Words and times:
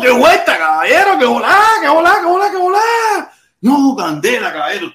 qué 0.00 0.10
vuelta, 0.10 0.58
caballero, 0.58 1.18
qué 1.18 1.24
volá, 1.24 1.58
qué 1.80 1.88
volá, 1.88 2.16
qué 2.20 2.26
volá, 2.26 2.50
qué 2.50 2.56
volá. 2.56 3.32
No, 3.60 3.96
candela, 3.96 4.52
caballero. 4.52 4.92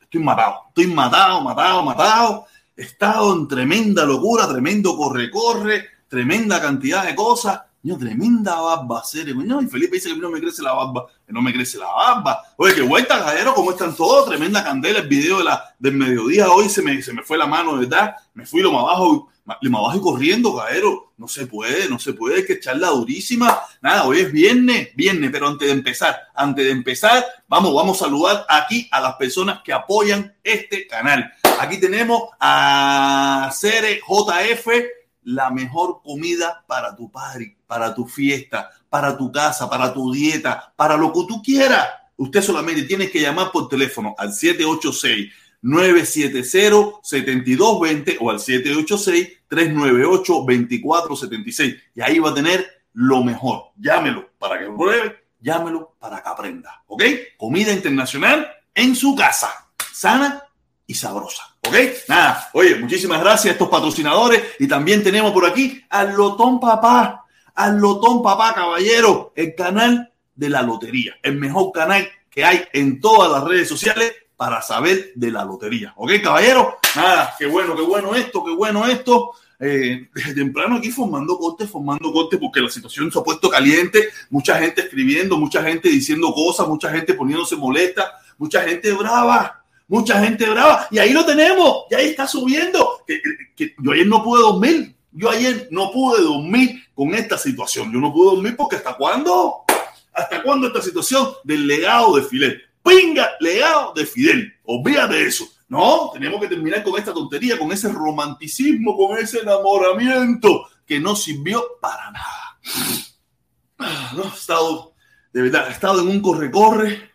Estoy 0.00 0.22
matado, 0.22 0.54
estoy 0.68 0.86
matado, 0.88 1.40
matado, 1.42 1.82
matado. 1.82 2.46
He 2.76 2.82
estado 2.82 3.32
en 3.34 3.46
tremenda 3.46 4.04
locura, 4.04 4.48
tremendo 4.48 4.96
corre-corre, 4.96 5.84
tremenda 6.08 6.60
cantidad 6.60 7.04
de 7.04 7.14
cosas. 7.14 7.60
No, 7.82 7.96
tremenda 7.96 8.60
barba, 8.60 9.02
serio. 9.04 9.34
No, 9.36 9.62
y 9.62 9.66
Felipe 9.66 9.96
dice 9.96 10.10
que 10.10 10.16
no 10.16 10.30
me 10.30 10.40
crece 10.40 10.62
la 10.62 10.72
barba, 10.74 11.06
que 11.26 11.32
no 11.32 11.40
me 11.40 11.52
crece 11.52 11.78
la 11.78 11.86
barba. 11.86 12.42
Oye, 12.56 12.74
qué 12.74 12.82
vuelta, 12.82 13.18
caballero, 13.18 13.54
¿cómo 13.54 13.70
están 13.70 13.94
todos? 13.94 14.28
Tremenda 14.28 14.62
candela. 14.62 14.98
El 14.98 15.08
video 15.08 15.38
de 15.38 15.44
la, 15.44 15.74
del 15.78 15.94
mediodía 15.94 16.50
hoy 16.50 16.68
se 16.68 16.82
me, 16.82 17.00
se 17.00 17.12
me 17.12 17.22
fue 17.22 17.38
la 17.38 17.46
mano, 17.46 17.78
¿verdad? 17.78 18.16
Me 18.34 18.44
fui 18.44 18.60
lo 18.60 18.72
más 18.72 18.82
abajo, 18.82 19.28
más 19.70 19.80
abajo 19.80 19.96
y 19.96 20.00
corriendo, 20.00 20.56
caballero. 20.56 21.12
No 21.16 21.28
se 21.28 21.46
puede, 21.46 21.88
no 21.88 21.98
se 21.98 22.12
puede, 22.12 22.44
que 22.44 22.54
echarla 22.54 22.88
durísima. 22.88 23.60
Nada, 23.82 24.06
hoy 24.06 24.20
es 24.20 24.32
viernes, 24.32 24.88
viernes, 24.94 25.30
pero 25.30 25.48
antes 25.48 25.68
de 25.68 25.74
empezar, 25.74 26.18
antes 26.34 26.64
de 26.64 26.70
empezar, 26.70 27.24
vamos, 27.48 27.74
vamos 27.74 28.00
a 28.00 28.04
saludar 28.04 28.46
aquí 28.48 28.88
a 28.90 29.00
las 29.00 29.16
personas 29.16 29.60
que 29.62 29.72
apoyan 29.72 30.34
este 30.42 30.86
canal. 30.86 31.30
Aquí 31.58 31.78
tenemos 31.78 32.30
a 32.38 33.50
Cere 33.52 34.00
JF 34.08 34.68
la 35.24 35.50
mejor 35.50 36.00
comida 36.02 36.64
para 36.66 36.96
tu 36.96 37.10
party, 37.10 37.56
para 37.66 37.94
tu 37.94 38.06
fiesta, 38.06 38.70
para 38.88 39.16
tu 39.16 39.30
casa, 39.30 39.68
para 39.68 39.92
tu 39.92 40.12
dieta, 40.12 40.72
para 40.76 40.96
lo 40.96 41.12
que 41.12 41.20
tú 41.28 41.42
quieras. 41.42 41.88
Usted 42.16 42.42
solamente 42.42 42.82
tiene 42.82 43.10
que 43.10 43.20
llamar 43.20 43.50
por 43.50 43.68
teléfono 43.68 44.14
al 44.18 44.32
786 44.32 45.32
970 45.62 47.00
7220 47.02 48.18
o 48.20 48.30
al 48.30 48.40
786 48.40 49.28
398 49.48 50.32
2476 50.32 51.76
y 51.94 52.00
ahí 52.00 52.18
va 52.18 52.30
a 52.30 52.34
tener 52.34 52.66
lo 52.94 53.22
mejor. 53.22 53.70
Llámelo 53.76 54.30
para 54.38 54.58
que 54.58 54.66
pruebe, 54.66 55.24
llámelo 55.40 55.96
para 55.98 56.22
que 56.22 56.28
aprenda. 56.28 56.82
¿Ok? 56.86 57.02
Comida 57.36 57.72
internacional 57.72 58.48
en 58.74 58.94
su 58.94 59.14
casa, 59.14 59.50
sana 59.92 60.42
y 60.86 60.94
sabrosa. 60.94 61.56
¿Ok? 61.66 61.76
Nada, 62.08 62.48
oye, 62.52 62.76
muchísimas 62.76 63.20
gracias 63.20 63.46
a 63.46 63.52
estos 63.52 63.68
patrocinadores 63.68 64.42
y 64.58 64.66
también 64.66 65.02
tenemos 65.02 65.32
por 65.32 65.46
aquí 65.46 65.84
al 65.90 66.14
Lotón 66.14 66.58
Papá, 66.58 67.26
al 67.54 67.78
Lotón 67.78 68.22
Papá, 68.22 68.54
caballero, 68.54 69.32
el 69.36 69.54
canal 69.54 70.12
de 70.34 70.48
la 70.48 70.62
lotería, 70.62 71.16
el 71.22 71.36
mejor 71.36 71.70
canal 71.72 72.08
que 72.30 72.44
hay 72.44 72.64
en 72.72 73.00
todas 73.00 73.30
las 73.30 73.44
redes 73.44 73.68
sociales 73.68 74.14
para 74.40 74.62
saber 74.62 75.12
de 75.16 75.30
la 75.30 75.44
lotería. 75.44 75.92
¿Ok, 75.96 76.12
caballero? 76.22 76.78
Nada, 76.96 77.34
qué 77.38 77.44
bueno, 77.44 77.76
qué 77.76 77.82
bueno 77.82 78.14
esto, 78.14 78.42
qué 78.42 78.52
bueno 78.52 78.86
esto. 78.86 79.32
Eh, 79.58 80.08
desde 80.14 80.32
temprano 80.32 80.76
aquí 80.76 80.90
formando 80.90 81.36
cortes, 81.36 81.68
formando 81.68 82.10
cortes, 82.10 82.40
porque 82.40 82.62
la 82.62 82.70
situación 82.70 83.12
se 83.12 83.18
ha 83.18 83.22
puesto 83.22 83.50
caliente, 83.50 84.08
mucha 84.30 84.58
gente 84.58 84.80
escribiendo, 84.80 85.36
mucha 85.36 85.62
gente 85.62 85.90
diciendo 85.90 86.32
cosas, 86.32 86.66
mucha 86.66 86.90
gente 86.90 87.12
poniéndose 87.12 87.54
molesta, 87.54 88.14
mucha 88.38 88.62
gente 88.62 88.90
brava 88.92 89.62
mucha 89.88 90.24
gente 90.24 90.48
brava. 90.48 90.88
Y 90.90 90.98
ahí 90.98 91.12
lo 91.12 91.26
tenemos, 91.26 91.84
y 91.90 91.96
ahí 91.96 92.06
está 92.06 92.26
subiendo. 92.26 93.04
Yo 93.58 93.92
ayer 93.92 94.06
no 94.06 94.24
pude 94.24 94.40
dormir. 94.40 94.96
Yo 95.12 95.28
ayer 95.28 95.68
no 95.70 95.92
pude 95.92 96.22
dormir 96.22 96.82
con 96.94 97.14
esta 97.14 97.36
situación. 97.36 97.92
Yo 97.92 97.98
no 97.98 98.10
pude 98.10 98.36
dormir 98.36 98.56
porque 98.56 98.76
hasta 98.76 98.96
cuándo? 98.96 99.64
¿Hasta 100.14 100.42
cuándo 100.42 100.68
esta 100.68 100.80
situación 100.80 101.28
del 101.44 101.66
legado 101.66 102.16
de 102.16 102.22
Fidel? 102.22 102.69
Pinga, 102.82 103.30
legado 103.40 103.92
de 103.94 104.06
Fidel. 104.06 104.52
Olvídate 104.64 105.14
de 105.14 105.26
eso. 105.26 105.48
No, 105.68 106.10
tenemos 106.12 106.40
que 106.40 106.48
terminar 106.48 106.82
con 106.82 106.98
esta 106.98 107.12
tontería, 107.12 107.58
con 107.58 107.70
ese 107.70 107.88
romanticismo, 107.88 108.96
con 108.96 109.16
ese 109.18 109.40
enamoramiento 109.40 110.66
que 110.84 110.98
no 110.98 111.14
sirvió 111.14 111.64
para 111.80 112.10
nada. 112.10 112.58
Ah, 113.78 114.12
no, 114.16 114.24
he 114.24 114.36
estado, 114.36 114.94
de 115.32 115.42
verdad, 115.42 115.68
he 115.68 115.72
estado 115.72 116.00
en 116.00 116.08
un 116.08 116.20
corre-corre 116.20 117.10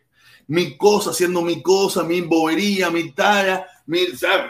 mi 0.47 0.77
cosa, 0.77 1.09
haciendo 1.11 1.41
mi 1.41 1.61
cosa, 1.61 2.03
mi 2.03 2.21
bobería, 2.21 2.89
mi 2.89 3.11
talla. 3.11 3.67
Mi, 3.87 3.99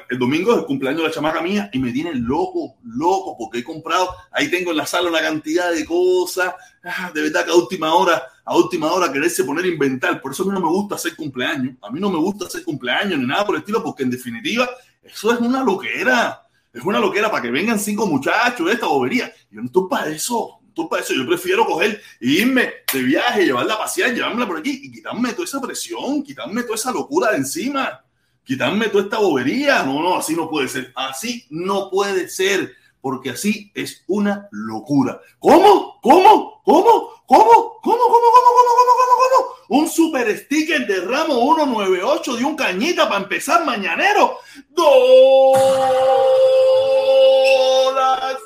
El 0.09 0.19
domingo 0.19 0.53
es 0.53 0.59
el 0.59 0.65
cumpleaños 0.65 1.01
de 1.01 1.07
la 1.07 1.13
chamaca 1.13 1.41
mía 1.41 1.69
y 1.73 1.79
me 1.79 1.91
tiene 1.91 2.15
loco, 2.15 2.77
loco, 2.83 3.35
porque 3.37 3.59
he 3.59 3.63
comprado, 3.63 4.15
ahí 4.31 4.49
tengo 4.49 4.71
en 4.71 4.77
la 4.77 4.85
sala 4.85 5.09
una 5.09 5.19
cantidad 5.19 5.71
de 5.71 5.85
cosas. 5.85 6.53
Ah, 6.83 7.11
de 7.13 7.21
verdad 7.21 7.49
a 7.49 7.55
última 7.55 7.93
hora, 7.93 8.23
a 8.45 8.55
última 8.55 8.91
hora 8.91 9.11
quererse 9.11 9.43
poner 9.43 9.65
a 9.65 9.67
inventar. 9.67 10.21
Por 10.21 10.31
eso 10.31 10.43
a 10.43 10.45
mí 10.45 10.51
no 10.53 10.61
me 10.61 10.69
gusta 10.69 10.95
hacer 10.95 11.15
cumpleaños. 11.15 11.75
A 11.81 11.89
mí 11.89 11.99
no 11.99 12.09
me 12.09 12.19
gusta 12.19 12.45
hacer 12.45 12.63
cumpleaños 12.63 13.19
ni 13.19 13.25
nada 13.25 13.45
por 13.45 13.55
el 13.55 13.61
estilo, 13.61 13.83
porque 13.83 14.03
en 14.03 14.11
definitiva, 14.11 14.69
eso 15.03 15.33
es 15.33 15.39
una 15.39 15.63
loquera. 15.63 16.41
Es 16.71 16.83
una 16.83 16.99
loquera 16.99 17.29
para 17.31 17.41
que 17.41 17.51
vengan 17.51 17.79
cinco 17.79 18.05
muchachos 18.05 18.67
de 18.67 18.73
esta 18.73 18.87
bobería. 18.87 19.33
Yo 19.49 19.59
no 19.61 19.65
estoy 19.65 19.87
para 19.89 20.07
eso 20.07 20.59
tú 20.75 20.87
para 20.89 21.01
eso 21.01 21.13
yo 21.15 21.25
prefiero 21.25 21.65
coger 21.65 21.99
irme 22.19 22.69
de 22.93 23.01
viaje, 23.01 23.45
llevarla 23.45 23.75
a 23.75 23.79
pasear, 23.79 24.13
llevármela 24.13 24.45
por 24.45 24.59
aquí 24.59 24.81
y 24.83 24.91
quitarme 24.91 25.31
toda 25.31 25.45
esa 25.45 25.61
presión, 25.61 26.21
quitarme 26.21 26.61
toda 26.63 26.75
esa 26.75 26.91
locura 26.91 27.31
de 27.31 27.37
encima, 27.37 28.03
quitarme 28.43 28.89
toda 28.89 29.05
esta 29.05 29.17
bobería. 29.17 29.83
No, 29.83 30.01
no, 30.01 30.17
así 30.17 30.35
no 30.35 30.49
puede 30.49 30.67
ser. 30.67 30.91
Así 30.95 31.45
no 31.49 31.89
puede 31.89 32.27
ser, 32.27 32.75
porque 33.01 33.31
así 33.31 33.71
es 33.73 34.03
una 34.07 34.47
locura. 34.51 35.19
¿Cómo? 35.39 35.99
¿Cómo? 36.01 36.54
¿Cómo? 36.65 37.11
¿Cómo? 37.27 37.79
¿Cómo? 37.79 37.79
¿Cómo? 37.81 37.99
¿Cómo? 38.01 38.01
¿Cómo? 38.11 38.61
¿Cómo? 38.97 39.15
¿Cómo? 39.21 39.55
Un 39.67 39.87
super 39.87 40.35
sticker 40.35 40.85
de 40.85 41.01
ramo 41.01 41.35
198 41.55 42.35
de 42.37 42.43
un 42.43 42.55
cañita 42.55 43.07
para 43.07 43.21
empezar 43.21 43.63
mañanero. 43.63 44.39
¡Dos! 44.69 45.57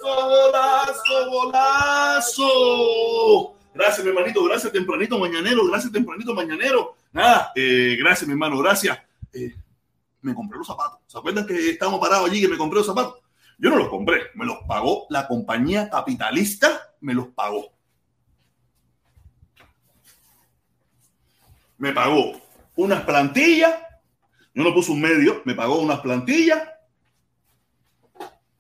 golazo, 0.01 1.29
golazo, 1.31 2.47
Gracias, 3.73 4.03
mi 4.03 4.09
hermanito, 4.09 4.43
gracias, 4.43 4.73
tempranito 4.73 5.17
mañanero, 5.17 5.65
gracias, 5.67 5.93
tempranito 5.93 6.33
mañanero. 6.33 6.95
Nada, 7.13 7.51
eh, 7.55 7.95
gracias, 7.97 8.27
mi 8.27 8.33
hermano, 8.33 8.57
gracias. 8.57 8.99
Eh, 9.31 9.55
me 10.21 10.33
compré 10.33 10.57
los 10.57 10.67
zapatos. 10.67 10.99
¿Se 11.07 11.17
acuerdan 11.17 11.47
que 11.47 11.69
estábamos 11.69 12.01
parados 12.01 12.29
allí 12.29 12.41
que 12.41 12.49
me 12.49 12.57
compré 12.57 12.79
los 12.79 12.87
zapatos? 12.87 13.15
Yo 13.57 13.69
no 13.69 13.77
los 13.77 13.87
compré, 13.89 14.23
me 14.35 14.45
los 14.45 14.57
pagó 14.67 15.05
la 15.09 15.27
compañía 15.27 15.89
capitalista, 15.89 16.93
me 16.99 17.13
los 17.13 17.27
pagó. 17.27 17.71
Me 21.79 21.93
pagó 21.93 22.33
unas 22.75 23.03
plantillas, 23.03 23.73
yo 24.53 24.63
no 24.63 24.73
puse 24.73 24.91
un 24.91 24.99
medio, 24.99 25.41
me 25.45 25.55
pagó 25.55 25.79
unas 25.79 26.01
plantillas 26.01 26.61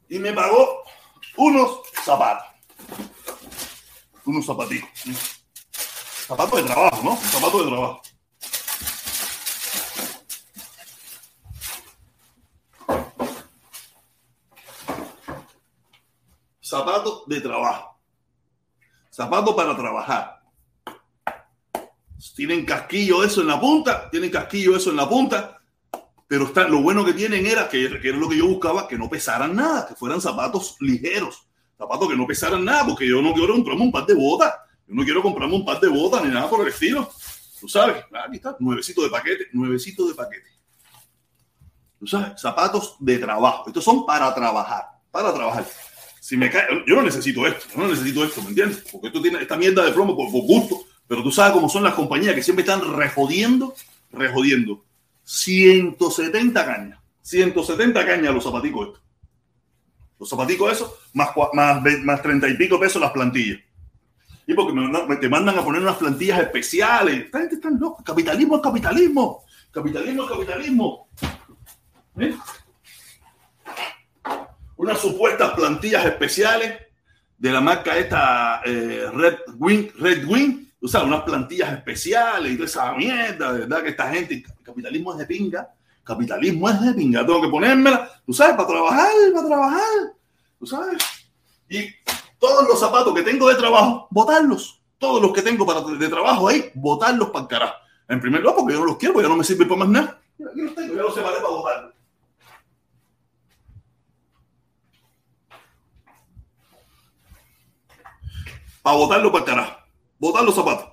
y 0.07 0.19
me 0.19 0.31
pagó 0.31 0.83
unos 1.35 1.81
zapatos. 2.03 2.47
Unos 4.23 4.45
zapatitos. 4.45 4.89
Zapatos 6.27 6.61
de 6.61 6.67
trabajo, 6.67 7.03
¿no? 7.03 7.17
Zapatos 7.17 7.65
de 7.65 7.71
trabajo. 7.71 8.01
Zapatos 16.61 17.23
de 17.27 17.41
trabajo. 17.41 17.99
Zapatos 19.11 19.55
para 19.55 19.75
trabajar. 19.75 20.38
Tienen 22.35 22.65
casquillo 22.65 23.23
eso 23.23 23.41
en 23.41 23.47
la 23.47 23.59
punta, 23.59 24.09
tienen 24.09 24.29
casquillo 24.29 24.75
eso 24.75 24.89
en 24.89 24.97
la 24.97 25.07
punta, 25.07 25.61
pero 26.27 26.45
está, 26.45 26.67
lo 26.67 26.81
bueno 26.81 27.05
que 27.05 27.13
tienen 27.13 27.45
era 27.45 27.69
que, 27.69 27.85
era 27.85 28.17
lo 28.17 28.27
que 28.27 28.37
yo 28.37 28.47
buscaba, 28.47 28.87
que 28.87 28.97
no 28.97 29.09
pesaran 29.09 29.55
nada, 29.55 29.87
que 29.87 29.95
fueran 29.95 30.19
zapatos 30.19 30.75
ligeros, 30.79 31.47
zapatos 31.77 32.09
que 32.09 32.15
no 32.15 32.27
pesaran 32.27 32.63
nada, 32.63 32.85
porque 32.85 33.07
yo 33.07 33.21
no 33.21 33.33
quiero 33.33 33.53
comprarme 33.53 33.83
un 33.83 33.91
par 33.91 34.05
de 34.05 34.13
botas, 34.13 34.53
yo 34.87 34.95
no 34.95 35.03
quiero 35.03 35.23
comprarme 35.23 35.55
un 35.55 35.65
par 35.65 35.79
de 35.79 35.87
botas 35.87 36.23
ni 36.23 36.29
nada 36.29 36.49
por 36.49 36.61
el 36.61 36.67
estilo. 36.67 37.09
Tú 37.59 37.67
sabes, 37.67 38.03
aquí 38.25 38.35
está, 38.35 38.55
nuevecito 38.59 39.01
de 39.01 39.09
paquete, 39.09 39.47
nuevecito 39.53 40.07
de 40.07 40.13
paquete. 40.13 40.49
Tú 41.99 42.05
sabes, 42.05 42.39
zapatos 42.39 42.95
de 42.99 43.17
trabajo. 43.17 43.63
Estos 43.67 43.83
son 43.83 44.05
para 44.05 44.33
trabajar, 44.35 44.85
para 45.09 45.33
trabajar. 45.33 45.65
Si 46.19 46.37
me 46.37 46.49
cae, 46.49 46.67
yo 46.85 46.95
no 46.95 47.01
necesito 47.01 47.47
esto, 47.47 47.65
yo 47.73 47.81
no 47.81 47.87
necesito 47.87 48.23
esto, 48.23 48.41
¿me 48.41 48.49
entiendes? 48.49 48.83
Porque 48.91 49.07
esto 49.07 49.21
tiene 49.21 49.41
esta 49.41 49.57
mierda 49.57 49.83
de 49.83 49.91
promo 49.91 50.15
por, 50.15 50.31
por 50.31 50.41
gusto, 50.41 50.85
pero 51.09 51.23
tú 51.23 51.31
sabes 51.31 51.53
cómo 51.53 51.67
son 51.67 51.83
las 51.83 51.95
compañías 51.95 52.35
que 52.35 52.43
siempre 52.43 52.61
están 52.61 52.81
rejodiendo, 52.95 53.73
rejodiendo 54.11 54.85
170 55.23 56.63
cañas. 56.63 56.99
170 57.23 58.05
cañas 58.05 58.31
los 58.31 58.43
zapaticos 58.43 58.89
estos. 58.89 59.03
Los 60.19 60.29
zapaticos 60.29 60.71
esos, 60.71 60.93
más, 61.13 61.29
más, 61.53 61.81
más 62.03 62.21
30 62.21 62.49
y 62.49 62.57
pico 62.57 62.79
pesos 62.79 63.01
las 63.01 63.09
plantillas. 63.09 63.59
Y 64.45 64.53
porque 64.53 64.71
me, 64.71 65.15
te 65.15 65.27
mandan 65.27 65.57
a 65.57 65.63
poner 65.63 65.81
unas 65.81 65.97
plantillas 65.97 66.41
especiales. 66.41 67.25
Esta 67.25 67.39
gente 67.39 67.55
está 67.55 67.71
loca. 67.71 68.03
Capitalismo 68.03 68.57
es 68.57 68.61
capitalismo. 68.61 69.43
Capitalismo 69.71 70.23
es 70.25 70.29
capitalismo. 70.29 71.09
¿Eh? 72.19 72.35
Unas 74.77 74.99
supuestas 74.99 75.53
plantillas 75.55 76.05
especiales 76.05 76.77
de 77.35 77.51
la 77.51 77.61
marca 77.61 77.97
esta 77.97 78.61
eh, 78.63 79.09
Red 79.11 79.37
Wing, 79.57 79.89
Red 79.97 80.27
Wing 80.27 80.68
tú 80.79 80.87
sabes, 80.87 81.07
unas 81.07 81.23
plantillas 81.23 81.73
especiales 81.73 82.51
y 82.51 82.55
toda 82.55 82.67
esa 82.67 82.93
mierda, 82.93 83.53
de 83.53 83.59
verdad 83.59 83.83
que 83.83 83.89
esta 83.89 84.09
gente, 84.11 84.35
el 84.35 84.63
capitalismo 84.63 85.11
es 85.11 85.19
de 85.19 85.25
pinga, 85.25 85.69
capitalismo 86.03 86.69
es 86.69 86.81
de 86.81 86.93
pinga, 86.93 87.25
tengo 87.25 87.41
que 87.41 87.49
ponérmela, 87.49 88.09
tú 88.25 88.33
sabes, 88.33 88.55
para 88.55 88.67
trabajar, 88.67 89.11
para 89.33 89.47
trabajar, 89.47 90.13
tú 90.57 90.65
sabes. 90.65 91.03
Y 91.69 91.89
todos 92.39 92.67
los 92.67 92.79
zapatos 92.79 93.13
que 93.13 93.23
tengo 93.23 93.49
de 93.49 93.55
trabajo, 93.55 94.07
botarlos, 94.09 94.81
todos 94.97 95.21
los 95.21 95.33
que 95.33 95.41
tengo 95.41 95.65
para 95.65 95.81
de 95.81 96.07
trabajo 96.07 96.47
ahí, 96.47 96.71
botarlos 96.73 97.29
para 97.29 97.43
el 97.43 97.47
carajo. 97.49 97.75
En 98.07 98.21
primer 98.21 98.41
lugar, 98.41 98.55
porque 98.57 98.73
yo 98.73 98.79
no 98.79 98.85
los 98.85 98.97
quiero, 98.97 99.13
porque 99.13 99.27
ya 99.27 99.29
no 99.29 99.37
me 99.37 99.43
sirven 99.43 99.67
para 99.67 99.79
más 99.79 99.89
nada. 99.89 100.21
Aquí 100.49 100.61
los 100.61 100.73
tengo, 100.73 100.95
ya 100.95 101.01
los 101.01 101.13
separé 101.13 101.35
para 101.35 101.49
botarlos. 101.49 101.93
Para 108.81 108.97
botarlos 108.97 109.31
para 109.31 109.43
el 109.43 109.45
carajo. 109.45 109.78
Botar 110.19 110.43
los 110.43 110.53
zapatos. 110.53 110.85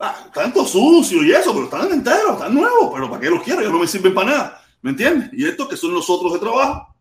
Ah, 0.00 0.24
están 0.26 0.52
todos 0.52 0.70
sucios 0.70 1.24
y 1.24 1.32
eso, 1.32 1.52
pero 1.52 1.64
están 1.64 1.92
enteros, 1.92 2.32
están 2.34 2.54
nuevos. 2.54 2.90
Pero 2.92 3.10
¿para 3.10 3.20
qué 3.20 3.30
los 3.30 3.42
quiero? 3.42 3.62
Ya 3.62 3.68
no 3.68 3.78
me 3.78 3.86
sirven 3.86 4.14
para 4.14 4.30
nada. 4.30 4.64
¿Me 4.80 4.90
entiendes? 4.90 5.30
Y 5.32 5.46
estos 5.46 5.68
que 5.68 5.76
son 5.76 5.92
los 5.92 6.08
otros 6.08 6.32
de 6.32 6.38
trabajo. 6.38 6.94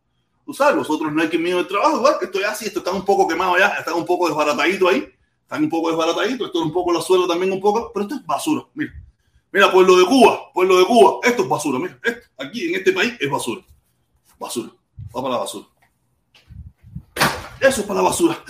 Tú 0.46 0.54
sabes, 0.54 0.76
los 0.76 0.90
otros 0.90 1.12
no 1.12 1.22
hay 1.22 1.30
que 1.30 1.38
mío 1.38 1.58
de 1.58 1.66
trabajo. 1.66 1.98
Igual 1.98 2.16
que 2.20 2.26
estoy 2.26 2.44
así, 2.44 2.66
esto 2.66 2.80
está 2.80 2.92
un 2.92 3.06
poco 3.06 3.28
quemado 3.28 3.58
ya, 3.58 3.68
están 3.68 3.96
un 3.96 4.06
poco 4.06 4.28
desbaratadito 4.28 4.88
ahí. 4.88 5.08
Están 5.44 5.64
un 5.64 5.70
poco 5.70 5.90
desbarataditos. 5.90 6.48
Esto 6.48 6.60
es 6.60 6.66
un 6.66 6.74
poco 6.74 6.92
la 6.92 7.02
suela 7.02 7.28
también, 7.28 7.52
un 7.52 7.62
poco. 7.62 7.92
Pero 7.94 8.04
esto 8.04 8.16
es 8.16 8.26
basura. 8.26 8.66
Mira. 8.74 8.94
Mira, 9.52 9.72
pueblo 9.72 9.98
de 9.98 10.06
Cuba, 10.06 10.52
pueblo 10.54 10.78
de 10.78 10.86
Cuba. 10.86 11.20
Esto 11.24 11.44
es 11.44 11.50
basura. 11.50 11.80
Mira, 11.80 12.00
aquí 12.38 12.68
en 12.68 12.76
este 12.76 12.92
país 12.92 13.14
es 13.20 13.30
basura. 13.30 13.62
Basura. 14.38 14.72
Va 15.16 15.22
para 15.22 15.36
la 15.36 15.40
basura. 15.40 15.66
Eso 17.62 17.82
es 17.82 17.88
para 17.88 18.02
la 18.02 18.10
basura. 18.10 18.44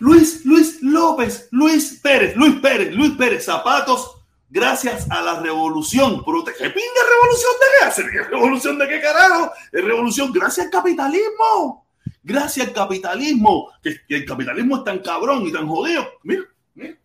Luis, 0.00 0.44
Luis 0.44 0.82
López, 0.82 1.48
Luis 1.50 2.00
Pérez, 2.02 2.34
Luis 2.34 2.58
Pérez, 2.60 2.94
Luis 2.94 3.12
Pérez, 3.12 3.44
zapatos 3.44 4.16
gracias 4.48 5.08
a 5.10 5.22
la 5.22 5.40
revolución. 5.40 6.24
¿Qué 6.24 6.70
pinga 6.70 7.02
revolución 7.10 7.52
de 7.60 7.66
qué 7.78 7.86
hacer? 7.86 8.06
¿Revolución 8.30 8.78
de 8.78 8.88
qué 8.88 9.00
carajo? 9.00 9.52
Es 9.70 9.84
revolución 9.84 10.32
gracias 10.32 10.66
al 10.66 10.72
capitalismo. 10.72 11.86
Gracias 12.22 12.66
al 12.66 12.72
capitalismo. 12.72 13.70
Que, 13.82 14.00
el 14.08 14.24
capitalismo 14.24 14.78
es 14.78 14.84
tan 14.84 14.98
cabrón 15.00 15.46
y 15.46 15.52
tan 15.52 15.68
jodido. 15.68 16.06
Mira, 16.22 16.42
mira. 16.74 16.98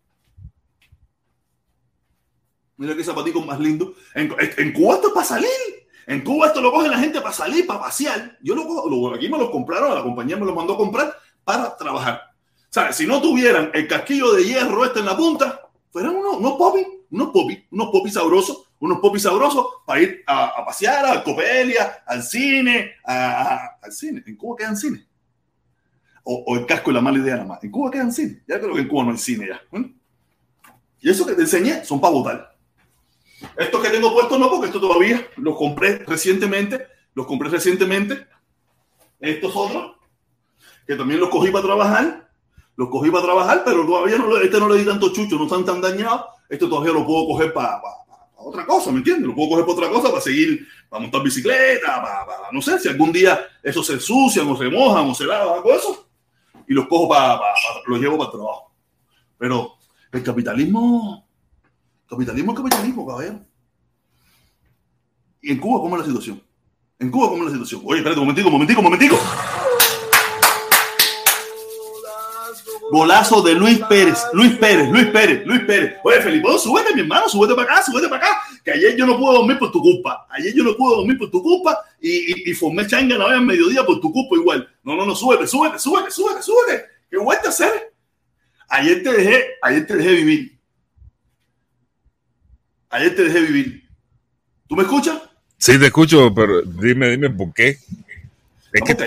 Mira 2.78 2.96
qué 2.96 3.04
zapatico 3.04 3.40
más 3.42 3.60
lindo. 3.60 3.94
En, 4.14 4.28
Cuba 4.72 4.94
esto 4.96 5.08
es 5.08 5.14
para 5.14 5.26
salir. 5.26 5.50
En 6.06 6.22
Cuba 6.22 6.48
esto 6.48 6.60
lo 6.60 6.72
coge 6.72 6.88
la 6.88 6.98
gente 6.98 7.20
para 7.20 7.34
salir, 7.34 7.66
para 7.66 7.80
pasear. 7.80 8.38
Yo 8.42 8.54
lo 8.54 8.66
cojo, 8.66 9.14
aquí 9.14 9.28
me 9.28 9.38
lo 9.38 9.50
compraron, 9.50 9.94
la 9.94 10.02
compañía 10.02 10.36
me 10.36 10.46
lo 10.46 10.54
mandó 10.54 10.74
a 10.74 10.78
comprar 10.78 11.16
para 11.44 11.76
trabajar. 11.76 12.35
¿Sabes? 12.70 12.96
Si 12.96 13.06
no 13.06 13.20
tuvieran 13.20 13.70
el 13.74 13.88
casquillo 13.88 14.32
de 14.32 14.44
hierro 14.44 14.84
este 14.84 15.00
en 15.00 15.06
la 15.06 15.16
punta, 15.16 15.68
fueran 15.90 16.16
unos, 16.16 16.36
unos 16.36 16.52
popis, 16.52 16.86
unos 17.10 17.28
popis, 17.30 17.58
unos 17.70 17.88
popis 17.90 18.14
sabrosos, 18.14 18.66
unos 18.78 18.98
popis 18.98 19.22
sabrosos 19.22 19.66
para 19.86 20.00
ir 20.00 20.22
a, 20.26 20.64
pasear 20.64 21.06
a 21.06 21.24
Copelia, 21.24 22.02
al 22.06 22.22
cine, 22.22 22.96
al 23.04 23.92
cine. 23.92 24.22
¿En 24.26 24.36
Cuba 24.36 24.56
quedan 24.58 24.76
cine? 24.76 25.06
O, 26.24 26.56
el 26.56 26.66
casco 26.66 26.90
es 26.90 26.94
la 26.94 27.00
mala 27.00 27.18
idea 27.18 27.36
nada 27.36 27.46
más. 27.46 27.64
¿En 27.64 27.70
Cuba 27.70 27.90
quedan 27.90 28.12
cine? 28.12 28.42
Ya 28.46 28.60
creo 28.60 28.74
que 28.74 28.80
en 28.80 28.88
Cuba 28.88 29.04
no 29.04 29.12
hay 29.12 29.18
cine 29.18 29.48
ya. 29.48 29.60
Y 31.00 31.10
eso 31.10 31.24
que 31.24 31.34
te 31.34 31.42
enseñé 31.42 31.84
son 31.84 32.00
para 32.00 32.12
votar. 32.12 32.56
Estos 33.56 33.82
que 33.82 33.90
tengo 33.90 34.12
puestos 34.12 34.38
no, 34.38 34.50
porque 34.50 34.66
esto 34.66 34.80
todavía 34.80 35.26
los 35.36 35.56
compré 35.56 35.98
recientemente. 35.98 36.86
Los 37.14 37.26
compré 37.26 37.48
recientemente. 37.48 38.26
Estos 39.20 39.54
otros, 39.54 39.96
que 40.86 40.96
también 40.96 41.20
los 41.20 41.30
cogí 41.30 41.50
para 41.50 41.64
trabajar 41.64 42.25
los 42.76 42.90
cogí 42.90 43.10
para 43.10 43.24
trabajar, 43.24 43.62
pero 43.64 43.84
todavía 43.86 44.18
no, 44.18 44.36
este 44.36 44.60
no 44.60 44.68
le 44.68 44.78
di 44.78 44.84
tanto 44.84 45.12
chucho, 45.12 45.36
no 45.36 45.44
están 45.44 45.64
tan 45.64 45.80
dañados. 45.80 46.26
Esto 46.48 46.68
todavía 46.68 46.92
lo 46.92 47.06
puedo 47.06 47.26
coger 47.26 47.52
para, 47.52 47.80
otra 48.36 48.66
cosa, 48.66 48.92
¿me 48.92 48.98
entiendes? 48.98 49.26
Lo 49.26 49.34
puedo 49.34 49.50
coger 49.50 49.64
para 49.64 49.78
otra 49.78 49.88
cosa, 49.88 50.08
para 50.10 50.20
seguir, 50.20 50.68
para 50.88 51.02
montar 51.02 51.22
bicicleta, 51.22 52.02
para, 52.02 52.52
no 52.52 52.62
sé, 52.62 52.78
si 52.78 52.88
algún 52.88 53.12
día 53.12 53.40
eso 53.62 53.82
se 53.82 53.94
ensucian 53.94 54.46
o 54.48 54.56
se 54.56 54.68
mojan 54.68 55.08
o 55.08 55.14
se 55.14 55.24
lavan, 55.24 55.54
algo 55.54 55.72
eso. 55.72 56.08
Y 56.68 56.74
los 56.74 56.86
cojo 56.86 57.08
para, 57.08 57.40
los 57.86 57.98
llevo 57.98 58.18
para 58.18 58.30
el 58.30 58.36
trabajo. 58.36 58.72
Pero 59.38 59.72
el 60.12 60.22
capitalismo, 60.22 61.26
capitalismo 62.08 62.52
es 62.52 62.56
capitalismo, 62.58 63.06
caballero. 63.06 63.40
¿Y 65.40 65.52
en 65.52 65.58
Cuba 65.58 65.80
cómo 65.80 65.96
es 65.96 66.02
la 66.02 66.06
situación? 66.06 66.42
En 66.98 67.10
Cuba 67.10 67.28
cómo 67.28 67.38
es 67.38 67.46
la 67.46 67.52
situación. 67.52 67.82
Oye, 67.84 67.98
espérate 67.98 68.20
un 68.20 68.26
momentico, 68.26 68.48
un 68.48 68.52
momentico, 68.52 68.80
un 68.80 68.84
momentico. 68.84 69.16
Golazo 72.90 73.42
de 73.42 73.54
Luis 73.54 73.80
Pérez, 73.88 74.18
Luis 74.32 74.56
Pérez, 74.56 74.88
Luis 74.90 75.06
Pérez, 75.06 75.44
Luis 75.44 75.60
Pérez. 75.62 75.96
Oye, 76.04 76.20
Felipe, 76.20 76.48
súbete, 76.58 76.94
mi 76.94 77.00
hermano, 77.00 77.28
súbete 77.28 77.54
para 77.54 77.72
acá, 77.74 77.82
súbete 77.84 78.08
para 78.08 78.26
acá. 78.26 78.42
Que 78.64 78.72
ayer 78.72 78.96
yo 78.96 79.06
no 79.06 79.16
pude 79.18 79.36
dormir 79.36 79.58
por 79.58 79.72
tu 79.72 79.80
culpa. 79.80 80.26
Ayer 80.30 80.54
yo 80.54 80.62
no 80.62 80.76
pude 80.76 80.96
dormir 80.96 81.18
por 81.18 81.30
tu 81.30 81.42
culpa 81.42 81.78
y, 82.00 82.50
y, 82.50 82.54
formé 82.54 82.86
changa 82.86 83.18
la 83.18 83.28
vez 83.28 83.40
mediodía 83.40 83.84
por 83.84 84.00
tu 84.00 84.12
culpa 84.12 84.36
igual. 84.36 84.68
No, 84.84 84.94
no, 84.94 85.04
no, 85.04 85.14
súbete, 85.14 85.46
súbete, 85.46 85.78
súbete, 85.78 86.10
súbete, 86.10 86.42
súbete. 86.42 86.84
¿Qué 87.10 87.18
vuelta 87.18 87.46
a 87.46 87.50
hacer? 87.50 87.92
Ayer 88.68 89.02
te 89.02 89.12
dejé, 89.12 89.46
ayer 89.62 89.86
te 89.86 89.96
dejé 89.96 90.12
vivir. 90.12 90.58
Ayer 92.90 93.14
te 93.14 93.24
dejé 93.24 93.40
vivir. 93.40 93.88
¿Tú 94.68 94.76
me 94.76 94.82
escuchas? 94.82 95.20
Sí, 95.58 95.78
te 95.78 95.86
escucho, 95.86 96.32
pero 96.34 96.62
dime, 96.62 97.10
dime 97.10 97.30
por 97.30 97.52
qué. 97.52 97.78
Es 98.72 98.82
que 98.84 98.94
te, 98.94 99.04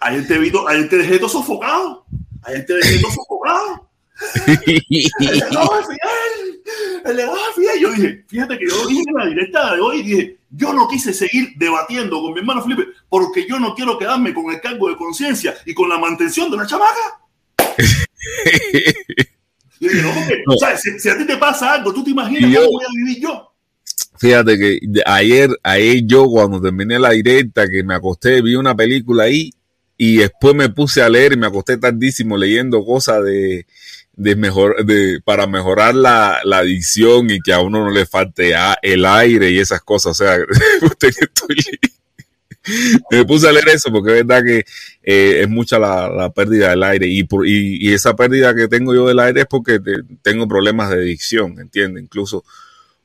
ayer, 0.00 0.26
te 0.26 0.38
vi, 0.38 0.48
ayer 0.48 0.52
te. 0.52 0.58
Ayer 0.68 0.88
te 0.88 0.96
dejé 0.98 1.18
todo 1.18 1.28
sofocado. 1.28 2.04
El 2.46 2.66
legado 5.30 5.82
Fidel, 5.82 6.62
el 7.04 7.16
legado 7.16 7.38
Fidel. 7.54 7.80
Yo 7.80 7.92
dije, 7.92 8.24
fíjate 8.28 8.58
que 8.58 8.66
yo 8.68 8.86
dije 8.86 9.04
en 9.08 9.14
la 9.14 9.26
directa 9.26 9.74
de 9.74 9.80
hoy, 9.80 10.02
dije, 10.02 10.38
yo 10.50 10.72
no 10.72 10.88
quise 10.88 11.12
seguir 11.12 11.50
debatiendo 11.56 12.20
con 12.20 12.32
mi 12.32 12.40
hermano 12.40 12.62
Felipe 12.62 12.86
porque 13.08 13.46
yo 13.48 13.58
no 13.58 13.74
quiero 13.74 13.98
quedarme 13.98 14.32
con 14.32 14.50
el 14.50 14.60
cargo 14.60 14.88
de 14.88 14.96
conciencia 14.96 15.54
y 15.64 15.74
con 15.74 15.88
la 15.88 15.98
mantención 15.98 16.50
de 16.50 16.56
una 16.56 16.66
chamaca. 16.66 17.20
y 19.80 19.88
dije, 19.88 20.02
no, 20.02 20.14
porque, 20.14 20.42
no. 20.46 20.56
¿sabes? 20.56 20.80
Si, 20.80 20.98
si, 20.98 21.08
a 21.08 21.18
ti 21.18 21.26
te 21.26 21.36
pasa 21.36 21.74
algo, 21.74 21.92
tú 21.92 22.02
te 22.04 22.10
imaginas 22.10 22.50
yo, 22.50 22.60
cómo 22.60 22.72
voy 22.72 22.84
a 22.84 22.88
vivir 22.94 23.22
yo. 23.22 23.52
Fíjate 24.18 24.58
que 24.58 24.78
ayer, 25.04 25.50
ayer 25.62 26.02
yo 26.06 26.26
cuando 26.26 26.60
terminé 26.60 26.98
la 26.98 27.10
directa, 27.10 27.68
que 27.68 27.82
me 27.84 27.94
acosté, 27.94 28.40
vi 28.40 28.54
una 28.54 28.74
película 28.74 29.24
ahí 29.24 29.50
y 29.96 30.18
después 30.18 30.54
me 30.54 30.68
puse 30.68 31.02
a 31.02 31.08
leer 31.08 31.32
y 31.32 31.36
me 31.36 31.46
acosté 31.46 31.78
tardísimo 31.78 32.36
leyendo 32.36 32.84
cosas 32.84 33.24
de, 33.24 33.66
de 34.16 34.36
mejor, 34.36 34.84
de, 34.84 35.20
para 35.24 35.46
mejorar 35.46 35.94
la, 35.94 36.40
la 36.44 36.58
adicción 36.58 37.30
y 37.30 37.40
que 37.40 37.52
a 37.52 37.60
uno 37.60 37.84
no 37.84 37.90
le 37.90 38.06
falte 38.06 38.54
a, 38.54 38.76
el 38.82 39.04
aire 39.06 39.50
y 39.50 39.58
esas 39.58 39.82
cosas. 39.82 40.20
O 40.20 40.24
sea, 40.24 40.36
estoy, 41.00 41.64
me 43.10 43.24
puse 43.24 43.48
a 43.48 43.52
leer 43.52 43.68
eso 43.68 43.90
porque 43.90 44.18
es 44.18 44.26
verdad 44.26 44.44
que 44.44 44.64
eh, 45.02 45.42
es 45.42 45.48
mucha 45.48 45.78
la, 45.78 46.08
la, 46.08 46.30
pérdida 46.30 46.70
del 46.70 46.82
aire 46.82 47.06
y, 47.06 47.24
por, 47.24 47.46
y, 47.46 47.78
y, 47.80 47.92
esa 47.92 48.16
pérdida 48.16 48.54
que 48.54 48.68
tengo 48.68 48.94
yo 48.94 49.06
del 49.06 49.20
aire 49.20 49.42
es 49.42 49.46
porque 49.46 49.78
te, 49.78 50.02
tengo 50.22 50.48
problemas 50.48 50.90
de 50.90 50.96
adicción, 50.96 51.58
¿entiendes? 51.60 52.02
Incluso 52.02 52.44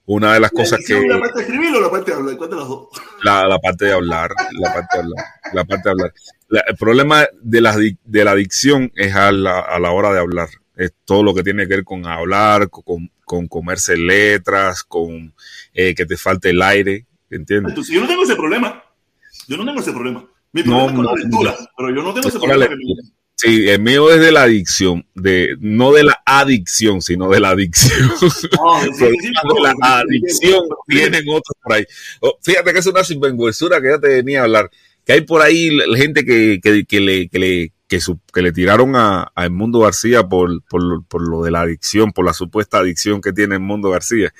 una 0.05 0.33
de 0.33 0.39
las 0.39 0.51
cosas 0.51 0.79
que... 0.85 0.99
¿La 1.07 1.19
parte 1.19 1.39
de 1.39 1.45
escribir 1.45 1.75
o 1.75 1.81
la 1.81 1.91
parte 1.91 2.11
de 2.11 2.17
hablar? 2.17 2.37
¿Cuál 2.37 2.49
de 2.49 2.55
las 2.55 2.67
dos? 2.67 2.87
La, 3.23 3.47
la 3.47 3.59
parte 3.59 3.85
de 3.85 3.93
hablar, 3.93 4.31
la 4.59 4.73
parte 4.73 4.97
de 4.97 5.03
hablar, 5.03 5.25
la 5.53 5.65
parte 5.65 5.83
de 5.83 5.91
hablar 5.91 6.13
el 6.51 6.75
problema 6.75 7.25
de 7.41 7.61
la, 7.61 7.75
de 7.75 8.25
la 8.25 8.31
adicción 8.31 8.91
es 8.95 9.15
a 9.15 9.31
la, 9.31 9.59
a 9.59 9.79
la, 9.79 9.91
hora 9.91 10.11
de 10.13 10.19
hablar. 10.19 10.49
Es 10.75 10.93
todo 11.05 11.23
lo 11.23 11.33
que 11.33 11.43
tiene 11.43 11.67
que 11.67 11.75
ver 11.75 11.83
con 11.83 12.05
hablar, 12.05 12.69
con, 12.69 13.09
con 13.23 13.47
comerse 13.47 13.95
letras, 13.97 14.83
con 14.83 15.33
eh, 15.73 15.95
que 15.95 16.05
te 16.05 16.17
falte 16.17 16.49
el 16.49 16.61
aire. 16.61 17.05
¿Entiendes? 17.29 17.71
Entonces, 17.71 17.95
yo 17.95 18.01
no 18.01 18.07
tengo 18.07 18.23
ese 18.23 18.35
problema. 18.35 18.83
Yo 19.47 19.57
no 19.57 19.65
tengo 19.65 19.79
ese 19.79 19.91
problema. 19.91 20.25
Mi 20.51 20.63
problema 20.63 20.83
no, 20.83 20.89
es 20.89 20.95
con 20.95 21.05
la 21.05 21.13
lectura, 21.13 21.55
no, 21.57 21.67
pero 21.77 21.95
yo 21.95 22.03
no 22.03 22.13
tengo 22.13 22.27
ese 22.27 22.39
problema. 22.39 22.75
Sí, 23.35 23.69
el 23.69 23.81
mío 23.81 24.11
es 24.11 24.19
de 24.19 24.31
la 24.31 24.43
adicción, 24.43 25.03
de, 25.15 25.55
no 25.59 25.93
de 25.93 26.03
la 26.03 26.21
adicción, 26.25 27.01
sino 27.01 27.27
de 27.29 27.39
la 27.39 27.49
adicción. 27.49 28.11
No, 28.21 28.29
sí, 28.29 28.39
sí, 28.93 29.07
de 29.07 29.73
la 29.79 29.99
adicción 29.99 30.63
vienen 30.85 31.23
otros 31.27 31.55
por 31.63 31.73
ahí. 31.73 31.85
Oh, 32.19 32.37
fíjate 32.39 32.71
que 32.71 32.79
es 32.79 32.85
una 32.85 33.03
sinvergüenzura 33.03 33.81
que 33.81 33.87
ya 33.87 33.99
te 33.99 34.09
venía 34.09 34.41
a 34.41 34.43
hablar 34.43 34.69
que 35.05 35.13
hay 35.13 35.21
por 35.21 35.41
ahí 35.41 35.69
gente 35.95 36.25
que, 36.25 36.59
que, 36.61 36.99
le, 36.99 37.29
que 37.29 37.39
le 37.39 37.73
que, 38.33 38.41
le 38.41 38.51
tiraron 38.53 38.95
a, 38.95 39.31
a 39.35 39.49
Mundo 39.49 39.79
García 39.79 40.23
por, 40.23 40.63
por, 40.63 41.05
por, 41.05 41.27
lo 41.27 41.43
de 41.43 41.51
la 41.51 41.61
adicción, 41.61 42.13
por 42.13 42.25
la 42.25 42.33
supuesta 42.33 42.77
adicción 42.77 43.19
que 43.19 43.33
tiene 43.33 43.55
el 43.55 43.61
Mundo 43.61 43.89
García. 43.89 44.33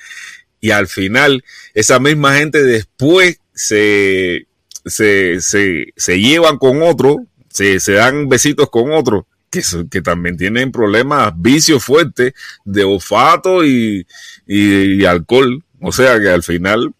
Y 0.62 0.72
al 0.72 0.88
final, 0.88 1.44
esa 1.74 2.00
misma 2.00 2.36
gente 2.36 2.63
después 2.63 3.39
se, 3.53 4.48
se, 4.86 5.41
se, 5.41 5.88
se 5.98 6.20
llevan 6.20 6.58
con 6.58 6.82
otro, 6.82 7.25
se, 7.50 7.80
se 7.80 7.94
dan 7.94 8.30
besitos 8.30 8.70
con 8.70 8.91
otro, 8.94 9.27
que, 9.50 9.62
que 9.89 10.01
también 10.01 10.38
tienen 10.38 10.72
problemas, 10.72 11.34
vicios 11.36 11.84
fuertes 11.84 12.34
de 12.63 12.84
olfato 12.86 13.65
y, 13.65 14.08
y, 14.48 15.01
y 15.01 15.06
alcohol. 15.06 15.62
O 15.82 15.91
sea 15.91 16.20
que 16.20 16.30
al 16.30 16.44
final 16.44 16.94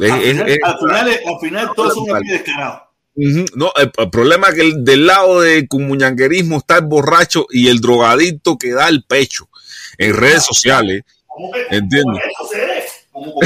al, 0.00 0.20
final, 0.20 0.48
es, 0.48 0.58
al, 0.62 0.78
final, 0.78 1.08
al 1.08 1.40
final, 1.40 1.70
todos 1.74 1.94
son 1.94 2.16
así 2.16 2.28
descarados. 2.28 2.82
Uh 3.16 3.22
-huh. 3.22 3.50
No, 3.54 3.72
el, 3.76 3.92
el, 3.96 4.10
problema 4.10 4.48
es 4.48 4.54
que 4.54 4.60
el, 4.62 4.84
del 4.84 5.06
lado 5.06 5.40
del 5.40 5.68
comuñanguerismo 5.68 6.58
está 6.58 6.78
el 6.78 6.86
borracho 6.86 7.46
y 7.50 7.68
el 7.68 7.80
drogadicto 7.80 8.58
que 8.58 8.72
da 8.72 8.88
el 8.88 9.04
pecho 9.04 9.48
en 9.98 10.14
redes 10.14 10.44
sociales. 10.44 11.04
¿Entiendes? 11.70 12.22
¿Cómo, 13.12 13.32
cómo, 13.34 13.42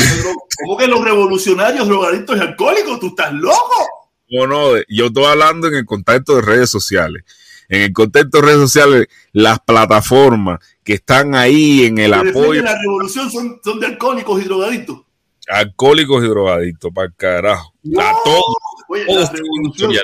cómo, 0.64 0.76
que 0.78 0.86
los 0.86 1.04
revolucionarios, 1.04 1.86
drogadictos 1.86 2.38
y 2.38 2.40
alcohólicos? 2.40 3.00
¿Tú 3.00 3.08
estás 3.08 3.32
loco? 3.32 3.86
No, 4.30 4.46
no, 4.46 4.76
yo 4.88 5.06
estoy 5.06 5.24
hablando 5.24 5.68
en 5.68 5.74
el 5.74 5.84
contacto 5.84 6.36
de 6.36 6.42
redes 6.42 6.70
sociales. 6.70 7.24
en 7.68 7.82
el 7.82 7.92
contexto 7.92 8.40
de 8.40 8.46
redes 8.46 8.60
sociales, 8.60 9.08
las 9.32 9.60
plataformas 9.60 10.60
que 10.82 10.94
están 10.94 11.34
ahí 11.34 11.84
en 11.84 11.98
el 11.98 12.14
apoyo. 12.14 12.62
la 12.62 12.78
revolución 12.80 13.30
son, 13.30 13.60
son 13.62 13.78
de 13.78 13.86
alcohólicos 13.86 14.40
y 14.40 14.44
drogadictos. 14.44 15.00
Alcohólicos 15.48 16.24
y 16.24 16.28
drogadictos, 16.28 16.92
para 16.94 17.10
carajo. 17.10 17.74
a 17.98 18.12
todos. 18.24 18.56
Oye, 18.88 19.04
la, 19.06 19.30
revolución, 19.30 19.90
oye 19.90 20.02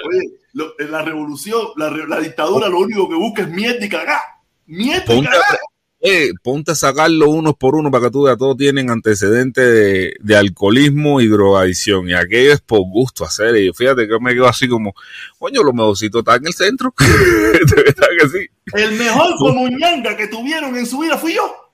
la 0.54 1.02
revolución, 1.02 1.66
la, 1.76 2.20
dictadura, 2.20 2.68
lo 2.68 2.80
único 2.80 3.08
que 3.08 3.14
busca 3.14 3.42
es 3.42 3.48
mierda 3.48 3.84
y 3.84 3.88
cagar. 3.88 4.20
Mierda 4.66 5.14
y 5.14 5.22
cagar 5.22 5.58
eh, 6.06 6.32
ponte 6.42 6.72
a 6.72 6.74
sacarlo 6.74 7.30
uno 7.30 7.56
por 7.56 7.74
uno 7.74 7.90
para 7.90 8.04
que 8.04 8.10
tú 8.10 8.24
veas, 8.24 8.36
todos 8.36 8.58
tienen 8.58 8.90
antecedentes 8.90 10.12
de, 10.20 10.36
alcoholismo 10.36 11.22
y 11.22 11.28
drogadicción. 11.28 12.10
Y 12.10 12.12
aquello 12.12 12.52
es 12.52 12.60
por 12.60 12.80
gusto 12.80 13.24
hacer. 13.24 13.56
Y 13.56 13.72
fíjate 13.72 14.06
que 14.06 14.20
me 14.20 14.34
quedo 14.34 14.46
así 14.46 14.68
como, 14.68 14.94
coño, 15.38 15.62
los 15.62 15.72
mejorcitos 15.72 16.18
están 16.18 16.42
en 16.42 16.48
el 16.48 16.52
centro. 16.52 16.94
El 18.74 18.92
mejor 18.98 19.34
comuñanga 19.38 20.14
que 20.14 20.28
tuvieron 20.28 20.76
en 20.76 20.84
su 20.84 20.98
vida 20.98 21.16
fui 21.16 21.36
yo. 21.36 21.72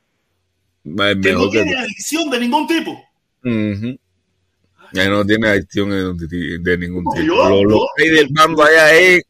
que 0.85 1.33
no 1.33 1.51
tiene 1.51 1.77
adicción 1.77 2.31
de 2.31 2.39
ningún 2.39 2.69
tipo. 2.69 3.03
Ya 3.43 5.09
no 5.09 5.25
tiene 5.25 5.49
adicción 5.49 5.91
de, 5.91 6.79
ningún 6.79 7.05
tipo. 7.15 7.35
lo, 7.35 7.65
lo 7.65 7.87
que 7.97 8.05
hay 8.05 8.11
del 8.11 8.31
mando 8.33 8.63
allá 8.63 8.93
es 8.95 9.23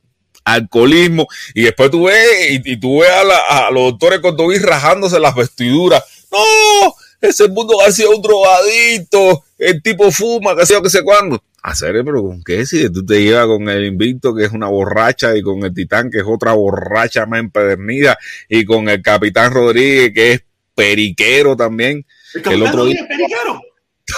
alcoholismo, 0.45 1.26
y 1.55 1.62
después 1.62 1.90
tú 1.90 2.05
ves, 2.05 2.61
y, 2.64 2.76
tú 2.79 3.00
ves 3.00 3.11
a, 3.11 3.71
los 3.71 3.93
doctores 3.93 4.21
con 4.21 4.37
Toby 4.37 4.59
rajándose 4.59 5.21
las 5.21 5.35
vestiduras. 5.35 6.02
No, 6.33 6.95
ese 7.21 7.49
mundo 7.49 7.76
García 7.79 8.07
es 8.11 8.17
un 8.17 8.23
drogadito, 8.23 9.45
el 9.59 9.83
tipo 9.83 10.11
fuma, 10.11 10.57
que 10.57 10.67
sé 10.67 10.75
yo, 10.75 10.83
que 10.83 10.90
sé 10.90 11.02
cuándo. 11.02 11.43
Hacer, 11.62 11.93
pero 12.05 12.23
¿con 12.23 12.43
qué? 12.43 12.64
Si 12.64 12.90
tú 12.90 13.05
te 13.05 13.23
llevas 13.23 13.47
con 13.47 13.69
el 13.69 13.85
Invicto, 13.85 14.35
que 14.35 14.45
es 14.45 14.52
una 14.52 14.69
borracha, 14.69 15.37
y 15.37 15.43
con 15.43 15.62
el 15.62 15.75
Titán, 15.75 16.11
que 16.11 16.19
es 16.19 16.25
otra 16.26 16.52
borracha 16.52 17.26
más 17.26 17.40
empedernida, 17.40 18.19
y 18.49 18.64
con 18.64 18.88
el 18.88 19.02
Capitán 19.02 19.52
Rodríguez, 19.52 20.12
que 20.14 20.33
es 20.33 20.45
periquero 20.75 21.57
también. 21.57 22.07
El, 22.33 22.62
otro 22.62 22.87
día, 22.87 23.07
periquero? 23.07 23.61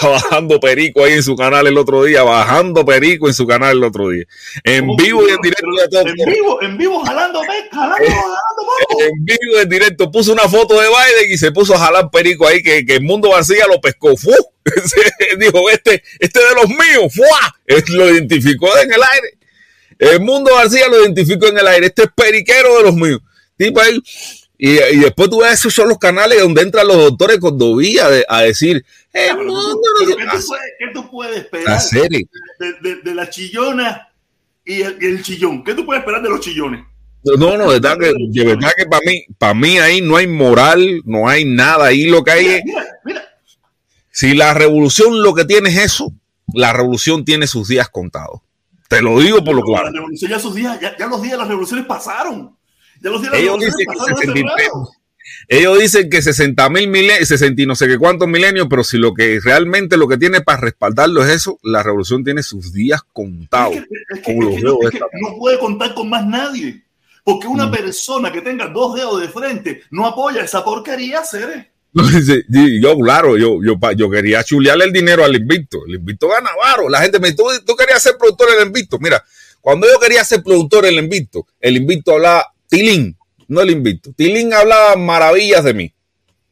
Bajando 0.01 0.61
perico 0.61 1.05
ahí 1.05 1.15
en 1.15 1.23
su 1.23 1.37
canal 1.37 1.67
el 1.67 1.77
otro 1.79 2.05
día, 2.05 2.23
bajando 2.23 2.85
perico 2.85 3.29
en 3.29 3.35
su 3.35 3.47
canal 3.47 3.77
el 3.77 3.85
otro 3.85 4.09
día. 4.09 4.25
En 4.65 4.97
vivo 4.97 5.27
y 5.29 5.31
en 5.31 5.41
directo. 5.43 5.67
En 6.01 6.33
vivo, 6.33 6.63
en 6.63 6.79
vivo, 6.79 7.05
jalando, 7.05 7.41
jalando, 7.71 8.07
jalando 8.07 9.01
En 9.01 9.25
vivo 9.25 9.59
y 9.59 9.63
en 9.63 9.69
directo. 9.69 10.11
Puso 10.11 10.33
una 10.33 10.49
foto 10.49 10.81
de 10.81 10.89
Biden 10.89 11.33
y 11.33 11.39
se 11.39 11.53
puso 11.53 11.75
a 11.75 11.79
jalar 11.79 12.11
perico 12.11 12.47
ahí, 12.47 12.63
que, 12.63 12.85
que 12.85 12.97
el 12.97 13.03
mundo 13.03 13.31
García 13.31 13.67
lo 13.67 13.81
pescó. 13.81 14.17
¡Fu! 14.17 14.31
Dijo, 15.39 15.71
este, 15.71 16.03
este 16.19 16.39
de 16.39 16.55
los 16.55 16.69
míos, 16.69 17.13
¡fua! 17.15 17.57
Lo 17.89 18.11
identificó 18.11 18.69
en 18.79 18.93
el 18.93 19.01
aire. 19.03 19.39
El 19.99 20.21
mundo 20.21 20.55
García 20.55 20.89
lo 20.89 21.03
identificó 21.03 21.47
en 21.49 21.59
el 21.59 21.67
aire. 21.67 21.87
Este 21.87 22.03
es 22.03 22.09
periquero 22.15 22.79
de 22.79 22.83
los 22.85 22.95
míos. 22.95 23.21
Tipo 23.57 23.81
ahí. 23.81 23.99
Y, 24.59 24.71
y 24.71 24.99
después 25.01 25.29
tú 25.29 25.41
ves, 25.41 25.55
esos 25.55 25.75
son 25.75 25.89
los 25.89 25.99
canales 25.99 26.41
donde 26.41 26.63
entran 26.63 26.87
los 26.87 26.97
doctores 26.97 27.39
con 27.39 27.59
a, 27.61 28.37
a 28.37 28.43
decir, 28.43 28.85
¿qué, 29.13 29.29
tú 30.95 31.11
puedes, 31.11 31.39
esperar 31.39 31.81
de, 32.81 33.15
la 33.15 33.29
chillona 33.29 34.09
y 34.65 34.83
el, 34.83 35.23
chillón? 35.23 35.65
¿Qué 35.65 35.75
tú 35.75 35.85
puedes 35.85 36.01
esperar 36.01 36.23
de 36.23 36.29
los 36.29 36.41
chillones? 36.41 36.85
No, 37.25 37.57
no, 37.57 37.71
de 37.71 37.79
verdad 37.81 37.99
que, 37.99 38.13
de 38.17 38.45
verdad 38.45 38.73
que 38.77 38.87
para 38.87 39.03
mí, 39.05 39.25
para 39.39 39.55
mí 39.55 39.79
ahí 39.79 40.01
no 40.01 40.17
hay 40.17 40.27
moral, 40.27 41.03
no 41.05 41.29
hay 41.29 41.45
nada. 41.45 41.87
Ahí 41.87 42.07
lo 42.07 42.25
que 42.25 42.31
hay 42.33 42.47
es. 42.47 42.63
Si 44.11 44.35
la 44.35 44.55
revolución 44.55 45.23
lo 45.23 45.35
que 45.35 45.45
tiene 45.45 45.71
es 45.71 45.79
eso, 45.79 46.13
la 46.53 46.73
revolución 46.73 47.25
tiene 47.25 47.47
sus 47.47 47.69
días 47.69 47.89
contados. 47.89 48.41
Te 48.89 49.01
lo 49.01 49.19
digo 49.21 49.43
por 49.43 49.55
lo 49.55 49.63
claro. 49.63 49.87
La 49.87 49.93
revolución 49.93 50.31
ya 50.31 50.39
sus 50.39 50.55
días, 50.55 50.79
ya, 50.81 51.07
los 51.07 51.23
días 51.23 51.33
de 51.33 51.39
las 51.39 51.49
revoluciones 51.49 51.87
pasaron. 51.87 52.55
Ya 53.03 53.11
los 53.11 53.23
Ellos 53.25 53.33
revoluciones 53.33 53.87
pasaron 53.87 54.87
ellos 55.49 55.79
dicen 55.79 56.11
que 56.11 56.23
60 56.23 56.69
mil 56.71 56.89
milenios, 56.89 57.29
60 57.29 57.63
y 57.63 57.67
no 57.67 57.75
sé 57.75 57.89
qué 57.89 57.99
cuántos 57.99 58.29
milenios, 58.29 58.67
pero 58.69 58.85
si 58.85 58.99
lo 58.99 59.15
que 59.15 59.41
realmente 59.43 59.97
lo 59.97 60.09
que 60.09 60.17
tiene 60.17 60.41
para 60.41 60.61
respaldarlo 60.61 61.25
es 61.25 61.31
eso, 61.31 61.59
la 61.63 61.83
revolución 61.83 62.25
tiene 62.25 62.43
sus 62.43 62.73
días 62.73 63.01
contados. 63.13 63.77
no 63.77 65.37
puede 65.39 65.59
contar 65.59 65.95
con 65.95 66.09
más 66.09 66.27
nadie. 66.27 66.83
Porque 67.25 67.47
una 67.47 67.67
mm. 67.67 67.71
persona 67.71 68.33
que 68.33 68.41
tenga 68.41 68.69
dos 68.69 68.97
dedos 68.97 69.21
de 69.21 69.29
frente 69.29 69.83
no 69.91 70.07
apoya 70.07 70.43
esa 70.43 70.65
porquería, 70.65 71.25
Cere. 71.25 71.71
yo, 72.81 72.99
claro, 72.99 73.37
yo, 73.37 73.61
yo, 73.63 73.79
yo 73.97 74.11
quería 74.11 74.43
chulearle 74.43 74.87
el 74.87 74.93
dinero 74.93 75.25
al 75.25 75.37
invicto. 75.37 75.85
El 75.87 75.97
invicto 75.97 76.29
gana 76.29 76.51
varo. 76.61 76.89
La 76.89 77.01
gente 77.01 77.21
me 77.21 77.31
dice, 77.31 77.43
¿Tú, 77.65 77.77
querías 77.77 78.03
ser 78.03 78.17
productor 78.19 78.51
del 78.51 78.67
invicto. 78.67 78.99
Mira, 78.99 79.23
cuando 79.61 79.87
yo 79.87 80.01
quería 80.01 80.25
ser 80.25 80.43
productor 80.43 80.85
del 80.85 80.99
invicto, 80.99 81.47
el 81.61 81.77
invicto 81.77 82.13
hablaba 82.13 82.52
tilín 82.73 83.19
no 83.49 83.61
el 83.61 83.71
invito. 83.71 84.13
Tilín 84.17 84.53
hablaba 84.55 84.97
maravillas 84.97 85.63
de 85.63 85.75
mí. 85.75 85.95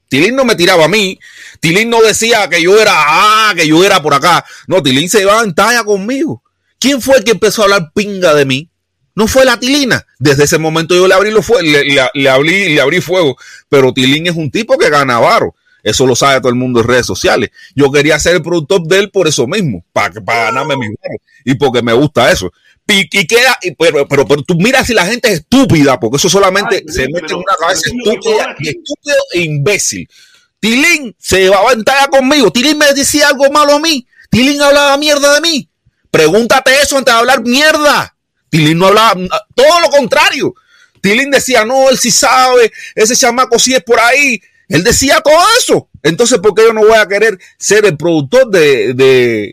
Tilín 0.08 0.36
no 0.36 0.44
me 0.44 0.54
tiraba 0.54 0.84
a 0.84 0.88
mí. 0.88 1.18
Tilín 1.60 1.88
no 1.88 2.02
decía 2.02 2.48
que 2.48 2.62
yo 2.62 2.78
era, 2.78 2.92
ah, 2.94 3.54
que 3.56 3.66
yo 3.66 3.82
era 3.82 4.02
por 4.02 4.12
acá. 4.12 4.44
No, 4.66 4.82
Tilín 4.82 5.08
se 5.08 5.22
iba 5.22 5.42
en 5.42 5.54
talla 5.54 5.82
conmigo. 5.82 6.42
¿Quién 6.78 7.00
fue 7.00 7.16
el 7.16 7.24
que 7.24 7.30
empezó 7.30 7.62
a 7.62 7.64
hablar 7.64 7.92
pinga 7.94 8.34
de 8.34 8.44
mí? 8.44 8.68
No 9.14 9.28
fue 9.28 9.46
la 9.46 9.58
Tilina. 9.58 10.04
Desde 10.18 10.44
ese 10.44 10.58
momento 10.58 10.94
yo 10.94 11.08
le 11.08 11.14
abrí, 11.14 11.30
lo 11.30 11.42
fue, 11.42 11.62
le, 11.62 11.84
le, 11.84 12.28
abrí, 12.28 12.74
le 12.74 12.80
abrí 12.80 13.00
fuego. 13.00 13.36
Pero 13.70 13.94
Tilín 13.94 14.26
es 14.26 14.36
un 14.36 14.50
tipo 14.50 14.76
que 14.76 14.90
gana 14.90 15.18
varo. 15.18 15.54
Eso 15.82 16.06
lo 16.06 16.14
sabe 16.14 16.40
todo 16.40 16.50
el 16.50 16.56
mundo 16.56 16.80
en 16.80 16.88
redes 16.88 17.06
sociales. 17.06 17.50
Yo 17.74 17.90
quería 17.90 18.18
ser 18.18 18.36
el 18.36 18.42
productor 18.42 18.82
de 18.86 18.98
él 18.98 19.10
por 19.10 19.26
eso 19.26 19.46
mismo, 19.46 19.82
para, 19.94 20.20
para 20.20 20.44
ganarme 20.44 20.76
mi 20.76 20.86
y 21.46 21.54
porque 21.54 21.80
me 21.80 21.94
gusta 21.94 22.30
eso 22.30 22.52
y, 22.90 23.26
queda, 23.26 23.58
pero, 23.78 24.06
pero, 24.08 24.24
tú 24.42 24.54
miras 24.56 24.86
si 24.86 24.94
la 24.94 25.06
gente 25.06 25.28
es 25.28 25.40
estúpida, 25.40 25.98
porque 25.98 26.16
eso 26.16 26.28
solamente 26.28 26.84
se 26.88 27.08
mete 27.08 27.32
en 27.32 27.36
una 27.36 27.56
cabeza 27.58 27.82
estúpida, 27.86 28.56
estúpido 28.58 29.16
e 29.32 29.40
imbécil. 29.40 30.08
Tilín 30.60 31.16
se 31.18 31.40
llevaba 31.40 31.72
en 31.72 31.84
talla 31.84 32.08
conmigo. 32.08 32.52
Tilín 32.52 32.76
me 32.76 32.92
decía 32.92 33.28
algo 33.28 33.50
malo 33.50 33.74
a 33.74 33.80
mí. 33.80 34.06
Tilín 34.30 34.60
hablaba 34.60 34.96
mierda 34.98 35.34
de 35.34 35.40
mí. 35.40 35.68
Pregúntate 36.10 36.82
eso 36.82 36.98
antes 36.98 37.14
de 37.14 37.18
hablar 37.18 37.42
mierda. 37.42 38.14
Tilín 38.50 38.78
no 38.78 38.88
hablaba, 38.88 39.14
todo 39.54 39.80
lo 39.80 39.88
contrario. 39.88 40.54
Tilín 41.00 41.30
decía, 41.30 41.64
no, 41.64 41.88
él 41.88 41.98
sí 41.98 42.10
sabe, 42.10 42.70
ese 42.94 43.16
chamaco 43.16 43.58
sí 43.58 43.74
es 43.74 43.82
por 43.82 43.98
ahí. 43.98 44.40
Él 44.70 44.84
decía 44.84 45.20
todo 45.20 45.36
eso. 45.58 45.88
Entonces, 46.02 46.38
¿por 46.38 46.54
qué 46.54 46.62
yo 46.62 46.72
no 46.72 46.82
voy 46.82 46.96
a 46.96 47.06
querer 47.06 47.38
ser 47.58 47.84
el 47.84 47.96
productor 47.96 48.48
de, 48.48 48.94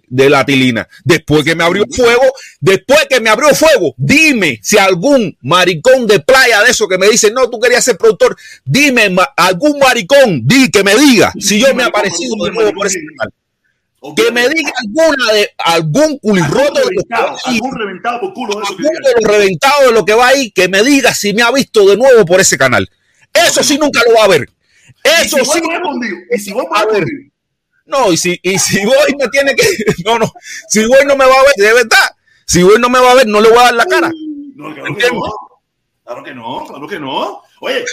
de, 0.07 0.29
la 0.29 0.45
tilina? 0.45 0.87
Después 1.03 1.43
que 1.43 1.55
me 1.55 1.63
abrió 1.63 1.85
fuego, 1.91 2.23
después 2.61 3.07
que 3.09 3.19
me 3.19 3.31
abrió 3.31 3.53
fuego, 3.55 3.95
dime 3.97 4.59
si 4.61 4.77
algún 4.77 5.35
maricón 5.41 6.05
de 6.05 6.19
playa 6.19 6.63
de 6.63 6.69
eso 6.69 6.87
que 6.87 6.99
me 6.99 7.09
dice, 7.09 7.31
no, 7.31 7.49
tú 7.49 7.59
querías 7.59 7.83
ser 7.83 7.97
productor, 7.97 8.37
dime 8.63 9.13
algún 9.35 9.79
maricón, 9.79 10.45
di 10.45 10.69
que 10.69 10.83
me 10.83 10.95
diga 10.95 11.33
si 11.39 11.59
yo 11.59 11.73
me 11.73 11.81
he 11.83 11.87
aparecido 11.87 12.35
de 12.45 12.51
nuevo 12.51 12.71
por 12.73 12.85
ese 12.85 12.99
canal. 13.17 13.33
Que 14.15 14.31
me 14.31 14.47
diga 14.47 14.71
alguna 14.79 15.33
de 15.33 15.49
algún 15.57 16.19
culirroto 16.19 16.79
de 16.79 17.15
algún 17.43 17.75
reventado 17.75 18.21
por 18.21 18.33
culo 18.35 18.59
de 18.59 18.63
eso 18.63 18.75
reventado 19.27 19.87
de 19.87 19.91
lo 19.91 20.05
que 20.05 20.13
va 20.13 20.27
ahí, 20.27 20.51
que 20.51 20.69
me 20.69 20.83
diga 20.83 21.15
si 21.15 21.33
me 21.33 21.41
ha 21.41 21.51
visto 21.51 21.89
de 21.89 21.97
nuevo 21.97 22.23
por 22.23 22.39
ese 22.39 22.55
canal. 22.55 22.87
Eso 23.33 23.63
sí 23.63 23.79
nunca 23.79 24.01
lo 24.07 24.15
va 24.15 24.25
a 24.25 24.27
ver. 24.27 24.47
Eso 25.21 25.37
sí. 25.45 25.61
Y 26.31 26.39
si 26.39 26.53
voy 26.53 26.65
a 26.73 26.85
ver. 26.85 27.05
No, 27.85 28.11
y 28.11 28.17
si, 28.17 28.37
y 28.43 28.59
si 28.59 28.85
voy 28.85 29.15
me 29.17 29.27
tiene 29.29 29.55
que. 29.55 29.65
No, 30.05 30.19
no. 30.19 30.31
Si 30.69 30.85
voy 30.85 31.05
no 31.05 31.15
me 31.15 31.25
va 31.25 31.33
a 31.33 31.43
ver, 31.43 31.53
de 31.57 31.73
verdad. 31.73 32.11
Si 32.45 32.61
voy 32.63 32.79
no 32.79 32.89
me 32.89 32.99
va 32.99 33.11
a 33.11 33.15
ver, 33.15 33.27
no 33.27 33.41
le 33.41 33.49
voy 33.49 33.59
a 33.59 33.63
dar 33.63 33.73
la 33.75 33.85
cara. 33.85 34.11
No, 34.55 34.73
claro 34.73 34.95
que 34.95 35.11
no. 35.11 35.21
Claro 36.03 36.23
que 36.23 36.33
no, 36.33 36.65
claro 36.65 36.87
que 36.87 36.99
no. 36.99 37.41
Oye, 37.61 37.83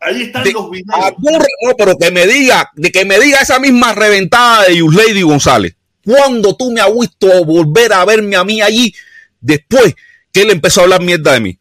ahí 0.00 0.22
están 0.22 0.44
los 0.52 0.70
videos. 0.70 1.12
no, 1.18 1.76
pero 1.76 1.96
que 1.96 2.10
me 2.10 2.26
diga, 2.26 2.70
de 2.74 2.90
que 2.90 3.04
me 3.04 3.20
diga 3.20 3.40
esa 3.40 3.58
misma 3.60 3.94
reventada 3.94 4.64
de 4.64 4.80
Lady 4.80 5.22
González. 5.22 5.76
Cuando 6.04 6.56
tú 6.56 6.72
me 6.72 6.80
has 6.80 6.92
visto 6.92 7.44
volver 7.44 7.92
a 7.92 8.04
verme 8.04 8.34
a 8.34 8.42
mí 8.42 8.60
allí, 8.60 8.92
después 9.40 9.94
que 10.32 10.42
él 10.42 10.50
empezó 10.50 10.80
a 10.80 10.84
hablar 10.84 11.02
mierda 11.02 11.34
de 11.34 11.40
mí. 11.40 11.58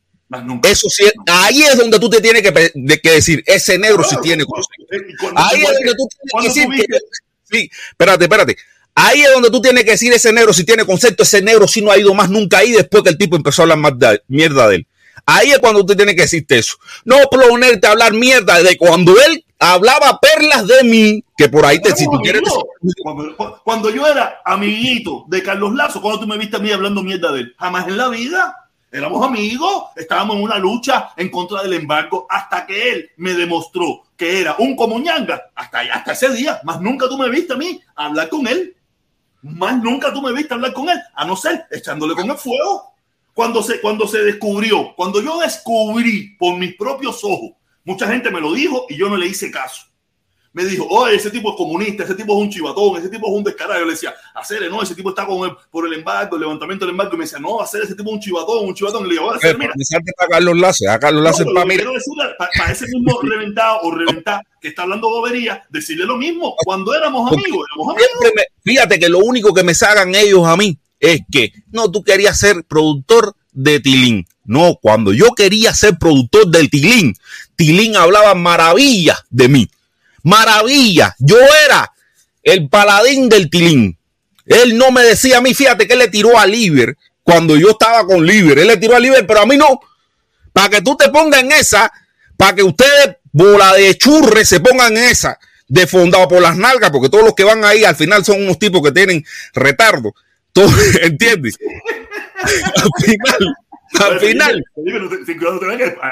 Eso 0.63 0.89
sí, 0.89 1.05
ahí 1.27 1.63
es 1.63 1.77
donde 1.77 1.99
tú 1.99 2.09
te 2.09 2.21
tienes 2.21 2.41
que, 2.41 3.11
decir, 3.11 3.43
ese 3.45 3.77
negro 3.77 4.03
sí 4.03 4.15
tiene 4.21 4.45
Ahí 5.35 5.61
es 5.61 5.73
donde 5.73 5.93
tú 5.95 6.07
tienes 6.41 6.53
que 6.53 6.61
decir 6.61 7.01
sí, 7.49 7.69
espérate, 7.91 8.23
espérate. 8.25 8.57
Ahí 8.95 9.21
es 9.21 9.31
donde 9.31 9.49
tú 9.49 9.61
tienes 9.61 9.83
que 9.83 9.91
decir 9.91 10.11
ese 10.13 10.33
negro 10.33 10.53
si 10.53 10.63
tiene 10.63 10.85
concepto, 10.85 11.23
ese 11.23 11.41
negro 11.41 11.67
si 11.67 11.81
no 11.81 11.91
ha 11.91 11.97
ido 11.97 12.13
más 12.13 12.29
nunca 12.29 12.57
ahí 12.59 12.71
después 12.71 13.03
que 13.03 13.09
el 13.09 13.17
tipo 13.17 13.35
empezó 13.35 13.61
a 13.61 13.63
hablar 13.63 13.77
más 13.77 13.97
de, 13.97 14.21
mierda 14.27 14.67
de 14.67 14.77
él. 14.77 14.87
Ahí 15.25 15.51
es 15.51 15.59
cuando 15.59 15.85
tú 15.85 15.95
tienes 15.95 16.15
que 16.15 16.23
decirte 16.23 16.57
eso. 16.57 16.77
No 17.05 17.17
ponerte 17.29 17.87
a 17.87 17.91
hablar 17.91 18.13
mierda 18.13 18.61
de 18.61 18.77
cuando 18.77 19.19
él 19.19 19.45
hablaba 19.59 20.19
perlas 20.19 20.67
de 20.67 20.83
mí, 20.83 21.23
que 21.37 21.47
por 21.47 21.65
ahí 21.65 21.79
te 21.81 21.95
si 21.95 22.05
tú 22.05 22.19
quieres. 22.21 22.41
Cuando, 23.63 23.89
yo 23.89 24.07
era 24.07 24.41
amiguito 24.43 25.25
de 25.27 25.43
Carlos 25.43 25.73
Lazo, 25.75 26.01
cuando 26.01 26.21
tú 26.21 26.27
me 26.27 26.37
viste 26.37 26.57
a 26.57 26.59
mí 26.59 26.71
hablando 26.71 27.03
mierda 27.03 27.31
de 27.31 27.41
él, 27.41 27.55
jamás 27.57 27.87
en 27.87 27.97
la 27.97 28.09
vida. 28.09 28.57
Éramos 28.93 29.25
amigos, 29.25 29.85
estábamos 29.95 30.35
en 30.35 30.43
una 30.43 30.57
lucha 30.57 31.13
en 31.15 31.29
contra 31.29 31.63
del 31.63 31.73
embargo 31.73 32.27
hasta 32.29 32.67
que 32.67 32.91
él 32.91 33.09
me 33.15 33.33
demostró 33.33 34.03
que 34.17 34.41
era 34.41 34.57
un 34.59 34.75
comuñanga. 34.75 35.49
Hasta, 35.55 35.79
hasta 35.93 36.11
ese 36.11 36.33
día, 36.33 36.59
más 36.63 36.81
nunca 36.81 37.07
tú 37.07 37.17
me 37.17 37.29
viste 37.29 37.53
a 37.53 37.57
mí 37.57 37.79
hablar 37.95 38.27
con 38.27 38.45
él. 38.47 38.75
Más 39.43 39.81
nunca 39.81 40.11
tú 40.11 40.21
me 40.21 40.33
viste 40.33 40.53
hablar 40.53 40.73
con 40.73 40.89
él, 40.89 40.99
a 41.15 41.25
no 41.25 41.35
ser 41.37 41.65
echándole 41.71 42.15
con 42.15 42.29
el 42.29 42.37
fuego. 42.37 42.93
Cuando 43.33 43.63
se, 43.63 43.79
cuando 43.79 44.05
se 44.07 44.23
descubrió, 44.23 44.93
cuando 44.95 45.21
yo 45.21 45.39
descubrí 45.39 46.35
por 46.37 46.57
mis 46.57 46.75
propios 46.75 47.23
ojos, 47.23 47.51
mucha 47.85 48.07
gente 48.07 48.29
me 48.29 48.41
lo 48.41 48.51
dijo 48.53 48.87
y 48.89 48.97
yo 48.97 49.07
no 49.07 49.15
le 49.15 49.27
hice 49.27 49.49
caso 49.49 49.90
me 50.53 50.65
dijo, 50.65 50.85
oye, 50.89 51.15
ese 51.15 51.29
tipo 51.29 51.51
es 51.51 51.55
comunista, 51.55 52.03
ese 52.03 52.13
tipo 52.13 52.33
es 52.33 52.43
un 52.43 52.49
chivatón, 52.49 52.97
ese 52.97 53.07
tipo 53.07 53.27
es 53.27 53.33
un 53.33 53.43
descarado. 53.43 53.79
Yo 53.79 53.85
le 53.85 53.91
decía, 53.91 54.13
hacer, 54.35 54.69
no, 54.69 54.81
ese 54.81 54.95
tipo 54.95 55.09
está 55.09 55.25
con 55.25 55.49
el, 55.49 55.55
por 55.69 55.87
el 55.87 55.93
embargo, 55.93 56.35
el 56.35 56.41
levantamiento 56.41 56.85
del 56.85 56.91
embargo. 56.91 57.13
Y 57.13 57.17
me 57.19 57.23
decía, 57.23 57.39
no, 57.39 57.61
hacer 57.61 57.83
ese 57.83 57.95
tipo 57.95 58.09
es 58.09 58.15
un 58.15 58.19
chivatón, 58.19 58.65
un 58.65 58.73
chivatón. 58.73 59.05
Y 59.05 59.09
le 59.09 59.15
digo, 59.15 59.31
hacer, 59.31 59.57
mira. 59.57 59.71
a 59.71 60.27
Carlos 60.27 60.57
Lace, 60.57 60.89
a 60.89 60.99
Carlos 60.99 61.23
Lace 61.23 61.45
no, 61.45 61.53
para 61.53 61.65
mí. 61.65 61.75
Para 62.57 62.71
ese 62.71 62.85
mismo 62.87 63.19
reventado 63.23 63.79
o 63.83 63.91
reventar 63.91 64.41
que 64.61 64.67
está 64.67 64.83
hablando 64.83 65.09
bobería, 65.09 65.63
decirle 65.69 66.05
lo 66.05 66.17
mismo. 66.17 66.55
Cuando 66.65 66.93
éramos 66.93 67.31
amigos, 67.31 67.65
éramos 67.73 67.95
amigos. 67.95 68.33
Me, 68.35 68.43
fíjate 68.61 68.99
que 68.99 69.07
lo 69.07 69.19
único 69.19 69.53
que 69.53 69.63
me 69.63 69.73
sacan 69.73 70.13
ellos 70.15 70.45
a 70.45 70.57
mí 70.57 70.77
es 70.99 71.21
que, 71.31 71.53
no, 71.71 71.89
tú 71.89 72.03
querías 72.03 72.37
ser 72.37 72.65
productor 72.65 73.33
de 73.53 73.79
Tilín. 73.79 74.27
No, 74.43 74.77
cuando 74.81 75.13
yo 75.13 75.29
quería 75.35 75.73
ser 75.73 75.97
productor 75.97 76.47
del 76.47 76.69
Tilín, 76.69 77.15
Tilín 77.55 77.95
hablaba 77.95 78.35
maravillas 78.35 79.23
de 79.29 79.47
mí 79.47 79.69
maravilla. 80.23 81.15
Yo 81.19 81.37
era 81.65 81.91
el 82.43 82.69
paladín 82.69 83.29
del 83.29 83.49
tilín. 83.49 83.97
Él 84.45 84.77
no 84.77 84.91
me 84.91 85.03
decía 85.03 85.37
a 85.37 85.41
mí, 85.41 85.53
fíjate 85.53 85.87
que 85.87 85.93
él 85.93 85.99
le 85.99 86.07
tiró 86.07 86.37
a 86.37 86.45
Liber 86.45 86.97
cuando 87.23 87.55
yo 87.55 87.71
estaba 87.71 88.05
con 88.05 88.25
Liber. 88.25 88.59
Él 88.59 88.67
le 88.67 88.77
tiró 88.77 88.95
a 88.95 88.99
Liber, 88.99 89.25
pero 89.25 89.41
a 89.41 89.45
mí 89.45 89.57
no. 89.57 89.79
Para 90.53 90.69
que 90.69 90.81
tú 90.81 90.97
te 90.97 91.09
pongas 91.09 91.41
en 91.41 91.51
esa, 91.51 91.91
para 92.35 92.55
que 92.55 92.63
ustedes, 92.63 93.17
bola 93.31 93.73
de 93.73 93.97
churre, 93.97 94.43
se 94.45 94.59
pongan 94.59 94.97
en 94.97 95.03
esa, 95.03 95.39
de 95.67 95.87
fondado 95.87 96.27
por 96.27 96.41
las 96.41 96.57
nalgas, 96.57 96.91
porque 96.91 97.09
todos 97.09 97.23
los 97.23 97.33
que 97.33 97.43
van 97.43 97.63
ahí 97.63 97.85
al 97.85 97.95
final 97.95 98.25
son 98.25 98.43
unos 98.43 98.59
tipos 98.59 98.81
que 98.81 98.91
tienen 98.91 99.23
retardo. 99.53 100.13
¿Entiendes? 101.01 101.57
al 102.43 102.89
final, 103.05 103.55
al 103.99 104.19
final. 104.19 104.63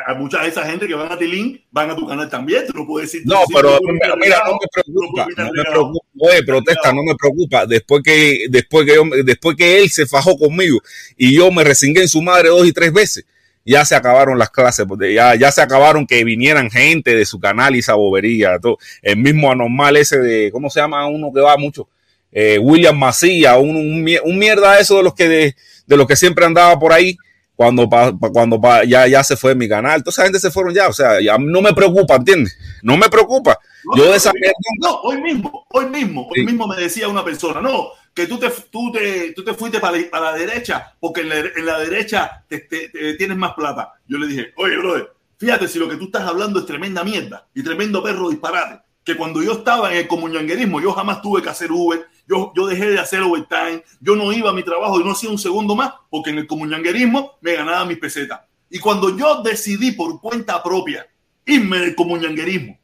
Hay 0.07 0.15
mucha 0.15 0.41
de 0.41 0.49
esa 0.49 0.65
gente 0.65 0.87
que 0.87 0.93
van 0.93 1.11
a 1.11 1.17
Tilín, 1.17 1.63
van 1.71 1.89
a 1.89 1.95
tu 1.95 2.07
canal 2.07 2.29
también. 2.29 2.65
Tú 2.67 2.73
no 2.73 2.85
puedes 2.85 3.11
decir. 3.11 3.25
No, 3.25 3.43
pero 3.53 3.79
mira, 4.17 4.43
no 4.45 4.53
me 4.53 4.67
preocupa. 4.71 5.27
No 5.37 5.51
me 5.51 5.63
preocupa. 5.63 6.05
Oye, 6.19 6.43
protesta, 6.43 6.91
no 6.91 7.03
me 7.03 7.15
preocupa. 7.15 7.65
Después 7.65 8.03
que, 8.03 8.47
después 8.49 8.85
que 8.85 8.95
yo, 8.95 9.03
después 9.23 9.55
que 9.55 9.79
él 9.79 9.89
se 9.89 10.05
fajó 10.05 10.37
conmigo 10.37 10.79
y 11.17 11.35
yo 11.35 11.51
me 11.51 11.63
resingué 11.63 12.01
en 12.01 12.09
su 12.09 12.21
madre 12.21 12.49
dos 12.49 12.67
y 12.67 12.73
tres 12.73 12.91
veces, 12.91 13.25
ya 13.65 13.85
se 13.85 13.95
acabaron 13.95 14.39
las 14.39 14.49
clases, 14.49 14.85
ya, 15.13 15.35
ya 15.35 15.51
se 15.51 15.61
acabaron 15.61 16.07
que 16.07 16.23
vinieran 16.23 16.71
gente 16.71 17.15
de 17.15 17.25
su 17.25 17.39
canal 17.39 17.75
y 17.75 17.79
esa 17.79 17.93
bobería. 17.93 18.59
Todo. 18.59 18.77
El 19.01 19.17
mismo 19.17 19.51
anormal 19.51 19.95
ese 19.97 20.17
de, 20.19 20.51
¿cómo 20.51 20.69
se 20.69 20.79
llama 20.79 21.07
uno 21.07 21.31
que 21.33 21.41
va 21.41 21.55
mucho? 21.57 21.87
Eh, 22.31 22.59
William 22.59 22.97
Macía, 22.97 23.57
un, 23.57 23.75
un, 23.75 24.37
mierda 24.37 24.79
eso 24.79 24.97
de 24.97 25.03
los 25.03 25.15
que 25.15 25.27
de, 25.27 25.55
de 25.87 25.97
los 25.97 26.05
que 26.07 26.15
siempre 26.15 26.45
andaba 26.45 26.77
por 26.77 26.93
ahí 26.93 27.17
cuando, 27.59 27.89
cuando 28.31 28.57
ya, 28.87 29.05
ya 29.05 29.21
se 29.21 29.35
fue 29.35 29.53
mi 29.53 29.67
canal. 29.67 30.01
Toda 30.01 30.11
esa 30.11 30.23
gente 30.23 30.39
se 30.39 30.49
fueron 30.49 30.73
ya. 30.73 30.87
O 30.87 30.93
sea, 30.93 31.19
ya 31.19 31.37
no 31.37 31.61
me 31.61 31.73
preocupa, 31.73 32.15
¿entiendes? 32.15 32.57
No 32.81 32.95
me 32.95 33.09
preocupa. 33.09 33.59
No, 33.83 33.97
Yo 33.97 34.09
de 34.09 34.15
esa 34.15 34.31
No, 34.79 35.01
hoy 35.01 35.19
mismo, 35.19 35.65
hoy 35.69 35.87
mismo, 35.87 36.25
hoy 36.31 36.45
mismo 36.45 36.67
me 36.67 36.77
decía 36.77 37.09
una 37.09 37.21
persona, 37.21 37.59
no, 37.59 37.89
que 38.13 38.27
tú 38.27 38.39
te, 38.39 38.49
tú 38.71 38.93
te, 38.93 39.33
tú 39.33 39.43
te 39.43 39.53
fuiste 39.53 39.81
para, 39.81 39.97
para 40.09 40.31
la 40.31 40.37
derecha 40.37 40.95
porque 41.01 41.19
en 41.19 41.27
la, 41.27 41.35
en 41.39 41.65
la 41.65 41.79
derecha 41.79 42.45
te, 42.47 42.61
tienes 43.17 43.35
más 43.35 43.55
plata. 43.55 43.91
Yo 44.07 44.17
le 44.19 44.27
dije, 44.27 44.53
oye, 44.55 44.77
brother, 44.77 45.11
fíjate 45.37 45.67
si 45.67 45.79
lo 45.79 45.89
que 45.89 45.97
tú 45.97 46.05
estás 46.05 46.23
hablando 46.23 46.61
es 46.61 46.65
tremenda 46.65 47.03
mierda 47.03 47.45
y 47.53 47.61
tremendo 47.61 48.01
perro 48.01 48.29
disparate. 48.29 48.83
Que 49.03 49.17
cuando 49.17 49.43
yo 49.43 49.51
estaba 49.51 49.91
en 49.91 49.97
el 49.97 50.07
comunanguerismo, 50.07 50.79
yo 50.79 50.93
jamás 50.93 51.21
tuve 51.21 51.41
que 51.41 51.49
hacer 51.49 51.73
Uber, 51.73 52.07
yo, 52.29 52.53
yo 52.55 52.67
dejé 52.67 52.91
de 52.91 52.99
hacer 52.99 53.21
overtime, 53.21 53.83
yo 53.99 54.15
no 54.15 54.31
iba 54.31 54.51
a 54.51 54.53
mi 54.53 54.63
trabajo 54.63 54.99
y 54.99 55.03
no 55.03 55.11
hacía 55.11 55.31
un 55.31 55.39
segundo 55.39 55.75
más 55.75 55.93
porque 56.09 56.29
en 56.29 56.37
el 56.37 56.47
comunanguerismo 56.47 57.39
me 57.41 57.55
ganaba 57.55 57.85
mis 57.85 57.97
pesetas. 57.97 58.41
Y 58.69 58.77
cuando 58.77 59.17
yo 59.17 59.41
decidí 59.41 59.93
por 59.93 60.21
cuenta 60.21 60.61
propia 60.61 61.07
irme 61.45 61.79
del 61.79 61.95
comunanguerismo, 61.95 62.77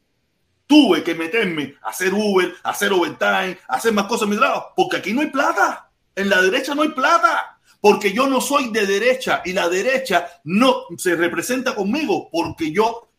tuve 0.66 1.04
que 1.04 1.14
meterme 1.14 1.76
a 1.82 1.90
hacer 1.90 2.12
Uber, 2.12 2.54
a 2.64 2.70
hacer 2.70 2.92
overtime, 2.92 3.56
a 3.68 3.76
hacer 3.76 3.92
más 3.92 4.06
cosas 4.06 4.24
en 4.24 4.30
mi 4.30 4.36
trabajo, 4.36 4.72
porque 4.74 4.96
aquí 4.96 5.12
no 5.12 5.20
hay 5.20 5.28
plata. 5.28 5.90
En 6.16 6.28
la 6.28 6.42
derecha 6.42 6.74
no 6.74 6.82
hay 6.82 6.88
plata. 6.88 7.60
Porque 7.80 8.12
yo 8.12 8.26
no 8.26 8.40
soy 8.40 8.70
de 8.70 8.84
derecha 8.84 9.42
y 9.44 9.52
la 9.52 9.68
derecha 9.68 10.26
no 10.42 10.86
se 10.96 11.14
representa 11.14 11.74
conmigo 11.74 12.28
porque 12.32 12.72
yo 12.72 13.10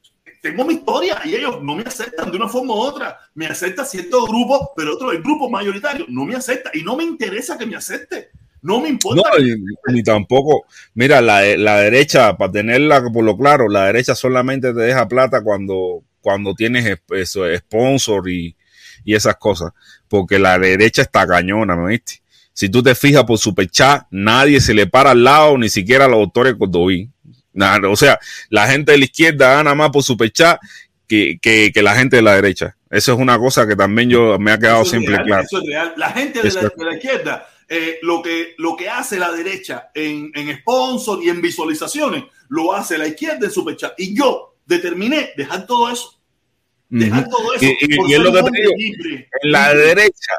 tengo 0.42 0.66
mi 0.66 0.76
historia 0.76 1.22
y 1.26 1.36
ellos 1.36 1.62
no 1.62 1.76
me 1.76 1.84
aceptan 1.84 2.32
de 2.32 2.38
una 2.38 2.48
forma 2.48 2.74
u 2.74 2.78
otra. 2.78 3.18
Me 3.34 3.48
acepta 3.48 3.86
cierto 3.86 4.26
grupo, 4.26 4.72
pero 4.76 4.96
otro, 4.96 5.12
el 5.12 5.22
grupo 5.22 5.50
mayoritario, 5.50 6.06
no 6.10 6.26
me 6.26 6.36
acepta 6.36 6.72
y 6.74 6.84
no 6.84 6.96
me 6.96 7.04
interesa 7.04 7.58
que 7.58 7.66
me 7.66 7.76
acepte. 7.76 8.30
No 8.62 8.82
me 8.82 8.90
importa. 8.90 9.30
No, 9.38 9.94
ni, 9.94 10.04
tampoco. 10.04 10.66
Mira, 10.94 11.22
la, 11.22 11.42
la, 11.58 11.80
derecha, 11.80 12.36
para 12.38 12.52
tenerla 12.52 13.04
por 13.14 13.24
lo 13.24 13.38
claro, 13.38 13.70
la 13.70 13.86
derecha 13.86 14.16
solamente 14.16 14.74
te 14.74 14.80
deja 14.82 15.08
plata 15.08 15.42
cuando, 15.42 16.04
cuando 16.22 16.54
tienes 16.56 17.00
eso, 17.12 17.44
sponsor 17.56 18.30
y, 18.30 18.56
y 19.06 19.16
esas 19.16 19.36
cosas. 19.38 19.72
Porque 20.08 20.40
la 20.40 20.58
derecha 20.58 21.04
está 21.04 21.28
cañona, 21.28 21.76
¿no 21.76 21.86
viste? 21.86 22.22
Si 22.52 22.70
tú 22.70 22.82
te 22.82 22.96
fijas 22.96 23.24
por 23.24 23.38
Superchat, 23.38 24.08
nadie 24.10 24.60
se 24.60 24.74
le 24.74 24.88
para 24.88 25.12
al 25.12 25.24
lado, 25.24 25.58
ni 25.60 25.70
siquiera 25.70 26.06
a 26.06 26.08
los 26.08 26.20
doctores 26.20 26.56
Cordoví 26.56 27.12
o 27.90 27.96
sea, 27.96 28.20
la 28.50 28.68
gente 28.68 28.92
de 28.92 28.98
la 29.00 29.06
izquierda 29.06 29.56
gana 29.56 29.76
más 29.76 29.90
por 29.90 30.04
superchat 30.04 30.60
que, 31.08 31.40
que, 31.42 31.72
que 31.74 31.82
la 31.82 31.96
gente 31.96 32.18
de 32.18 32.22
la 32.22 32.36
derecha. 32.36 32.76
Eso 32.90 33.14
es 33.14 33.20
una 33.20 33.38
cosa 33.38 33.68
que 33.68 33.76
también 33.76 34.10
yo 34.10 34.38
me 34.40 34.52
ha 34.52 34.60
quedado 34.60 34.86
siempre 34.86 35.18
claro. 35.24 35.44
Eso 35.44 35.60
es 35.60 35.68
real. 35.68 35.94
La 35.98 36.12
gente 36.12 36.42
de, 36.42 36.52
la, 36.52 36.96
izquierda, 36.96 37.48
eh, 37.68 38.00
lo, 38.02 38.22
que, 38.22 38.56
lo 38.58 38.76
que 38.78 38.90
hace 38.90 39.20
la 39.20 39.32
derecha 39.32 39.90
en, 39.94 40.32
en 40.34 40.58
sponsor 40.60 41.22
y 41.24 41.30
en 41.30 41.42
visualizaciones, 41.42 42.24
lo 42.50 42.74
hace 42.74 42.98
la 42.98 43.08
izquierda 43.08 43.46
en 43.46 43.52
superchat. 43.52 43.94
Y 43.98 44.16
yo 44.16 44.58
determiné 44.66 45.32
dejar 45.36 45.66
todo 45.66 45.92
eso. 45.92 46.20
Dejar 46.90 47.28
todo 47.28 47.54
eso. 47.56 47.66
Y, 47.66 48.14
es 48.14 48.20
lo 48.20 48.32
que 48.32 48.44
te 48.44 48.62
digo, 48.78 48.96
en 49.42 49.52
la 49.52 49.74
derecha, 49.74 50.34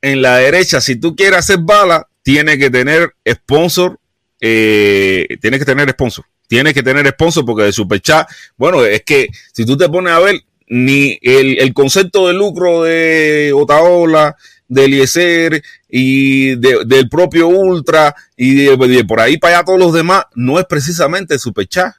en 0.00 0.22
la 0.22 0.36
derecha, 0.36 0.80
si 0.80 0.94
tú 0.94 1.16
quieres 1.16 1.40
hacer 1.40 1.58
bala, 1.60 2.06
tiene 2.22 2.56
que 2.56 2.70
tener 2.70 3.14
sponsor, 3.28 3.98
eh, 4.40 5.26
tiene 5.40 5.58
que 5.58 5.64
tener 5.64 5.90
sponsor 5.90 6.24
tienes 6.48 6.74
que 6.74 6.82
tener 6.82 7.06
sponsor 7.08 7.44
porque 7.44 7.64
de 7.64 7.72
Superchat, 7.72 8.28
bueno, 8.56 8.84
es 8.84 9.02
que 9.04 9.28
si 9.52 9.64
tú 9.64 9.76
te 9.76 9.88
pones 9.88 10.12
a 10.12 10.18
ver, 10.18 10.42
ni 10.68 11.18
el, 11.22 11.72
concepto 11.72 12.26
de 12.26 12.34
lucro 12.34 12.82
de 12.82 13.52
Otaola, 13.54 14.36
de 14.66 14.84
Eliezer 14.84 15.62
y 15.88 16.56
del 16.56 17.08
propio 17.08 17.48
Ultra 17.48 18.14
y 18.36 18.54
de, 18.54 19.04
por 19.04 19.20
ahí 19.20 19.38
para 19.38 19.58
allá 19.58 19.64
todos 19.64 19.78
los 19.78 19.92
demás, 19.92 20.24
no 20.34 20.58
es 20.58 20.66
precisamente 20.66 21.34
el 21.34 21.40
Superchat. 21.40 21.94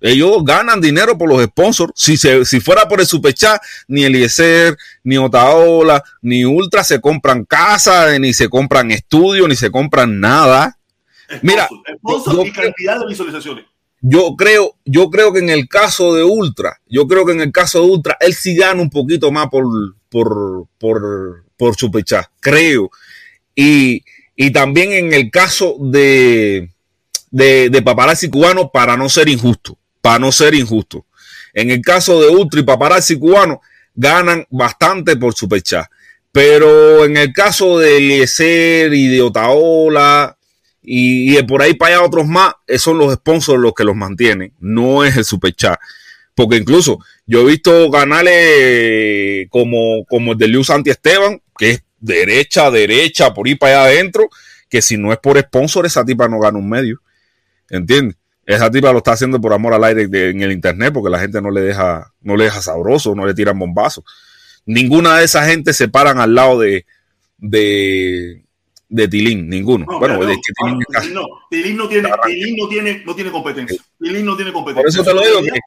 Ellos 0.00 0.44
ganan 0.44 0.80
dinero 0.80 1.16
por 1.16 1.28
los 1.28 1.42
sponsors. 1.42 1.92
Si, 1.96 2.16
si 2.16 2.60
fuera 2.60 2.86
por 2.86 3.00
el 3.00 3.06
Superchat, 3.06 3.60
ni 3.88 4.04
Eliezer, 4.04 4.76
ni 5.02 5.16
Otaola, 5.16 6.02
ni 6.20 6.44
Ultra 6.44 6.84
se 6.84 7.00
compran 7.00 7.44
casas, 7.44 8.18
ni 8.20 8.32
se 8.32 8.48
compran 8.48 8.90
estudios, 8.90 9.48
ni 9.48 9.56
se 9.56 9.70
compran 9.70 10.20
nada. 10.20 10.78
Mira, 11.42 11.68
sponsor 11.96 12.46
y 12.46 12.52
cantidad 12.52 13.00
de 13.00 13.06
visualizaciones 13.06 13.64
yo 14.08 14.36
creo, 14.36 14.76
yo 14.84 15.10
creo 15.10 15.32
que 15.32 15.40
en 15.40 15.50
el 15.50 15.68
caso 15.68 16.14
de 16.14 16.22
Ultra, 16.22 16.80
yo 16.86 17.08
creo 17.08 17.26
que 17.26 17.32
en 17.32 17.40
el 17.40 17.50
caso 17.50 17.80
de 17.80 17.86
Ultra, 17.86 18.16
él 18.20 18.34
sí 18.34 18.54
gana 18.54 18.80
un 18.80 18.88
poquito 18.88 19.32
más 19.32 19.48
por, 19.48 19.64
por, 20.08 20.68
por, 20.78 21.44
por 21.56 21.74
Superchat, 21.74 22.26
creo. 22.38 22.92
Y, 23.56 24.04
y 24.36 24.52
también 24.52 24.92
en 24.92 25.12
el 25.12 25.28
caso 25.28 25.76
de, 25.80 26.70
de, 27.32 27.68
de 27.68 27.82
paparazzi 27.82 28.30
cubano, 28.30 28.70
para 28.70 28.96
no 28.96 29.08
ser 29.08 29.28
injusto, 29.28 29.76
para 30.00 30.20
no 30.20 30.30
ser 30.30 30.54
injusto. 30.54 31.06
En 31.52 31.72
el 31.72 31.82
caso 31.82 32.20
de 32.20 32.28
Ultra 32.28 32.60
y 32.60 32.62
paparazzi 32.62 33.18
cubano, 33.18 33.60
ganan 33.92 34.46
bastante 34.50 35.16
por 35.16 35.34
Superchat. 35.34 35.86
Pero 36.30 37.04
en 37.04 37.16
el 37.16 37.32
caso 37.32 37.78
de 37.80 37.96
Eliezer 37.96 38.94
y 38.94 39.08
de 39.08 39.22
Otaola, 39.22 40.36
y, 40.88 41.42
por 41.42 41.62
ahí 41.62 41.74
para 41.74 41.96
allá 41.96 42.06
otros 42.06 42.26
más, 42.28 42.54
son 42.78 42.98
los 42.98 43.12
sponsors 43.14 43.60
los 43.60 43.74
que 43.74 43.82
los 43.82 43.96
mantienen, 43.96 44.52
no 44.60 45.04
es 45.04 45.16
el 45.16 45.24
super 45.24 45.52
chat. 45.52 45.80
Porque 46.36 46.58
incluso 46.58 47.00
yo 47.26 47.40
he 47.40 47.44
visto 47.44 47.90
canales 47.90 49.48
como, 49.50 50.04
como 50.08 50.32
el 50.32 50.38
de 50.38 50.46
Luz 50.46 50.68
Santi 50.68 50.90
Esteban, 50.90 51.42
que 51.58 51.70
es 51.72 51.82
derecha, 51.98 52.70
derecha, 52.70 53.34
por 53.34 53.48
ahí 53.48 53.56
para 53.56 53.82
allá 53.82 53.90
adentro, 53.90 54.28
que 54.68 54.80
si 54.80 54.96
no 54.96 55.12
es 55.12 55.18
por 55.18 55.40
sponsor, 55.40 55.86
esa 55.86 56.04
tipa 56.04 56.28
no 56.28 56.38
gana 56.38 56.58
un 56.58 56.68
medio. 56.68 57.00
¿Entiendes? 57.68 58.16
Esa 58.44 58.70
tipa 58.70 58.92
lo 58.92 58.98
está 58.98 59.12
haciendo 59.12 59.40
por 59.40 59.52
amor 59.52 59.74
al 59.74 59.82
aire 59.82 60.02
en 60.02 60.40
el 60.40 60.52
internet, 60.52 60.92
porque 60.94 61.10
la 61.10 61.18
gente 61.18 61.42
no 61.42 61.50
le 61.50 61.62
deja, 61.62 62.12
no 62.20 62.36
le 62.36 62.44
deja 62.44 62.62
sabroso, 62.62 63.12
no 63.16 63.26
le 63.26 63.34
tiran 63.34 63.58
bombazos. 63.58 64.04
Ninguna 64.66 65.18
de 65.18 65.24
esa 65.24 65.44
gente 65.46 65.72
se 65.72 65.88
paran 65.88 66.20
al 66.20 66.36
lado 66.36 66.60
de, 66.60 66.86
de, 67.38 68.45
de 68.88 69.08
Tilín, 69.08 69.48
ninguno. 69.48 69.86
bueno, 69.98 70.14
no, 70.14 70.20
Tilín, 70.20 71.14
no, 71.14 71.26
Tilín, 71.50 71.76
no, 71.76 71.88
tiene, 71.88 72.10
Tilín 72.24 72.56
no 72.56 72.68
tiene, 72.68 73.02
no 73.04 73.14
tiene 73.14 73.30
competencia. 73.30 73.82
Tilín 73.98 74.24
no 74.24 74.36
tiene 74.36 74.52
competencia. 74.52 74.82
Por 74.82 74.88
eso 74.88 75.04
te 75.04 75.14
lo 75.14 75.40
digo 75.40 75.42
que, 75.42 75.60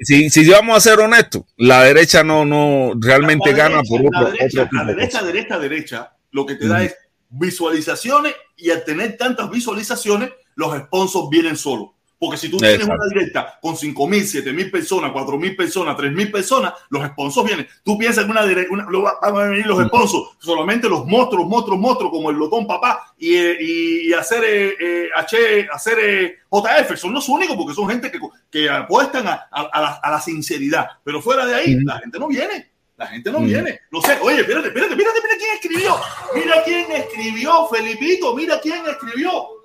si, 0.00 0.28
si 0.28 0.48
vamos 0.48 0.76
a 0.76 0.80
ser 0.80 1.00
honestos, 1.00 1.42
la 1.56 1.84
derecha 1.84 2.22
no, 2.22 2.44
no 2.44 2.92
realmente 2.98 3.52
gana 3.52 3.82
por 3.82 4.00
otro, 4.00 4.22
la 4.22 4.30
derecha, 4.30 4.68
La 4.72 4.84
derecha, 4.84 5.22
derecha, 5.22 5.58
derecha, 5.58 6.12
lo 6.32 6.44
que 6.44 6.56
te 6.56 6.68
da 6.68 6.84
es 6.84 6.94
visualizaciones 7.28 8.34
y 8.56 8.70
al 8.70 8.84
tener 8.84 9.16
tantas 9.16 9.50
visualizaciones, 9.50 10.30
los 10.54 10.76
sponsors 10.76 11.28
vienen 11.30 11.56
solos. 11.56 11.90
Porque 12.18 12.38
si 12.38 12.48
tú 12.48 12.56
tienes 12.56 12.86
una 12.86 12.96
directa 13.12 13.58
con 13.60 13.76
5 13.76 14.08
mil, 14.08 14.26
7 14.26 14.52
mil 14.52 14.70
personas, 14.70 15.12
4 15.12 15.38
mil 15.38 15.54
personas, 15.54 15.96
3 15.96 16.12
mil 16.12 16.30
personas, 16.30 16.72
los 16.88 17.06
sponsors 17.08 17.46
vienen. 17.46 17.68
Tú 17.84 17.98
piensas 17.98 18.24
en 18.24 18.30
una 18.30 18.46
directa, 18.46 18.74
van 18.74 19.36
a 19.36 19.48
venir 19.50 19.66
los 19.66 19.84
sponsors, 19.86 20.30
solamente 20.38 20.88
los 20.88 21.04
monstruos, 21.06 21.46
monstruos, 21.46 21.78
monstruos, 21.78 22.10
como 22.10 22.30
el 22.30 22.36
Lotón 22.36 22.66
Papá 22.66 23.12
y, 23.18 24.08
y, 24.08 24.12
hacer, 24.14 24.42
eh, 24.44 25.08
H, 25.14 25.68
hacer 25.70 26.38
JF, 26.50 26.96
son 26.96 27.12
los 27.12 27.28
únicos 27.28 27.54
porque 27.54 27.74
son 27.74 27.88
gente 27.88 28.10
que, 28.10 28.18
que 28.50 28.70
apuestan 28.70 29.26
a, 29.28 29.48
a, 29.50 29.80
la, 29.80 30.00
a, 30.02 30.10
la, 30.10 30.20
sinceridad. 30.20 30.86
Pero 31.04 31.20
fuera 31.20 31.44
de 31.44 31.54
ahí, 31.54 31.74
la 31.84 31.98
gente 31.98 32.18
no 32.18 32.28
viene. 32.28 32.70
La 32.96 33.06
gente 33.08 33.30
no 33.30 33.40
viene. 33.40 33.80
No 33.90 34.00
sé, 34.00 34.16
oye, 34.22 34.40
espérate, 34.40 34.68
espérate, 34.68 34.94
espérate, 34.94 35.20
mira 35.22 35.36
quién 35.38 35.52
escribió. 35.54 35.96
Mira 36.34 36.62
quién 36.64 36.92
escribió, 36.92 37.68
Felipito, 37.68 38.34
mira 38.34 38.58
quién 38.58 38.86
escribió. 38.86 39.55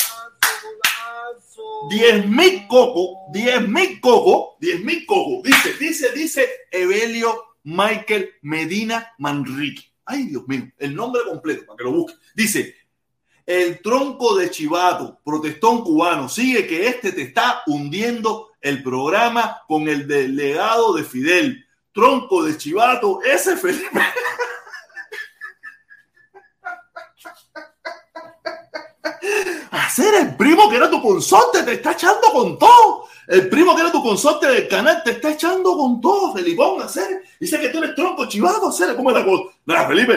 10 1.90 2.28
mil 2.28 2.68
coco, 2.68 3.32
10 3.32 3.68
mil 3.68 4.00
coco, 4.00 4.58
10 4.60 4.84
mil 4.84 5.06
coco. 5.06 5.42
Dice, 5.44 5.74
dice, 5.80 6.12
dice 6.14 6.50
Evelio 6.72 7.56
Michael 7.64 8.32
Medina 8.42 9.14
Manrique. 9.18 9.92
Ay, 10.06 10.26
Dios 10.26 10.48
mío, 10.48 10.72
el 10.78 10.96
nombre 10.96 11.22
completo 11.26 11.66
para 11.66 11.78
que 11.78 11.84
lo 11.84 11.92
busque. 11.92 12.18
Dice, 12.36 12.76
el 13.46 13.82
tronco 13.82 14.36
de 14.36 14.50
Chivato, 14.50 15.20
protestón 15.24 15.84
cubano, 15.84 16.30
sigue 16.30 16.68
que 16.68 16.88
este 16.88 17.12
te 17.12 17.24
está 17.24 17.64
hundiendo 17.68 18.50
el 18.62 18.84
programa 18.84 19.62
con 19.68 19.88
el 19.88 20.08
delegado 20.08 20.94
de 20.94 21.04
Fidel. 21.04 21.66
Tronco 21.94 22.44
de 22.44 22.58
Chivato, 22.58 23.22
ese 23.24 23.58
Felipe. 23.58 24.00
hacer 29.72 30.14
el 30.16 30.36
primo 30.36 30.70
que 30.70 30.76
era 30.76 30.90
tu 30.90 31.02
consorte, 31.02 31.64
te 31.64 31.74
está 31.74 31.94
echando 31.94 32.32
con 32.32 32.60
todo. 32.60 33.06
El 33.28 33.48
primo 33.48 33.74
que 33.76 33.82
era 33.82 33.92
tu 33.92 34.04
consorte 34.04 34.48
del 34.48 34.68
canal 34.68 35.02
te 35.04 35.12
está 35.12 35.32
echando 35.32 35.78
con 35.78 36.02
todo, 36.02 36.34
Felipón, 36.34 36.82
hacer. 36.82 37.24
Dice 37.40 37.60
que 37.60 37.70
tú 37.70 37.78
eres 37.78 37.96
tronco 37.96 38.28
chivado, 38.28 38.70
hacer. 38.70 38.96
¿Cómo 38.96 39.12
es 39.12 39.18
la 39.18 39.26
cosa? 39.26 39.44
Nada, 39.66 39.88
Felipe, 39.88 40.14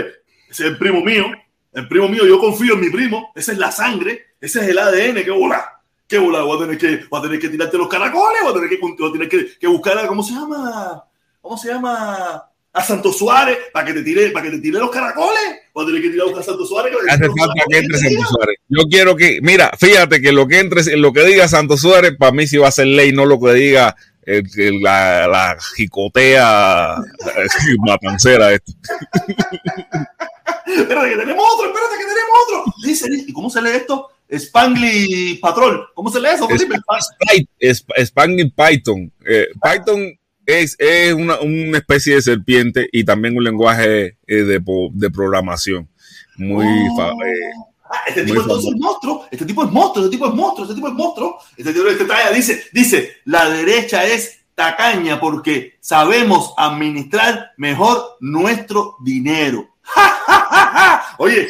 ese 0.50 0.64
es 0.64 0.70
el 0.70 0.78
primo 0.78 1.00
mío. 1.00 1.26
El 1.72 1.88
primo 1.88 2.08
mío, 2.08 2.26
yo 2.26 2.38
confío 2.38 2.74
en 2.74 2.80
mi 2.80 2.90
primo. 2.90 3.32
Esa 3.34 3.52
es 3.52 3.58
la 3.58 3.70
sangre, 3.70 4.34
ese 4.40 4.60
es 4.60 4.68
el 4.68 4.78
ADN. 4.78 5.22
¿Qué 5.22 5.30
bola? 5.30 5.80
¿Qué 6.06 6.18
bola? 6.18 6.42
Voy 6.42 6.56
a 6.56 6.60
tener 6.60 6.78
que, 6.78 7.06
voy 7.08 7.20
a 7.20 7.22
tener 7.22 7.38
que 7.38 7.48
tirarte 7.48 7.78
los 7.78 7.88
caracoles, 7.88 8.42
voy 8.42 8.50
a 8.50 8.54
tener 8.54 8.68
que, 8.68 8.78
voy 8.78 9.08
a 9.08 9.12
tener 9.12 9.28
que, 9.28 9.58
que 9.58 9.66
buscar, 9.68 10.06
¿cómo 10.06 10.22
se 10.22 10.32
llama? 10.32 11.04
¿Cómo 11.40 11.56
se 11.56 11.68
llama? 11.68 12.50
A 12.74 12.82
Santos 12.82 13.16
Suárez 13.16 13.56
para 13.72 13.86
que 13.86 13.94
te 13.94 14.02
tire, 14.02 14.30
para 14.30 14.44
que 14.44 14.56
te 14.56 14.58
tire 14.58 14.78
los 14.80 14.90
caracoles. 14.90 15.60
O 15.72 15.86
tener 15.86 16.02
que 16.02 16.10
tirar 16.10 16.28
a 16.36 16.42
Santos 16.42 16.68
Suárez. 16.68 16.92
Hace 17.08 17.26
falta 17.26 17.64
que 17.68 17.78
entre 17.78 17.98
Santos 17.98 18.28
Suárez. 18.28 18.56
Yo 18.68 18.82
quiero 18.90 19.16
que, 19.16 19.40
mira, 19.42 19.72
fíjate 19.78 20.20
que 20.20 20.32
lo 20.32 20.46
que 20.46 20.58
entre, 20.58 20.96
lo 20.96 21.12
que 21.12 21.24
diga 21.24 21.48
Santos 21.48 21.80
Suárez, 21.80 22.16
para 22.18 22.32
mí 22.32 22.46
sí 22.46 22.58
va 22.58 22.68
a 22.68 22.72
ser 22.72 22.88
ley, 22.88 23.12
no 23.12 23.26
lo 23.26 23.40
que 23.40 23.52
diga 23.54 23.96
el, 24.22 24.44
la, 24.82 25.28
la, 25.28 25.56
jicotea 25.76 26.96
matancera 27.86 28.52
esto. 28.52 28.72
espérate 30.66 31.10
que 31.10 31.16
tenemos 31.16 31.44
otro, 31.54 31.66
espérate 31.66 31.96
que 31.98 32.04
tenemos 32.04 32.38
otro. 32.46 32.64
Dice, 32.84 33.08
¿y 33.26 33.32
cómo 33.32 33.50
se 33.50 33.62
lee 33.62 33.70
esto? 33.70 34.10
Spangly 34.36 35.38
Patrol. 35.40 35.88
¿Cómo 35.94 36.10
se 36.10 36.20
lee 36.20 36.28
eso? 36.34 36.48
Spangly 38.04 38.50
Python. 38.50 39.12
Eh, 39.26 39.48
Python 39.62 40.18
es, 40.46 40.76
es 40.78 41.14
una, 41.14 41.40
una, 41.40 41.78
especie 41.78 42.14
de 42.14 42.22
serpiente 42.22 42.88
y 42.92 43.04
también 43.04 43.36
un 43.36 43.44
lenguaje 43.44 44.18
eh, 44.26 44.34
de, 44.42 44.60
de, 44.92 45.10
programación 45.10 45.88
muy... 46.36 46.66
Oh. 46.66 47.12
Eh, 47.22 47.52
ah, 47.84 47.98
este 48.08 48.24
tipo 48.24 48.40
es 48.40 48.46
monstruo, 48.76 49.26
este 49.30 49.46
tipo 49.46 49.64
es 49.64 49.70
monstruo, 49.70 50.04
este 50.04 50.16
tipo 50.16 50.28
es 50.28 50.34
monstruo, 50.34 50.64
este 50.64 50.74
tipo 50.74 50.88
es 50.88 50.94
monstruo. 50.94 51.38
Este 51.56 51.72
tipo 51.72 51.88
este 51.88 52.34
dice, 52.34 52.64
dice, 52.72 53.12
la 53.24 53.48
derecha 53.48 54.04
es 54.04 54.40
tacaña 54.54 55.20
porque 55.20 55.76
sabemos 55.80 56.54
administrar 56.56 57.52
mejor 57.56 58.16
nuestro 58.20 58.96
dinero. 59.02 59.68
Oye, 61.18 61.48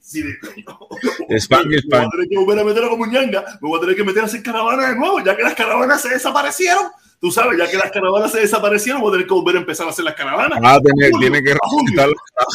si 0.00 0.24
me 0.24 0.34
voy 0.42 1.98
a 1.98 2.08
tener 2.10 2.28
que 2.28 2.36
volver 2.36 2.58
a 2.58 2.64
meter 2.64 2.84
a 2.84 2.88
como 2.88 3.06
ñanga, 3.06 3.44
me 3.60 3.68
voy 3.68 3.78
a 3.78 3.80
tener 3.80 3.96
que 3.96 4.04
meter 4.04 4.22
a 4.22 4.26
hacer 4.26 4.42
caravanas 4.42 4.90
de 4.90 4.96
nuevo, 4.96 5.20
ya 5.20 5.36
que 5.36 5.42
las 5.42 5.54
caravanas 5.54 6.02
se 6.02 6.08
desaparecieron 6.08 6.84
tú 7.20 7.30
sabes, 7.30 7.58
ya 7.58 7.70
que 7.70 7.76
las 7.76 7.90
caravanas 7.90 8.32
se 8.32 8.40
desaparecieron, 8.40 9.02
voy 9.02 9.10
a 9.10 9.12
tener 9.12 9.26
que 9.26 9.34
volver 9.34 9.56
a 9.56 9.58
empezar 9.60 9.86
a 9.86 9.90
hacer 9.90 10.04
las 10.04 10.14
caravanas. 10.14 10.58
Vas 10.60 10.78
a 10.78 10.80
tener, 10.80 11.12
tiene 11.20 11.42
que 11.42 11.54
resucitar, 11.54 12.08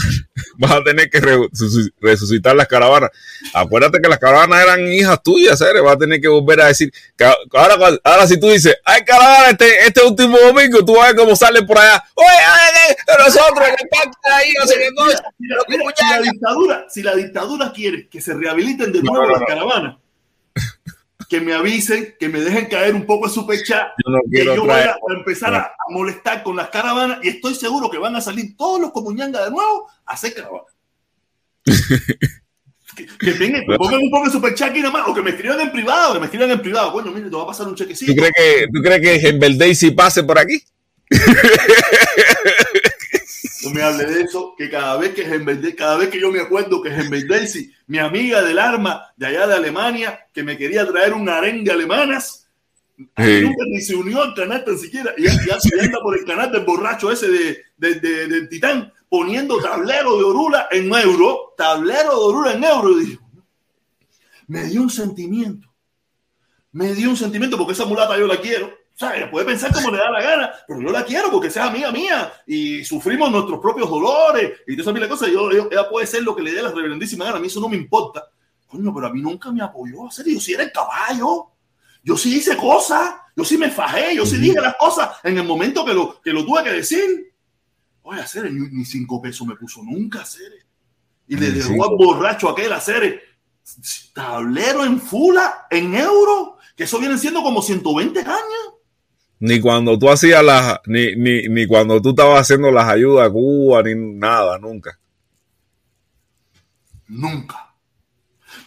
vas 0.58 0.72
a 0.72 0.84
tener 0.84 1.10
que 1.10 1.22
resucitar 2.02 2.56
las 2.56 2.68
caravanas. 2.68 3.12
Acuérdate 3.54 4.02
que 4.02 4.10
las 4.10 4.18
caravanas 4.18 4.64
eran 4.64 4.88
hijas 4.88 5.22
tuyas, 5.22 5.60
¿sabes? 5.60 5.84
Vas 5.84 5.96
a 5.96 6.00
tener 6.00 6.20
que 6.20 6.28
volver 6.28 6.62
a 6.62 6.68
decir, 6.68 6.92
ahora, 7.54 8.00
ahora 8.04 8.28
si 8.28 8.40
tú 8.40 8.50
dices, 8.50 8.76
hay 8.84 9.04
caravana 9.06 9.52
este, 9.52 9.86
este 9.86 10.04
último 10.04 10.38
domingo, 10.40 10.84
tú 10.84 10.96
vas 10.96 11.04
a 11.04 11.08
ver 11.08 11.16
cómo 11.16 11.36
sale 11.36 11.62
por 11.62 11.78
allá. 11.78 12.04
Oye, 12.16 12.28
oye, 12.28 12.98
nosotros, 13.20 13.68
el 13.68 13.90
pacto 13.90 14.18
ahí, 14.34 14.52
no 14.60 14.66
sé 14.66 14.76
qué 14.80 14.90
cosa. 14.96 15.24
Si 15.96 16.10
la 16.10 16.22
dictadura, 16.22 16.86
si 16.90 17.04
la 17.04 17.16
dictadura 17.16 17.72
quiere 17.72 18.08
que 18.10 18.20
se 18.20 18.34
rehabiliten 18.34 18.92
de 18.92 19.04
nuevo 19.04 19.30
las 19.30 19.44
caravanas, 19.44 19.98
que 21.28 21.42
me 21.42 21.54
avisen, 21.54 22.16
que 22.20 22.30
me 22.30 22.40
dejen 22.40 22.68
caer 22.68 22.96
un 22.96 23.06
poco 23.06 23.26
el 23.26 23.32
super 23.32 23.62
chat, 23.64 23.88
yo 24.06 24.14
que 24.32 24.46
yo 24.46 24.66
voy 24.66 24.72
a, 24.72 24.96
empezar 25.16 25.54
a, 25.54 25.76
molestar 25.90 26.44
con 26.44 26.56
las 26.56 26.70
caravanas 26.70 27.20
y 27.24 27.30
estoy 27.30 27.56
seguro 27.56 27.90
que 27.90 27.98
van 27.98 28.16
a 28.16 28.22
salir 28.22 28.56
todos 28.58 28.80
los 28.82 28.92
comuñangas 28.92 29.46
de 29.46 29.52
nuevo 29.52 29.90
a 30.06 30.14
hacer 30.14 30.34
caravanas. 30.34 30.74
que, 32.96 33.06
que, 33.06 33.62
pongan 33.78 34.00
un 34.02 34.12
poco 34.12 34.26
de 34.26 34.32
super 34.32 34.54
chat 34.56 34.70
aquí 34.72 34.82
nomás, 34.82 35.08
o 35.08 35.14
que 35.14 35.22
me 35.22 35.32
escriban 35.32 35.60
en 35.60 35.72
privado, 35.72 36.14
que 36.14 36.20
me 36.20 36.26
escriban 36.26 36.52
en 36.52 36.62
privado. 36.62 36.92
Coño, 36.92 37.12
mire, 37.12 37.30
te 37.30 37.36
va 37.36 37.44
a 37.44 37.48
pasar 37.48 37.68
un 37.68 37.76
chequecito. 37.76 38.14
¿Tú 38.14 38.18
crees 38.18 38.34
que, 38.36 38.68
¿tú 38.74 38.82
crees 38.82 39.22
que 39.22 39.56
Daisy 39.58 39.92
pase 39.92 40.24
por 40.24 40.40
aquí? 40.40 40.64
no 43.66 43.72
me 43.72 43.82
hable 43.82 44.06
de 44.06 44.22
eso, 44.22 44.54
que 44.58 44.70
cada 44.70 44.98
vez 44.98 45.14
que 45.14 45.76
cada 45.76 45.98
vez 45.98 46.10
que 46.10 46.20
yo 46.20 46.32
me 46.32 46.40
acuerdo 46.40 46.82
que 46.82 46.90
Daisy, 46.90 47.72
mi 47.88 47.98
amiga 47.98 48.42
del 48.42 48.60
arma 48.60 49.14
de 49.18 49.28
allá 49.28 49.48
de 49.48 49.56
Alemania, 49.56 50.28
que 50.32 50.44
me 50.44 50.58
quería 50.58 50.86
traer 50.88 51.14
un 51.14 51.28
arengue 51.28 51.72
alemanas, 51.72 52.48
nunca 52.98 53.64
ni 53.68 53.82
se 53.82 53.96
unió 53.96 54.22
al 54.22 54.36
canal 54.36 54.64
tan 54.64 54.78
siquiera, 54.78 55.14
y 55.18 55.24
ya, 55.24 55.60
se 55.60 55.80
anda 55.80 56.00
por 56.02 56.18
el 56.18 56.26
canal 56.26 56.52
del 56.52 56.64
borracho 56.64 57.12
ese 57.12 57.28
de, 57.30 57.58
de, 57.78 57.96
de, 58.00 58.28
del 58.28 58.50
titán, 58.50 58.94
poniendo 59.10 59.62
tablero 59.62 60.18
de 60.18 60.24
Orula 60.24 60.68
en 60.72 60.94
euro, 60.94 61.54
tablero 61.58 62.12
de 62.12 62.26
Orula 62.26 62.54
en 62.54 62.64
euro, 62.64 62.96
dijo, 62.98 63.24
me 64.48 64.64
dio 64.66 64.82
un 64.82 64.90
sentimiento, 64.90 65.68
me 66.72 66.94
dio 66.94 67.10
un 67.10 67.18
sentimiento 67.18 67.58
porque 67.58 67.74
esa 67.74 67.86
mulata 67.86 68.18
yo 68.18 68.28
la 68.28 68.40
quiero 68.40 68.85
sea, 68.98 69.18
ella 69.18 69.30
puede 69.30 69.46
pensar 69.46 69.74
como 69.74 69.92
le 69.92 69.98
da 69.98 70.10
la 70.10 70.22
gana, 70.22 70.54
pero 70.66 70.80
yo 70.80 70.90
la 70.90 71.04
quiero 71.04 71.30
porque 71.30 71.52
sea 71.52 71.66
amiga 71.66 71.92
mía 71.92 72.32
y 72.48 72.86
sufrimos 72.86 73.30
nuestros 73.30 73.60
propios 73.60 73.90
dolores 73.90 74.54
y 74.66 74.78
todas 74.78 74.96
esas 74.96 75.10
cosas. 75.10 75.30
Yo, 75.32 75.50
ella 75.52 75.90
puede 75.90 76.08
ser 76.08 76.24
lo 76.24 76.34
que 76.34 76.42
le 76.42 76.54
dé 76.54 76.62
la 76.62 76.72
reverendísima 76.72 77.26
gana. 77.26 77.38
A 77.38 77.40
mí 77.42 77.48
eso 77.48 77.60
no 77.60 77.68
me 77.68 77.76
importa. 77.76 78.24
Coño, 78.66 78.94
pero 78.94 79.08
a 79.08 79.10
mí 79.14 79.22
nunca 79.22 79.52
me 79.52 79.62
apoyó. 79.62 80.08
hacer 80.08 80.26
yo 80.28 80.40
sí 80.40 80.54
era 80.54 80.64
el 80.64 80.72
caballo. 80.72 81.48
Yo 82.04 82.16
sí 82.16 82.38
hice 82.38 82.56
cosas. 82.56 83.16
Yo 83.36 83.44
sí 83.44 83.58
me 83.58 83.70
fajé. 83.70 84.16
Yo 84.16 84.26
sí 84.26 84.38
dije 84.38 84.62
las 84.62 84.78
cosas 84.78 85.10
en 85.24 85.38
el 85.38 85.44
momento 85.44 85.84
que 85.84 85.94
lo, 85.94 86.22
que 86.22 86.32
lo 86.32 86.46
tuve 86.46 86.64
que 86.64 86.72
decir. 86.72 87.34
Oye, 88.04 88.22
hacer 88.22 88.50
ni 88.50 88.86
cinco 88.86 89.22
pesos 89.22 89.46
me 89.46 89.58
puso 89.58 89.84
nunca 89.84 90.22
hacer. 90.22 90.54
Y 91.28 91.36
le 91.36 91.52
dejó 91.52 91.84
al 91.84 91.98
borracho 91.98 92.48
aquel 92.48 92.72
hacer 92.72 93.22
tablero 94.14 94.86
en 94.86 95.02
fula, 95.02 95.68
en 95.70 95.96
euro, 95.96 96.60
que 96.78 96.86
eso 96.86 97.00
vienen 97.00 97.20
siendo 97.20 97.42
como 97.44 97.62
120 97.62 98.20
años 98.20 98.75
ni 99.46 99.62
cuando 99.62 99.98
tú 100.00 100.10
hacías 100.10 100.44
las, 100.44 100.80
ni, 100.88 101.16
ni, 101.16 101.48
ni 101.48 101.68
cuando 101.68 102.02
tú 102.02 102.10
estabas 102.10 102.42
haciendo 102.42 102.72
las 102.72 102.88
ayudas 102.88 103.28
a 103.28 103.32
Cuba, 103.32 103.84
ni 103.84 103.94
nada, 103.96 104.58
nunca. 104.58 104.98
Nunca. 107.08 107.74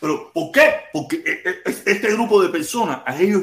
Pero, 0.01 0.31
¿por 0.33 0.53
qué? 0.53 0.75
Porque 0.93 1.17
e, 1.17 1.49
e, 1.49 1.63
este 1.67 2.13
grupo 2.13 2.41
de 2.41 2.51
personas, 2.51 3.01
a 3.05 3.21
ellos, 3.21 3.43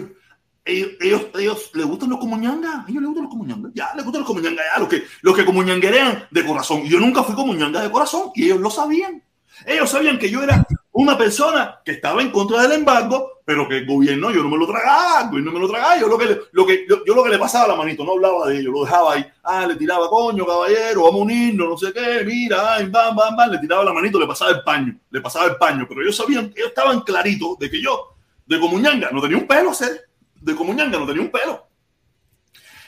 ellos, 0.63 0.91
ellos, 1.01 1.25
ellos 1.37 1.71
les 1.73 1.85
gustan 1.85 2.09
los 2.11 2.19
comuñangas, 2.19 2.87
ellos 2.87 3.01
les 3.01 3.07
gustan 3.07 3.23
los 3.23 3.31
comuñangas, 3.31 3.71
ya 3.75 3.91
les 3.95 4.05
gustan 4.05 4.21
los 4.21 4.27
comuñangas, 4.27 4.65
ya, 4.73 4.79
los 4.79 4.87
que, 4.87 5.03
los 5.21 5.35
que 5.35 5.45
comuñanguerean 5.45 6.27
de 6.31 6.45
corazón. 6.45 6.83
Yo 6.85 7.01
nunca 7.01 7.21
fui 7.23 7.35
comuñanga 7.35 7.81
de 7.81 7.91
corazón 7.91 8.31
y 8.33 8.45
ellos 8.45 8.61
lo 8.61 8.69
sabían. 8.69 9.21
Ellos 9.65 9.89
sabían 9.89 10.17
que 10.17 10.29
yo 10.29 10.41
era 10.41 10.65
una 10.95 11.17
persona 11.17 11.81
que 11.83 11.91
estaba 11.91 12.21
en 12.21 12.31
contra 12.31 12.61
del 12.61 12.71
embargo, 12.71 13.41
pero 13.43 13.67
que 13.67 13.79
el 13.79 13.85
gobierno 13.85 14.31
yo 14.31 14.41
no 14.41 14.49
me 14.49 14.57
lo 14.57 14.65
tragaba, 14.65 15.23
el 15.23 15.27
gobierno 15.27 15.51
me 15.51 15.59
lo 15.59 15.67
tragaba, 15.67 15.99
yo 15.99 16.07
lo 16.07 16.17
que, 16.17 16.39
lo 16.53 16.65
que, 16.65 16.85
yo, 16.87 17.13
lo 17.13 17.21
que 17.21 17.31
le 17.31 17.37
pasaba 17.37 17.65
a 17.65 17.67
la 17.67 17.75
manito, 17.75 18.05
no 18.05 18.13
hablaba 18.13 18.47
de 18.47 18.59
ello, 18.59 18.71
lo 18.71 18.85
dejaba 18.85 19.13
ahí, 19.13 19.25
ah, 19.43 19.67
le 19.67 19.75
tiraba, 19.75 20.09
coño, 20.09 20.45
caballero, 20.45 21.03
vamos 21.03 21.19
a 21.19 21.23
unirnos, 21.23 21.67
no 21.67 21.77
sé 21.77 21.91
qué, 21.91 22.23
mira, 22.25 22.75
ay, 22.75 22.87
bam, 22.87 23.13
bam, 23.13 23.35
bam, 23.35 23.51
le 23.51 23.57
tiraba 23.57 23.83
la 23.83 23.91
manito, 23.91 24.17
le 24.17 24.25
pasaba 24.25 24.51
el 24.51 24.63
paño, 24.63 24.97
le 25.09 25.19
pasaba 25.19 25.47
el 25.47 25.57
paño, 25.57 25.85
pero 25.87 26.01
ellos 26.01 26.15
sabían, 26.15 26.53
ellos 26.55 26.69
estaban 26.69 27.01
claritos 27.01 27.59
de 27.59 27.69
que 27.69 27.81
yo, 27.81 28.15
de 28.45 28.57
Comuñanga, 28.57 29.11
no 29.11 29.21
tenía 29.21 29.37
un 29.37 29.47
pelo, 29.47 29.71
hacer, 29.71 30.07
de 30.39 30.55
Comuñanga 30.55 30.97
no 30.97 31.05
tenía 31.05 31.23
un 31.23 31.29
pelo. 31.29 31.67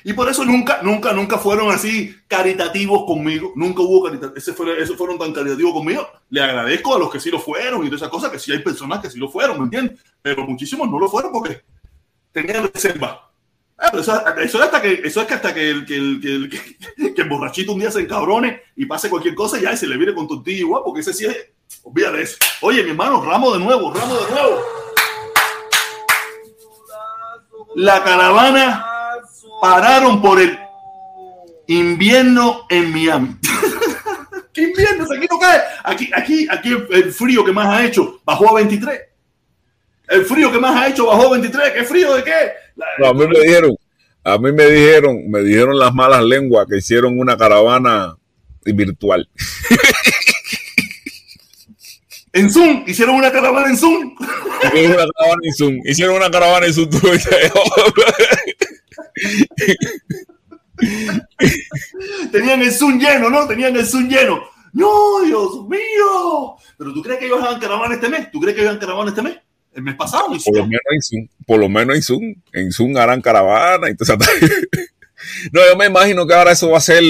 Y 0.07 0.13
por 0.13 0.29
eso 0.29 0.45
nunca, 0.45 0.79
nunca, 0.83 1.11
nunca 1.11 1.37
fueron 1.37 1.69
así 1.69 2.15
caritativos 2.29 3.03
conmigo. 3.03 3.51
Nunca 3.57 3.81
hubo 3.81 4.05
caritativos. 4.05 4.37
Ese 4.37 4.53
fue, 4.53 4.81
esos 4.81 4.95
fueron 4.95 5.19
tan 5.19 5.33
caritativos 5.33 5.73
conmigo. 5.73 6.07
Le 6.29 6.41
agradezco 6.41 6.95
a 6.95 6.99
los 6.99 7.11
que 7.11 7.19
sí 7.19 7.29
lo 7.29 7.39
fueron 7.39 7.85
y 7.85 7.89
de 7.89 7.97
esas 7.97 8.07
cosas, 8.07 8.31
que 8.31 8.39
sí 8.39 8.53
hay 8.53 8.59
personas 8.59 9.01
que 9.01 9.09
sí 9.09 9.19
lo 9.19 9.27
fueron, 9.27 9.57
¿me 9.57 9.65
entiendes? 9.65 9.99
Pero 10.21 10.47
muchísimos 10.47 10.89
no 10.89 10.97
lo 10.97 11.09
fueron 11.09 11.33
porque 11.33 11.61
tenían 12.31 12.71
reserva. 12.73 13.29
Ah, 13.77 13.89
pero 13.91 14.01
eso, 14.01 14.27
eso, 14.37 14.57
es 14.59 14.63
hasta 14.63 14.81
que, 14.81 14.93
eso 15.03 15.19
es 15.19 15.27
que 15.27 15.33
hasta 15.33 15.53
que 15.53 15.71
el, 15.71 15.85
que, 15.85 15.97
el, 15.97 16.21
que, 16.21 16.35
el, 16.35 17.13
que, 17.13 17.21
el 17.21 17.27
borrachito 17.27 17.73
un 17.73 17.79
día 17.81 17.91
se 17.91 17.99
encabrone 17.99 18.61
y 18.77 18.85
pase 18.85 19.09
cualquier 19.09 19.35
cosa 19.35 19.59
ya 19.59 19.73
y 19.73 19.77
se 19.77 19.87
le 19.87 19.97
viene 19.97 20.13
con 20.13 20.25
tortilla 20.25 20.59
igual, 20.59 20.83
porque 20.85 21.01
ese 21.01 21.13
sí 21.13 21.25
es. 21.25 21.37
Olvídate 21.83 22.21
eso. 22.21 22.37
Oye, 22.61 22.81
mi 22.81 22.91
hermano, 22.91 23.21
ramo 23.25 23.51
de 23.51 23.59
nuevo, 23.59 23.93
ramo 23.93 24.15
de 24.15 24.31
nuevo. 24.31 24.61
La 27.75 28.01
caravana 28.05 28.86
pararon 29.61 30.21
por 30.21 30.39
el 30.39 30.57
invierno 31.67 32.65
en 32.69 32.91
Miami. 32.91 33.35
¿Qué 34.53 34.63
invierno? 34.63 35.05
Aquí 35.05 35.27
no 35.29 35.39
cae. 35.39 35.61
Aquí, 35.83 36.09
aquí, 36.13 36.47
aquí 36.49 36.75
el 36.91 37.11
frío 37.11 37.45
que 37.45 37.51
más 37.51 37.67
ha 37.67 37.85
hecho 37.85 38.21
bajó 38.25 38.49
a 38.49 38.55
23. 38.55 39.01
El 40.09 40.25
frío 40.25 40.51
que 40.51 40.59
más 40.59 40.75
ha 40.75 40.87
hecho 40.87 41.07
bajó 41.07 41.27
a 41.27 41.31
23. 41.31 41.73
¿Qué 41.73 41.83
frío 41.83 42.13
de 42.15 42.23
qué? 42.23 42.31
a 43.05 43.13
mí 43.13 43.27
me 43.27 43.39
dijeron, 43.39 43.75
a 44.23 44.37
mí 44.37 44.51
me 44.51 44.65
dijeron, 44.65 45.29
me 45.29 45.41
dijeron 45.41 45.77
las 45.77 45.93
malas 45.93 46.23
lenguas 46.23 46.67
que 46.69 46.77
hicieron 46.77 47.19
una 47.19 47.37
caravana 47.37 48.15
virtual. 48.63 49.29
En 52.33 52.51
Zoom, 52.51 52.83
hicieron 52.85 53.15
una 53.15 53.31
caravana 53.31 53.69
en 53.69 53.77
Zoom. 53.77 54.15
Hicieron 54.73 54.95
una 54.95 55.07
caravana 55.11 55.41
en 55.43 55.53
Zoom. 55.53 55.81
Hicieron 55.85 56.15
una 56.17 56.29
caravana 56.29 56.65
en 56.67 56.73
Zoom. 56.73 56.89
Tenían 62.31 62.61
el 62.61 62.71
Zoom 62.71 62.99
lleno, 62.99 63.29
¿no? 63.29 63.47
Tenían 63.47 63.75
el 63.75 63.85
Zoom 63.85 64.07
lleno. 64.07 64.43
No, 64.73 65.21
Dios 65.25 65.67
mío. 65.67 66.55
Pero 66.77 66.93
tú 66.93 67.01
crees 67.01 67.19
que 67.19 67.25
ellos 67.25 67.41
hagan 67.41 67.59
caravana 67.59 67.95
este 67.95 68.09
mes? 68.09 68.31
¿Tú 68.31 68.39
crees 68.39 68.55
que 68.55 68.61
hagan 68.61 68.77
caravana 68.77 69.09
este 69.09 69.21
mes? 69.21 69.37
El 69.73 69.83
mes 69.83 69.95
pasado. 69.95 70.27
Por 70.27 70.57
lo 70.57 70.65
menos 70.65 70.81
en 70.91 71.01
Zoom. 71.01 71.27
Por 71.45 71.59
lo 71.59 71.69
menos 71.69 71.95
en 71.95 72.01
Zoom. 72.03 72.35
En 72.53 72.71
Zoom 72.71 72.97
harán 72.97 73.21
caravana. 73.21 73.87
Entonces, 73.87 74.17
no, 75.51 75.61
yo 75.67 75.75
me 75.77 75.87
imagino 75.87 76.27
que 76.27 76.33
ahora 76.33 76.51
eso 76.51 76.69
va 76.69 76.77
a 76.77 76.81
ser. 76.81 77.03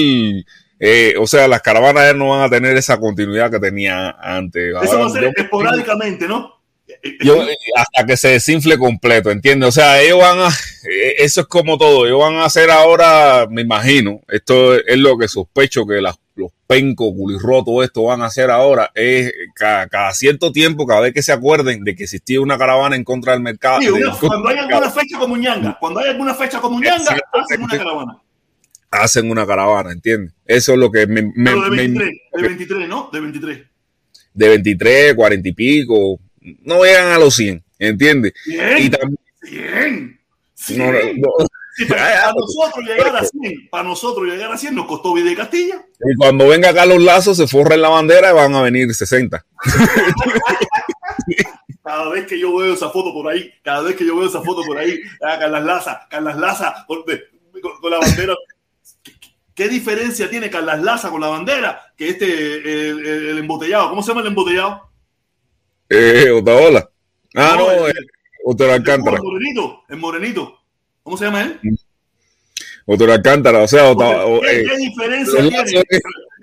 Eh, 0.80 1.14
o 1.18 1.26
sea, 1.26 1.48
las 1.48 1.60
caravanas 1.60 2.14
no 2.14 2.30
van 2.30 2.42
a 2.42 2.50
tener 2.50 2.76
esa 2.76 2.98
continuidad 2.98 3.50
que 3.50 3.58
tenía 3.58 4.10
antes. 4.10 4.74
Eso 4.82 5.00
va 5.00 5.06
a 5.06 5.10
ser 5.10 5.32
esporádicamente, 5.36 6.28
¿no? 6.28 6.57
Yo, 7.20 7.44
hasta 7.76 8.06
que 8.06 8.16
se 8.16 8.28
desinfle 8.28 8.78
completo, 8.78 9.30
¿entiendes? 9.30 9.68
O 9.68 9.72
sea, 9.72 10.00
ellos 10.00 10.18
van 10.18 10.38
a, 10.38 10.48
eh, 10.48 11.16
eso 11.18 11.42
es 11.42 11.46
como 11.46 11.78
todo, 11.78 12.06
ellos 12.06 12.18
van 12.18 12.36
a 12.36 12.44
hacer 12.44 12.70
ahora, 12.70 13.46
me 13.50 13.62
imagino, 13.62 14.20
esto 14.28 14.74
es 14.74 14.98
lo 14.98 15.18
que 15.18 15.28
sospecho 15.28 15.86
que 15.86 16.00
las, 16.00 16.16
los 16.34 16.50
pencos, 16.66 17.12
culirrotos, 17.14 17.84
esto 17.84 18.04
van 18.04 18.22
a 18.22 18.26
hacer 18.26 18.50
ahora, 18.50 18.90
es 18.94 19.32
cada, 19.54 20.12
cierto 20.12 20.50
tiempo, 20.50 20.86
cada 20.86 21.02
vez 21.02 21.12
que 21.12 21.22
se 21.22 21.32
acuerden 21.32 21.84
de 21.84 21.94
que 21.94 22.04
existía 22.04 22.40
una 22.40 22.56
caravana 22.56 22.96
en 22.96 23.04
contra 23.04 23.32
del 23.32 23.42
mercado. 23.42 23.80
cuando 24.20 24.48
hay 24.48 24.58
alguna 24.58 24.90
fecha 24.90 25.18
como 25.18 25.36
ñanga, 25.36 25.76
cuando 25.78 26.00
hay 26.00 26.10
alguna 26.10 26.34
fecha 26.34 26.60
como 26.60 26.80
ñanga, 26.80 27.18
hacen 27.32 27.62
una 27.62 27.78
caravana. 27.78 28.18
Hacen 28.90 29.30
una 29.30 29.46
caravana, 29.46 29.92
¿entiendes? 29.92 30.32
Eso 30.46 30.72
es 30.72 30.78
lo 30.78 30.90
que 30.90 31.06
me... 31.06 31.30
me 31.34 31.50
de 31.50 31.70
23, 31.70 32.10
de 32.32 32.42
23, 32.42 32.88
¿no? 32.88 33.10
De 33.12 33.20
23. 33.20 33.58
De 34.32 34.48
23, 34.48 35.14
40 35.14 35.48
y 35.48 35.52
pico, 35.52 36.18
no 36.62 36.84
llegan 36.84 37.12
a 37.12 37.18
los 37.18 37.34
100, 37.36 37.62
¿entiendes? 37.78 38.32
Bien, 38.46 38.78
y 38.78 38.90
también, 38.90 39.18
bien. 39.42 40.18
para, 41.88 42.32
nosotros 42.32 42.84
llegar 42.84 43.16
a 43.16 43.24
100, 43.24 43.68
para 43.70 43.84
nosotros 43.84 44.26
llegar 44.26 44.52
a 44.52 44.58
100 44.58 44.74
nos 44.74 44.86
costó 44.86 45.14
vida 45.14 45.30
y 45.30 45.36
Castilla. 45.36 45.84
Y 46.00 46.16
cuando 46.16 46.48
venga 46.48 46.74
Carlos 46.74 47.02
Lazo 47.02 47.34
se 47.34 47.46
forren 47.46 47.80
la 47.80 47.88
bandera 47.88 48.30
y 48.30 48.34
van 48.34 48.54
a 48.54 48.62
venir 48.62 48.92
60. 48.92 49.44
cada 51.84 52.08
vez 52.10 52.26
que 52.26 52.38
yo 52.38 52.54
veo 52.56 52.74
esa 52.74 52.90
foto 52.90 53.12
por 53.12 53.28
ahí, 53.28 53.50
cada 53.62 53.82
vez 53.82 53.96
que 53.96 54.04
yo 54.04 54.16
veo 54.16 54.28
esa 54.28 54.42
foto 54.42 54.62
por 54.62 54.76
ahí, 54.76 55.00
ah, 55.22 55.38
Carlas 55.38 55.64
Laza, 55.64 56.06
Carlas 56.10 56.36
Laza 56.36 56.84
con, 56.86 57.02
con, 57.02 57.90
la 57.90 57.98
bandera. 57.98 58.34
¿Qué, 59.54 59.68
diferencia 59.68 60.28
tiene 60.28 60.50
Carlas 60.50 60.82
Laza 60.82 61.10
con 61.10 61.20
la 61.20 61.28
bandera 61.28 61.92
que 61.96 62.10
este, 62.10 62.26
el, 62.26 63.06
el 63.06 63.38
embotellado? 63.38 63.88
¿Cómo 63.88 64.02
se 64.02 64.08
llama 64.08 64.20
el 64.20 64.26
embotellado? 64.26 64.87
Eh, 65.88 66.30
Otaola. 66.30 66.88
Ah, 67.34 67.54
no, 67.58 67.66
no 67.66 67.88
eh, 67.88 67.94
Otero 68.44 68.72
Alcántara. 68.72 69.16
El 69.16 69.22
morenito, 69.22 69.84
el 69.88 69.96
morenito. 69.96 70.58
¿Cómo 71.02 71.16
se 71.16 71.24
llama 71.24 71.42
él? 71.42 71.60
Otero 72.86 73.12
Alcántara, 73.12 73.60
o 73.60 73.68
sea, 73.68 73.94
¿Qué, 73.94 74.64
¿qué 74.64 74.76
diferencia 74.76 75.64
tiene? 75.64 75.84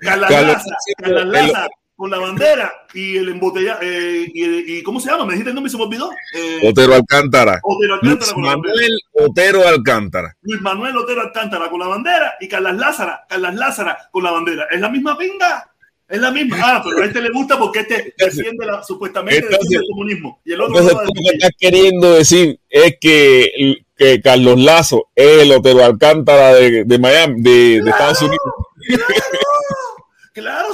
Carlas 0.00 0.64
Laza 1.00 1.68
con 1.96 2.10
la 2.10 2.18
bandera 2.18 2.72
y 2.92 3.16
el 3.16 3.30
embotellado. 3.30 3.80
Eh, 3.82 4.30
y, 4.32 4.78
y, 4.78 4.82
¿Cómo 4.82 5.00
se 5.00 5.10
llama? 5.10 5.24
Me 5.24 5.32
dijiste 5.32 5.50
el 5.50 5.54
nombre 5.54 5.68
y 5.68 5.72
se 5.72 5.78
me 5.78 5.84
olvidó. 5.84 6.10
Eh, 6.34 6.60
Otero 6.62 6.94
Alcántara. 6.94 7.58
Otero 7.62 7.94
Alcántara 7.94 8.32
Luis 8.34 8.46
Manuel 8.46 8.98
Otero 9.12 9.66
Alcántara. 9.66 10.36
Luis 10.42 10.60
Manuel 10.60 10.96
Otero 10.98 11.22
Alcántara 11.22 11.70
con 11.70 11.80
la 11.80 11.88
bandera 11.88 12.34
y 12.38 12.48
Carlas 12.48 12.76
Lázara, 12.76 13.24
Carlas 13.28 13.54
Lázara 13.54 13.98
con 14.12 14.22
la 14.22 14.30
bandera. 14.30 14.66
Es 14.70 14.80
la 14.80 14.90
misma 14.90 15.16
pinga. 15.16 15.72
Es 16.08 16.20
la 16.20 16.30
misma. 16.30 16.56
Ah, 16.62 16.82
pero 16.84 17.02
a 17.02 17.06
este 17.06 17.20
le 17.20 17.30
gusta 17.30 17.58
porque 17.58 17.80
este 17.80 18.14
defiende 18.16 18.64
la, 18.64 18.82
supuestamente 18.82 19.44
entonces, 19.44 19.78
el 19.78 19.84
comunismo. 19.88 20.40
Y 20.44 20.52
el 20.52 20.60
otro 20.60 20.78
entonces, 20.78 20.94
lo 21.04 21.22
que 21.22 21.36
estás 21.36 21.50
queriendo 21.58 22.12
decir 22.12 22.60
es 22.70 22.96
que, 23.00 23.78
que 23.96 24.20
Carlos 24.20 24.60
Lazo 24.60 25.08
es 25.14 25.42
el 25.42 25.52
Otero 25.52 25.84
Alcántara 25.84 26.54
de, 26.54 26.84
de 26.84 26.98
Miami, 26.98 27.42
de, 27.42 27.82
de 27.82 27.90
Estados 27.90 28.22
Unidos. 28.22 28.38
Claro, 28.86 29.04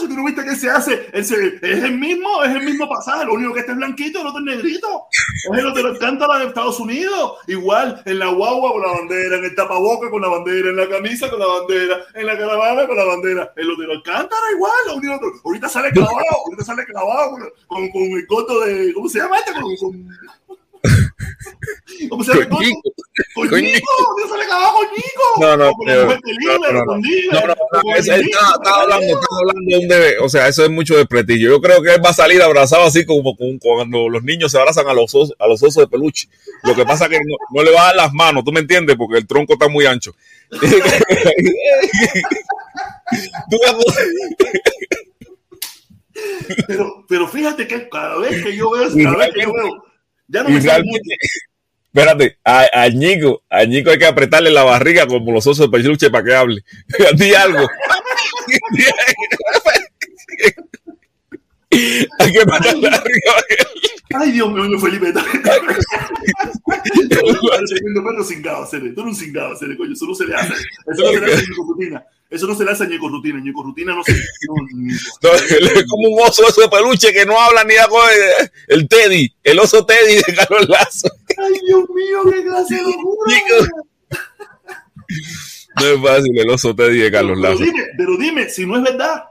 si 0.00 0.08
tú 0.08 0.14
no 0.14 0.24
viste 0.24 0.44
que 0.44 0.56
se 0.56 0.68
hace, 0.68 1.08
es 1.12 1.30
el 1.30 1.98
mismo, 1.98 2.42
es 2.42 2.50
el 2.50 2.64
mismo 2.64 2.88
pasaje, 2.88 3.24
lo 3.24 3.34
único 3.34 3.54
que 3.54 3.60
este 3.60 3.72
es 3.72 3.78
blanquito, 3.78 4.20
el 4.20 4.26
otro 4.26 4.40
es 4.40 4.56
negrito. 4.56 5.06
Es 5.52 5.58
el 5.58 5.66
Otero 5.66 5.88
Alcántara 5.88 6.38
de 6.38 6.46
Estados 6.46 6.80
Unidos. 6.80 7.38
Igual, 7.46 8.02
en 8.04 8.18
la 8.18 8.28
guagua 8.28 8.72
con 8.72 8.82
la 8.82 8.88
bandera, 8.88 9.36
en 9.38 9.44
el 9.44 9.54
tapaboca 9.54 10.10
con 10.10 10.22
la 10.22 10.28
bandera, 10.28 10.70
en 10.70 10.76
la 10.76 10.88
camisa 10.88 11.30
con 11.30 11.38
la 11.38 11.46
bandera, 11.46 12.04
en 12.14 12.26
la 12.26 12.38
caravana 12.38 12.86
con 12.86 12.96
la 12.96 13.04
bandera. 13.04 13.52
El 13.56 13.70
Otero 13.70 13.92
Alcántara 13.92 14.42
igual, 14.54 14.72
lo 14.86 14.96
único, 14.96 15.20
ahorita 15.44 15.68
sale 15.68 15.90
clavado, 15.90 16.18
ahorita 16.46 16.64
sale 16.64 16.84
clavado 16.84 17.30
con, 17.68 17.90
con, 17.90 18.02
el 18.02 18.26
coto 18.26 18.60
de, 18.60 18.92
¿cómo 18.94 19.08
se 19.08 19.18
llama 19.18 19.38
este? 19.38 19.52
Con, 19.52 20.08
¿Cómo 22.08 22.24
se 22.24 22.32
llama? 22.32 22.48
Con 22.48 22.60
Nico. 22.60 22.92
Con 23.34 23.62
Nico. 23.62 24.14
Dios 24.16 24.30
se 24.30 24.36
le 24.36 24.44
acabó 24.44 24.74
con 24.74 24.86
Nico. 24.90 25.22
No, 25.40 25.56
no, 25.56 25.70
no. 25.70 25.74
No, 26.66 26.74
no, 26.74 26.84
Estaba 27.96 28.82
hablando, 28.82 29.06
estaba 29.06 29.38
hablando 29.40 29.62
de 29.66 29.78
un 29.78 29.88
debe. 29.88 30.18
O 30.18 30.28
sea, 30.28 30.48
eso 30.48 30.64
es 30.64 30.70
mucho 30.70 30.96
de 30.96 31.06
prestigio. 31.06 31.50
Yo 31.50 31.60
creo 31.60 31.82
que 31.82 31.94
él 31.94 32.04
va 32.04 32.10
a 32.10 32.14
salir 32.14 32.42
abrazado 32.42 32.84
así 32.84 33.06
como 33.06 33.36
cuando 33.60 34.08
los 34.08 34.22
niños 34.22 34.50
se 34.50 34.58
abrazan 34.58 34.88
a 34.88 34.94
los 34.94 35.14
osos, 35.14 35.36
a 35.38 35.46
los 35.46 35.62
osos 35.62 35.84
de 35.84 35.88
peluche. 35.88 36.28
Lo 36.64 36.74
que 36.74 36.84
pasa 36.84 37.04
es 37.04 37.10
que 37.10 37.18
no, 37.18 37.36
no 37.50 37.62
le 37.62 37.70
va 37.70 37.82
a 37.82 37.86
dar 37.86 37.96
las 37.96 38.12
manos, 38.12 38.44
¿tú 38.44 38.52
me 38.52 38.60
entiendes? 38.60 38.96
Porque 38.96 39.18
el 39.18 39.26
tronco 39.26 39.54
está 39.54 39.68
muy 39.68 39.86
ancho. 39.86 40.14
pero, 46.66 47.04
pero 47.08 47.28
fíjate 47.28 47.66
que 47.66 47.88
cada 47.88 48.18
vez 48.18 48.42
que 48.42 48.56
yo 48.56 48.70
veo, 48.70 48.90
cada 48.90 49.16
vez 49.16 49.32
que 49.32 49.42
yo 49.42 49.52
veo 49.52 49.84
ya 50.32 50.42
no 50.42 50.48
me 50.48 50.58
Espérate, 51.94 52.38
a, 52.42 52.66
a, 52.72 52.88
Ñico, 52.88 53.42
a 53.50 53.64
Ñico 53.64 53.90
hay 53.90 53.98
que 53.98 54.06
apretarle 54.06 54.50
la 54.50 54.64
barriga 54.64 55.06
como 55.06 55.30
los 55.30 55.46
osos 55.46 55.70
de 55.70 55.76
peluche 55.76 56.08
para 56.10 56.24
que 56.24 56.34
hable. 56.34 56.64
Di 57.16 57.34
algo. 57.34 57.68
hay 62.18 62.32
que 62.32 62.40
apretarle 62.40 62.90
la 62.90 62.98
barriga. 62.98 63.32
Ay, 64.14 64.32
Dios 64.32 64.52
mío, 64.52 64.78
Felipe. 64.78 65.12
Tú 65.12 65.20
cingado, 68.24 68.68
Tú 68.68 68.76
eres 68.76 68.98
un 68.98 69.14
cingado, 69.14 69.58
coño. 69.76 69.92
Eso 69.92 70.06
no 70.06 70.14
se 70.14 70.26
le 70.26 70.34
hace. 70.34 70.52
Eso 70.92 71.02
no 71.02 71.12
se 71.12 71.20
le 71.20 71.32
hace 71.32 71.44
en 71.44 71.54
rutina. 71.54 72.04
Eso 72.30 72.46
no 72.46 72.54
se 72.54 72.64
le 72.64 72.70
hace 72.70 72.84
a 72.84 72.86
Ñeco 72.86 73.08
Rutina. 73.08 73.40
Ñeco 73.40 73.62
Rutina 73.62 73.94
no 73.94 74.02
se. 74.02 74.12
No, 74.12 75.32
es 75.34 75.84
como 75.86 76.08
un 76.08 76.22
oso 76.22 76.60
de 76.60 76.68
peluche 76.68 77.12
que 77.12 77.26
no 77.26 77.38
habla 77.38 77.64
ni 77.64 77.74
algo. 77.76 77.98
El 78.68 78.88
Teddy, 78.88 79.34
el 79.42 79.58
oso 79.58 79.84
Teddy 79.84 80.16
de 80.16 80.34
Carlos 80.34 80.68
Lazo. 80.68 81.10
Ay, 81.36 81.60
Dios 81.66 81.84
mío, 81.90 82.20
qué 82.30 82.42
clase 82.42 82.74
de 82.76 82.82
locura. 82.82 83.36
No 85.76 85.86
es 85.86 86.02
fácil 86.02 86.38
el 86.38 86.50
oso 86.50 86.74
Teddy 86.74 86.98
de 86.98 87.10
Carlos 87.10 87.38
Lazo. 87.38 87.58
Pero 87.58 87.70
dime, 87.70 87.86
pero 87.96 88.16
dime, 88.16 88.48
si 88.48 88.66
no 88.66 88.76
es 88.76 88.82
verdad. 88.82 89.24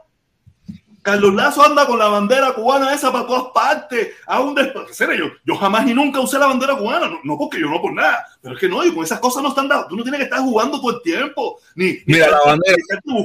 Carlos 1.02 1.34
Lazo 1.34 1.64
anda 1.64 1.84
con 1.86 1.98
la 1.98 2.06
bandera 2.06 2.54
cubana 2.54 2.94
esa 2.94 3.12
para 3.12 3.26
todas 3.26 3.52
partes. 3.52 4.10
A 4.26 4.40
un 4.40 4.56
yo, 4.56 5.26
yo 5.44 5.56
jamás 5.56 5.86
y 5.88 5.94
nunca 5.94 6.20
usé 6.20 6.38
la 6.38 6.46
bandera 6.46 6.76
cubana. 6.76 7.10
No, 7.24 7.36
porque 7.36 7.60
yo 7.60 7.68
no 7.68 7.80
por 7.80 7.92
nada. 7.92 8.24
Pero 8.40 8.54
es 8.54 8.60
que 8.60 8.68
no, 8.68 8.84
y 8.84 8.94
con 8.94 9.04
esas 9.04 9.18
cosas 9.18 9.42
no 9.42 9.48
están 9.48 9.68
dadas. 9.68 9.88
Tú 9.88 9.96
no 9.96 10.02
tienes 10.02 10.18
que 10.18 10.24
estar 10.24 10.40
jugando 10.40 10.80
todo 10.80 10.96
el 10.96 11.02
tiempo. 11.02 11.58
Ni, 11.74 11.98
Mira, 12.06 12.30
la 12.30 12.40
bandera. 12.46 12.76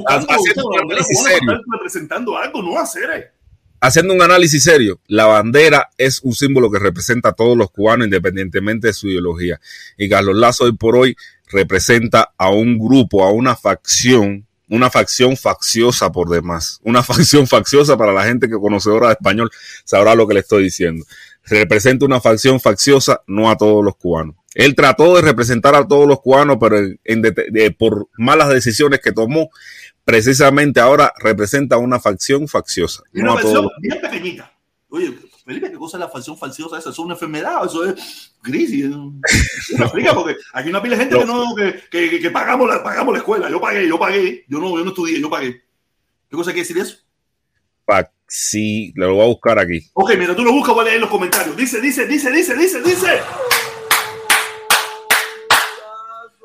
haciendo 0.08 0.68
un 0.68 0.78
análisis 0.80 1.22
serio. 1.22 1.60
representando 1.72 2.36
algo, 2.36 2.62
no 2.62 2.78
hacer. 2.78 3.32
Haciendo 3.80 4.12
un 4.12 4.22
análisis 4.22 4.64
serio, 4.64 4.98
la 5.06 5.26
bandera 5.26 5.88
es 5.96 6.20
un 6.22 6.32
símbolo 6.32 6.68
que 6.68 6.80
representa 6.80 7.28
a 7.28 7.32
todos 7.32 7.56
los 7.56 7.70
cubanos 7.70 8.06
independientemente 8.06 8.88
de 8.88 8.92
su 8.92 9.06
ideología. 9.06 9.60
Y 9.96 10.08
Carlos 10.08 10.36
Lazo 10.36 10.64
hoy 10.64 10.72
por 10.72 10.96
hoy 10.96 11.16
representa 11.46 12.32
a 12.36 12.50
un 12.50 12.76
grupo, 12.76 13.24
a 13.24 13.30
una 13.30 13.54
facción, 13.54 14.47
una 14.68 14.90
facción 14.90 15.36
facciosa 15.36 16.10
por 16.12 16.28
demás, 16.28 16.80
una 16.82 17.02
facción 17.04 17.46
facciosa 17.46 17.96
para 17.96 18.12
la 18.12 18.24
gente 18.24 18.48
que 18.48 18.56
conocedora 18.56 19.08
de 19.08 19.12
español 19.14 19.50
sabrá 19.84 20.14
lo 20.14 20.26
que 20.26 20.34
le 20.34 20.40
estoy 20.40 20.64
diciendo. 20.64 21.04
Representa 21.44 22.04
una 22.04 22.20
facción 22.20 22.60
facciosa, 22.60 23.22
no 23.26 23.50
a 23.50 23.56
todos 23.56 23.82
los 23.82 23.96
cubanos. 23.96 24.36
Él 24.54 24.74
trató 24.74 25.16
de 25.16 25.22
representar 25.22 25.74
a 25.74 25.86
todos 25.86 26.06
los 26.06 26.20
cubanos, 26.20 26.58
pero 26.60 26.78
por 27.78 28.08
malas 28.18 28.48
decisiones 28.48 29.00
que 29.00 29.12
tomó, 29.12 29.50
precisamente 30.04 30.80
ahora 30.80 31.12
representa 31.18 31.76
una 31.76 32.00
facción 32.00 32.48
facciosa. 32.48 33.02
Una 33.14 33.34
facción 33.34 33.68
bien 33.80 34.00
pequeñita. 34.00 34.52
Oye, 34.88 35.14
Felipe, 35.48 35.70
¿qué 35.70 35.78
cosa 35.78 35.96
es 35.96 36.00
la 36.00 36.10
facción 36.10 36.36
facciosa? 36.36 36.76
Eso 36.76 36.90
es 36.90 36.98
una 36.98 37.14
enfermedad, 37.14 37.64
eso 37.64 37.82
es 37.82 38.34
crisis. 38.42 38.84
¿Me 38.90 39.18
explica? 39.78 40.12
Porque 40.12 40.36
aquí 40.52 40.68
una 40.68 40.82
pila 40.82 40.94
de 40.94 41.04
gente 41.04 41.18
que, 41.18 41.24
no, 41.24 41.54
que, 41.90 42.20
que, 42.20 42.30
pagamos, 42.30 42.68
la, 42.68 42.82
pagamos 42.82 43.14
la 43.14 43.20
escuela. 43.20 43.48
Yo 43.48 43.58
pagué, 43.58 43.88
yo 43.88 43.98
pagué. 43.98 44.44
Yo 44.46 44.58
no, 44.58 44.76
yo 44.76 44.84
no 44.84 44.90
estudié, 44.90 45.18
yo 45.18 45.30
pagué. 45.30 45.62
¿Qué 46.28 46.36
cosa 46.36 46.52
quiere 46.52 46.68
decir 46.68 46.76
eso? 46.76 46.98
Sí, 48.26 48.92
lo 48.94 49.14
voy 49.14 49.24
a 49.24 49.28
buscar 49.28 49.58
aquí. 49.58 49.88
Ok, 49.94 50.10
mira, 50.18 50.36
tú 50.36 50.44
lo 50.44 50.52
buscas, 50.52 50.74
voy 50.74 50.82
a 50.82 50.84
leer 50.84 50.96
en 50.96 51.00
los 51.00 51.10
comentarios. 51.10 51.56
Dice, 51.56 51.80
dice, 51.80 52.04
dice, 52.04 52.30
dice, 52.30 52.54
dice, 52.54 52.82
dice. 52.82 53.20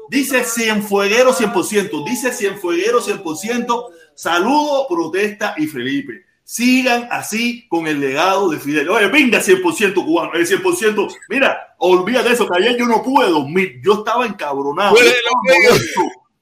Dice 0.08 0.46
Cienfueguero 0.46 1.34
100%. 1.34 2.06
Dice 2.06 2.32
Cienfueguero 2.32 3.02
100%. 3.02 3.90
Saludo, 4.16 4.88
protesta 4.88 5.56
y 5.58 5.68
Felipe. 5.68 6.24
Sigan 6.44 7.08
así 7.10 7.68
con 7.70 7.88
el 7.88 8.00
legado 8.00 8.50
de 8.50 8.60
Fidel. 8.60 8.90
Oye, 8.90 9.08
venga 9.08 9.40
100% 9.40 9.94
cubano, 9.94 10.34
el 10.34 10.46
100%. 10.46 11.16
Mira, 11.30 11.76
olvídate 11.78 12.30
de 12.30 12.36
eso, 12.36 12.48
que 12.48 12.58
ayer 12.58 12.78
yo 12.78 12.86
no 12.86 13.02
pude 13.02 13.30
dormir. 13.30 13.80
Yo 13.82 13.94
estaba 13.94 14.26
encabronado. 14.26 14.96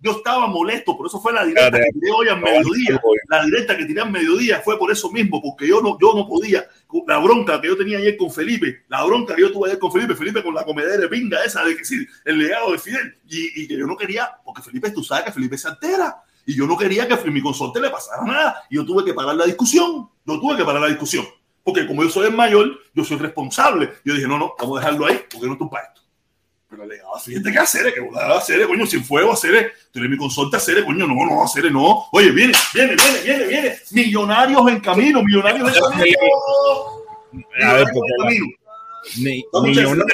Yo 0.03 0.13
estaba, 0.13 0.47
molesto, 0.47 0.97
por 0.97 1.05
eso 1.05 1.21
fue 1.21 1.31
la 1.31 1.45
directa 1.45 1.77
que 1.77 1.91
tiré 1.93 2.11
hoy 2.11 2.27
al 2.27 2.41
mediodía. 2.41 2.99
La 3.29 3.45
directa 3.45 3.77
que 3.77 3.85
tiré 3.85 4.01
al 4.01 4.09
mediodía 4.09 4.59
fue 4.61 4.79
por 4.79 4.91
eso 4.91 5.11
mismo, 5.11 5.39
porque 5.39 5.67
yo 5.67 5.79
no, 5.79 5.95
yo 6.01 6.13
no 6.15 6.27
podía. 6.27 6.67
La 7.05 7.19
bronca 7.19 7.61
que 7.61 7.67
yo 7.67 7.77
tenía 7.77 7.99
ayer 7.99 8.17
con 8.17 8.31
Felipe, 8.31 8.83
la 8.87 9.03
bronca 9.03 9.35
que 9.35 9.41
yo 9.41 9.51
tuve 9.51 9.69
ayer 9.69 9.79
con 9.79 9.91
Felipe, 9.91 10.15
Felipe 10.15 10.41
con 10.41 10.55
la 10.55 10.65
comedia 10.65 10.97
de 10.97 11.07
pinga 11.07 11.43
esa 11.43 11.63
de 11.63 11.77
que 11.77 11.85
sí, 11.85 12.03
el 12.25 12.39
legado 12.39 12.71
de 12.71 12.79
Fidel, 12.79 13.15
y, 13.29 13.61
y 13.61 13.67
que 13.67 13.77
yo 13.77 13.85
no 13.85 13.95
quería, 13.95 14.31
porque 14.43 14.63
Felipe, 14.63 14.89
tú 14.89 15.03
sabes 15.03 15.25
que 15.25 15.31
Felipe 15.33 15.55
se 15.59 15.67
altera 15.67 16.23
y 16.45 16.55
yo 16.55 16.65
no 16.65 16.77
quería 16.77 17.07
que 17.07 17.13
a 17.13 17.23
mi 17.25 17.41
consorte 17.41 17.79
le 17.79 17.89
pasara 17.89 18.23
nada. 18.23 18.63
Y 18.69 18.75
yo 18.75 18.85
tuve 18.85 19.05
que 19.05 19.13
parar 19.13 19.35
la 19.35 19.45
discusión. 19.45 20.09
Yo 20.25 20.39
tuve 20.39 20.57
que 20.57 20.65
parar 20.65 20.81
la 20.81 20.87
discusión. 20.87 21.25
Porque 21.63 21.85
como 21.85 22.03
yo 22.03 22.09
soy 22.09 22.27
el 22.27 22.35
mayor, 22.35 22.67
yo 22.93 23.03
soy 23.03 23.17
responsable. 23.17 23.91
Yo 24.03 24.13
dije, 24.13 24.27
no, 24.27 24.37
no, 24.37 24.55
vamos 24.57 24.77
a 24.77 24.81
dejarlo 24.81 25.05
ahí, 25.05 25.21
porque 25.29 25.47
no 25.47 25.53
es 25.53 25.59
tu 25.59 25.69
para 25.69 25.87
esto. 25.87 26.01
Pero 26.69 26.85
le 26.85 26.97
daba 26.97 27.19
fíjate 27.19 27.51
que 27.51 27.59
hacer, 27.59 27.93
que 27.93 27.99
voy 27.99 28.17
a 28.17 28.37
hacer, 28.37 28.65
coño, 28.65 28.85
sin 28.85 29.03
fuego, 29.03 29.33
hacer, 29.33 29.73
tú 29.91 29.99
eres 29.99 30.09
mi 30.09 30.17
consorte, 30.17 30.55
hacer, 30.57 30.83
coño, 30.85 31.05
no, 31.05 31.13
no, 31.13 31.43
hacer, 31.43 31.69
no. 31.71 32.05
Oye, 32.13 32.31
viene, 32.31 32.53
viene, 32.73 32.95
viene, 32.95 33.19
viene, 33.23 33.47
viene. 33.47 33.79
Millonarios 33.91 34.67
en 34.69 34.79
camino, 34.79 35.21
millonarios 35.21 35.75
en 35.75 35.83
camino. 35.83 36.15
A 37.63 37.73
ver, 37.73 37.87
millonarios, 39.61 40.07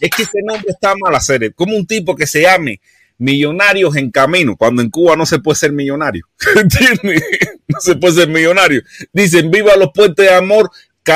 es 0.00 0.10
que 0.10 0.22
ese 0.22 0.42
nombre 0.42 0.70
está 0.70 0.94
mal 0.96 1.14
hacer. 1.14 1.54
Como 1.54 1.76
un 1.76 1.86
tipo 1.86 2.14
que 2.14 2.26
se 2.26 2.42
llame 2.42 2.80
millonarios 3.18 3.96
en 3.96 4.10
camino, 4.10 4.56
cuando 4.56 4.82
en 4.82 4.90
Cuba 4.90 5.16
no 5.16 5.26
se 5.26 5.38
puede 5.38 5.56
ser 5.56 5.72
millonario. 5.72 6.26
¿Entiendes? 6.56 7.22
No 7.68 7.80
se 7.80 7.96
puede 7.96 8.14
ser 8.14 8.28
millonario. 8.28 8.82
Dicen, 9.12 9.50
viva 9.50 9.76
los 9.76 9.90
puentes 9.92 10.26
de 10.26 10.34
amor 10.34 10.70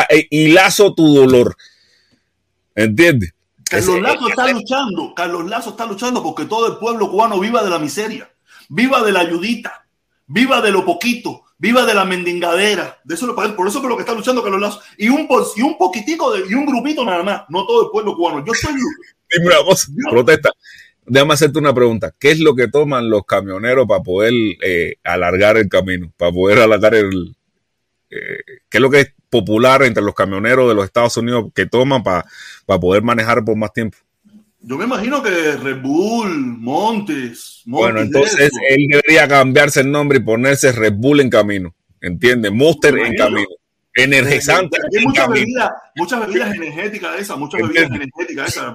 eh, 0.08 0.26
y 0.30 0.48
lazo 0.48 0.94
tu 0.94 1.14
dolor. 1.14 1.56
¿Entiendes? 2.74 3.34
Carlos 3.64 4.00
Lazo 4.00 4.28
está 4.28 4.48
luchando, 4.48 5.14
Carlos 5.14 5.48
Lazo 5.48 5.70
está 5.70 5.86
luchando 5.86 6.22
porque 6.24 6.44
todo 6.46 6.66
el 6.66 6.78
pueblo 6.78 7.08
cubano 7.08 7.38
viva 7.38 7.62
de 7.62 7.70
la 7.70 7.78
miseria, 7.78 8.28
viva 8.68 9.00
de 9.04 9.12
la 9.12 9.20
ayudita, 9.20 9.86
viva 10.26 10.60
de 10.60 10.72
lo 10.72 10.84
poquito, 10.84 11.44
viva 11.56 11.86
de 11.86 11.94
la 11.94 12.04
mendingadera. 12.04 12.98
De 13.04 13.14
eso 13.14 13.32
por 13.32 13.68
eso 13.68 13.78
es 13.78 13.84
lo 13.84 13.96
que 13.96 14.02
está 14.02 14.12
luchando 14.12 14.42
Carlos 14.42 14.60
Lazo. 14.60 14.80
Y 14.98 15.08
un, 15.08 15.28
y 15.54 15.62
un 15.62 15.78
poquitico 15.78 16.32
de, 16.32 16.48
y 16.50 16.54
un 16.54 16.66
grupito 16.66 17.04
nada 17.04 17.22
más, 17.22 17.42
no 17.48 17.64
todo 17.64 17.84
el 17.84 17.90
pueblo 17.92 18.16
cubano. 18.16 18.44
Yo 18.44 18.52
soy. 18.54 18.72
Dime 18.72 19.46
una 19.46 19.64
cosa, 19.64 19.86
protesta 20.10 20.50
déjame 21.06 21.34
hacerte 21.34 21.58
una 21.58 21.74
pregunta. 21.74 22.14
¿Qué 22.18 22.30
es 22.30 22.40
lo 22.40 22.54
que 22.54 22.68
toman 22.68 23.10
los 23.10 23.24
camioneros 23.24 23.86
para 23.86 24.02
poder 24.02 24.32
eh, 24.62 24.96
alargar 25.04 25.56
el 25.56 25.68
camino? 25.68 26.12
Para 26.16 26.32
poder 26.32 26.58
alargar 26.58 26.94
el... 26.94 27.34
Eh, 28.10 28.38
¿Qué 28.68 28.78
es 28.78 28.80
lo 28.80 28.90
que 28.90 29.00
es 29.00 29.14
popular 29.28 29.82
entre 29.82 30.02
los 30.02 30.14
camioneros 30.14 30.68
de 30.68 30.74
los 30.74 30.84
Estados 30.84 31.16
Unidos 31.16 31.46
que 31.54 31.66
toman 31.66 32.02
para 32.02 32.24
poder 32.66 33.02
manejar 33.02 33.44
por 33.44 33.56
más 33.56 33.72
tiempo? 33.72 33.96
Yo 34.62 34.76
me 34.76 34.84
imagino 34.84 35.22
que 35.22 35.56
Red 35.56 35.80
Bull, 35.80 36.58
Montes, 36.58 37.62
bueno, 37.64 38.00
entonces 38.00 38.50
él 38.68 38.86
debería 38.90 39.26
cambiarse 39.26 39.80
el 39.80 39.90
nombre 39.90 40.18
y 40.18 40.22
ponerse 40.22 40.72
Red 40.72 40.94
Bull 40.96 41.20
en 41.20 41.30
camino. 41.30 41.74
¿Entiendes? 42.02 42.52
Monster 42.52 42.98
en 42.98 43.14
camino 43.14 43.48
energizante. 43.94 44.78
Hay 44.96 45.04
muchas 45.04 45.28
bebidas, 45.28 45.70
muchas 45.96 46.26
bebidas 46.26 46.54
energéticas 46.54 47.20
esas, 47.20 47.38
muchas 47.38 47.60
bebidas 47.62 47.90
energéticas 47.90 48.48
esas. 48.48 48.74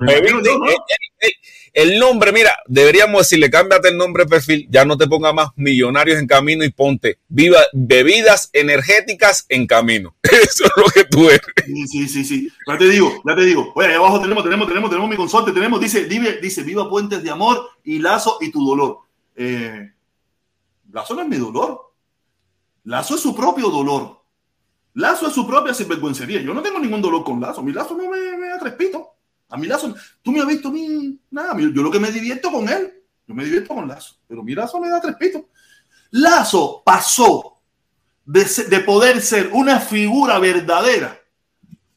El 1.76 1.99
nombre, 1.99 2.32
mira, 2.32 2.55
deberíamos 2.68 3.24
decirle, 3.24 3.49
cámbiate 3.49 3.89
el 3.89 3.97
nombre 3.97 4.24
de 4.24 4.30
perfil, 4.30 4.66
ya 4.70 4.86
no 4.86 4.97
te 4.97 5.07
ponga 5.07 5.34
más 5.34 5.49
millonarios 5.57 6.18
en 6.20 6.26
camino 6.26 6.63
y 6.63 6.72
ponte 6.72 7.20
viva, 7.28 7.59
bebidas 7.74 8.49
energéticas 8.53 9.45
en 9.49 9.68
camino. 9.68 10.16
Eso 10.24 10.63
es 10.63 10.72
lo 10.78 10.86
que 10.86 11.03
tú 11.03 11.30
eres. 11.30 11.41
Sí, 11.66 11.88
sí, 11.88 12.07
sí, 12.07 12.24
sí. 12.24 12.49
Ya 12.66 12.78
te 12.78 12.88
digo, 12.88 13.22
ya 13.26 13.36
te 13.36 13.43
digo. 13.43 13.74
Oye, 13.76 13.89
ahí 13.89 13.95
abajo 13.95 14.22
tenemos, 14.22 14.45
tenemos, 14.45 14.70
tenemos, 14.70 14.89
tenemos 14.89 15.09
mi 15.09 15.18
consorte, 15.18 15.51
tenemos, 15.51 15.82
dice, 15.82 16.05
dice, 16.05 16.63
viva 16.63 16.89
puentes 16.89 17.22
de 17.22 17.30
amor 17.30 17.70
y 17.84 17.99
lazo 17.99 18.38
y 18.39 18.51
tu 18.51 18.66
dolor. 18.66 18.99
Eh, 19.36 19.91
lazo 20.93 21.13
no 21.13 21.24
es 21.24 21.28
mi 21.28 21.38
dolor. 21.38 21.91
Lazo 22.86 23.16
es 23.16 23.22
su 23.22 23.36
propio 23.36 23.70
dolor. 23.70 24.22
Lazo 24.96 25.28
es 25.28 25.34
su 25.34 25.46
propia 25.46 25.74
sinvergüencería. 25.74 26.41
Yo 26.41 26.54
no 26.54 26.62
tengo 26.62 26.80
ningún 26.80 27.02
dolor 27.02 27.24
con 27.24 27.39
Lazo. 27.39 27.62
Mi 27.62 27.74
Lazo 27.74 27.96
no 27.96 28.10
me, 28.10 28.38
me 28.38 28.48
da 28.48 28.60
trespito. 28.60 29.16
A 29.50 29.58
mi 29.58 29.68
Lazo, 29.68 29.93
tú 30.22 30.32
me 30.32 30.39
has 30.39 30.48
visto 30.48 30.70
a 30.70 30.74
nada, 31.30 31.56
yo 31.60 31.84
lo 31.84 31.91
que 31.91 32.00
me 32.00 32.12
divierto 32.12 32.52
con 32.52 32.68
él, 32.68 32.91
yo 33.28 33.36
me 33.36 33.46
divierto 33.46 33.76
con 33.76 33.88
Lazo, 33.88 34.16
pero 34.28 34.41
mi 34.41 34.56
Lazo 34.56 34.80
me 34.80 34.89
da 34.89 35.00
trespito. 35.00 35.50
Lazo 36.12 36.82
pasó 36.84 37.60
de, 38.26 38.43
de 38.43 38.80
poder 38.80 39.22
ser 39.22 39.52
una 39.54 39.80
figura 39.80 40.39
verdadera 40.39 41.22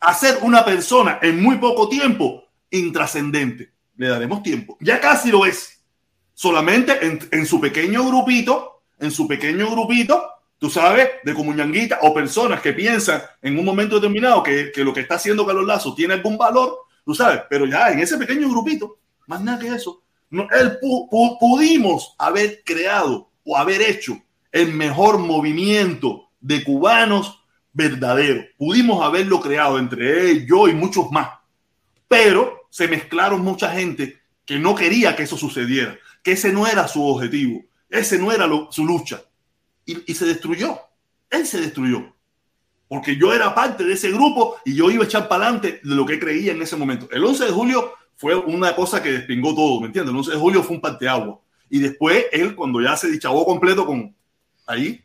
a 0.00 0.14
ser 0.14 0.38
una 0.42 0.64
persona 0.64 1.18
en 1.22 1.42
muy 1.42 1.56
poco 1.56 1.88
tiempo 1.88 2.44
intrascendente. 2.70 3.72
Le 3.96 4.08
daremos 4.08 4.42
tiempo. 4.42 4.76
Ya 4.80 5.00
casi 5.00 5.30
lo 5.30 5.46
es. 5.46 5.82
Solamente 6.34 7.04
en, 7.04 7.18
en 7.32 7.46
su 7.46 7.60
pequeño 7.60 8.04
grupito, 8.04 8.82
en 8.98 9.10
su 9.10 9.26
pequeño 9.26 9.70
grupito, 9.70 10.22
tú 10.58 10.68
sabes, 10.68 11.08
de 11.24 11.34
comuñanguita 11.34 12.00
o 12.02 12.12
personas 12.12 12.60
que 12.60 12.72
piensan 12.72 13.22
en 13.40 13.58
un 13.58 13.64
momento 13.64 13.96
determinado 13.96 14.42
que, 14.42 14.72
que, 14.72 14.84
lo 14.84 14.92
que 14.92 15.00
está 15.00 15.14
haciendo 15.14 15.46
Carlos 15.46 15.66
Lazo 15.66 15.94
tiene 15.94 16.14
algún 16.14 16.36
valor, 16.36 16.78
tú 17.04 17.14
sabes, 17.14 17.42
pero 17.48 17.66
ya 17.66 17.90
en 17.90 18.00
ese 18.00 18.18
pequeño 18.18 18.48
grupito, 18.48 18.98
más 19.26 19.40
nada 19.40 19.58
que 19.58 19.68
eso, 19.68 20.02
no, 20.30 20.46
él 20.50 20.78
pudimos 21.40 22.14
haber 22.18 22.62
creado 22.64 23.30
o 23.44 23.56
haber 23.56 23.80
hecho 23.80 24.20
el 24.52 24.74
mejor 24.74 25.18
movimiento 25.18 26.28
de 26.40 26.62
cubanos 26.64 27.42
verdadero. 27.72 28.44
Pudimos 28.58 29.02
haberlo 29.02 29.40
creado 29.40 29.78
entre 29.78 30.30
él, 30.30 30.46
yo 30.46 30.68
y 30.68 30.74
muchos 30.74 31.10
más. 31.10 31.30
Pero 32.08 32.66
se 32.68 32.88
mezclaron 32.88 33.40
mucha 33.40 33.70
gente 33.70 34.18
que 34.44 34.58
no 34.58 34.74
quería 34.74 35.16
que 35.16 35.22
eso 35.22 35.38
sucediera, 35.38 35.96
que 36.22 36.32
ese 36.32 36.52
no 36.52 36.66
era 36.66 36.88
su 36.88 37.06
objetivo, 37.06 37.62
ese 37.88 38.18
no 38.18 38.32
era 38.32 38.46
su 38.70 38.84
lucha 38.84 39.22
y, 39.88 40.14
se 40.14 40.26
destruyó. 40.26 40.78
Él 41.30 41.46
se 41.46 41.60
destruyó. 41.60 42.14
Porque 42.88 43.16
yo 43.16 43.32
era 43.32 43.54
parte 43.54 43.84
de 43.84 43.94
ese 43.94 44.10
grupo 44.10 44.56
y 44.64 44.74
yo 44.74 44.90
iba 44.90 45.04
a 45.04 45.06
echar 45.06 45.28
para 45.28 45.44
adelante 45.44 45.80
de 45.82 45.94
lo 45.94 46.04
que 46.06 46.18
creía 46.18 46.52
en 46.52 46.62
ese 46.62 46.76
momento. 46.76 47.08
El 47.10 47.24
11 47.24 47.46
de 47.46 47.50
julio 47.50 47.92
fue 48.16 48.34
una 48.34 48.74
cosa 48.74 49.02
que 49.02 49.12
despingó 49.12 49.54
todo, 49.54 49.80
¿me 49.80 49.86
entiendes? 49.86 50.12
El 50.12 50.18
11 50.18 50.30
de 50.32 50.36
julio 50.38 50.62
fue 50.62 50.76
un 50.76 50.82
parteagua. 50.82 51.40
Y 51.70 51.80
después 51.80 52.26
él, 52.32 52.54
cuando 52.54 52.80
ya 52.80 52.96
se 52.96 53.10
dichabó 53.10 53.44
completo 53.44 53.84
con 53.84 54.14
ahí, 54.66 55.02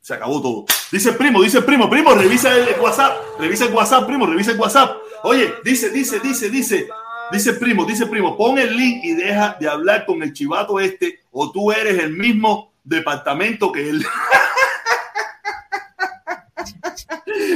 se 0.00 0.14
acabó 0.14 0.40
todo. 0.42 0.66
Dice 0.92 1.12
primo, 1.12 1.42
dice 1.42 1.62
primo, 1.62 1.88
primo, 1.88 2.14
revisa 2.14 2.54
el 2.54 2.78
WhatsApp, 2.80 3.16
revisa 3.38 3.64
el 3.64 3.74
WhatsApp, 3.74 4.06
primo, 4.06 4.26
revisa 4.26 4.52
el 4.52 4.60
WhatsApp. 4.60 4.98
Oye, 5.22 5.54
dice, 5.64 5.90
dice, 5.90 6.20
dice, 6.20 6.50
dice, 6.50 6.88
dice 7.32 7.54
primo, 7.54 7.84
dice 7.84 8.06
primo, 8.06 8.36
pon 8.36 8.58
el 8.58 8.76
link 8.76 9.02
y 9.02 9.14
deja 9.14 9.56
de 9.58 9.68
hablar 9.68 10.04
con 10.04 10.22
el 10.22 10.32
chivato 10.32 10.78
este 10.78 11.20
o 11.32 11.50
tú 11.50 11.72
eres 11.72 11.98
el 11.98 12.12
mismo 12.12 12.73
departamento 12.84 13.72
que 13.72 13.88
él. 13.90 14.06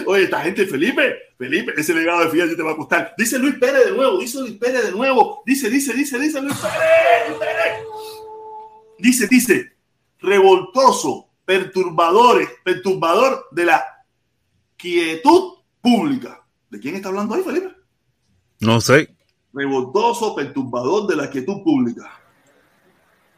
Oye, 0.06 0.24
esta 0.24 0.40
gente, 0.40 0.66
Felipe, 0.66 1.16
Felipe, 1.36 1.72
ese 1.76 1.94
legado 1.94 2.24
de 2.24 2.30
Fidel 2.30 2.56
te 2.56 2.62
va 2.62 2.72
a 2.72 2.76
costar. 2.76 3.14
Dice 3.16 3.38
Luis 3.38 3.56
Pérez 3.56 3.86
de 3.86 3.92
nuevo, 3.92 4.18
dice 4.18 4.40
Luis 4.40 4.54
Pérez 4.54 4.86
de 4.86 4.92
nuevo, 4.92 5.42
dice, 5.44 5.68
dice, 5.68 5.92
dice, 5.92 6.18
dice 6.18 6.40
Luis 6.40 6.56
Pérez, 6.56 7.38
Dice, 8.98 9.28
dice, 9.28 9.76
revoltoso, 10.18 11.28
perturbadores, 11.44 12.48
perturbador 12.64 13.46
de 13.52 13.66
la 13.66 13.84
quietud 14.76 15.58
pública. 15.80 16.42
¿De 16.70 16.80
quién 16.80 16.96
está 16.96 17.08
hablando 17.08 17.34
ahí, 17.34 17.42
Felipe? 17.42 17.74
No 18.60 18.80
sé. 18.80 19.14
revoltoso, 19.52 20.34
perturbador 20.34 21.06
de 21.06 21.16
la 21.16 21.30
quietud 21.30 21.62
pública. 21.62 22.10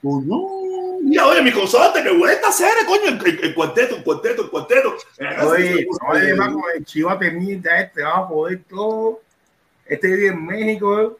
Pues 0.00 0.24
no. 0.24 0.59
Ya, 1.02 1.26
oye, 1.26 1.42
mi 1.42 1.52
consorte, 1.52 2.02
que 2.02 2.10
vuelta 2.10 2.48
hacer, 2.48 2.70
coño, 2.86 3.08
el, 3.08 3.54
cuarteto, 3.54 3.96
el 3.96 4.04
cuarteto, 4.04 4.42
el 4.42 4.50
cuarteto. 4.50 4.96
Oye, 5.46 5.86
oye, 6.08 6.36
con 6.36 6.62
el 6.76 6.84
chivato 6.84 7.24
mierda 7.32 7.80
este, 7.80 8.02
va 8.02 8.18
a 8.18 8.28
poder 8.28 8.62
todo. 8.68 9.20
Este 9.86 10.08
vive 10.08 10.28
en 10.28 10.46
México, 10.46 11.18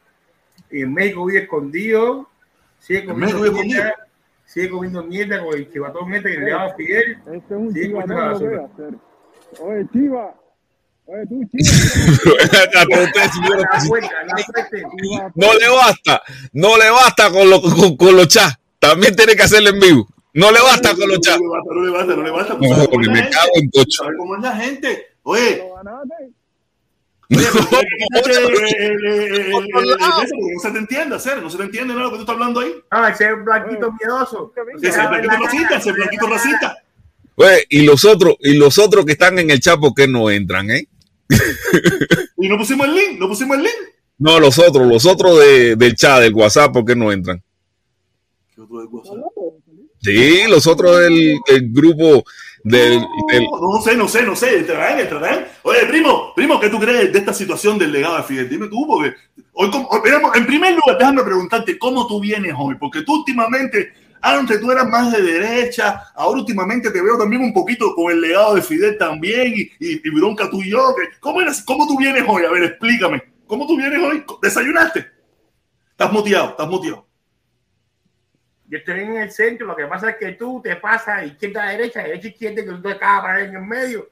y 0.71 0.83
en 0.83 0.93
México 0.95 1.25
vive 1.25 1.43
escondido. 1.43 2.29
Sigue 2.79 3.07
comiendo 3.07 3.53
mierda, 3.53 3.95
sigue 4.47 4.71
comiendo 4.71 5.03
mierda 5.03 5.45
con 5.45 5.55
el 5.55 5.73
chivatón 5.73 6.15
este 6.15 6.33
que 6.33 6.39
le 6.39 6.51
daba 6.51 6.75
Fidel. 6.75 7.19
Este 7.27 7.37
es 7.37 7.51
un 7.51 7.75
chivatón, 7.75 8.71
Oye, 9.59 9.87
chiva. 9.93 10.35
Oye, 11.07 11.27
tú, 11.27 11.45
chiva. 11.49 12.35
no 15.35 15.55
le 15.55 15.69
basta, 15.69 16.23
no 16.53 16.79
le 16.79 16.91
basta 16.91 17.31
con, 17.31 17.51
lo, 17.51 17.61
con, 17.61 17.97
con 17.97 18.17
los 18.17 18.29
chats. 18.29 18.60
También 18.81 19.15
tiene 19.15 19.37
que 19.37 19.43
hacerlo 19.43 19.71
en 19.71 19.79
vivo. 19.79 20.09
No 20.33 20.51
le 20.51 20.61
basta 20.61 20.95
con 20.95 21.09
los 21.09 21.21
chats. 21.21 21.41
No 21.41 21.85
le 21.85 21.91
basta, 21.91 22.15
no 22.15 22.23
le 22.23 22.31
basta, 22.31 22.57
no 22.57 22.67
le 22.67 22.69
basta. 22.71 22.89
porque 22.91 23.09
me 23.11 23.29
cago 23.29 23.51
en 23.55 23.71
tocho. 23.71 24.05
¿Cómo 24.19 24.37
es 24.37 24.43
la 24.43 24.57
gente? 24.57 25.07
Oye. 25.23 25.63
No, 25.63 27.39
no 27.39 27.51
se 30.61 30.71
te 30.73 30.79
entiende, 30.79 31.15
hacer, 31.15 31.41
no 31.41 31.49
se 31.49 31.59
te 31.59 31.63
entiende 31.63 31.95
nada 31.95 32.07
lo 32.07 32.11
que 32.11 32.17
tú 32.17 32.23
estás 32.23 32.35
hablando 32.35 32.59
ahí. 32.61 32.75
Ah, 32.91 33.11
ese 33.11 33.33
blanquito 33.35 33.93
miedoso. 33.93 34.53
Ese 34.83 35.07
blanquito 35.07 35.37
racista, 35.37 35.77
ese 35.77 35.93
blanquito 35.93 36.27
racista. 36.27 36.77
Oye, 37.37 37.67
y 37.69 37.83
los 37.83 38.05
otros, 38.05 38.35
y 38.41 38.55
los 38.55 38.79
otros 38.79 39.05
que 39.05 39.13
están 39.13 39.39
en 39.39 39.51
el 39.51 39.61
chat, 39.61 39.79
¿por 39.79 39.95
qué 39.95 40.09
no 40.09 40.29
entran, 40.29 40.71
eh? 40.71 40.89
y 42.37 42.49
no 42.49 42.59
pusimos 42.59 42.89
el 42.89 42.95
link, 42.95 43.19
no 43.21 43.29
pusimos 43.29 43.57
el 43.59 43.63
link. 43.63 43.77
No, 44.19 44.41
los 44.41 44.59
otros, 44.59 44.87
los 44.87 45.07
otros 45.07 45.39
de, 45.39 45.77
del 45.77 45.95
chat, 45.95 46.21
del 46.21 46.35
WhatsApp, 46.35 46.73
¿por 46.73 46.85
qué 46.85 46.97
no 46.97 47.13
entran? 47.13 47.43
¿Qué 48.71 49.11
otro 49.11 49.55
del? 49.67 49.91
Sí, 49.99 50.43
los 50.49 50.67
otros 50.67 50.99
del, 50.99 51.39
del 51.47 51.73
grupo 51.73 52.25
del, 52.63 53.01
no, 53.01 53.75
no, 53.75 53.81
sé, 53.83 53.97
no 53.97 54.09
sé, 54.09 54.23
no 54.23 54.37
sé. 54.37 54.59
¿Entrarán, 54.59 55.01
entrarán? 55.01 55.47
Oye, 55.63 55.87
primo, 55.87 56.33
primo, 56.35 56.61
¿qué 56.61 56.69
tú 56.69 56.79
crees 56.79 57.13
de 57.13 57.19
esta 57.19 57.33
situación 57.33 57.79
del 57.79 57.93
legado 57.93 58.19
de 58.19 58.23
Fidel? 58.23 58.49
Dime 58.49 58.69
tú, 58.69 58.87
porque 58.87 59.15
hoy, 59.53 59.71
en 60.35 60.47
primer 60.47 60.75
lugar, 60.75 60.99
déjame 60.99 61.23
preguntarte 61.23 61.79
cómo 61.79 62.07
tú 62.07 62.21
vienes 62.21 62.55
hoy, 62.59 62.77
porque 62.77 63.03
tú 63.03 63.17
últimamente, 63.17 63.93
antes 64.21 64.61
tú 64.61 64.71
eras 64.71 64.89
más 64.89 65.11
de 65.13 65.23
derecha, 65.23 66.13
ahora 66.15 66.41
últimamente 66.41 66.91
te 66.91 67.03
veo 67.03 67.19
también 67.19 67.43
un 67.43 67.53
poquito 67.53 67.95
con 67.95 68.13
el 68.13 68.21
legado 68.21 68.55
de 68.55 68.63
Fidel 68.63 68.97
también, 68.99 69.55
y, 69.57 69.63
y, 69.81 70.01
y 70.05 70.11
bronca 70.11 70.49
tú 70.51 70.63
y 70.63 70.71
yo. 70.71 70.95
¿Cómo, 71.21 71.41
eres, 71.41 71.63
¿Cómo 71.63 71.87
tú 71.87 71.99
vienes 71.99 72.25
hoy? 72.29 72.45
A 72.45 72.51
ver, 72.51 72.65
explícame. 72.65 73.23
¿Cómo 73.47 73.67
tú 73.67 73.77
vienes 73.77 74.01
hoy? 74.01 74.23
¿Desayunaste? 74.43 75.07
¿Estás 75.91 76.13
motivado? 76.13 76.51
¿Estás 76.51 76.69
motivado? 76.69 77.10
Yo 78.71 78.79
estoy 78.79 79.01
en 79.01 79.17
el 79.17 79.33
centro, 79.33 79.67
lo 79.67 79.75
que 79.75 79.87
pasa 79.87 80.11
es 80.11 80.17
que 80.17 80.33
tú 80.33 80.61
te 80.63 80.77
pasas 80.77 81.27
izquierda 81.27 81.65
a 81.65 81.71
derecha, 81.73 82.05
derecha 82.05 82.29
a 82.29 82.31
izquierda, 82.31 82.63
que 82.63 82.71
tú 82.71 82.81
te 82.81 82.93
acabas 82.93 83.23
parar 83.23 83.41
en 83.41 83.57
el 83.57 83.63
medio. 83.63 84.09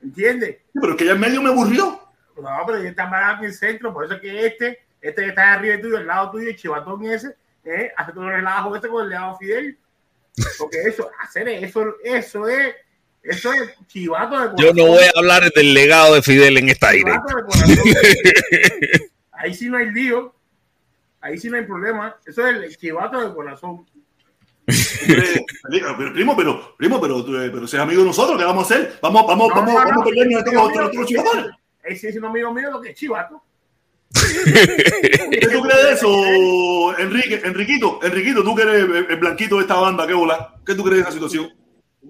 ¿Entiendes? 0.00 0.58
Sí, 0.72 0.78
pero 0.80 0.96
que 0.96 1.06
ya 1.06 1.12
en 1.12 1.20
medio 1.20 1.42
me 1.42 1.48
aburrió. 1.48 2.00
No, 2.40 2.50
pero 2.64 2.80
yo 2.80 2.88
estaba 2.88 3.10
parado 3.10 3.38
en 3.38 3.46
el 3.46 3.54
centro, 3.54 3.92
por 3.92 4.04
eso 4.04 4.14
es 4.14 4.20
que 4.20 4.46
este, 4.46 4.78
este 5.00 5.22
que 5.22 5.28
está 5.30 5.54
arriba 5.54 5.74
de 5.74 5.82
tuyo, 5.82 5.98
al 5.98 6.06
lado 6.06 6.30
tuyo, 6.30 6.48
el 6.48 6.54
chivatón 6.54 7.04
ese, 7.04 7.34
eh, 7.64 7.90
hace 7.96 8.12
todo 8.12 8.28
el 8.28 8.36
relajo 8.36 8.76
este 8.76 8.86
con 8.86 9.04
el 9.04 9.10
lado 9.10 9.36
Fidel. 9.38 9.76
Porque 10.56 10.82
eso, 10.82 11.10
hacer 11.20 11.48
eso, 11.48 11.96
eso 12.04 12.48
es, 12.48 12.76
eso 13.24 13.52
es 13.54 13.74
chivato 13.88 14.38
de 14.38 14.50
corazón. 14.50 14.64
Yo 14.64 14.72
no 14.72 14.86
voy 14.86 15.02
a 15.02 15.18
hablar 15.18 15.50
del 15.50 15.74
legado 15.74 16.14
de 16.14 16.22
Fidel 16.22 16.58
en 16.58 16.68
esta 16.68 16.90
aire. 16.90 17.10
Ahí 19.32 19.52
sí 19.52 19.68
no 19.68 19.78
hay 19.78 19.90
lío. 19.90 20.32
Ahí 21.20 21.38
sí 21.38 21.48
no 21.48 21.56
hay 21.56 21.64
problema. 21.64 22.16
Eso 22.24 22.46
es 22.46 22.54
el 22.54 22.76
chivato 22.76 23.20
de 23.20 23.34
corazón 23.34 23.84
pero, 24.66 26.12
primo, 26.12 26.36
pero, 26.36 26.76
primo, 26.76 27.00
pero, 27.00 27.24
pero 27.24 27.66
si 27.66 27.76
es 27.76 27.82
amigo 27.82 28.00
de 28.00 28.08
nosotros, 28.08 28.36
¿qué 28.36 28.44
vamos 28.44 28.70
a 28.70 28.74
hacer? 28.74 28.98
Vamos, 29.00 29.26
vamos, 29.26 29.48
no, 29.48 29.54
vamos, 29.54 29.72
no, 29.72 29.78
vamos 29.78 30.02
a 30.02 30.04
pelearnos 30.04 30.38
entre 30.40 30.54
los 30.54 30.68
otros. 30.68 30.90
Ese 31.84 32.08
es 32.08 32.16
un 32.16 32.24
amigo 32.24 32.52
mío 32.52 32.70
lo 32.70 32.80
que 32.80 32.90
es 32.90 32.96
chivato. 32.96 33.42
¿Qué 34.12 35.48
tú 35.52 35.62
crees 35.62 35.82
de 35.84 35.92
eso, 35.92 36.98
Enrique? 36.98 37.40
Enriquito, 37.44 38.00
Enriquito, 38.02 38.42
tú 38.42 38.54
que 38.54 38.62
eres 38.62 39.08
el 39.08 39.16
blanquito 39.18 39.56
de 39.56 39.62
esta 39.62 39.74
banda, 39.74 40.06
¿qué 40.06 40.14
bola? 40.14 40.54
¿Qué 40.64 40.74
tú 40.74 40.82
crees 40.82 40.96
de 40.96 41.02
esa 41.02 41.12
situación? 41.12 41.52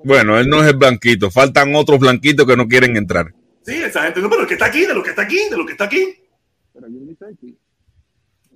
Bueno, 0.04 0.38
él 0.38 0.48
no 0.48 0.62
es 0.62 0.68
el 0.68 0.76
blanquito, 0.76 1.30
faltan 1.30 1.74
otros 1.74 1.98
blanquitos 1.98 2.46
que 2.46 2.56
no 2.56 2.66
quieren 2.66 2.96
entrar. 2.96 3.34
Sí, 3.64 3.74
esa 3.74 4.02
gente, 4.04 4.20
no, 4.20 4.30
pero 4.30 4.42
el 4.42 4.48
que 4.48 4.54
está 4.54 4.66
aquí, 4.66 4.86
de 4.86 4.94
lo 4.94 5.02
que 5.02 5.10
está 5.10 5.22
aquí, 5.22 5.48
de 5.50 5.56
lo 5.56 5.66
que 5.66 5.72
está 5.72 5.84
aquí. 5.84 6.16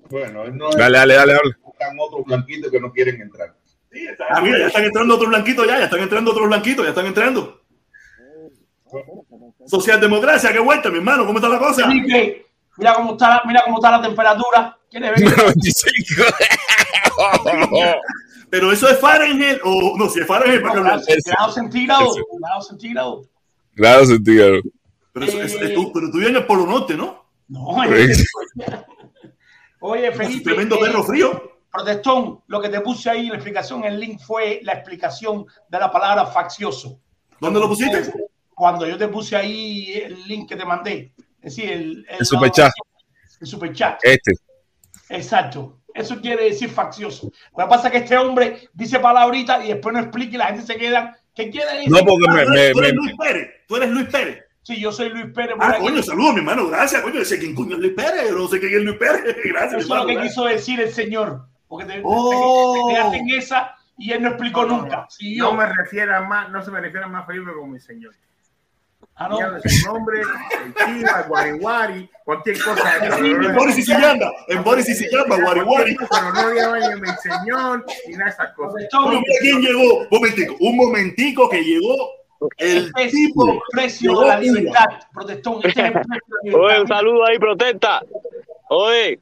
Bueno, 0.08 0.44
él 0.44 0.56
no 0.56 0.70
es 0.70 0.76
dale, 0.76 0.98
dale, 0.98 1.14
dale, 1.14 1.32
dale. 1.32 1.54
Faltan 1.62 1.96
otros 1.98 2.24
blanquitos 2.24 2.70
que 2.70 2.80
no 2.80 2.92
quieren 2.92 3.20
entrar. 3.20 3.54
Sí, 3.92 4.06
ah, 4.28 4.40
mira, 4.40 4.58
ya 4.58 4.66
están 4.68 4.84
entrando 4.84 5.16
otros 5.16 5.30
blanquitos, 5.30 5.66
ya, 5.66 5.78
ya 5.78 5.84
están 5.84 6.00
entrando 6.00 6.30
otros 6.30 6.46
blanquitos, 6.46 6.84
ya 6.84 6.90
están 6.90 7.06
entrando. 7.06 7.60
Socialdemocracia, 9.66 10.52
qué 10.52 10.60
vuelta, 10.60 10.90
mi 10.90 10.98
hermano, 10.98 11.26
¿cómo 11.26 11.38
está 11.38 11.48
la 11.48 11.58
cosa? 11.58 11.88
mira 11.88 12.94
cómo 12.94 13.12
está, 13.12 13.28
la, 13.28 13.42
mira 13.46 13.62
cómo 13.64 13.78
está 13.78 13.90
la 13.90 14.02
temperatura. 14.02 14.78
¿Quieres 14.90 15.20
ver? 15.20 15.28
Pero 18.50 18.72
eso 18.72 18.88
es 18.88 18.98
Fahrenheit 18.98 19.60
o 19.62 19.96
no, 19.96 20.08
si 20.08 20.18
es 20.20 20.26
Fahrenheit 20.26 20.62
para 20.62 20.80
hablar. 20.80 21.00
Grado 21.24 21.52
centígrado, 21.52 22.12
grado 22.40 22.62
centígrado. 22.62 23.22
Grado 23.74 24.06
centígrado. 24.06 24.62
Pero, 25.12 25.26
eso, 25.26 25.42
es, 25.42 25.54
es, 25.54 25.74
tú, 25.74 25.92
pero 25.92 26.10
tú 26.10 26.18
vives 26.18 26.30
en 26.30 26.36
el 26.36 26.46
Polo 26.46 26.66
Norte, 26.66 26.96
¿no? 26.96 27.24
No, 27.48 27.82
es 27.84 28.24
Oye, 29.80 30.12
Felipe. 30.12 30.44
Tremendo 30.44 30.78
perro 30.78 31.02
frío. 31.04 31.59
Protestón, 31.70 32.40
lo 32.48 32.60
que 32.60 32.68
te 32.68 32.80
puse 32.80 33.10
ahí, 33.10 33.28
la 33.28 33.36
explicación, 33.36 33.84
el 33.84 33.98
link 33.98 34.20
fue 34.20 34.60
la 34.62 34.72
explicación 34.72 35.46
de 35.68 35.78
la 35.78 35.90
palabra 35.90 36.26
faccioso. 36.26 37.00
¿Dónde 37.40 37.60
lo 37.60 37.68
pusiste? 37.68 38.12
Cuando 38.54 38.86
yo 38.86 38.98
te 38.98 39.08
puse 39.08 39.36
ahí 39.36 39.92
el 39.92 40.26
link 40.26 40.48
que 40.48 40.56
te 40.56 40.64
mandé. 40.64 41.14
Es 41.40 41.56
decir, 41.56 41.70
el, 41.70 42.06
el, 42.08 42.16
el 42.18 42.26
superchat. 42.26 42.72
El 43.40 43.46
superchat. 43.46 44.00
Este. 44.02 44.32
Exacto. 45.08 45.80
Eso 45.94 46.20
quiere 46.20 46.44
decir 46.44 46.70
faccioso. 46.70 47.32
Lo 47.56 47.64
que 47.64 47.70
pasa 47.70 47.88
es 47.88 47.92
que 47.92 47.98
este 47.98 48.16
hombre 48.16 48.68
dice 48.72 49.00
palabrita 49.00 49.64
y 49.64 49.68
después 49.68 49.92
no 49.94 50.00
explica 50.00 50.34
y 50.34 50.38
la 50.38 50.46
gente 50.46 50.62
se 50.66 50.76
queda. 50.76 51.18
¿Qué 51.34 51.50
quiere 51.50 51.72
decir? 51.74 51.90
No, 51.90 51.98
porque 52.04 52.30
me, 52.30 52.44
tú, 52.44 52.52
eres, 52.52 52.72
tú 52.72 52.80
eres 52.80 52.92
Luis 52.94 53.14
Pérez. 53.16 53.48
Tú 53.66 53.76
eres 53.76 53.90
Luis 53.90 54.08
Pérez. 54.08 54.44
Sí, 54.62 54.80
yo 54.80 54.92
soy 54.92 55.08
Luis 55.08 55.26
Pérez. 55.34 55.56
Ah, 55.58 55.76
coño, 55.80 56.02
saludos, 56.02 56.34
mi 56.34 56.40
hermano. 56.40 56.68
Gracias, 56.68 57.00
coño. 57.02 57.24
Sé 57.24 57.38
quién 57.38 57.54
coño 57.54 57.76
es 57.76 57.80
Luis 57.80 57.94
Pérez. 57.94 58.28
Yo 58.28 58.36
no 58.36 58.48
sé 58.48 58.60
quién 58.60 58.74
es 58.74 58.82
Luis 58.82 58.98
Pérez. 58.98 59.36
Gracias. 59.44 59.84
Eso 59.84 59.94
es 59.94 60.00
lo 60.00 60.06
que 60.06 60.20
quiso 60.20 60.44
decir 60.44 60.80
el 60.80 60.92
señor. 60.92 61.46
Porque 61.70 61.86
te, 61.86 62.02
oh. 62.04 62.88
te, 62.88 62.94
te, 62.94 63.00
hacen 63.00 63.30
esa 63.30 63.76
y 63.96 64.10
él 64.10 64.22
no 64.22 64.30
explicó 64.30 64.66
no, 64.66 64.78
nunca. 64.78 65.06
Si 65.08 65.36
no 65.36 65.50
yo, 65.50 65.54
me 65.54 65.66
refiera 65.66 66.20
más, 66.22 66.50
no 66.50 66.60
se 66.64 66.70
me 66.72 66.80
refiere 66.80 67.06
más 67.06 67.24
Felipe 67.26 67.52
como 67.54 67.68
mi 67.68 67.78
señor. 67.78 68.12
Ah, 69.14 69.28
no. 69.28 69.36
su 69.36 69.86
nombre, 69.86 70.20
el 70.20 70.74
Chiva, 70.74 71.20
el 71.20 71.28
Guariguari, 71.28 72.10
cualquier 72.24 72.60
cosa. 72.60 73.06
En 73.18 73.54
Boris 73.54 73.78
y 73.78 73.82
Sillanda, 73.84 74.32
en 74.48 74.64
Boris 74.64 74.88
y 74.88 74.94
Sillanda, 74.94 75.36
Guariguari. 75.36 75.96
Pero 75.96 76.32
no 76.32 76.54
llaman 76.54 77.00
mi 77.00 77.08
señor 77.22 77.86
ni 78.08 78.14
nada 78.14 78.24
de 78.24 78.30
esas 78.30 78.52
cosas. 78.54 78.82
¿Quién 79.40 79.60
llegó? 79.60 79.98
Un 79.98 80.08
momentico, 80.10 80.56
un 80.58 80.76
momentico 80.76 81.48
que 81.48 81.62
llegó 81.62 82.10
el 82.56 82.90
este 82.96 83.10
tipo 83.10 83.62
precio 83.70 84.18
de 84.18 84.26
la 84.26 84.40
libertad, 84.40 84.86
protestón. 85.14 85.60
Este 85.62 85.82
es 85.82 85.86
el 85.86 85.92
precio 85.92 86.08
de 86.08 86.34
la 86.34 86.42
libertad. 86.42 86.64
Oye, 86.64 86.80
un 86.80 86.88
saludo 86.88 87.26
ahí, 87.26 87.38
protesta. 87.38 88.02
Oye. 88.70 89.20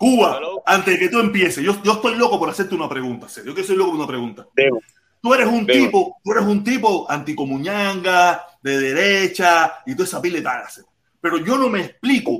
Cuba, 0.00 0.38
Hello. 0.38 0.62
antes 0.64 0.94
de 0.94 0.98
que 0.98 1.10
tú 1.10 1.20
empieces, 1.20 1.62
yo, 1.62 1.74
yo 1.82 1.92
estoy 1.92 2.14
loco 2.14 2.38
por 2.38 2.48
hacerte 2.48 2.74
una 2.74 2.88
pregunta, 2.88 3.28
serio. 3.28 3.50
Yo 3.50 3.54
que 3.54 3.62
soy 3.62 3.76
loco 3.76 3.90
por 3.90 3.98
una 3.98 4.06
pregunta. 4.06 4.46
Debo. 4.56 4.80
Tú 5.20 5.34
eres 5.34 5.46
un 5.46 5.66
Debo. 5.66 5.84
tipo, 5.84 6.16
tú 6.24 6.32
eres 6.32 6.44
un 6.44 6.64
tipo 6.64 7.10
anticomuñanga, 7.10 8.42
de 8.62 8.78
derecha 8.78 9.82
y 9.84 9.92
toda 9.92 10.06
esa 10.06 10.22
pila 10.22 10.64
Pero 11.20 11.36
yo 11.44 11.58
no 11.58 11.68
me 11.68 11.82
explico, 11.82 12.38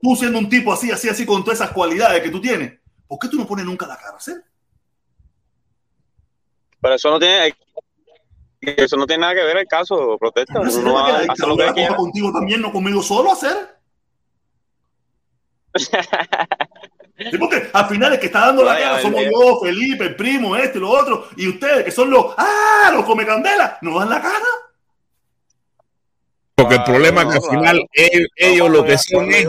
tú 0.00 0.16
siendo 0.16 0.38
un 0.38 0.48
tipo 0.48 0.72
así, 0.72 0.90
así, 0.90 1.10
así, 1.10 1.26
con 1.26 1.44
todas 1.44 1.60
esas 1.60 1.72
cualidades 1.72 2.22
que 2.22 2.30
tú 2.30 2.40
tienes, 2.40 2.80
¿por 3.06 3.18
qué 3.18 3.28
tú 3.28 3.36
no 3.36 3.46
pones 3.46 3.66
nunca 3.66 3.86
la 3.86 3.98
cara 3.98 4.16
hacer? 4.16 4.42
Pero 6.80 6.94
eso 6.94 7.10
no 7.10 7.18
tiene, 7.18 7.54
eso 8.62 8.96
no 8.96 9.06
tiene 9.06 9.20
nada 9.20 9.34
que 9.34 9.42
ver 9.42 9.58
el 9.58 9.66
caso, 9.66 10.16
protesta. 10.18 10.54
No, 10.54 10.64
no 10.64 10.94
va 10.94 11.18
a 11.18 11.18
hacer 11.18 11.46
lo 11.46 11.54
que 11.54 11.70
quiera. 11.74 11.96
contigo 11.96 12.32
también, 12.32 12.62
no 12.62 12.72
conmigo 12.72 13.02
solo 13.02 13.30
hacer. 13.30 13.77
Sí, 17.18 17.36
porque 17.36 17.68
al 17.72 17.88
final 17.88 18.12
el 18.12 18.20
que 18.20 18.26
está 18.26 18.46
dando 18.46 18.62
la 18.62 18.78
cara 18.78 19.02
somos 19.02 19.24
yo, 19.24 19.58
Felipe, 19.60 20.04
el 20.04 20.14
primo, 20.14 20.54
este, 20.54 20.78
lo 20.78 20.90
otro, 20.90 21.28
y 21.36 21.48
ustedes 21.48 21.84
que 21.84 21.90
son 21.90 22.10
los, 22.10 22.26
ah, 22.36 22.90
los 22.92 23.04
come 23.04 23.26
candela, 23.26 23.76
no 23.82 23.98
dan 23.98 24.10
la 24.10 24.22
cara. 24.22 24.46
Porque 26.54 26.76
el 26.76 26.84
problema 26.84 27.22
es 27.22 27.28
que 27.28 27.36
al 27.36 27.50
final 27.50 27.88
ellos, 27.92 28.28
ellos 28.36 28.70
lo 28.70 28.84
que 28.84 28.98
son 28.98 29.32
es. 29.32 29.48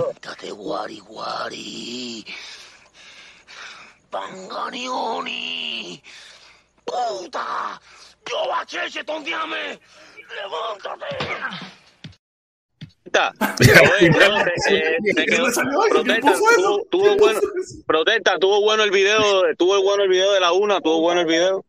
Guari, 0.52 1.00
guari. 1.00 2.26
Panganioni. 4.10 6.02
Puta. 6.86 7.80
Yo 8.30 8.48
bacheche, 8.50 9.04
tonteame. 9.04 9.80
Levántate. 10.36 11.18
Protesta. 13.10 13.34
protesta, 15.90 16.34
tuvo, 16.90 17.16
bueno, 17.18 17.40
protesta, 17.86 18.40
tuvo 18.40 18.62
bueno 18.62 18.84
el 18.84 18.92
video, 18.92 19.44
tuvo 19.58 19.82
bueno 19.82 20.04
el 20.04 20.10
video 20.10 20.32
de 20.34 20.40
la 20.40 20.52
una, 20.52 20.80
tuvo 20.82 21.02
bueno 21.02 21.22
el 21.22 21.28
video. 21.28 21.66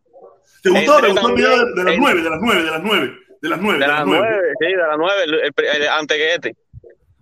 ¿Te 0.63 0.71
gustó? 0.71 1.01
¿Te 1.01 1.09
gustó 1.09 1.29
el 1.29 1.35
video 1.35 1.51
de, 1.75 1.85
las 1.85 1.97
nueve, 1.99 2.23
de 2.23 2.31
las 2.31 2.41
nueve, 2.41 2.63
de 2.63 2.71
las 2.71 2.83
nueve, 2.83 3.15
de 3.41 3.49
las 3.49 3.61
nueve? 3.61 3.79
De 3.79 3.87
las 3.87 4.07
nueve, 4.07 4.39
sí, 4.61 4.67
de 4.67 4.77
las 4.77 4.99
nueve, 4.99 5.25
el, 5.25 5.89
ante 5.89 6.17
que 6.17 6.35
este. 6.35 6.57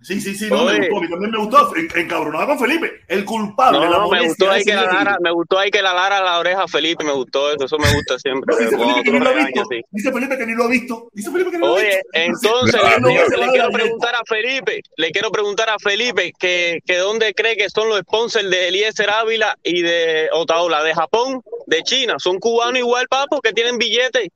Sí, 0.01 0.21
sí, 0.21 0.33
sí, 0.33 0.49
no, 0.49 0.63
me 0.63 0.77
gustó, 0.77 0.97
a 0.97 1.01
mí 1.01 1.09
también 1.09 1.31
me 1.31 1.37
gustó, 1.39 1.75
encabronado 1.95 2.47
con 2.47 2.59
Felipe, 2.59 3.01
el 3.07 3.25
culpable. 3.25 3.79
No, 3.79 3.89
la 3.89 4.19
me 4.19 4.27
gustó 4.27 4.49
ahí 4.49 4.63
que 4.63 4.73
la 4.73 4.85
Lara, 4.85 5.17
me 5.21 5.31
gustó 5.31 5.59
ahí 5.59 5.69
que 5.69 5.81
la 5.81 5.93
Lara 5.93 6.21
la 6.21 6.39
oreja 6.39 6.63
a 6.63 6.67
Felipe, 6.69 7.03
me 7.03 7.11
gustó 7.11 7.51
eso, 7.51 7.65
eso 7.65 7.77
me 7.77 7.93
gusta 7.93 8.17
siempre. 8.17 8.55
dice, 8.57 8.77
Felipe 8.77 9.03
que 9.03 9.11
ni 9.11 9.19
lo 9.19 9.29
ha 9.29 9.33
visto, 9.33 9.69
dice 9.91 10.11
Felipe 10.11 10.37
que 10.37 10.45
ni 10.45 10.55
lo 10.55 10.63
ha 10.63 10.67
visto, 10.67 11.09
dice 11.13 11.31
Felipe 11.31 11.51
que 11.51 11.57
ni 11.57 11.65
lo 11.65 11.75
ha 11.75 11.79
visto. 11.79 11.89
Oye, 11.89 12.01
entonces 12.13 12.81
le, 13.37 13.47
quiero 13.51 13.71
preguntar 13.71 14.15
a 14.15 14.23
Felipe, 14.25 14.81
le 14.95 15.11
quiero 15.11 15.31
preguntar 15.31 15.69
a 15.69 15.79
Felipe 15.79 16.31
que, 16.39 16.79
que 16.85 16.97
dónde 16.97 17.33
cree 17.33 17.57
que 17.57 17.69
son 17.69 17.89
los 17.89 17.99
sponsors 17.99 18.49
de 18.49 18.69
Eliezer 18.69 19.09
Ávila 19.09 19.57
y 19.63 19.81
de 19.81 20.29
Otaola, 20.31 20.81
de 20.81 20.95
Japón, 20.95 21.41
de 21.67 21.83
China, 21.83 22.15
son 22.19 22.39
cubanos 22.39 22.79
igual, 22.79 23.07
papo, 23.09 23.41
que 23.41 23.51
tienen 23.51 23.77
billetes 23.77 24.29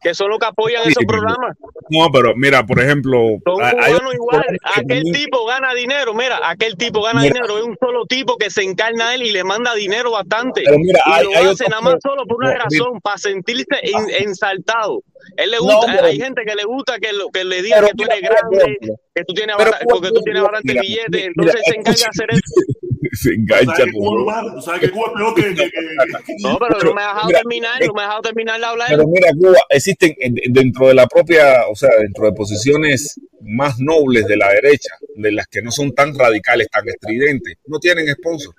que 0.00 0.14
son 0.14 0.30
los 0.30 0.38
que 0.38 0.46
apoyan 0.46 0.82
esos 0.82 1.04
programas. 1.06 1.56
No, 1.90 2.10
pero 2.12 2.34
mira, 2.36 2.64
por 2.64 2.80
ejemplo, 2.80 3.18
hay, 3.62 3.94
igual, 4.14 4.44
aquel 4.76 5.04
tipo 5.12 5.46
gana 5.46 5.74
dinero, 5.74 6.14
mira, 6.14 6.40
aquel 6.44 6.76
tipo 6.76 7.02
gana 7.02 7.22
dinero, 7.22 7.58
es 7.58 7.64
un 7.64 7.76
solo 7.80 8.06
tipo 8.06 8.36
que 8.36 8.50
se 8.50 8.62
encarna 8.62 9.08
a 9.08 9.14
él 9.14 9.22
y 9.22 9.32
le 9.32 9.44
manda 9.44 9.74
dinero 9.74 10.10
bastante. 10.12 10.62
Pero 10.64 10.78
mira, 10.78 11.00
y 11.20 11.44
lo 11.44 11.50
hace 11.50 11.68
nada 11.68 11.82
más 11.82 11.96
solo 12.02 12.26
por 12.26 12.38
una 12.38 12.54
razón, 12.54 13.00
para 13.02 13.18
sentirse 13.18 13.80
ensaltado. 14.18 15.02
Él 15.36 15.50
le 15.50 15.58
gusta, 15.58 16.04
hay 16.04 16.18
gente 16.18 16.42
que 16.46 16.54
le 16.54 16.64
gusta 16.64 16.98
que, 16.98 17.12
lo, 17.12 17.28
que 17.28 17.44
le 17.44 17.62
diga 17.62 17.84
que 17.84 17.92
tú 17.94 18.04
eres 18.04 18.20
grande, 18.22 18.78
que 19.14 19.24
tú 19.24 19.34
tienes, 19.34 19.56
porque 19.88 20.10
tú 20.10 20.20
tienes 20.22 20.42
bastante 20.42 20.80
billete, 20.80 21.26
entonces 21.26 21.60
se 21.64 21.74
encarga 21.74 21.98
de 21.98 22.06
hacer 22.06 22.28
eso. 22.30 22.77
se 23.12 23.30
engancha. 23.30 23.74
¿Sabes 23.76 24.64
¿Sabes 24.64 24.80
que 24.80 24.90
Cuba 24.90 25.06
es 25.06 25.12
peor 25.14 25.34
que, 25.56 26.34
No, 26.42 26.58
pero, 26.58 26.84
no 26.84 26.94
me 26.94 27.02
ha 27.02 27.08
dejado 27.08 27.28
terminar, 27.28 27.86
no 27.86 27.92
me 27.92 28.00
ha 28.00 28.04
dejado 28.04 28.22
terminar 28.22 28.60
de 28.60 28.66
hablar. 28.66 28.88
Pero 28.90 29.06
mira, 29.06 29.28
Cuba, 29.38 29.58
existen 29.70 30.14
dentro 30.50 30.88
de 30.88 30.94
la 30.94 31.06
propia, 31.06 31.68
o 31.70 31.74
sea, 31.74 31.90
dentro 32.00 32.26
de 32.26 32.32
posiciones 32.32 33.20
más 33.40 33.78
nobles 33.78 34.26
de 34.26 34.36
la 34.36 34.48
derecha, 34.50 34.94
de 35.16 35.32
las 35.32 35.46
que 35.46 35.62
no 35.62 35.70
son 35.70 35.92
tan 35.92 36.14
radicales, 36.14 36.68
tan 36.68 36.88
estridentes, 36.88 37.56
no 37.66 37.78
tienen 37.78 38.06
sponsor. 38.14 38.54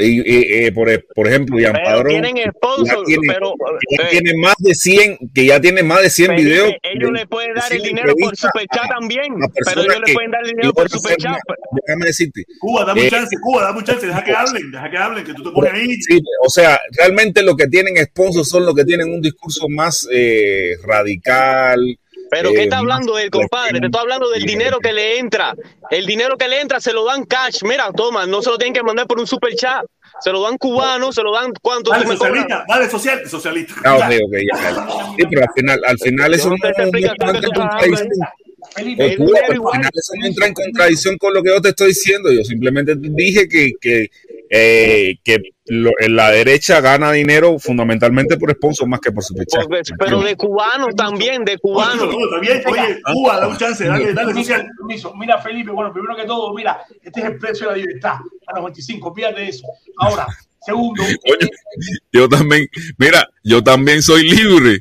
Y, 0.00 0.64
eh, 0.64 0.70
por, 0.70 0.88
por, 1.12 1.26
ejemplo, 1.26 1.58
Ian 1.58 1.72
Padrón 1.72 2.22
tienen 2.22 2.52
sponsor, 2.52 3.04
tiene, 3.04 3.26
pero 3.26 3.52
ya 3.98 4.04
eh, 4.04 4.08
tiene 4.12 4.32
más 4.40 4.54
de 4.58 4.72
100, 4.72 5.18
que 5.34 5.46
ya 5.46 5.60
tiene 5.60 5.82
más 5.82 6.02
de 6.02 6.10
100 6.10 6.36
videos. 6.36 6.72
Ellos 6.84 7.10
le 7.10 7.26
pueden 7.26 7.54
dar 7.54 7.72
el 7.72 7.82
dinero 7.82 8.14
por 8.14 8.36
superchat 8.36 8.88
también, 8.88 9.34
pero 9.66 9.80
ellos 9.80 10.00
le 10.06 10.14
pueden 10.14 10.30
dar 10.30 10.42
el 10.44 10.50
dinero 10.50 10.72
por 10.72 10.88
superchat. 10.88 11.38
Déjame 11.84 12.06
decirte. 12.06 12.44
Cuba, 12.60 12.84
dame 12.84 13.06
eh, 13.06 13.10
chance, 13.10 13.36
Cuba, 13.42 13.62
dame 13.64 13.82
chance, 13.82 14.06
deja 14.06 14.22
que 14.22 14.32
hablen, 14.32 14.70
deja 14.70 14.88
que 14.88 14.98
hablen, 14.98 15.24
que 15.24 15.34
tú 15.34 15.42
te 15.42 15.50
pones 15.50 15.72
ahí. 15.72 16.00
Sí, 16.00 16.20
o 16.46 16.48
sea, 16.48 16.80
realmente 16.96 17.42
lo 17.42 17.56
que 17.56 17.66
tienen 17.66 17.96
sponsors 18.04 18.48
son 18.48 18.66
los 18.66 18.76
que 18.76 18.84
tienen 18.84 19.12
un 19.12 19.20
discurso 19.20 19.68
más 19.68 20.06
eh, 20.12 20.76
radical, 20.84 21.80
pero 22.30 22.52
¿qué 22.52 22.64
está 22.64 22.78
hablando 22.78 23.18
él, 23.18 23.30
compadre? 23.30 23.80
Te 23.80 23.86
estoy 23.86 24.00
hablando 24.00 24.30
del 24.30 24.44
dinero 24.44 24.78
que 24.78 24.92
le 24.92 25.18
entra. 25.18 25.54
El 25.90 26.06
dinero 26.06 26.36
que 26.36 26.48
le 26.48 26.60
entra 26.60 26.80
se 26.80 26.92
lo 26.92 27.04
dan 27.04 27.24
cash. 27.24 27.62
Mira, 27.62 27.90
toma, 27.92 28.26
no 28.26 28.42
se 28.42 28.50
lo 28.50 28.58
tienen 28.58 28.74
que 28.74 28.82
mandar 28.82 29.06
por 29.06 29.18
un 29.18 29.26
super 29.26 29.54
chat. 29.54 29.84
Se 30.20 30.30
lo 30.30 30.42
dan 30.42 30.58
cubano, 30.58 31.12
se 31.12 31.22
lo 31.22 31.32
dan 31.32 31.52
cuánto. 31.62 31.90
Dale, 31.90 32.06
socialista, 32.06 32.64
dale, 32.68 32.90
social, 32.90 33.28
socialista. 33.28 33.74
Ah, 33.84 33.96
ok, 33.96 34.04
ok, 34.04 34.36
ya. 34.52 34.56
Sí, 35.16 35.24
pero 35.30 35.42
al 35.42 35.52
final, 35.54 35.80
al 35.86 35.98
final 35.98 36.34
eso 36.34 36.50
no, 36.50 36.56
no, 36.56 36.70
no 40.16 40.26
entra 40.26 40.46
en 40.46 40.54
contradicción 40.54 41.16
con 41.18 41.32
lo 41.32 41.42
que 41.42 41.50
yo 41.50 41.60
te 41.60 41.68
estoy 41.68 41.88
diciendo. 41.88 42.32
Yo 42.32 42.42
simplemente 42.42 42.94
dije 42.96 43.48
que, 43.48 43.72
que 43.80 44.10
eh, 44.50 45.16
que 45.22 45.36
la 45.68 46.30
derecha 46.30 46.80
gana 46.80 47.12
dinero 47.12 47.58
fundamentalmente 47.58 48.36
por 48.36 48.50
sponsor 48.52 48.88
más 48.88 49.00
que 49.00 49.12
por 49.12 49.22
su 49.22 49.34
fecha. 49.34 49.60
Pero 49.98 50.22
de 50.22 50.36
cubanos 50.36 50.94
también, 50.96 51.44
de 51.44 51.58
cubanos. 51.58 52.08
Oye, 52.14 53.00
Cuba, 53.04 53.40
da 53.40 53.48
un 53.48 53.56
chance, 53.56 53.84
dale, 53.84 54.12
dale 54.12 54.32
Mira, 55.18 55.38
Felipe, 55.38 55.70
bueno, 55.70 55.92
primero 55.92 56.16
que 56.16 56.24
todo, 56.24 56.54
mira, 56.54 56.80
este 57.02 57.20
es 57.20 57.26
el 57.26 57.38
precio 57.38 57.66
de 57.68 57.72
la 57.72 57.78
libertad 57.78 58.14
a 58.46 58.54
los 58.54 58.64
25, 58.64 59.14
fíjate 59.14 59.48
eso. 59.48 59.66
Ahora, 59.98 60.26
segundo. 60.60 61.02
Oye, 61.02 61.50
yo 62.12 62.28
también, 62.28 62.66
mira, 62.96 63.28
yo 63.44 63.62
también 63.62 64.02
soy 64.02 64.28
libre. 64.28 64.80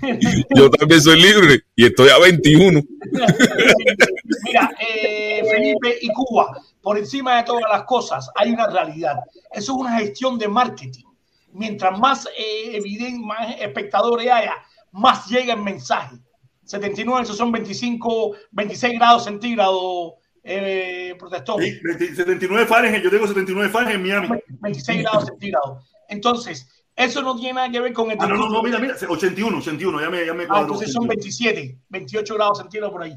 yo 0.56 0.70
también 0.70 1.00
soy 1.00 1.20
libre 1.20 1.60
y 1.74 1.86
estoy 1.86 2.10
a 2.10 2.18
21. 2.18 2.82
mira, 4.44 4.70
eh, 4.80 5.42
Felipe 5.50 5.98
y 6.00 6.08
Cuba 6.08 6.56
por 6.82 6.98
encima 6.98 7.36
de 7.36 7.44
todas 7.44 7.64
las 7.70 7.84
cosas 7.84 8.30
hay 8.34 8.50
una 8.50 8.66
realidad. 8.66 9.16
Eso 9.52 9.72
es 9.72 9.78
una 9.78 9.98
gestión 9.98 10.38
de 10.38 10.48
marketing. 10.48 11.04
Mientras 11.52 11.98
más 11.98 12.26
eh, 12.36 12.76
evidente, 12.76 13.24
más 13.24 13.54
espectadores 13.58 14.30
haya, 14.30 14.56
más 14.90 15.26
llega 15.28 15.54
el 15.54 15.62
mensaje. 15.62 16.16
79, 16.64 17.22
esos 17.22 17.36
son 17.36 17.52
25, 17.52 18.36
26 18.52 18.98
grados 18.98 19.24
centígrados, 19.24 20.14
eh, 20.42 21.14
protestón. 21.18 21.62
Sí, 21.62 21.78
79 22.14 22.66
Fahrenheit, 22.66 23.02
yo 23.02 23.10
tengo 23.10 23.26
79 23.26 23.70
Fahrenheit 23.70 23.96
en 23.96 24.02
Miami. 24.02 24.40
26 24.60 25.02
grados 25.02 25.26
centígrados. 25.26 25.84
Entonces, 26.08 26.68
eso 26.96 27.22
no 27.22 27.36
tiene 27.36 27.54
nada 27.54 27.70
que 27.70 27.80
ver 27.80 27.92
con 27.92 28.10
el. 28.10 28.16
Ah, 28.20 28.26
no, 28.26 28.36
no, 28.36 28.48
no, 28.48 28.62
mira, 28.62 28.78
mira, 28.78 28.94
81, 29.08 29.58
81, 29.58 30.00
ya 30.00 30.10
me, 30.10 30.26
ya 30.26 30.34
me 30.34 30.44
ah, 30.48 30.60
entonces 30.60 30.92
son 30.92 31.06
27, 31.06 31.78
28 31.88 32.34
grados 32.34 32.58
centígrados 32.58 32.92
por 32.92 33.02
ahí. 33.02 33.16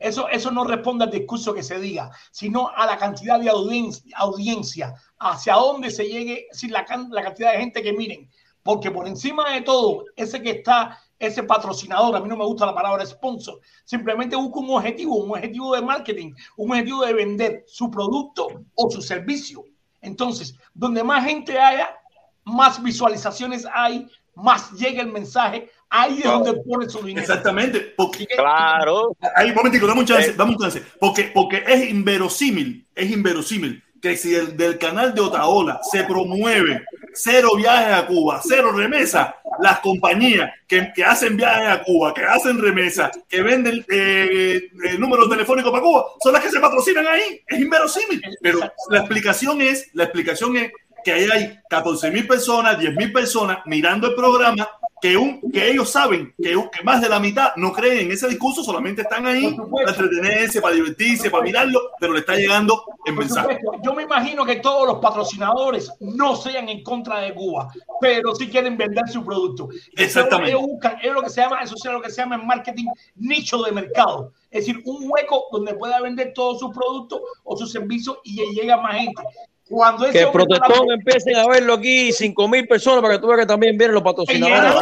Eso, 0.00 0.28
eso 0.28 0.50
no 0.50 0.64
responde 0.64 1.04
al 1.04 1.10
discurso 1.10 1.52
que 1.52 1.62
se 1.62 1.78
diga, 1.78 2.10
sino 2.30 2.68
a 2.68 2.86
la 2.86 2.96
cantidad 2.96 3.38
de 3.38 3.50
audiencia, 3.50 4.16
audiencia 4.16 4.94
hacia 5.18 5.54
dónde 5.54 5.90
se 5.90 6.08
llegue, 6.08 6.46
sin 6.52 6.72
la, 6.72 6.86
la 7.10 7.22
cantidad 7.22 7.52
de 7.52 7.58
gente 7.58 7.82
que 7.82 7.92
miren. 7.92 8.28
Porque 8.62 8.90
por 8.90 9.06
encima 9.06 9.52
de 9.52 9.60
todo, 9.60 10.04
ese 10.16 10.42
que 10.42 10.50
está, 10.50 10.98
ese 11.18 11.42
patrocinador, 11.42 12.16
a 12.16 12.20
mí 12.20 12.28
no 12.28 12.36
me 12.36 12.44
gusta 12.44 12.66
la 12.66 12.74
palabra 12.74 13.04
sponsor, 13.04 13.60
simplemente 13.84 14.36
busca 14.36 14.60
un 14.60 14.70
objetivo, 14.70 15.16
un 15.16 15.30
objetivo 15.30 15.74
de 15.74 15.82
marketing, 15.82 16.32
un 16.56 16.70
objetivo 16.70 17.04
de 17.04 17.12
vender 17.12 17.64
su 17.66 17.90
producto 17.90 18.48
o 18.74 18.90
su 18.90 19.02
servicio. 19.02 19.64
Entonces, 20.00 20.54
donde 20.72 21.04
más 21.04 21.24
gente 21.24 21.58
haya, 21.58 21.90
más 22.44 22.82
visualizaciones 22.82 23.66
hay, 23.72 24.06
más 24.34 24.72
llega 24.72 25.02
el 25.02 25.12
mensaje, 25.12 25.70
ahí 25.90 26.18
es 26.18 26.24
donde 26.24 26.54
pone 26.54 26.88
su 26.88 27.02
dinero. 27.02 27.20
Exactamente. 27.20 27.92
Porque, 27.96 28.26
claro. 28.26 29.16
Ahí, 29.36 29.50
un 29.50 29.56
momentico, 29.56 29.86
dame 29.86 30.00
un 30.00 30.06
chance, 30.06 30.30
eh. 30.30 30.34
dame 30.36 30.52
un 30.52 30.58
chance. 30.58 30.82
Porque, 30.98 31.30
porque 31.34 31.62
es 31.66 31.90
inverosímil, 31.90 32.86
es 32.94 33.10
inverosímil 33.10 33.82
que 34.00 34.16
si 34.16 34.34
el 34.34 34.56
del 34.56 34.78
canal 34.78 35.14
de 35.14 35.20
Otaola 35.20 35.80
se 35.82 36.04
promueve 36.04 36.84
cero 37.12 37.50
viajes 37.56 37.94
a 37.94 38.06
Cuba, 38.06 38.40
cero 38.42 38.72
remesas, 38.72 39.34
las 39.60 39.80
compañías 39.80 40.50
que, 40.66 40.92
que, 40.94 41.04
hacen 41.04 41.36
viajes 41.36 41.68
a 41.68 41.82
Cuba, 41.82 42.14
que 42.14 42.24
hacen 42.24 42.58
remesas, 42.60 43.10
que 43.28 43.42
venden 43.42 43.84
eh, 43.90 44.70
eh, 44.84 44.98
números 44.98 45.28
telefónicos 45.28 45.70
para 45.70 45.82
Cuba, 45.82 46.06
son 46.22 46.32
las 46.32 46.42
que 46.42 46.50
se 46.50 46.60
patrocinan 46.60 47.06
ahí. 47.06 47.42
Es 47.46 47.60
inverosímil. 47.60 48.22
Pero 48.40 48.60
la 48.88 48.98
explicación 48.98 49.60
es, 49.60 49.90
la 49.92 50.04
explicación 50.04 50.56
es 50.56 50.72
que 51.04 51.12
ahí 51.12 51.28
hay 51.30 51.58
14 51.68 52.10
mil 52.10 52.26
personas, 52.26 52.78
10 52.78 52.94
mil 52.96 53.12
personas 53.12 53.58
mirando 53.66 54.08
el 54.08 54.14
programa 54.14 54.68
que, 55.00 55.16
un, 55.16 55.40
que 55.50 55.70
ellos 55.70 55.90
saben 55.90 56.34
que, 56.36 56.50
que, 56.50 56.84
más 56.84 57.00
de 57.00 57.08
la 57.08 57.18
mitad 57.18 57.52
no 57.56 57.72
creen 57.72 58.06
en 58.06 58.12
ese 58.12 58.28
discurso, 58.28 58.62
solamente 58.62 59.02
están 59.02 59.26
ahí 59.26 59.56
para 59.56 59.90
entretenerse, 59.90 60.60
para 60.60 60.74
divertirse, 60.74 61.30
para 61.30 61.42
mirarlo, 61.42 61.80
pero 61.98 62.12
le 62.12 62.20
está 62.20 62.34
llegando 62.34 62.84
el 63.06 63.14
mensaje. 63.14 63.58
Yo 63.82 63.94
me 63.94 64.02
imagino 64.02 64.44
que 64.44 64.56
todos 64.56 64.86
los 64.86 64.98
patrocinadores 64.98 65.90
no 66.00 66.36
sean 66.36 66.68
en 66.68 66.82
contra 66.82 67.20
de 67.20 67.32
Cuba, 67.34 67.72
pero 68.00 68.34
sí 68.34 68.48
quieren 68.48 68.76
vender 68.76 69.08
su 69.08 69.24
producto. 69.24 69.68
Exactamente. 69.96 70.56
es 71.02 71.12
lo 71.12 71.22
que 71.22 71.30
se 71.30 71.40
llama, 71.40 71.62
eso 71.62 71.74
es 71.76 71.84
lo 71.84 72.02
que 72.02 72.10
se 72.10 72.20
llama 72.20 72.36
en 72.36 72.46
marketing 72.46 72.86
nicho 73.16 73.62
de 73.62 73.72
mercado. 73.72 74.32
Es 74.50 74.66
decir, 74.66 74.82
un 74.84 75.08
hueco 75.08 75.44
donde 75.52 75.74
pueda 75.74 76.00
vender 76.00 76.32
todos 76.34 76.58
sus 76.58 76.74
productos 76.74 77.20
o 77.44 77.56
sus 77.56 77.70
servicios 77.70 78.18
y 78.24 78.36
llega 78.52 78.76
más 78.76 78.96
gente. 78.96 79.22
Cuando 79.70 80.10
que 80.10 80.22
el 80.22 80.32
protestón 80.32 80.90
empiecen 80.90 81.36
a 81.36 81.46
verlo 81.46 81.74
aquí, 81.74 82.10
5 82.12 82.48
mil 82.48 82.66
personas, 82.66 83.02
para 83.02 83.14
que 83.14 83.20
tú 83.20 83.28
veas 83.28 83.38
que 83.38 83.46
también 83.46 83.78
vienen 83.78 83.94
los 83.94 84.02
patrocinadores. 84.02 84.74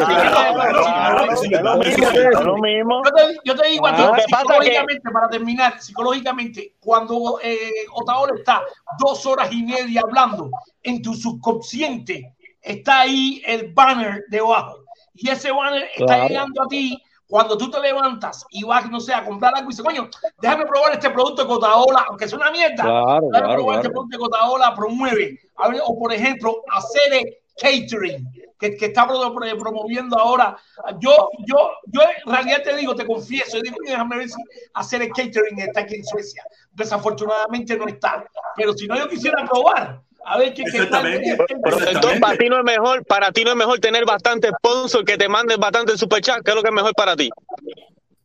Yo 3.45 3.55
te 3.55 3.67
digo, 3.67 3.85
ah, 3.85 4.17
psicológicamente, 4.19 5.11
para 5.11 5.29
terminar, 5.29 5.79
psicológicamente, 5.79 6.73
cuando 6.79 7.39
eh, 7.43 7.85
Otaola 7.93 8.33
está 8.35 8.63
dos 8.97 9.23
horas 9.27 9.51
y 9.51 9.61
media 9.61 10.01
hablando, 10.01 10.49
en 10.81 11.03
tu 11.03 11.13
subconsciente 11.13 12.33
está 12.59 13.01
ahí 13.01 13.43
el 13.45 13.71
banner 13.71 14.23
debajo. 14.29 14.79
Y 15.13 15.29
ese 15.29 15.51
banner 15.51 15.87
está 15.95 16.27
llegando 16.27 16.63
a 16.63 16.67
ti 16.67 16.99
cuando 17.29 17.55
tú 17.55 17.69
te 17.69 17.79
levantas 17.79 18.43
y 18.49 18.63
vas, 18.63 18.89
no 18.89 18.99
sé, 18.99 19.13
a 19.13 19.23
comprar 19.23 19.53
algo 19.55 19.69
y 19.69 19.73
dices, 19.73 19.85
coño, 19.85 20.09
déjame 20.41 20.65
probar 20.65 20.93
este 20.93 21.11
producto 21.11 21.43
de 21.43 21.47
Cotaola, 21.47 22.05
aunque 22.09 22.25
es 22.25 22.33
una 22.33 22.49
mierda, 22.49 22.83
claro, 22.83 23.27
déjame 23.31 23.53
probar 23.53 23.75
este 23.75 23.89
producto 23.91 24.17
de 24.17 24.23
Cotaola, 24.23 24.75
promueve. 24.75 25.39
O 25.85 25.99
por 25.99 26.11
ejemplo, 26.11 26.63
hacer 26.71 27.37
catering, 27.61 28.27
que, 28.57 28.75
que 28.75 28.87
está 28.87 29.07
promoviendo 29.07 30.17
ahora. 30.17 30.57
Yo, 30.99 31.29
yo, 31.45 31.55
yo 31.85 32.01
en 32.01 32.33
realidad 32.33 32.63
te 32.63 32.75
digo, 32.75 32.95
te 32.95 33.05
confieso, 33.05 33.61
digo, 33.61 33.77
déjame 33.85 34.17
ver 34.17 34.29
si 34.29 34.41
hacer 34.73 35.03
el 35.03 35.09
catering 35.09 35.59
está 35.59 35.81
aquí 35.81 35.95
en 35.95 36.05
Suecia. 36.05 36.43
Desafortunadamente 36.71 37.77
no 37.77 37.87
está. 37.87 38.25
Pero 38.55 38.73
si 38.73 38.87
no, 38.87 38.97
yo 38.97 39.07
quisiera 39.07 39.45
probar. 39.45 40.01
A 40.29 40.37
ver 40.37 40.53
qué, 40.53 40.63
qué 40.63 40.85
tal. 40.85 41.07
Entonces, 41.07 42.19
para 42.21 42.37
ti 42.37 42.49
no 42.49 42.59
es 42.59 42.63
mejor, 42.63 43.03
para 43.03 43.31
ti 43.31 43.43
no 43.43 43.49
es 43.49 43.55
mejor 43.55 43.79
tener 43.79 44.05
bastante 44.05 44.49
sponsor 44.49 45.03
que 45.03 45.17
te 45.17 45.27
manden 45.27 45.59
bastante 45.59 45.97
superchat, 45.97 46.43
¿qué 46.43 46.51
es 46.51 46.55
lo 46.55 46.61
que 46.61 46.69
es 46.69 46.73
mejor 46.73 46.93
para 46.93 47.15
ti? 47.15 47.31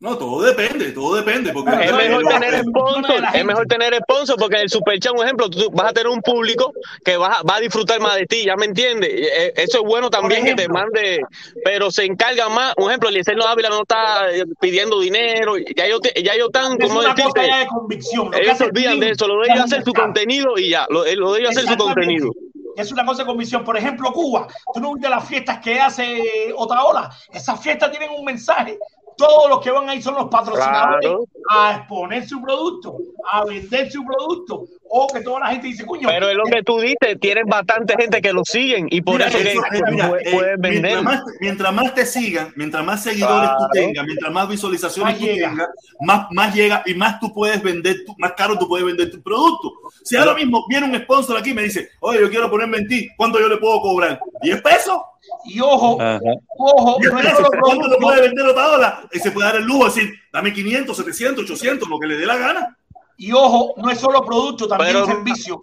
No, 0.05 0.19
todo 0.19 0.43
depende, 0.43 0.93
todo 0.93 1.17
depende. 1.17 1.51
Porque 1.51 1.71
es, 1.83 1.93
mejor 1.95 2.27
tener 2.27 2.61
sponsor, 2.61 3.25
es 3.33 3.45
mejor 3.47 3.67
tener 3.67 3.95
sponsor 4.03 4.37
porque 4.39 4.61
el 4.61 4.69
Superchat, 4.69 5.15
un 5.15 5.25
ejemplo, 5.25 5.49
tú 5.49 5.71
vas 5.73 5.89
a 5.89 5.93
tener 5.95 6.09
un 6.09 6.21
público 6.21 6.75
que 7.03 7.17
va, 7.17 7.41
va 7.49 7.57
a 7.57 7.61
disfrutar 7.61 7.99
más 8.01 8.17
de 8.17 8.27
ti, 8.27 8.45
¿ya 8.45 8.55
me 8.55 8.67
entiendes? 8.67 9.09
E, 9.11 9.55
eso 9.57 9.79
es 9.79 9.85
bueno 9.85 10.11
también 10.11 10.45
que 10.45 10.55
te 10.55 10.69
mande, 10.69 11.23
pero 11.65 11.91
se 11.91 12.05
encarga 12.05 12.51
más, 12.51 12.75
un 12.77 12.91
ejemplo, 12.91 13.09
Eliezer 13.09 13.35
Ávila 13.41 13.71
no 13.71 13.81
está 13.81 14.31
eh, 14.31 14.45
pidiendo 14.61 15.01
dinero, 15.01 15.57
ya 15.57 15.87
ellos, 15.87 16.01
ya 16.23 16.35
ellos 16.35 16.49
están, 16.53 16.77
como 16.77 17.01
decirte, 17.01 17.41
de 17.41 17.67
convicción. 17.67 18.31
Ellos 18.35 18.59
se 18.59 18.65
olvidan 18.65 19.01
de 19.01 19.09
eso, 19.09 19.27
lo 19.27 19.41
de 19.41 19.53
ellos 19.55 19.65
hacer 19.65 19.85
su 19.85 19.95
contenido 19.95 20.59
y 20.59 20.69
ya, 20.69 20.87
lo, 20.91 21.07
lo 21.15 21.33
de 21.33 21.41
ellos 21.41 21.57
hacer 21.57 21.67
su 21.67 21.79
contenido 21.79 22.31
es 22.77 22.93
una 22.93 23.05
cosa 23.05 23.23
de 23.23 23.27
convicción. 23.27 23.65
Por 23.65 23.77
ejemplo, 23.77 24.13
Cuba, 24.13 24.49
tú 24.73 24.81
no 24.81 24.95
viste 24.95 25.09
las 25.09 25.27
fiestas 25.27 25.61
que 25.61 25.81
hace 25.81 26.53
Otaola. 26.57 27.11
Esas 27.33 27.61
fiestas 27.61 27.91
tienen 27.91 28.11
un 28.11 28.25
mensaje 28.25 28.79
todos 29.17 29.49
los 29.49 29.61
que 29.61 29.71
van 29.71 29.89
ahí 29.89 30.03
son 30.03 30.15
los 30.15 30.29
patrocinadores 30.29 31.11
a 31.51 31.77
exponer 31.77 32.27
su 32.27 32.41
producto, 32.41 32.97
a 33.31 33.45
vender 33.45 33.91
su 33.91 34.05
producto, 34.05 34.65
o 34.89 35.09
que 35.13 35.21
toda 35.21 35.41
la 35.41 35.47
gente 35.49 35.67
dice, 35.69 35.85
cuño. 35.85 36.09
Pero 36.09 36.29
es 36.29 36.37
lo 36.37 36.45
que 36.45 36.63
tú 36.63 36.79
dices, 36.79 37.19
tienes 37.21 37.45
bastante 37.47 37.95
gente 37.99 38.21
que 38.23 38.33
lo 38.33 38.45
siguen 38.45 38.87
y 38.91 39.03
por 39.03 39.21
eso, 39.21 39.37
que, 39.39 39.55
puedes 40.33 40.59
vender. 40.59 40.83
Mientras 40.83 41.03
más, 41.03 41.23
mientras 41.41 41.75
más, 41.75 41.95
te 41.95 42.07
sigan, 42.07 42.53
mientras 42.57 42.85
más 42.85 43.03
seguidores 43.03 43.51
tú 43.59 43.65
tengas, 43.73 44.05
mientras 44.07 44.33
más 44.33 44.49
visualizaciones 44.49 45.19
tú 45.19 45.25
tengas, 45.25 45.69
más, 46.01 46.27
más 46.31 46.55
llega 46.55 46.83
y 46.87 46.95
más 46.95 47.21
tú 47.21 47.33
puedes 47.33 47.63
vender, 47.63 47.97
más 48.19 48.33
caro 48.33 48.59
tú 48.59 48.69
puedes 48.69 48.87
vender 48.87 49.11
tu 49.11 49.23
producto. 49.23 49.73
Si 50.03 50.17
ahora 50.17 50.35
mismo 50.35 50.65
viene 50.69 50.87
un 50.87 50.97
sponsor 51.03 51.37
aquí 51.37 51.51
y 51.51 51.55
me 51.55 51.63
dice, 51.63 51.91
oye, 52.01 52.21
yo 52.21 52.31
quiero 52.31 52.51
ponerme 52.51 52.79
en 52.79 52.89
ti, 52.89 53.09
¿cuánto 53.17 53.41
yo 53.41 53.49
le 53.49 53.57
puedo 53.59 53.81
cobrar? 53.81 54.21
¿10 54.43 54.63
pesos? 54.63 54.99
Y 55.45 55.61
ojo, 55.61 55.99
ojo, 56.59 56.99
no 57.01 57.21
es 57.21 57.37
solo 57.37 57.51
¿cuánto 57.61 57.99
puede 57.99 58.21
vender 58.23 58.47
hora? 58.47 59.03
Y 59.13 59.19
se 59.19 59.31
puede 59.31 59.49
dar 59.49 59.57
el 59.57 59.65
lujo 59.65 59.87
decir, 59.87 60.15
dame 60.33 60.53
500, 60.53 60.97
700, 60.97 61.45
800, 61.45 61.89
lo 61.89 61.99
que 61.99 62.07
le 62.07 62.17
dé 62.17 62.27
la 62.27 62.37
gana. 62.37 62.77
Y 63.17 63.33
ojo, 63.33 63.75
no 63.77 63.91
es 63.91 63.99
solo 63.99 64.23
producto, 64.25 64.67
también 64.67 64.93
Pero, 64.93 65.07
servicio. 65.07 65.61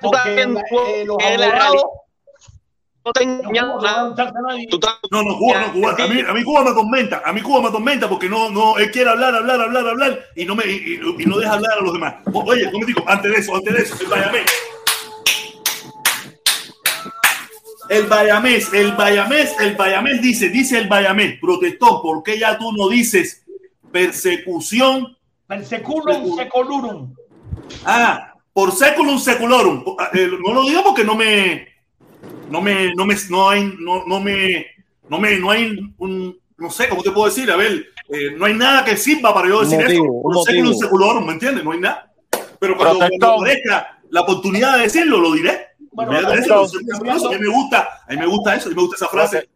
Porque 0.00 0.42
eh, 0.42 1.04
los 1.04 1.16
abogados 1.22 1.84
no, 5.10 5.22
no, 5.22 5.38
Cuba, 5.38 5.60
no, 5.60 5.72
Cuba. 5.72 5.94
A 5.96 6.08
mí, 6.08 6.20
a 6.26 6.32
mí 6.32 6.42
Cuba 6.42 6.64
me 6.64 6.72
tormenta, 6.72 7.22
a 7.24 7.32
mí 7.32 7.40
Cuba 7.40 7.62
me 7.62 7.70
tormenta 7.70 8.08
porque 8.08 8.28
no, 8.28 8.50
no, 8.50 8.78
él 8.78 8.90
quiere 8.90 9.10
hablar, 9.10 9.34
hablar, 9.34 9.60
hablar, 9.60 9.86
hablar 9.86 10.20
y 10.34 10.44
no 10.44 10.56
me 10.56 10.64
y, 10.66 11.00
y 11.18 11.26
no 11.26 11.38
deja 11.38 11.52
hablar 11.52 11.78
a 11.78 11.82
los 11.82 11.92
demás. 11.92 12.16
Oye, 12.32 12.70
¿cómo 12.70 12.84
digo? 12.84 13.04
Antes 13.06 13.30
de 13.30 13.38
eso, 13.38 13.54
antes 13.54 13.74
de 13.74 13.82
eso, 13.82 13.94
el 14.02 14.10
El 17.88 18.06
Bayamés, 18.06 18.72
el 18.72 18.92
Bayamés, 18.92 19.54
el 19.60 19.76
Bayamés 19.76 20.20
dice, 20.20 20.48
dice 20.48 20.78
el 20.78 20.88
Bayamés, 20.88 21.38
protestó, 21.40 22.02
¿por 22.02 22.22
qué 22.22 22.38
ya 22.38 22.58
tú 22.58 22.72
no 22.72 22.88
dices 22.88 23.44
persecución? 23.92 25.16
Perseculum 25.46 26.36
seculurum. 26.36 27.14
Ah, 27.84 28.34
por 28.52 28.72
seculum 28.72 29.18
seculorum. 29.18 29.84
Ah, 29.98 30.10
eh, 30.12 30.28
no 30.44 30.52
lo 30.52 30.64
digo 30.64 30.82
porque 30.82 31.04
no 31.04 31.14
me, 31.14 31.68
no 32.50 32.60
me, 32.60 32.92
no 32.94 33.06
me, 33.06 33.16
no 33.30 33.50
hay, 33.50 33.72
no, 33.78 34.04
no 34.04 34.20
me, 34.20 34.66
no 35.08 35.18
me, 35.18 35.38
no 35.38 35.50
hay 35.50 35.78
un, 35.98 36.38
no 36.58 36.70
sé, 36.70 36.88
¿cómo 36.88 37.02
te 37.02 37.12
puedo 37.12 37.26
decir? 37.26 37.50
A 37.50 37.56
ver, 37.56 37.86
eh, 38.08 38.32
no 38.36 38.46
hay 38.46 38.54
nada 38.54 38.84
que 38.84 38.96
sirva 38.96 39.32
para 39.32 39.48
yo 39.48 39.60
decir 39.60 39.80
eso. 39.80 40.02
Por 40.22 40.42
seculum 40.42 40.74
seculorum, 40.74 41.26
¿me 41.26 41.32
entiendes? 41.34 41.64
No 41.64 41.72
hay 41.72 41.80
nada. 41.80 42.12
Pero 42.58 42.76
cuando, 42.76 43.06
cuando 43.20 43.44
la 44.10 44.20
oportunidad 44.20 44.76
de 44.76 44.82
decirlo, 44.82 45.20
lo 45.20 45.32
diré. 45.32 45.75
Bueno, 45.96 46.12
me, 46.12 46.18
gusta, 47.48 47.88
a 48.06 48.10
mí 48.10 48.18
me 48.18 48.26
gusta 48.26 48.54
eso, 48.54 48.66
a 48.66 48.68
mí 48.68 48.74
me 48.74 48.82
gusta 48.82 48.96
esa 48.96 49.08
frase. 49.08 49.48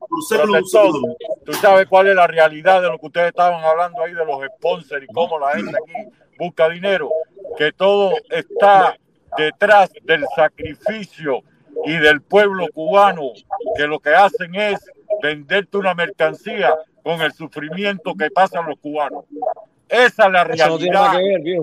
Tú 1.45 1.53
sabes 1.53 1.87
cuál 1.87 2.09
es 2.09 2.15
la 2.15 2.27
realidad 2.27 2.81
de 2.81 2.89
lo 2.89 2.99
que 2.99 3.07
ustedes 3.07 3.29
estaban 3.29 3.63
hablando 3.63 4.03
ahí 4.03 4.15
de 4.15 4.25
los 4.25 4.41
sponsors 4.57 5.05
y 5.05 5.07
cómo 5.13 5.39
la 5.39 5.51
gente 5.53 5.77
aquí 5.77 6.09
busca 6.39 6.71
dinero, 6.71 7.11
que 7.59 7.73
todo 7.73 8.15
está 8.31 8.97
detrás 9.37 9.91
del 10.03 10.25
sacrificio 10.35 11.43
y 11.85 11.99
del 11.99 12.23
pueblo 12.23 12.69
cubano, 12.73 13.33
que 13.77 13.87
lo 13.87 14.01
que 14.01 14.15
hacen 14.15 14.55
es 14.55 14.81
venderte 15.23 15.77
una 15.77 15.95
mercancía 15.95 16.75
con 17.03 17.21
el 17.21 17.35
sufrimiento 17.35 18.15
que 18.15 18.31
pasan 18.31 18.67
los 18.67 18.79
cubanos. 18.79 19.27
Esa 19.87 20.27
es 20.27 20.33
la 20.33 20.45
realidad 20.45 21.13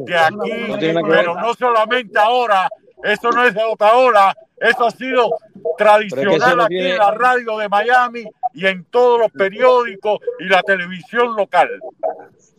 de 0.05 0.17
aquí, 0.19 1.01
pero 1.09 1.33
no 1.33 1.55
solamente 1.55 2.19
ahora, 2.19 2.69
eso 3.03 3.31
no 3.31 3.45
es 3.45 3.53
de 3.53 3.63
otra 3.63 3.93
hora, 3.93 4.35
eso 4.57 4.85
ha 4.85 4.91
sido 4.91 5.29
tradicional 5.77 6.61
aquí 6.61 6.79
en 6.79 6.97
la 6.97 7.11
radio 7.11 7.57
de 7.57 7.69
Miami 7.69 8.25
y 8.53 8.65
en 8.65 8.85
todos 8.85 9.19
los 9.19 9.31
periódicos 9.31 10.19
y 10.39 10.45
la 10.45 10.61
televisión 10.63 11.35
local. 11.35 11.69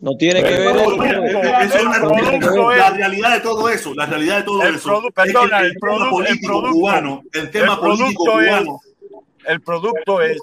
No 0.01 0.15
tiene 0.15 0.41
que 0.41 0.49
ver 0.49 0.75
eso. 0.77 0.97
la 2.71 2.89
realidad 2.91 3.33
de 3.33 3.39
todo 3.41 3.67
eso, 3.69 3.93
la 3.93 4.05
realidad 4.05 4.37
de 4.37 4.43
todo 4.43 4.63
eso. 4.63 5.03
Perdona, 5.13 5.59
el, 5.59 5.73
tema 5.77 6.09
político 6.09 6.61
cubano, 6.71 7.23
el 7.33 7.51
tema 7.51 7.79
político 7.79 8.23
cubano. 8.23 8.79
el 9.45 9.61
producto 9.61 10.21
es 10.21 10.37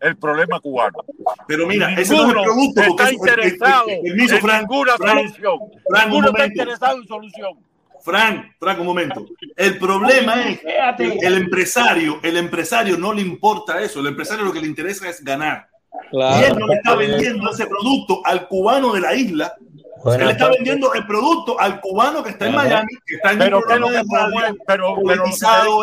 el 0.00 0.16
problema 0.16 0.58
cubano. 0.58 0.98
Pero 1.46 1.68
mira, 1.68 1.92
ese 1.92 2.16
no 2.16 2.22
es 2.22 2.28
el 2.28 2.42
producto. 2.42 2.80
Está 2.80 3.12
interesado 3.12 3.88
en 3.88 4.16
ninguna 4.16 4.96
solución. 4.96 5.58
Ninguno 6.04 6.28
está 6.28 6.46
interesado 6.46 6.98
en 6.98 7.06
solución. 7.06 7.58
Frank, 8.06 8.54
Frank, 8.60 8.78
un 8.78 8.86
momento. 8.86 9.26
El 9.56 9.78
problema 9.78 10.48
es 10.48 10.60
que 10.60 11.18
el 11.26 11.36
empresario, 11.38 12.20
el 12.22 12.36
empresario 12.36 12.96
no 12.96 13.12
le 13.12 13.20
importa 13.20 13.82
eso. 13.82 13.98
El 13.98 14.06
empresario 14.06 14.44
lo 14.44 14.52
que 14.52 14.60
le 14.60 14.68
interesa 14.68 15.08
es 15.08 15.22
ganar. 15.22 15.68
y 16.12 16.44
él 16.44 16.56
no 16.56 16.68
le 16.68 16.74
está 16.74 16.94
vendiendo 16.94 17.50
ese 17.50 17.66
producto 17.66 18.22
al 18.24 18.46
cubano 18.46 18.92
de 18.92 19.00
la 19.00 19.14
isla 19.14 19.52
él 20.14 20.30
está 20.30 20.48
vendiendo 20.48 20.92
el 20.94 21.06
producto 21.06 21.58
al 21.58 21.80
cubano 21.80 22.22
que 22.22 22.30
está 22.30 22.46
en 22.46 22.54
Miami, 22.54 22.92
que 23.04 23.16
está 23.16 23.32
en 23.32 23.38
pero, 23.38 23.62
que 23.62 23.78
lo 23.78 23.88
que 23.88 23.94
radio, 23.94 24.56
pero, 24.66 24.96
pero, 25.04 25.24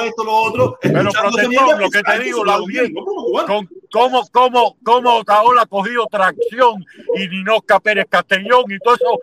esto, 0.01 0.23
lo 0.23 0.33
otro. 0.33 0.77
Pero, 0.81 1.11
protector, 1.11 1.79
lo 1.79 1.89
que 1.89 2.01
te 2.01 2.19
digo, 2.19 2.45
la 2.45 2.53
audiencia, 2.53 3.01
con, 3.47 3.69
cómo, 3.93 4.23
cómo, 4.31 4.75
cómo 4.83 5.17
Otaola 5.17 5.61
ha 5.61 5.65
cogido 5.67 6.07
tracción 6.07 6.83
y 7.15 7.27
Ninoca 7.27 7.79
Pérez 7.79 8.07
Castellón 8.09 8.63
y 8.69 8.79
todo 8.79 8.95
eso, 8.95 9.19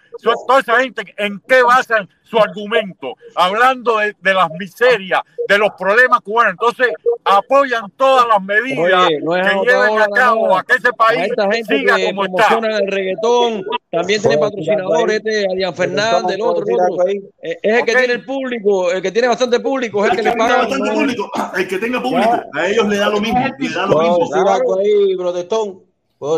toda 0.47 0.61
esa 0.61 0.81
gente, 0.81 1.13
¿en 1.19 1.43
qué 1.49 1.65
basan 1.65 2.09
su 2.23 2.39
argumento? 2.39 3.17
Hablando 3.35 3.99
de, 3.99 4.15
de 4.21 4.33
las 4.33 4.49
miserias, 4.53 5.23
de 5.49 5.59
los 5.59 5.71
problemas 5.77 6.21
cubanos. 6.21 6.53
Entonces, 6.53 6.95
apoyan 7.25 7.91
todas 7.97 8.27
las 8.27 8.43
medidas 8.43 9.09
que 9.09 9.17
lleven 9.19 10.01
a 10.01 10.09
cabo 10.09 10.57
a 10.57 10.65
que 10.65 10.75
ese 10.75 10.93
país 10.93 11.33
siga 11.67 11.97
como 12.07 12.25
está. 12.25 12.59
el 12.59 12.87
reggaetón, 12.87 13.65
también 13.91 14.21
tiene 14.21 14.39
patrocinadores, 14.39 15.17
este, 15.17 15.47
Adrián 15.47 15.75
Fernández, 15.75 16.37
el 16.37 16.43
otro, 16.43 16.65
eh, 17.09 17.59
Es 17.63 17.79
el 17.79 17.85
que 17.85 17.95
tiene 17.95 18.13
el 18.15 18.25
público, 18.25 18.91
el 18.93 19.03
que 19.03 19.13
tiene 19.13 19.29
bastante 19.29 19.61
público, 19.61 20.05
es 20.05 20.11
el, 20.11 20.17
que, 20.17 20.23
le 20.23 20.33
paga. 20.33 20.59
Bastante 20.59 20.91
público, 20.91 21.31
el 21.57 21.69
que 21.69 21.79
tenga 21.79 22.03
público, 22.03 22.41
a 22.53 22.67
ellos 22.67 22.89
le 22.89 22.97
da 22.97 23.09
lo 23.09 23.21
mismo. 23.21 23.41
Le 23.59 23.69
da 23.69 23.87
lo 23.87 23.99
mismo 24.01 24.29
ahí, 24.79 25.17
protestón. 25.17 25.83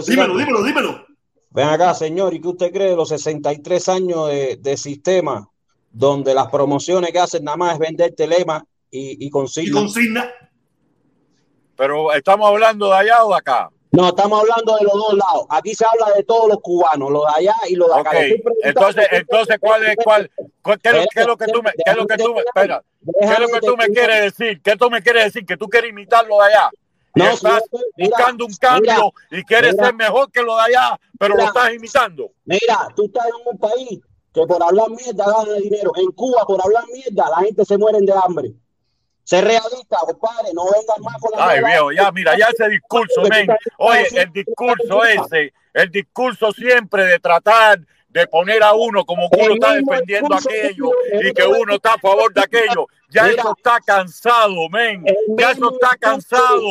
dímelo, 0.07 0.37
dímelo, 0.37 0.65
dímelo. 0.65 1.07
Ven 1.51 1.69
acá, 1.69 1.95
señor, 1.95 2.33
¿y 2.35 2.41
qué 2.41 2.49
usted 2.49 2.73
cree 2.73 2.91
de 2.91 2.97
los 2.97 3.11
63 3.11 3.89
años 3.91 4.29
de, 4.29 4.57
de, 4.57 4.77
sistema 4.77 5.49
donde 5.91 6.35
las 6.35 6.47
promociones 6.49 7.11
que 7.13 7.19
hacen 7.19 7.45
nada 7.45 7.59
más 7.59 7.75
es 7.75 7.79
vender 7.79 8.15
telema 8.15 8.65
y, 8.91 9.27
y 9.27 9.31
consigna? 9.31 9.71
Y 9.71 9.83
consigna. 9.83 10.31
Pero 11.77 12.13
estamos 12.13 12.49
hablando 12.49 12.89
de 12.89 12.95
allá 12.95 13.25
o 13.25 13.31
de 13.31 13.37
acá. 13.37 13.71
No, 13.93 14.09
estamos 14.09 14.41
hablando 14.41 14.75
de 14.77 14.85
los 14.85 14.95
dos 14.95 15.13
lados. 15.13 15.47
Aquí 15.51 15.75
se 15.75 15.85
habla 15.85 16.17
de 16.17 16.23
todos 16.25 16.49
los 16.49 16.61
cubanos, 16.61 17.11
los 17.11 17.25
de 17.25 17.41
allá 17.41 17.55
y 17.69 17.77
los 17.77 17.89
de 17.89 18.01
acá. 18.01 18.11
Entonces, 18.63 19.07
entonces, 19.11 19.59
¿cuál 19.61 19.85
es, 19.85 19.97
cuál, 20.03 20.31
qué, 20.81 20.89
es 21.15 21.27
lo, 21.27 21.37
que 21.37 21.47
tú 21.47 21.63
me, 21.63 21.71
qué 21.73 21.91
es 21.91 21.97
lo 21.97 22.07
que 22.07 22.17
tú 22.17 22.35
me, 22.35 22.41
espera, 22.41 22.83
qué 23.21 23.27
es 23.27 23.39
lo 23.39 23.49
que 23.49 23.61
tú 23.61 23.77
me 23.77 23.89
quieres 23.89 24.23
decir? 24.23 24.63
¿Qué 24.63 24.77
tú 24.77 24.91
me 24.91 25.03
quieres 25.03 25.25
decir? 25.25 25.45
Que 25.45 25.59
tú 25.59 25.69
quieres 25.69 25.91
imitar 25.91 26.27
lo 26.27 26.39
de 26.39 26.45
allá. 26.45 26.71
No, 27.15 27.31
estás 27.31 27.63
buscando 27.97 28.47
un 28.47 28.55
cambio 28.57 29.13
y 29.31 29.43
quieres 29.45 29.77
ser 29.77 29.95
mejor 29.95 30.31
que 30.31 30.43
lo 30.43 30.57
de 30.57 30.63
allá, 30.63 31.01
pero 31.19 31.37
lo 31.37 31.45
estás 31.45 31.75
imitando. 31.75 32.31
Mira, 32.45 32.89
tú 32.97 33.05
estás 33.05 33.27
en 33.27 33.53
un 33.53 33.59
país 33.59 34.01
que 34.33 34.47
por 34.47 34.63
hablar 34.63 34.89
mierda 34.91 35.25
gana 35.27 35.55
dinero. 35.59 35.93
En 35.97 36.11
Cuba, 36.13 36.45
por 36.47 36.61
hablar 36.65 36.85
mierda, 36.93 37.31
la 37.31 37.45
gente 37.45 37.65
se 37.65 37.77
muere 37.77 37.99
de 38.01 38.13
hambre. 38.13 38.53
Ser 39.25 39.45
realista, 39.45 39.99
compadre, 40.01 40.53
no 40.53 40.65
vengas 40.65 40.99
más 41.01 41.17
con 41.21 41.31
la 41.39 41.49
Ay, 41.49 41.63
viejo, 41.63 41.93
ya, 41.93 42.11
mira, 42.11 42.37
ya 42.37 42.47
ese 42.47 42.69
discurso, 42.69 43.23
men. 43.23 43.49
Oye, 43.79 44.09
el 44.15 44.33
discurso 44.33 45.05
ese, 45.05 45.53
el 45.75 45.91
discurso 45.91 46.51
siempre 46.53 47.05
de 47.05 47.19
tratar 47.21 47.79
de 48.09 48.27
poner 48.27 48.63
a 48.63 48.75
uno 48.75 49.05
como 49.05 49.31
que 49.31 49.41
uno 49.41 49.55
está 49.55 49.75
defendiendo 49.75 50.35
aquello 50.35 50.91
y 51.23 51.33
que 51.33 51.47
uno 51.47 51.75
está 51.75 51.95
a 51.95 51.99
favor 51.99 52.33
de 52.35 52.43
aquello. 52.43 52.87
Ya 53.11 53.29
eso 53.29 53.55
está 53.57 53.79
cansado, 53.81 54.69
men. 54.71 55.05
Ya 55.39 55.53
eso 55.53 55.73
está 55.73 55.97
cansado. 55.99 56.67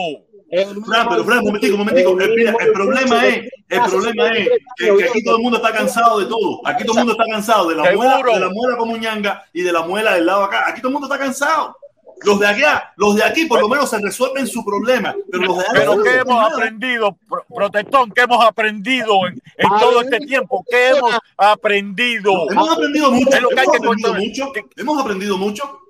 Fran, 0.52 1.08
pero 1.10 1.24
Fran, 1.24 1.40
un 1.40 1.46
momentico, 1.46 1.74
un 1.76 1.80
momentico. 1.80 2.12
El, 2.12 2.72
problema 2.74 3.26
es, 3.26 3.50
el 3.70 3.82
problema 3.84 4.28
es 4.30 4.50
que, 4.76 4.90
aquí 5.06 5.24
todo 5.24 5.38
el 5.38 5.44
mundo 5.44 5.58
está 5.58 5.72
cansado 5.72 6.20
de 6.20 6.26
todo. 6.26 6.62
Aquí 6.66 6.84
todo 6.84 7.00
el 7.00 7.06
mundo 7.06 7.22
está 7.22 7.34
cansado 7.34 7.70
de 7.70 7.76
la 7.76 7.92
muela, 7.94 8.18
de 8.18 8.40
la 8.40 8.50
muela 8.50 8.78
como 8.78 8.98
ñanga 8.98 9.46
y 9.54 9.62
de 9.62 9.72
la 9.72 9.84
muela 9.84 10.16
del 10.16 10.26
lado 10.26 10.44
acá. 10.44 10.66
Aquí 10.68 10.82
todo 10.82 10.90
el 10.90 10.94
mundo 10.94 11.08
está 11.08 11.18
cansado. 11.18 11.78
Los 12.24 12.40
de 12.40 12.46
allá, 12.46 12.94
los 12.98 13.16
de 13.16 13.24
aquí 13.24 13.46
por 13.46 13.62
lo 13.62 13.70
menos 13.70 13.90
se 13.90 13.98
resuelven 13.98 14.46
su 14.46 14.64
problema. 14.64 15.16
Pero 15.32 15.44
los 15.44 15.58
de 15.58 15.64
allá 15.64 15.74
Pero 15.74 16.04
¿qué 16.04 16.18
hemos 16.18 16.54
aprendido, 16.54 17.18
protestón? 17.54 18.12
¿Qué 18.12 18.22
hemos 18.22 18.46
aprendido 18.46 19.28
en, 19.28 19.42
todo 19.80 20.02
este 20.02 20.20
tiempo? 20.20 20.64
¿Qué 20.70 20.90
hemos 20.90 21.18
aprendido? 21.38 22.52
Hemos 22.52 22.70
aprendido 22.70 23.12
mucho. 23.12 23.38
Hemos 23.38 23.78
aprendido 23.78 24.14
mucho. 24.14 24.54
Hemos 24.78 25.02
aprendido 25.02 25.38
mucho. 25.38 25.82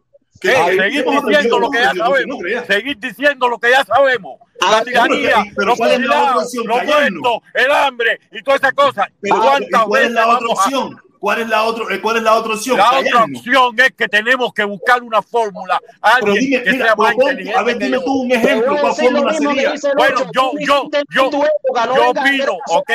Seguir 0.41 1.05
diciendo 1.05 1.59
lo 1.59 1.69
que 1.69 1.79
ya 1.79 1.93
sabemos. 1.93 2.39
Seguir 2.67 2.97
diciendo 2.97 3.49
lo 3.49 3.59
que 3.59 3.71
ya 3.71 3.83
sabemos. 3.85 4.39
La 4.59 4.83
tiranía, 4.83 5.43
los 5.55 5.77
fusilados, 5.77 6.53
los 6.53 6.83
muertos, 6.83 7.37
el 7.53 7.71
hambre 7.71 8.19
y 8.31 8.43
todas 8.43 8.61
esas 8.61 8.73
cosas. 8.73 9.07
¿Cuántas 9.27 9.87
veces 9.87 10.07
es 10.07 10.13
la 10.13 10.27
otra 10.27 10.47
opción? 10.47 11.01
¿Cuál 11.21 11.41
es 11.41 11.49
la, 11.49 11.63
otro, 11.65 11.87
eh, 11.91 12.01
¿Cuál 12.01 12.17
es 12.17 12.23
la 12.23 12.33
otra 12.33 12.55
opción? 12.55 12.77
La 12.77 12.97
otra 12.97 13.25
opción 13.25 13.75
es 13.79 13.91
que 13.91 14.07
tenemos 14.07 14.51
que 14.55 14.63
buscar 14.63 15.03
una 15.03 15.21
fórmula. 15.21 15.79
Alguien 16.01 16.35
dime, 16.35 16.63
que 16.63 16.71
sea 16.71 16.95
más 16.95 17.13
inteligente. 17.13 17.59
A 17.59 17.61
ver, 17.61 17.77
dime 17.77 17.99
tú 17.99 18.21
un 18.23 18.31
ejemplo. 18.31 18.75
¿Cuál 18.81 18.95
fórmula 18.95 19.33
sería? 19.35 19.73
Bueno, 19.95 20.21
yo, 20.33 20.51
yo, 20.59 20.89
yo, 21.11 21.29
yo 21.29 22.09
opino, 22.09 22.57
ok. 22.69 22.91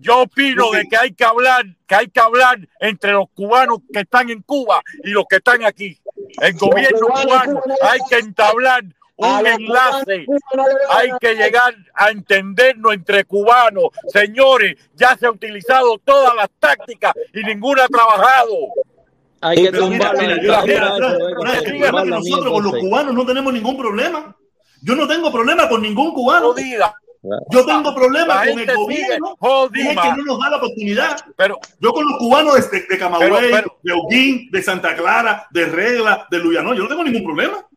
Yo 0.00 0.20
opino 0.20 0.70
de 0.70 0.84
que 0.84 0.98
hay 0.98 1.12
que 1.12 1.24
hablar, 1.24 1.64
que 1.86 1.94
hay 1.94 2.08
que 2.08 2.20
hablar 2.20 2.58
entre 2.78 3.12
los 3.12 3.30
cubanos 3.30 3.78
que 3.90 4.00
están 4.00 4.28
en 4.28 4.42
Cuba 4.42 4.82
y 5.02 5.08
los 5.08 5.24
que 5.28 5.36
están 5.36 5.64
aquí. 5.64 5.98
El 6.40 6.54
gobierno 6.54 7.06
cubano 7.08 7.60
hay 7.82 7.98
que 8.08 8.18
entablar 8.18 8.84
un 9.18 9.46
enlace. 9.46 10.26
Hay 10.90 11.10
que 11.20 11.34
llegar 11.34 11.74
a 11.94 12.10
entendernos 12.10 12.94
entre 12.94 13.24
cubanos. 13.24 13.86
Señores, 14.08 14.76
ya 14.94 15.16
se 15.16 15.26
ha 15.26 15.30
utilizado 15.30 15.98
todas 16.04 16.34
las 16.34 16.48
tácticas 16.58 17.14
y 17.34 17.42
ninguna 17.42 17.84
ha 17.84 17.88
trabajado. 17.88 18.54
Hay 19.40 19.64
que 19.64 19.72
tumbar 19.72 20.16
nosotros 22.06 22.52
con 22.52 22.64
los 22.64 22.76
cubanos 22.76 23.14
no 23.14 23.26
tenemos 23.26 23.52
ningún 23.52 23.76
problema. 23.76 24.36
Yo 24.82 24.94
no 24.94 25.06
tengo 25.08 25.32
problema 25.32 25.68
con 25.68 25.82
ningún 25.82 26.12
cubano. 26.12 26.54
Yo 27.50 27.66
tengo 27.66 27.94
problemas 27.94 28.48
con 28.48 28.58
el 28.58 28.74
gobierno. 28.74 29.36
Es 29.74 29.88
que 29.88 29.94
no 29.94 30.24
nos 30.24 30.40
da 30.40 30.50
la 30.50 30.56
oportunidad. 30.56 31.16
Pero, 31.36 31.58
yo 31.80 31.92
con 31.92 32.04
los 32.08 32.18
cubanos 32.18 32.70
de, 32.70 32.80
de 32.82 32.98
Camagüey, 32.98 33.50
de 33.82 33.92
Oguín, 33.92 34.50
de 34.50 34.62
Santa 34.62 34.94
Clara, 34.94 35.46
de 35.50 35.66
Regla, 35.66 36.26
de 36.30 36.38
Luyano, 36.38 36.74
yo 36.74 36.84
no 36.84 36.88
tengo 36.88 37.04
ningún 37.04 37.24
problema 37.24 37.68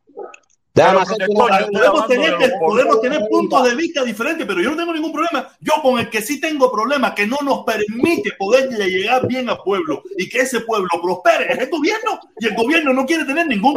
podemos, 0.73 2.07
tener, 2.07 2.53
podemos 2.59 3.01
tener 3.01 3.21
puntos 3.29 3.63
de 3.65 3.75
vista 3.75 4.03
diferentes, 4.03 4.47
pero 4.47 4.61
yo 4.61 4.71
no 4.71 4.77
tengo 4.77 4.93
ningún 4.93 5.11
problema. 5.11 5.49
Yo 5.59 5.73
con 5.81 5.99
el 5.99 6.09
que 6.09 6.21
sí 6.21 6.39
tengo 6.39 6.71
problemas, 6.71 7.13
que 7.13 7.27
no 7.27 7.37
nos 7.43 7.63
permite 7.65 8.31
poder 8.37 8.69
llegar 8.69 9.27
bien 9.27 9.49
al 9.49 9.57
pueblo 9.63 10.03
y 10.17 10.29
que 10.29 10.39
ese 10.39 10.61
pueblo 10.61 10.89
prospere, 11.01 11.51
es 11.51 11.59
el 11.59 11.69
gobierno. 11.69 12.19
Y 12.39 12.47
el 12.47 12.55
gobierno 12.55 12.93
no 12.93 13.05
quiere 13.05 13.25
tener 13.25 13.47
ningún 13.47 13.73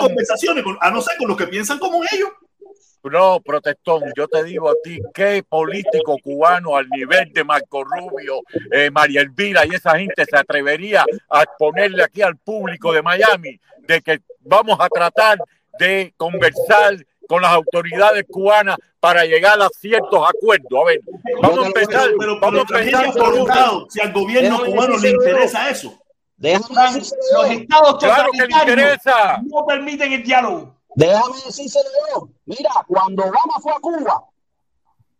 conversaciones, 0.00 0.64
a 0.80 0.90
no 0.90 1.00
ser 1.00 1.16
con 1.18 1.28
los 1.28 1.36
que 1.36 1.46
piensan 1.46 1.78
como 1.78 2.02
ellos. 2.10 2.30
No, 3.10 3.40
protestón, 3.40 4.02
yo 4.16 4.26
te 4.28 4.42
digo 4.44 4.70
a 4.70 4.74
ti, 4.82 4.98
¿qué 5.12 5.42
político 5.46 6.16
cubano 6.22 6.76
al 6.76 6.88
nivel 6.88 7.32
de 7.32 7.44
Marco 7.44 7.84
Rubio, 7.84 8.40
eh, 8.72 8.90
María 8.90 9.20
Elvira 9.20 9.66
y 9.66 9.74
esa 9.74 9.98
gente 9.98 10.24
se 10.24 10.36
atrevería 10.36 11.04
a 11.28 11.44
ponerle 11.58 12.02
aquí 12.02 12.22
al 12.22 12.36
público 12.36 12.92
de 12.92 13.02
Miami 13.02 13.60
de 13.80 14.00
que 14.00 14.20
vamos 14.40 14.78
a 14.80 14.88
tratar 14.88 15.38
de 15.78 16.14
conversar 16.16 16.96
con 17.28 17.42
las 17.42 17.52
autoridades 17.52 18.24
cubanas 18.28 18.76
para 19.00 19.24
llegar 19.24 19.60
a 19.60 19.68
ciertos 19.68 20.26
acuerdos. 20.26 20.80
A 20.80 20.84
ver, 20.84 21.00
vamos 21.42 21.64
a 21.64 21.66
empezar, 21.66 22.10
pero, 22.18 22.40
vamos 22.40 22.64
a 22.70 22.78
empezar 22.78 23.12
por 23.12 23.34
un 23.34 23.48
lado. 23.48 23.86
Si 23.90 24.00
al 24.00 24.12
gobierno 24.12 24.64
cubano 24.64 24.96
le 24.96 25.10
interesa 25.10 25.68
eso. 25.68 26.02
los 26.38 27.50
estados 27.50 27.98
claro 27.98 28.30
que 28.32 28.46
le 28.46 28.56
interesa. 28.56 29.42
no 29.44 29.66
permiten 29.66 30.12
el 30.12 30.22
diálogo. 30.22 30.73
Déjame 30.96 31.36
decírselo 31.46 31.88
yo. 32.14 32.28
Mira, 32.44 32.70
cuando 32.86 33.22
Obama 33.22 33.60
fue 33.62 33.72
a 33.72 33.80
Cuba, 33.80 34.24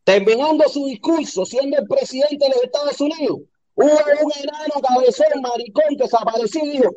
terminando 0.05 0.69
su 0.69 0.87
discurso, 0.87 1.45
siendo 1.45 1.79
el 1.79 1.87
presidente 1.87 2.45
de 2.45 2.51
los 2.51 2.63
Estados 2.63 3.01
Unidos, 3.01 3.41
hubo 3.75 3.99
un 4.23 4.33
enano 4.43 4.75
cabezón, 4.87 5.41
maricón, 5.43 5.97
que 5.97 6.59
y 6.59 6.69
dijo 6.71 6.91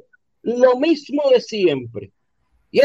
lo 0.43 0.77
mismo 0.77 1.23
de 1.29 1.41
siempre. 1.41 2.11
Y 2.69 2.81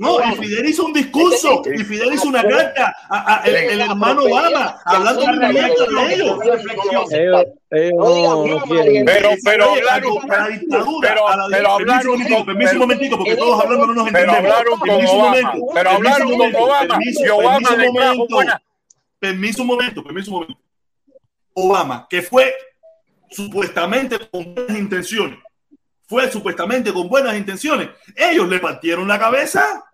no, 0.00 0.18
y 0.20 0.36
Fidel 0.36 0.68
hizo 0.68 0.84
un 0.84 0.92
discurso, 0.92 1.62
y 1.72 1.84
Fidel 1.84 2.14
hizo 2.14 2.28
una 2.28 2.42
carta 2.42 2.94
a, 3.08 3.42
el, 3.46 3.80
hermano 3.80 4.24
Obama, 4.24 4.76
hablando 4.84 5.22
de 5.24 6.14
ellos. 6.14 6.38
Pero, 7.70 9.30
pero 9.44 9.70
hablaron 9.70 10.30
a 10.30 10.36
la 10.36 10.48
dictadura, 10.48 11.14
pero, 11.50 11.68
hablaron 11.68 12.18
permiso 12.44 12.72
un 12.72 12.78
momentico, 12.78 13.18
porque 13.18 13.36
todos 13.36 13.64
hablando 13.64 13.86
no 13.86 13.94
nos 13.94 14.08
entendemos. 14.08 14.36
Pero 14.36 14.48
hablaron 14.48 14.78
con 14.80 14.90
Obama, 15.06 15.52
pero 15.74 15.90
hablaron 15.90 16.36
con 16.36 16.56
Obama, 16.56 16.98
y 17.00 17.28
Obama. 17.28 17.76
le 17.76 18.52
Permiso 19.20 19.62
un 19.62 19.68
momento, 19.68 20.02
permiso 20.02 20.30
un 20.30 20.40
momento. 20.40 20.60
Obama, 21.54 22.06
que 22.08 22.22
fue 22.22 22.54
supuestamente 23.30 24.18
con 24.30 24.54
buenas 24.54 24.78
intenciones, 24.78 25.38
fue 26.08 26.30
supuestamente 26.32 26.92
con 26.92 27.08
buenas 27.08 27.36
intenciones. 27.36 27.90
Ellos 28.16 28.48
le 28.48 28.58
partieron 28.58 29.06
la 29.06 29.18
cabeza. 29.18 29.84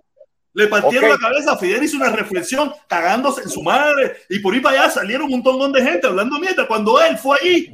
Le 0.53 0.69
partieron 0.69 1.11
la 1.11 1.19
cabeza. 1.19 1.59
Fidel 1.59 1.83
hizo 1.83 1.97
una 1.97 2.11
reflexión 2.11 2.73
cagándose 2.87 3.43
en 3.43 3.51
su 3.51 3.63
madre. 3.63 4.19
Y 4.31 4.39
por 4.39 4.55
ahí 4.55 4.61
para 4.61 4.83
allá 4.83 4.91
salieron 4.91 5.27
un 5.27 5.43
montón 5.43 5.73
de 5.73 5.83
gente 5.83 6.07
hablando 6.07 6.39
mierda. 6.39 6.69
Cuando 6.69 7.03
él 7.03 7.19
fue 7.19 7.37
ahí 7.43 7.71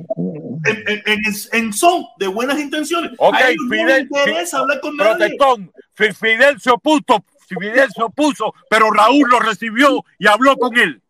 en, 1.53 1.72
son 1.74 2.07
de 2.18 2.26
buenas 2.28 2.59
intenciones. 2.59 3.12
Ok, 3.18 3.36
Fidel. 3.68 4.09
No 4.11 4.18
interesa 4.18 4.61
hablar 4.61 4.80
con 4.80 4.97
protestón. 4.97 5.70
Fidel 5.95 6.59
se 6.59 6.70
opuso. 6.70 7.22
Fidel 7.47 7.91
se 7.95 8.03
opuso, 8.03 8.55
pero 8.70 8.91
Raúl 8.91 9.28
lo 9.28 9.41
recibió 9.41 10.05
y 10.18 10.28
habló 10.28 10.57
con 10.57 10.78
él. 10.78 11.03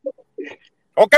Ok. 0.94 1.16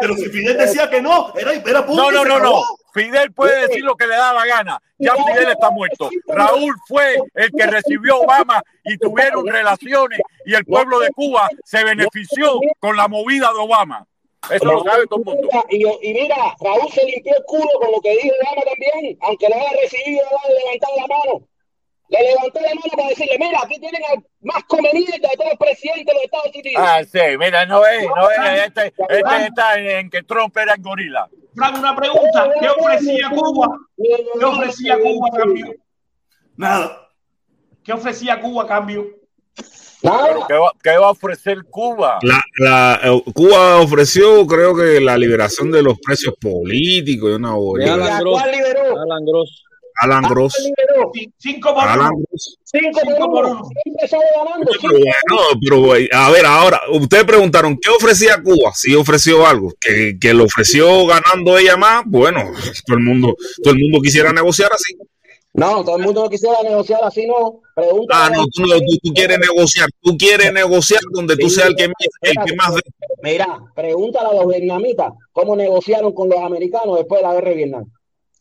Pero, 0.00 0.16
si 0.16 0.28
Fidel 0.28 0.58
decía 0.58 0.88
que 0.88 1.00
no, 1.00 1.32
era, 1.36 1.52
era. 1.54 1.80
No, 1.82 2.10
no, 2.10 2.24
no, 2.24 2.38
no. 2.38 2.62
Fidel 2.92 3.32
puede 3.32 3.68
decir 3.68 3.84
lo 3.84 3.94
que 3.94 4.06
le 4.06 4.16
da 4.16 4.32
la 4.32 4.46
gana. 4.46 4.80
Ya 4.98 5.14
Fidel 5.14 5.50
está 5.50 5.70
muerto. 5.70 6.08
Raúl 6.26 6.74
fue 6.88 7.18
el 7.34 7.50
que 7.50 7.66
recibió 7.66 8.14
a 8.14 8.18
Obama 8.18 8.62
y 8.84 8.96
tuvieron 8.96 9.46
relaciones 9.46 10.20
y 10.46 10.54
el 10.54 10.64
pueblo 10.64 11.00
de 11.00 11.10
Cuba 11.10 11.48
se 11.64 11.84
benefició 11.84 12.58
con 12.78 12.96
la 12.96 13.08
movida 13.08 13.52
de 13.52 13.58
Obama. 13.58 14.06
Eso 14.50 14.64
lo 14.64 14.84
sabe 14.84 15.06
todo 15.08 15.20
el 15.20 15.24
mundo. 15.24 15.48
Y, 15.70 16.12
mira, 16.12 16.36
Raúl 16.60 16.90
se 16.92 17.04
limpió 17.04 17.36
el 17.36 17.44
culo 17.44 17.68
con 17.80 17.92
lo 17.92 18.00
que 18.00 18.10
dijo 18.12 18.34
Obama 18.42 18.62
también, 18.62 19.18
aunque 19.22 19.48
no 19.48 19.56
haya 19.56 19.70
recibido, 19.82 20.22
no 20.30 20.38
haya 20.38 20.58
levantado 20.64 20.92
la 20.96 21.06
mano. 21.06 21.48
Le 22.08 22.22
levantó 22.22 22.60
la 22.60 22.68
mano 22.68 22.92
para 22.96 23.08
decirle, 23.08 23.36
mira, 23.38 23.58
aquí 23.64 23.80
tienen 23.80 24.00
al 24.10 24.24
más 24.42 24.62
conveniente 24.64 25.12
de 25.12 25.36
todos 25.36 25.50
los 25.50 25.58
presidentes 25.58 26.06
de 26.06 26.12
los 26.14 26.22
Estados 26.22 26.54
Unidos. 26.54 26.84
Ah, 26.86 27.02
sí, 27.04 27.38
mira, 27.38 27.66
no 27.66 27.84
es, 27.84 28.04
no 28.04 28.30
es, 28.30 28.66
este, 28.66 28.86
este 29.08 29.46
está 29.46 29.78
en 29.78 30.10
que 30.10 30.22
Trump 30.22 30.56
era 30.56 30.74
en 30.74 30.82
gorila. 30.82 31.28
Frank, 31.54 31.78
una 31.78 31.96
pregunta. 31.96 32.50
¿Qué 32.60 32.68
ofrecía 32.68 33.30
Cuba? 33.30 33.78
¿Qué 33.96 34.44
ofrecía 34.44 34.98
Cuba 34.98 35.28
a 35.32 35.36
cambio? 35.36 35.74
Nada. 36.56 37.08
¿Qué 37.82 37.92
ofrecía 37.92 38.40
Cuba 38.40 38.64
a 38.64 38.66
cambio? 38.66 39.06
¿Qué, 40.00 40.08
va, 40.08 40.72
¿Qué, 40.82 40.96
va, 40.98 41.06
a 41.06 41.10
ofrecer 41.10 41.64
Cuba? 41.68 42.18
La, 42.22 42.40
la, 42.58 43.00
eh, 43.02 43.22
Cuba 43.34 43.80
ofreció, 43.80 44.46
creo 44.46 44.76
que 44.76 45.00
la 45.00 45.16
liberación 45.16 45.70
de 45.72 45.82
los 45.82 45.98
precios 45.98 46.34
políticos 46.40 47.30
y 47.30 47.34
una 47.34 47.54
¿Cuál 47.54 48.52
liberó? 48.52 48.94
Alan 49.98 50.22
Gross. 50.22 50.54
Alan 50.56 50.92
Gross. 50.96 51.30
Cinco 51.38 51.74
por 51.74 51.84
Alan 51.84 52.12
uno. 52.14 52.26
Cinco, 52.64 53.30
por 53.30 53.44
uno. 53.46 53.68
Pero, 55.60 55.92
a 56.12 56.30
ver, 56.30 56.46
ahora, 56.46 56.80
ustedes 56.92 57.24
preguntaron, 57.24 57.78
¿qué 57.78 57.90
ofrecía 57.90 58.42
Cuba? 58.42 58.72
Si 58.74 58.94
ofreció 58.94 59.46
algo, 59.46 59.72
que, 59.80 60.18
que 60.20 60.34
lo 60.34 60.44
ofreció 60.44 61.06
ganando 61.06 61.58
ella 61.58 61.76
más, 61.76 62.02
bueno, 62.06 62.52
todo 62.86 62.96
el 62.96 63.02
mundo, 63.02 63.36
todo 63.62 63.74
el 63.74 63.80
mundo 63.80 64.00
quisiera 64.00 64.32
negociar 64.32 64.70
así. 64.72 64.96
No, 65.56 65.82
todo 65.82 65.96
el 65.96 66.02
mundo 66.02 66.22
no 66.24 66.28
quisiera 66.28 66.62
negociar 66.62 67.00
así, 67.02 67.26
no. 67.26 67.62
Pregunta 67.74 68.26
ah, 68.26 68.30
no, 68.30 68.44
tú, 68.48 68.62
tú, 69.02 69.14
quieres 69.14 69.38
negociar, 69.38 69.88
tú 70.02 70.14
quieres 70.18 70.52
negociar 70.52 71.00
donde 71.12 71.34
tú 71.34 71.48
seas 71.48 71.68
el 71.68 71.76
que, 71.76 71.84
el 71.84 72.36
que 72.44 72.54
más... 72.56 72.72
Mira, 73.22 73.58
pregúntale 73.74 74.28
a 74.28 74.34
los 74.34 74.46
vietnamitas 74.48 75.14
cómo 75.32 75.56
negociaron 75.56 76.12
con 76.12 76.28
los 76.28 76.38
americanos 76.40 76.98
después 76.98 77.22
de 77.22 77.26
la 77.26 77.34
guerra 77.34 77.48
de 77.48 77.54
Vietnam. 77.56 77.84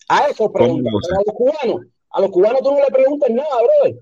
A 0.07 0.27
eso 0.27 0.51
preguntan. 0.51 0.93
a 0.93 1.21
los 1.25 1.35
cubanos, 1.35 1.87
a 2.11 2.21
los 2.21 2.31
cubanos 2.31 2.61
tú 2.61 2.71
no 2.71 2.79
le 2.79 2.91
preguntas 2.91 3.29
nada, 3.29 3.49
brother. 3.61 4.01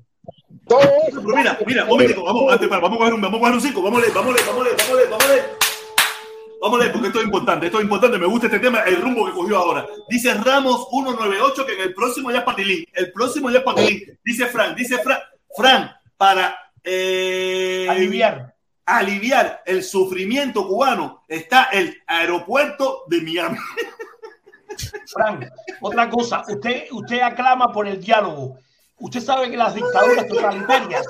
Todo 0.68 0.80
eso. 0.80 1.22
Pero 1.22 1.36
mira, 1.36 1.60
mira, 1.66 1.84
un 1.84 1.90
momento, 1.90 2.24
vamos, 2.24 2.54
antes, 2.54 2.70
vamos 2.70 2.94
a 2.94 2.98
coger 2.98 3.14
un, 3.14 3.22
vamos 3.22 3.38
a 3.38 3.40
coger 3.40 3.56
un 3.56 3.62
cinco, 3.62 3.82
vamos 3.82 4.00
a 4.00 4.02
leer, 4.02 4.14
vamos 4.14 4.32
a 4.32 4.36
leer, 4.36 4.48
vamos 4.48 4.62
a 4.62 4.64
leer, 4.64 4.78
vamos 4.78 4.94
a 4.94 4.96
leer, 4.96 5.10
vamos 5.10 5.26
a 5.26 5.30
leer. 5.30 5.44
Vamos 6.62 6.80
a 6.80 6.82
leer, 6.82 6.94
porque 6.94 7.08
esto 7.08 7.20
es 7.20 7.26
importante, 7.26 7.66
esto 7.66 7.78
es 7.80 7.84
importante, 7.84 8.18
me 8.18 8.26
gusta 8.26 8.48
este 8.48 8.60
tema, 8.60 8.80
el 8.84 9.02
rumbo 9.02 9.26
que 9.26 9.34
cogió 9.34 9.58
ahora. 9.58 9.86
Dice 10.08 10.34
Ramos 10.34 10.88
198 10.90 11.66
que 11.66 11.74
en 11.74 11.82
el 11.82 11.94
próximo 11.94 12.32
ya 12.32 12.38
es 12.40 12.44
Patilín, 12.46 12.86
el 12.94 13.12
próximo 13.12 13.50
ya 13.50 13.58
es 13.60 13.64
Patilín. 13.66 14.20
Dice 14.24 14.46
Fran, 14.46 14.74
dice 14.74 14.98
Fran, 15.00 15.20
Fran, 15.56 15.92
para 16.16 16.58
eh, 16.82 17.86
aliviar. 17.90 18.56
aliviar 18.86 19.62
el 19.66 19.84
sufrimiento 19.84 20.66
cubano 20.66 21.24
está 21.28 21.66
el 21.66 22.02
aeropuerto 22.08 23.04
de 23.08 23.22
Miami. 23.22 23.58
Frank, 25.08 25.46
otra 25.82 26.10
cosa, 26.10 26.44
usted, 26.48 26.86
usted 26.92 27.22
aclama 27.22 27.72
por 27.72 27.88
el 27.88 28.02
diálogo. 28.02 28.58
Usted 29.00 29.22
sabe 29.22 29.50
que 29.50 29.58
las 29.58 29.74
dictaduras 29.74 30.28
totalitarias 30.28 31.06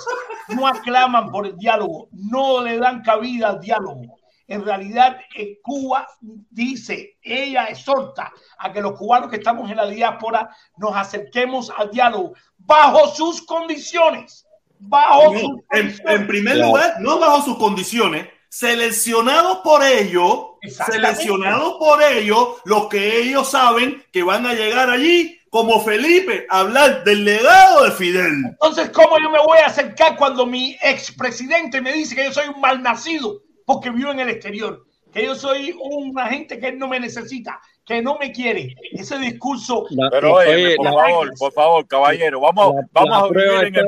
no 0.50 0.68
aclaman 0.68 1.30
por 1.30 1.46
el 1.46 1.58
diálogo, 1.58 2.10
no 2.12 2.62
le 2.62 2.78
dan 2.78 3.02
cabida 3.02 3.50
al 3.50 3.60
diálogo. 3.60 4.18
En 4.48 4.66
realidad, 4.66 5.18
eh, 5.38 5.60
Cuba 5.62 6.08
dice, 6.22 7.18
ella 7.22 7.66
exhorta 7.66 8.32
a 8.58 8.74
que 8.74 8.82
los 8.82 8.98
cubanos 8.98 9.30
que 9.30 9.38
estamos 9.38 9.70
en 9.70 9.78
la 9.78 9.86
diáspora 9.86 10.50
nos 10.78 10.96
acerquemos 10.96 11.72
al 11.78 11.92
diálogo 11.92 12.34
bajo 12.58 13.08
sus 13.08 13.42
condiciones. 13.46 14.46
Bajo 14.80 15.32
sus 15.38 15.50
en, 15.72 15.96
en, 16.08 16.28
primer 16.28 16.58
lugar, 16.58 16.96
no 17.00 17.20
bajo 17.20 17.42
sus 17.42 17.58
condiciones, 17.58 18.28
seleccionados 18.54 19.62
por 19.64 19.84
ellos, 19.84 20.50
seleccionados 20.62 21.74
por 21.80 22.04
ellos, 22.04 22.50
los 22.66 22.88
que 22.88 23.22
ellos 23.22 23.50
saben 23.50 24.04
que 24.12 24.22
van 24.22 24.46
a 24.46 24.54
llegar 24.54 24.92
allí 24.92 25.40
como 25.50 25.80
Felipe 25.80 26.46
a 26.52 26.60
hablar 26.60 27.04
del 27.04 27.26
legado 27.26 27.84
de 27.84 27.92
Fidel. 27.92 28.32
Entonces, 28.46 28.92
¿cómo 28.92 29.18
yo 29.20 29.32
me 29.32 29.40
voy 29.40 29.58
a 29.58 29.66
acercar 29.66 30.16
cuando 30.18 30.46
mi 30.46 30.78
expresidente 30.84 31.82
me 31.82 31.94
dice 31.94 32.16
que 32.16 32.26
yo 32.26 32.32
soy 32.32 32.50
un 32.50 32.62
malnacido 32.62 33.42
porque 33.66 33.90
vivo 33.90 34.12
en 34.12 34.20
el 34.20 34.30
exterior? 34.30 34.86
Que 35.12 35.26
yo 35.26 35.34
soy 35.34 35.76
una 35.82 36.28
gente 36.28 36.60
que 36.60 36.68
él 36.68 36.78
no 36.78 36.88
me 36.88 37.00
necesita, 37.00 37.60
que 37.84 38.04
no 38.04 38.20
me 38.20 38.32
quiere. 38.32 38.76
Ese 38.92 39.18
discurso. 39.18 39.88
Pero 40.12 40.36
oye, 40.36 40.76
por 40.76 40.94
favor, 40.94 41.32
por 41.40 41.54
favor, 41.54 41.88
caballero, 41.88 42.40
vamos, 42.40 42.76
vamos, 42.92 43.24
a 43.24 43.28
vivir 43.30 43.64
en 43.66 43.76
el, 43.78 43.88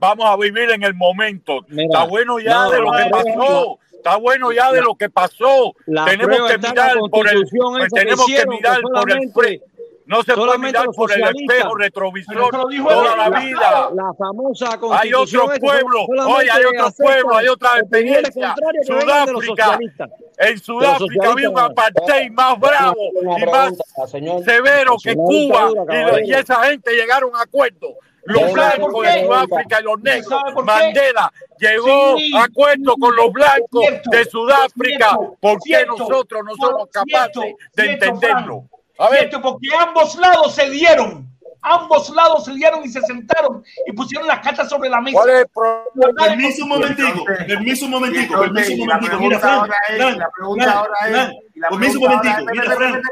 vamos 0.00 0.26
a 0.26 0.36
vivir 0.36 0.70
en 0.70 0.82
el 0.84 0.94
momento. 0.94 1.66
está 1.68 2.04
bueno 2.04 2.38
ya 2.40 2.70
de 2.70 2.78
lo 2.78 2.92
que 2.92 3.10
pasó. 3.10 3.78
Está 4.06 4.18
bueno 4.18 4.52
ya 4.52 4.70
de 4.70 4.82
lo 4.82 4.94
que 4.94 5.10
pasó. 5.10 5.74
tenemos 5.84 6.48
que 6.48 6.58
mirar 6.58 6.96
por 7.10 7.28
el, 7.28 7.44
tenemos 7.92 8.26
que 8.26 8.46
mirar 8.46 8.80
por 8.80 9.10
el 9.10 9.60
no 10.06 10.22
se 10.22 10.34
puede 10.34 10.58
mirar 10.58 10.86
por 10.94 11.12
el 11.12 11.20
espejo 11.20 11.74
retrovisor 11.74 12.50
toda 12.50 13.16
la 13.16 13.40
vida. 13.40 13.90
La 13.92 14.14
famosa 14.16 14.78
hay 14.92 15.12
otro 15.12 15.48
pueblo, 15.60 16.04
hoy 16.28 16.46
hay 16.48 16.64
otro 16.64 16.92
pueblo, 16.96 17.36
hay 17.36 17.48
otra 17.48 17.80
experiencia. 17.80 18.54
Sudáfrica. 18.84 19.78
En 20.38 20.58
Sudáfrica 20.60 21.32
había 21.32 21.50
un 21.50 21.58
apartheid 21.58 22.30
más 22.30 22.60
bravo 22.60 23.10
y 23.36 23.46
más 23.46 23.74
severo 24.44 24.96
que 25.02 25.16
Cuba. 25.16 25.70
Y, 26.24 26.32
esa 26.32 26.62
gente 26.66 26.92
llegaron 26.92 27.34
a 27.34 27.42
acuerdos. 27.42 27.94
Los 28.26 28.52
blancos 28.52 29.02
de 29.02 29.24
Sudáfrica 29.24 29.80
y 29.80 29.84
los 29.84 30.00
negros. 30.02 30.42
Mandela 30.64 31.32
llegó 31.58 32.16
a 32.36 32.44
acuerdo 32.44 32.96
con 32.96 33.16
los 33.16 33.32
blancos 33.32 33.84
de 34.10 34.24
Sudáfrica. 34.24 35.16
¿Por 35.40 35.58
qué 35.62 35.84
nosotros 35.86 36.42
no 36.44 36.54
somos 36.56 36.88
capaces 36.90 37.54
de 37.74 37.92
entenderlo? 37.92 38.64
A 38.98 39.10
ver. 39.10 39.30
porque 39.42 39.68
ambos 39.78 40.16
lados 40.16 40.54
se 40.54 40.70
dieron. 40.70 41.26
Ambos 41.62 42.10
lados 42.10 42.44
se 42.44 42.52
dieron 42.52 42.84
y 42.84 42.88
se 42.88 43.00
sentaron 43.00 43.64
y 43.86 43.92
pusieron 43.92 44.28
las 44.28 44.38
cartas 44.38 44.68
sobre 44.68 44.88
la 44.88 45.00
mesa. 45.00 45.18
Permiso 46.16 46.62
un 46.62 46.68
momentico, 46.68 47.24
permiso 47.24 47.84
un 47.86 47.90
momentico, 47.90 48.40
permiso 48.40 48.72
un 48.72 48.78
momentico. 48.78 49.18
Mira, 49.18 49.40
Fran, 49.40 50.18
la 50.18 50.30
pregunta 50.30 50.72
ahora 50.72 50.94
es. 51.08 51.30
Permiso 51.68 51.98
un 51.98 52.04
momentico, 52.04 52.52
mira, 52.52 52.76
Fran. 52.76 53.02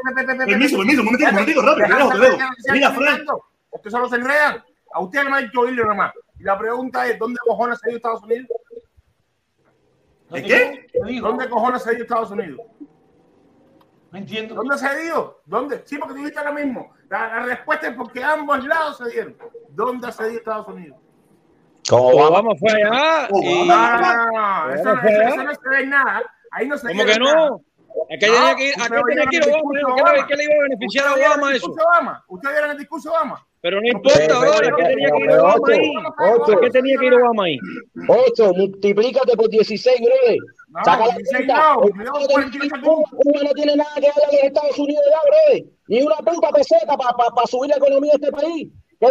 Permiso, 0.45 0.77
permiso, 0.77 1.01
un 1.01 1.05
momentico, 1.05 1.29
un 1.29 1.35
momentico, 1.35 1.61
rápido, 1.63 1.87
te 1.87 1.95
dejo, 1.95 2.09
te 2.09 2.19
dejo. 2.19 2.37
Mira, 2.71 2.91
Fran. 2.91 3.25
Ustedes 3.71 3.91
solo 3.91 4.07
se 4.07 4.15
enredan. 4.15 4.63
A 4.95 5.01
usted 5.01 5.25
no 5.25 5.31
me 5.31 5.37
ha 5.37 5.41
dicho 5.41 5.59
oírle 5.59 5.81
nada 5.83 5.93
más. 5.93 6.13
Y 6.39 6.43
la 6.43 6.57
pregunta 6.57 7.05
es: 7.05 7.19
¿dónde 7.19 7.37
cojones 7.45 7.79
se 7.79 7.87
ha 7.87 7.89
ido 7.89 7.97
Estados 7.97 8.23
Unidos? 8.23 8.47
¿De 10.29 10.41
qué? 10.41 10.87
¿Dónde 11.21 11.49
cojones 11.49 11.83
se 11.83 11.89
ha 11.89 11.93
ido 11.93 12.03
Estados 12.03 12.31
Unidos? 12.31 12.61
entiendo. 14.13 14.55
¿Dónde 14.55 14.77
se 14.77 15.01
dio? 15.01 15.41
¿Dónde? 15.45 15.81
Sí, 15.83 15.97
porque 15.97 16.13
tú 16.13 16.19
dijiste 16.19 16.39
ahora 16.39 16.53
mismo. 16.53 16.93
La, 17.09 17.43
respuesta 17.43 17.87
es 17.89 17.95
porque 17.95 18.23
ambos 18.23 18.65
lados 18.65 18.97
se 18.99 19.09
dieron. 19.09 19.35
¿Dónde 19.67 20.09
se 20.13 20.29
dio 20.29 20.39
Estados 20.39 20.67
Unidos? 20.69 20.97
Como 21.89 22.07
Obama 22.07 22.55
fue 22.55 22.71
allá. 22.71 23.27
Y... 23.33 23.67
No, 23.67 24.73
eso, 24.73 24.95
no, 24.95 25.01
eso, 25.01 25.43
no 25.43 25.55
se 25.55 25.69
ve 25.69 25.87
nada. 25.87 26.23
Ahí 26.51 26.69
no 26.69 26.77
se 26.77 26.87
¿Cómo 26.87 27.03
que 27.03 27.19
no? 27.19 27.61
¿A 28.05 28.17
qué 28.19 28.27
tenía 28.27 28.55
que 28.55 28.69
ir, 28.69 28.73
a 28.81 28.87
qué 28.87 29.01
tenía 29.07 29.25
que 29.25 29.35
ir 29.37 29.43
Obama? 29.85 30.27
¿Qué 30.27 30.35
le 30.35 30.43
iba 30.45 30.53
a 30.53 30.63
beneficiar 30.63 31.07
a 31.07 31.13
Obama 31.13 31.53
eso? 31.53 31.75
¿Ustedes 32.29 32.55
vieron 32.55 32.71
el 32.71 32.77
discurso 32.77 33.09
de 33.09 33.17
Obama? 33.17 33.45
Pero 33.65 33.81
no 33.81 33.87
importa 33.87 34.35
ahora, 34.35 34.71
¿qué 34.77 34.83
tenía 34.83 35.09
que 35.09 35.23
ir 35.23 35.31
Obama 35.31 35.67
ahí? 35.73 35.91
Ocho, 36.37 36.59
¿Qué 36.61 36.69
tenía 36.69 36.97
que 36.99 37.05
ir 37.07 37.13
Obama 37.15 37.45
ahí? 37.45 37.57
Ocho, 38.07 38.53
multiplícate 38.53 39.35
por 39.35 39.49
16, 39.49 40.01
brother. 40.01 40.37
No, 40.67 40.85
Saca 40.85 41.07
la 41.07 41.15
cuenta. 41.15 41.77
Uno 41.79 43.43
no 43.43 43.51
tiene 43.55 43.75
nada 43.75 43.89
que 43.95 44.01
ver 44.01 44.11
a 44.11 44.31
los 44.31 44.43
Estados 44.43 44.77
Unidos 44.77 45.03
ya, 45.09 45.17
brother. 45.27 45.65
Ni 45.87 46.03
una 46.03 46.15
puta 46.17 46.51
peseta 46.51 46.95
para 46.95 47.13
pa, 47.13 47.33
pa 47.33 47.47
subir 47.47 47.71
la 47.71 47.77
economía 47.77 48.11
de 48.19 48.27
este 48.27 48.31
país. 48.31 48.67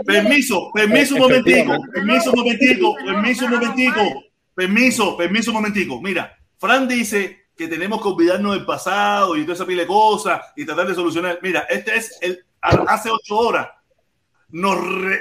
Permiso, 0.07 0.71
permiso 0.73 1.15
un 1.17 1.21
momentico, 1.23 1.73
permiso 1.93 2.31
un 2.31 2.39
momentico, 2.39 2.95
permiso 3.05 3.45
un 3.47 3.51
momentico, 3.51 4.01
permiso, 4.55 5.17
permiso 5.17 5.51
un 5.51 5.55
momentico. 5.57 6.01
Mira, 6.01 6.33
Fran 6.59 6.87
dice 6.87 7.49
que 7.57 7.67
tenemos 7.67 8.01
que 8.01 8.07
olvidarnos 8.07 8.55
del 8.55 8.65
pasado 8.65 9.37
y 9.37 9.43
toda 9.43 9.55
esa 9.55 9.67
pila 9.67 9.83
de 9.83 9.89
cosas 9.89 10.41
y 10.55 10.65
tratar 10.65 10.87
de 10.87 10.95
solucionar. 10.95 11.41
Mira, 11.43 11.67
este 11.69 11.97
es 11.97 12.17
el 12.23 12.45
hace 12.61 13.11
ocho 13.11 13.37
horas 13.37 13.67
nos, 14.51 14.79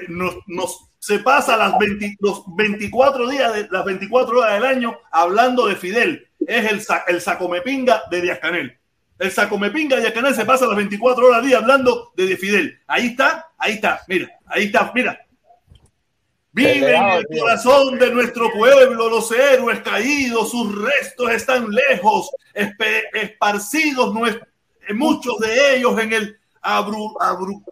nos, 0.08 0.36
nos, 0.48 0.90
se 1.00 1.20
pasa 1.20 1.58
las 1.58 1.74
los 2.20 2.44
24 2.56 3.30
días 3.30 3.54
de 3.54 3.68
las 3.70 3.86
24 3.86 4.40
horas 4.40 4.54
del 4.54 4.66
año 4.66 4.98
hablando 5.12 5.68
de 5.68 5.76
Fidel. 5.76 6.28
Es 6.46 6.72
el, 6.72 6.82
el 7.08 7.22
sacomepinga 7.22 8.04
de 8.10 8.22
Díaz 8.22 8.40
Canel. 8.40 8.78
El 9.20 9.32
sacomepinga 9.32 9.96
de 9.96 10.04
Díaz 10.04 10.14
Canel 10.14 10.36
se 10.36 10.46
pasa 10.46 10.66
las 10.66 10.78
24 10.78 11.26
horas 11.26 11.40
al 11.40 11.46
día 11.46 11.58
hablando 11.58 12.12
de 12.16 12.38
Fidel. 12.38 12.80
Ahí 12.88 13.08
está, 13.08 13.48
ahí 13.58 13.74
está, 13.74 14.02
mira, 14.08 14.30
ahí 14.46 14.66
está, 14.66 14.92
mira. 14.94 15.20
Vive 16.54 16.96
en 16.96 17.04
el 17.04 17.26
corazón 17.40 17.98
de 17.98 18.12
nuestro 18.12 18.52
pueblo 18.52 19.10
los 19.10 19.32
héroes 19.32 19.80
caídos, 19.80 20.52
sus 20.52 20.80
restos 20.80 21.32
están 21.32 21.68
lejos, 21.68 22.30
esparcidos, 22.54 24.14
muchos 24.94 25.40
de 25.40 25.78
ellos 25.78 26.00
en 26.00 26.14
el 26.14 26.38
abru, 26.62 27.16
abru, 27.20 27.64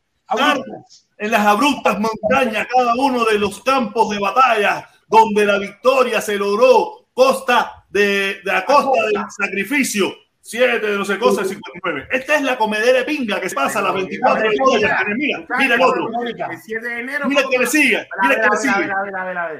en 1.22 1.30
las 1.30 1.46
abruptas 1.46 2.00
montañas, 2.00 2.68
cada 2.68 2.96
uno 2.96 3.24
de 3.26 3.38
los 3.38 3.62
campos 3.62 4.10
de 4.10 4.20
batalla 4.20 4.90
donde 5.08 5.46
la 5.46 5.60
victoria 5.60 6.20
se 6.20 6.36
logró 6.36 7.10
costa 7.14 7.86
de, 7.92 8.42
de 8.44 8.52
la 8.52 8.66
costa 8.66 9.06
del 9.06 9.24
sacrificio. 9.30 10.12
Siete 10.44 10.88
de 10.88 10.98
no 10.98 11.06
sé 11.06 11.20
cosas, 11.20 11.48
59. 11.48 12.08
Esta 12.12 12.36
es 12.38 12.42
la 12.42 12.58
comedera 12.58 13.06
pinga 13.06 13.40
que 13.40 13.52
pasa 13.52 13.78
a 13.78 13.82
las 13.84 13.94
24 13.94 14.50
horas. 14.64 15.04
Mira, 15.16 15.46
mira 15.60 15.76
el 15.76 15.82
otro. 15.82 16.10
Mira 16.24 17.44
que 17.52 17.60
le 17.60 17.68
sigue. 17.68 18.08
Mira 18.24 18.42
que 18.42 18.50
le 18.50 18.58
sigue. 18.58 18.90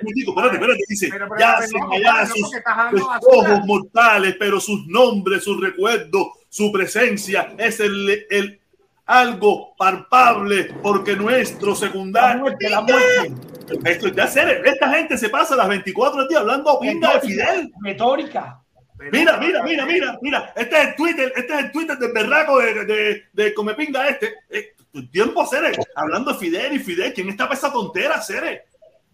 Espérate, 0.02 0.56
espérate. 0.56 0.84
Dice, 0.88 1.10
ya 1.38 1.62
son 1.68 1.94
allá 1.94 2.26
sus, 2.26 2.52
ojos 3.22 3.60
mortales, 3.68 4.36
pero 4.40 4.60
sus 4.60 4.88
nombres, 4.88 5.44
sus 5.44 5.62
recuerdos, 5.62 6.28
su 6.50 6.72
presencia 6.72 7.54
es 7.60 7.80
el, 7.80 8.26
el 8.32 8.61
algo 9.12 9.76
palpable 9.76 10.74
porque 10.82 11.18
nuestro 11.18 11.76
secundario 11.76 12.46
de 12.58 12.70
la 12.70 12.82
muerte. 12.82 13.34
Esto 13.84 14.08
ya 14.08 14.28
serio. 14.28 14.64
Esta 14.64 14.90
gente 14.90 15.18
se 15.18 15.28
pasa 15.28 15.56
las 15.56 15.68
24 15.68 16.28
días 16.30 16.42
hablando 16.42 16.80
pinga 16.80 17.16
de 17.16 17.20
Fidel. 17.20 17.74
Metórica. 17.82 18.62
Mira, 19.12 19.38
mira, 19.38 19.64
mira, 19.64 19.86
mira, 19.86 20.20
mira. 20.22 20.54
Este 20.56 20.78
es 20.78 20.88
el 20.88 20.96
Twitter, 20.96 21.34
este 21.36 21.54
es 21.54 21.60
el 21.60 21.72
Twitter 21.72 21.98
del 21.98 22.14
berraco 22.14 22.60
de, 22.60 22.86
de, 22.86 23.24
de 23.34 23.54
Comepinga 23.54 24.08
este. 24.08 24.36
Eh, 24.50 24.76
tiempo, 25.12 25.46
Cere, 25.46 25.72
hablando 25.96 26.32
de 26.32 26.40
Fidel 26.40 26.74
y 26.74 26.80
Fidel. 26.80 27.14
¿Quién 27.14 27.30
está 27.30 27.46
para 27.46 27.58
esa 27.58 27.72
tontera, 27.72 28.22
Cere? 28.22 28.64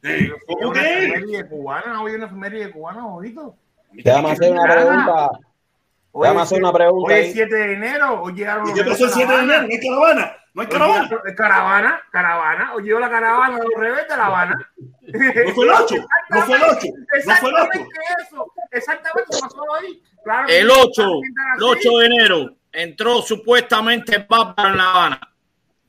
Eh, 0.03 0.31
¿Cómo 0.45 0.73
que? 0.73 1.45
cubana, 1.49 2.01
hoy 2.03 2.13
una 2.13 2.25
efeméride 2.25 2.69
cubana, 2.69 3.05
bonito. 3.05 3.55
Déjame 3.93 4.31
hacer 4.31 4.51
una 4.51 4.63
pregunta. 4.63 5.29
Déjame 6.21 6.41
hacer 6.41 6.59
una 6.59 6.73
pregunta. 6.73 7.13
Hoy 7.13 7.19
es 7.19 7.33
7 7.33 7.55
de 7.55 7.73
enero, 7.73 8.21
hoy 8.21 8.33
llegaron 8.33 8.69
¿Y 8.69 8.73
qué 8.73 8.83
pasó 8.83 9.05
el 9.05 9.11
7 9.11 9.33
de 9.33 9.39
enero? 9.39 9.61
¿No 9.61 9.67
hay 9.69 9.79
caravana? 9.79 10.37
¿No 10.53 10.61
hay 10.61 10.67
caravana? 10.67 11.09
Caravana, 11.35 12.01
caravana. 12.11 12.73
Hoy 12.73 12.83
llegó 12.83 12.99
la 12.99 13.09
caravana 13.09 13.57
de 13.57 13.63
los 13.63 13.79
rebeldes 13.79 14.07
de 14.07 14.17
La 14.17 14.25
Habana. 14.25 14.71
No 15.01 15.53
fue 15.53 15.65
el 15.65 15.71
8, 15.71 15.95
no 16.29 16.41
fue 16.41 16.55
el 16.55 16.63
8, 16.63 16.87
no 17.27 17.35
fue 17.35 17.49
el 17.49 17.55
8. 17.55 17.69
Eso, 18.21 18.53
exactamente, 18.71 19.37
pasó 19.39 19.75
ahí. 19.75 20.01
Claro, 20.23 20.47
el 20.49 20.69
8, 20.69 21.03
el 21.57 21.63
8 21.63 21.89
de 21.99 22.05
enero 22.05 22.55
entró 22.71 23.21
supuestamente 23.21 24.19
Papa 24.21 24.69
en 24.69 24.77
La 24.77 24.91
Habana. 24.91 25.19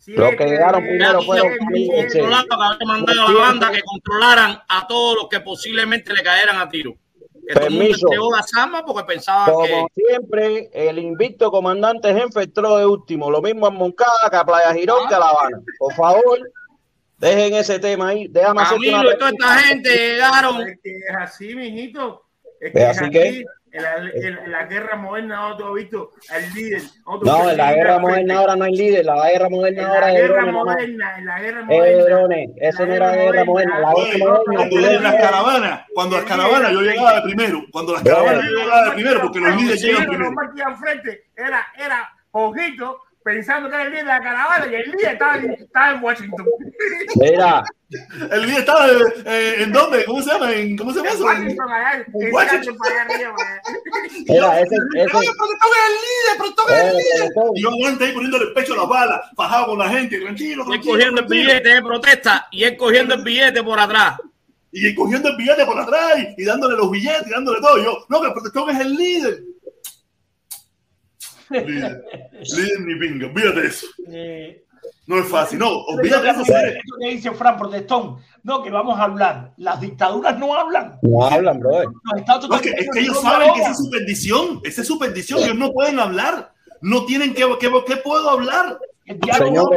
Los 0.07 0.37
que 0.37 0.45
llegaron 0.47 0.83
primero 0.83 1.23
fueron 1.23 1.49
que 1.49 2.21
había 2.21 2.87
mandado 2.87 3.27
a 3.27 3.33
la 3.33 3.41
banda 3.41 3.71
que 3.71 3.83
controlaran 3.83 4.63
a 4.67 4.87
todos 4.87 5.17
los 5.17 5.29
que 5.29 5.41
posiblemente 5.41 6.15
le 6.15 6.23
cayeran 6.23 6.59
a 6.59 6.69
tiro. 6.69 6.95
Permiso. 7.55 8.09
La 8.31 8.83
porque 8.85 9.05
pensaba 9.05 9.47
Como 9.47 9.89
siempre, 9.95 10.71
el 10.73 10.99
invicto 10.99 11.51
comandante 11.51 12.13
jefe 12.13 12.43
entró 12.43 12.77
de 12.77 12.87
último. 12.87 13.31
Lo 13.31 13.41
mismo 13.41 13.69
en 13.69 13.75
Moncada 13.75 14.29
que 14.31 14.37
a 14.37 14.45
Playa 14.45 14.75
Girón 14.75 15.09
que 15.09 15.15
a 15.15 15.19
La 15.19 15.29
Habana. 15.31 15.63
Por 15.79 15.95
favor, 15.95 16.39
dejen 17.19 17.55
ese 17.55 17.79
tema 17.79 18.09
ahí. 18.09 18.29
Déjame 18.29 18.63
Camilo 18.63 19.13
y 19.13 19.19
toda 19.19 19.31
esta 19.31 19.59
gente 19.61 19.91
llegaron. 19.91 20.69
Es 20.69 21.17
así, 21.19 21.55
mijito. 21.55 22.25
Es 22.61 22.73
que 22.73 22.85
Así 22.85 23.11
que 23.11 23.45
en 23.79 23.83
la, 23.83 24.45
en 24.45 24.53
la, 24.53 24.65
guerra 24.67 24.97
moderna 24.97 25.55
no 25.59 25.69
has 25.69 25.75
visto 25.75 26.13
al 26.31 26.55
líder. 26.55 26.83
No, 27.23 27.51
en 27.51 27.57
la 27.57 27.73
guerra 27.73 27.99
moderna 27.99 28.39
ahora 28.39 28.57
no 28.57 28.65
hay 28.65 28.77
líder. 28.77 29.05
La 29.05 29.31
guerra 29.31 29.49
moderna 29.49 29.89
ahora 29.89 30.13
es. 30.13 30.21
Guerra 30.21 30.53
moderna, 30.53 31.19
en 31.19 31.27
la 31.27 31.41
guerra 31.41 31.65
moderna. 31.65 32.37
Eso 32.57 32.87
no 32.87 32.95
era 32.95 33.13
guerra 33.13 33.45
moderna. 33.45 33.81
La 33.81 33.95
guerra 33.95 34.19
moderna. 34.19 34.55
Cuando 34.55 35.01
las 35.01 35.15
caravanas, 35.15 35.81
cuando 35.95 36.17
las 36.17 36.25
caravanas 36.25 36.73
yo 36.73 36.81
llegaba 36.81 37.15
de 37.15 37.23
primero. 37.23 37.63
Cuando 37.73 37.93
las 37.95 38.03
caravanas 38.03 38.45
yo 38.45 38.59
llegaba 38.59 38.85
de 38.85 38.91
primero, 38.93 39.21
porque 39.23 39.41
los 39.41 39.57
líderes 39.57 39.83
llegan 39.83 40.07
primero. 40.07 40.31
Era, 41.37 41.67
era 41.77 42.13
ojito 42.33 43.01
pensando 43.25 43.69
que 43.69 43.75
era 43.75 43.85
el 43.85 43.91
líder 43.91 44.05
de 44.05 44.13
la 44.13 44.23
caravana 44.23 44.67
y 44.67 44.75
el 44.75 44.91
líder 44.91 45.13
estaba, 45.13 45.37
estaba 45.37 45.91
en 45.93 46.03
Washington. 46.03 46.47
Mira. 47.17 47.65
El 48.31 48.43
líder 48.43 48.61
estaba 48.61 48.87
eh, 48.87 49.55
en 49.61 49.73
dónde? 49.73 50.05
¿Cómo 50.05 50.23
se 50.23 50.31
llama? 50.31 50.53
¿En, 50.53 50.77
¿Cómo 50.77 50.93
se 50.93 50.99
llama 50.99 51.11
eso? 51.11 51.25
Washington, 51.25 51.73
allá, 51.73 52.05
en 52.07 52.33
Washington. 52.35 52.77
Mira, 54.29 54.61
ese, 54.61 54.77
ese. 54.95 55.17
Oye, 55.17 55.31
pero 55.39 55.51
toca 55.59 55.79
el 55.87 55.95
líder, 56.05 56.37
pero 56.37 56.55
toca 56.55 56.91
el 56.91 56.97
líder. 56.97 57.33
Y 57.55 57.63
yo 57.63 57.71
aguante 57.71 58.05
ahí 58.05 58.13
poniéndole 58.13 58.45
el 58.45 58.53
pecho 58.53 58.75
a 58.75 58.77
las 58.77 58.89
balas, 58.89 59.21
fajado 59.35 59.67
con 59.69 59.79
la 59.79 59.89
gente, 59.89 60.21
tranquilo, 60.21 60.67
tranquilo. 60.67 60.93
Y 60.93 60.97
cogiendo 60.97 61.21
el 61.23 61.27
billete 61.29 61.69
de 61.69 61.83
protesta 61.83 62.49
y 62.51 62.65
él 62.65 62.77
cogiendo 62.77 63.15
el 63.15 63.23
billete 63.23 63.63
por 63.63 63.81
atrás 63.81 64.19
y 64.71 64.95
cogiendo 64.95 65.31
el 65.31 65.37
billete 65.37 65.65
por 65.65 65.79
atrás 65.79 66.19
y, 66.37 66.45
dándole 66.45 66.77
los 66.77 66.91
billetes 66.91 67.27
y 67.27 67.31
dándole 67.31 67.61
todo. 67.61 67.83
yo, 67.83 68.05
no, 68.09 68.21
que 68.21 68.27
el 68.27 68.33
protestón 68.33 68.71
es 68.71 68.81
el 68.81 68.95
líder. 68.95 69.43
Líder, 71.51 72.05
líder 72.41 72.81
ni 72.81 72.95
pinga, 72.97 73.27
olvídate 73.27 73.67
eso. 73.67 73.87
Eh, 74.09 74.65
no 75.07 75.19
es 75.19 75.29
fácil, 75.29 75.59
no, 75.59 75.71
olvídate 75.71 76.29
eso. 76.29 76.43
Eso 76.43 76.97
que 77.01 77.09
dice 77.09 77.31
Fran 77.33 77.57
Protestón, 77.57 78.19
no, 78.43 78.63
que 78.63 78.71
vamos 78.71 78.99
a 78.99 79.05
hablar. 79.05 79.53
Las 79.57 79.81
dictaduras 79.81 80.39
no 80.39 80.55
hablan. 80.55 80.99
No 81.03 81.25
hablan, 81.25 81.59
bro. 81.61 81.83
No, 81.83 82.57
es, 82.57 82.61
que, 82.61 82.71
es 82.71 82.89
que 82.93 83.01
ellos 83.01 83.21
saben 83.21 83.53
que 83.55 83.61
esa 83.61 83.71
es 83.71 83.79
su 83.79 83.91
bendición, 83.91 84.61
esa 84.65 84.83
es 84.83 84.87
su 84.87 84.99
bendición, 84.99 85.41
ellos 85.41 85.57
no 85.57 85.73
pueden 85.73 85.99
hablar. 85.99 86.53
No 86.81 87.07
tienen 87.07 87.35
que, 87.35 87.45
¿qué, 87.59 87.71
qué 87.87 87.97
puedo 87.97 88.29
hablar? 88.31 88.79
tengo 89.07 89.71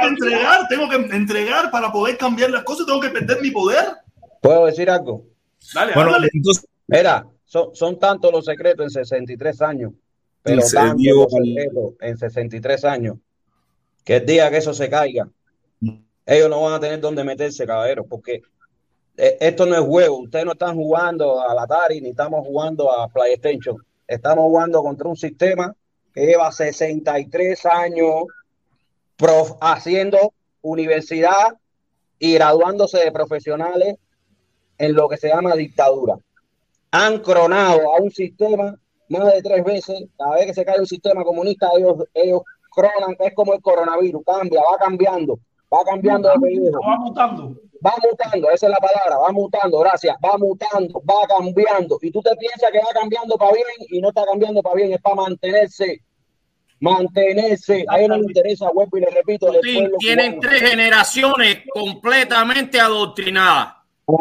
que 0.00 0.06
entregar, 0.06 0.66
tengo 0.68 0.88
que 0.88 0.96
entregar 0.96 1.70
para 1.70 1.92
poder 1.92 2.16
cambiar 2.16 2.50
las 2.50 2.64
cosas, 2.64 2.86
tengo 2.86 3.00
que 3.00 3.10
perder 3.10 3.40
mi 3.42 3.50
poder. 3.50 3.84
¿Puedo 4.40 4.66
decir 4.66 4.88
algo? 4.88 5.26
Dale, 5.74 5.92
bueno, 5.94 6.16
Entonces... 6.32 6.66
Mira, 6.86 7.26
son, 7.44 7.74
son 7.74 7.98
tantos 7.98 8.32
los 8.32 8.46
secretos 8.46 8.84
en 8.84 8.90
63 8.90 9.60
años 9.60 9.92
pero 10.56 11.26
tanto 11.26 11.94
en 12.00 12.18
63 12.18 12.84
años, 12.84 13.16
que 14.04 14.16
el 14.16 14.26
día 14.26 14.50
que 14.50 14.56
eso 14.58 14.72
se 14.72 14.88
caiga, 14.88 15.28
ellos 16.26 16.50
no 16.50 16.62
van 16.62 16.74
a 16.74 16.80
tener 16.80 17.00
dónde 17.00 17.24
meterse, 17.24 17.66
caballeros, 17.66 18.06
porque 18.08 18.42
eh, 19.16 19.36
esto 19.40 19.66
no 19.66 19.74
es 19.74 19.80
juego. 19.80 20.20
Ustedes 20.20 20.44
no 20.44 20.52
están 20.52 20.76
jugando 20.76 21.40
a 21.40 21.54
la 21.54 21.62
Atari 21.62 22.00
ni 22.00 22.10
estamos 22.10 22.46
jugando 22.46 22.92
a 22.92 23.08
PlayStation. 23.08 23.76
Estamos 24.06 24.44
jugando 24.44 24.82
contra 24.82 25.08
un 25.08 25.16
sistema 25.16 25.74
que 26.14 26.26
lleva 26.26 26.52
63 26.52 27.66
años 27.66 28.24
haciendo 29.60 30.32
universidad 30.62 31.56
y 32.18 32.34
graduándose 32.34 32.98
de 32.98 33.12
profesionales 33.12 33.96
en 34.78 34.94
lo 34.94 35.08
que 35.08 35.16
se 35.16 35.28
llama 35.28 35.54
dictadura. 35.56 36.16
Han 36.90 37.18
cronado 37.18 37.94
a 37.94 38.00
un 38.00 38.10
sistema 38.10 38.78
más 39.08 39.32
de 39.32 39.42
tres 39.42 39.64
veces. 39.64 40.04
Cada 40.16 40.34
vez 40.34 40.46
que 40.46 40.54
se 40.54 40.64
cae 40.64 40.80
un 40.80 40.86
sistema 40.86 41.24
comunista, 41.24 41.70
ellos, 41.76 42.04
ellos 42.14 42.42
cronan, 42.70 43.16
es 43.18 43.34
como 43.34 43.54
el 43.54 43.62
coronavirus, 43.62 44.22
cambia, 44.24 44.60
va 44.60 44.78
cambiando, 44.78 45.38
va 45.72 45.84
cambiando 45.84 46.28
de 46.28 46.38
periodo. 46.40 46.80
Va 46.80 46.96
mutando. 46.98 47.60
Va 47.84 47.94
mutando, 48.02 48.50
esa 48.50 48.66
es 48.66 48.72
la 48.72 48.78
palabra, 48.78 49.18
va 49.18 49.32
mutando, 49.32 49.78
gracias, 49.78 50.16
va 50.24 50.36
mutando, 50.36 51.00
va 51.08 51.26
cambiando. 51.28 51.98
Y 52.02 52.10
tú 52.10 52.20
te 52.20 52.34
piensas 52.34 52.70
que 52.72 52.78
va 52.78 52.92
cambiando 52.92 53.36
para 53.36 53.52
bien 53.52 53.66
y 53.88 54.00
no 54.00 54.08
está 54.08 54.24
cambiando 54.24 54.62
para 54.62 54.74
bien, 54.74 54.92
es 54.92 55.00
para 55.00 55.16
mantenerse. 55.16 56.02
Mantenerse, 56.80 57.84
a 57.88 57.98
ellos 57.98 58.08
no 58.10 58.16
les 58.18 58.28
interesa, 58.28 58.70
vuelvo 58.72 58.98
y 58.98 59.00
le 59.00 59.10
repito. 59.10 59.52
tienen 59.98 60.38
tres 60.40 60.60
generaciones 60.60 61.62
completamente 61.72 62.80
adoctrinadas. 62.80 63.74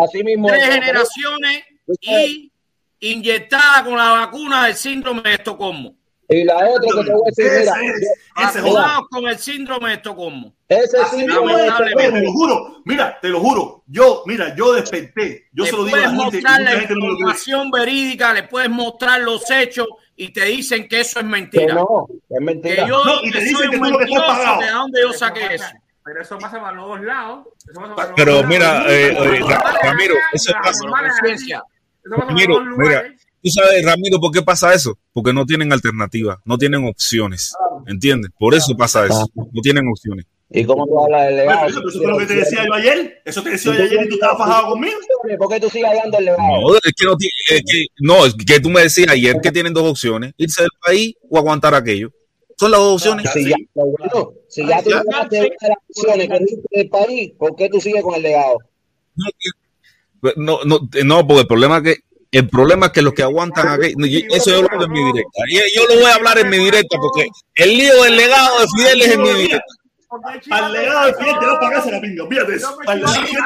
Así 0.04 0.24
mismo. 0.24 0.48
Tres 0.48 0.66
generaciones 0.66 1.64
y 2.02 2.52
inyectada 3.00 3.84
con 3.84 3.98
la 3.98 4.12
vacuna 4.12 4.66
del 4.66 4.76
síndrome 4.76 5.22
de 5.24 5.34
Estocolmo. 5.34 5.96
Y 6.30 6.44
la 6.44 6.58
otra 6.58 6.82
que 6.82 7.06
te 7.06 7.14
voy 7.14 7.22
a 7.22 7.30
decir, 7.30 8.64
mira, 8.64 9.00
con 9.10 9.28
el 9.28 9.38
síndrome 9.38 9.90
de 9.90 9.96
Estocolmo. 9.96 10.54
Ese 10.68 11.06
síndrome 11.06 11.54
te 11.96 12.22
lo 12.22 12.32
juro, 12.34 12.82
mira, 12.84 13.18
te 13.22 13.30
lo 13.30 13.40
juro, 13.40 13.84
yo, 13.88 14.24
mira, 14.26 14.54
yo 14.54 14.74
desperté, 14.74 15.48
yo 15.54 15.66
se 15.66 15.72
lo 15.72 15.86
digo 15.86 15.96
a 15.96 16.02
la 16.02 16.10
gente, 16.10 16.24
mostrar 16.24 16.62
la 16.62 16.84
información 16.84 17.72
verídica, 17.72 18.34
le 18.34 18.44
puedes 18.44 18.70
mostrar 18.70 19.22
los 19.22 19.50
hechos 19.50 19.88
y 20.18 20.34
te 20.34 20.44
dicen 20.44 20.90
que 20.90 21.00
eso 21.00 21.20
es 21.20 21.26
mentira. 21.26 21.74
no, 21.76 22.08
es 22.30 22.42
mentira. 22.42 22.84
Que 22.84 22.90
yo 22.90 23.06
no, 23.06 23.24
y 23.24 23.32
te 23.32 23.40
dicen 23.40 23.72
que 23.72 23.78
tú 23.78 23.86
lo 23.86 23.98
que 23.98 24.04
estás 24.04 24.22
pagado. 24.28 24.62
¿De 24.62 24.70
dónde 24.70 25.02
yo 25.02 25.14
saqué 25.14 25.56
eso? 25.56 25.66
Pero 26.04 26.22
eso 26.22 26.38
pasa 26.38 26.60
para 26.60 26.76
los 26.76 26.88
dos 26.88 27.02
lados. 27.02 27.48
Pero 28.16 28.44
mira, 28.44 28.84
eh, 28.88 29.12
eh, 29.12 29.40
Ramiro, 29.84 30.16
eso 30.34 30.52
pasa. 30.62 30.82
Ramiro, 32.10 32.62
mira, 32.78 33.04
tú 33.42 33.50
sabes, 33.50 33.86
Ramiro, 33.86 34.20
¿por 34.20 34.32
qué 34.32 34.42
pasa 34.42 34.74
eso? 34.74 34.98
Porque 35.14 35.34
no 35.34 35.46
tienen 35.46 35.72
alternativa, 35.72 36.40
no 36.46 36.58
tienen 36.58 36.86
opciones, 36.86 37.54
¿entiendes? 37.88 38.32
Por 38.38 38.56
eso 38.56 38.76
pasa 38.76 39.06
eso, 39.06 39.28
no 39.36 39.62
tienen 39.62 39.88
opciones. 39.88 40.26
¿Y 40.50 40.64
cómo 40.64 40.86
tú 40.88 41.04
hablas 41.04 41.28
del 41.28 41.36
legado? 41.38 41.68
eso, 41.68 41.88
es 41.88 41.96
lo 41.96 42.18
que 42.18 42.26
te 42.26 42.36
decía 42.36 42.66
yo 42.66 42.74
ayer. 42.74 43.22
Eso 43.26 43.44
te 43.44 43.50
decía 43.50 43.74
yo 43.76 43.84
ayer 43.84 44.06
y 44.06 44.10
tú 44.10 44.16
estabas 44.16 44.38
fajado 44.38 44.70
conmigo. 44.70 44.98
¿Por 45.38 45.50
qué 45.50 45.60
tú 45.60 45.70
sigues 45.70 45.90
hablando 45.90 46.18
del 46.18 46.26
legado? 46.26 46.62
No, 46.62 46.76
es 46.76 46.94
que 46.96 47.06
no, 47.06 47.18
es 47.50 47.62
que, 47.66 47.86
no, 48.00 48.26
es 48.26 48.34
que 48.34 48.60
tú 48.62 48.70
me 48.70 48.82
decías 48.82 49.10
ayer 49.10 49.36
que 49.42 49.52
tienen 49.52 49.74
dos 49.74 49.84
opciones: 49.84 50.34
irse 50.38 50.62
del 50.62 50.72
país 50.82 51.16
o 51.30 51.38
aguantar 51.38 51.76
aquello. 51.76 52.12
Son 52.58 52.72
las 52.72 52.80
dos 52.80 52.94
opciones. 52.94 53.30
Si, 53.34 53.44
ya, 53.44 53.56
si 54.48 54.66
ya 54.66 54.82
tú 54.82 54.90
de 54.90 54.96
las 54.96 55.78
opciones 55.90 56.28
que 56.30 56.36
irse 56.44 56.68
del 56.72 56.90
país, 56.90 57.34
¿por 57.38 57.56
qué 57.56 57.70
tú 57.70 57.82
sigues 57.82 58.02
con 58.02 58.16
el 58.16 58.24
legado? 58.24 58.58
No, 59.16 59.26
no, 60.36 60.60
no, 60.66 61.28
porque 61.28 61.42
el 61.42 61.48
problema 61.48 61.78
es 61.78 61.84
que 61.84 62.08
el 62.32 62.50
problema 62.50 62.88
es 62.88 62.92
que 62.92 63.02
los 63.02 63.14
que 63.14 63.24
aguantan 63.24 63.68
aquí, 63.70 63.94
eso 64.30 64.52
yo 64.52 64.62
lo 64.62 64.72
hablo 64.72 64.86
en 64.86 64.92
mi 64.92 65.04
directa. 65.06 65.42
Yo 65.76 65.86
lo 65.88 66.02
voy 66.02 66.12
a 66.12 66.16
hablar 66.16 66.38
en 66.38 66.50
mi 66.50 66.58
directa 66.58 66.98
porque 67.00 67.30
el 67.56 67.78
lío 67.78 68.04
del 68.04 68.18
legado 68.18 68.60
de 68.60 68.68
Fidel 68.76 69.02
es 69.02 69.12
en 69.14 69.22
mi 69.22 69.30
directa. 69.30 69.74
Al 70.52 70.72
legado 70.74 71.06
de 71.08 71.14
Fidel 71.14 71.40
te 71.40 71.46
va 71.46 71.54
a 71.54 71.60
pagarse 71.60 71.92
la 71.92 72.02
pinga, 72.02 72.28
fíjate 72.28 72.56
eso. 72.56 72.78
Al 72.86 73.00
legado 73.00 73.14
de 73.14 73.28
Fidel 73.28 73.44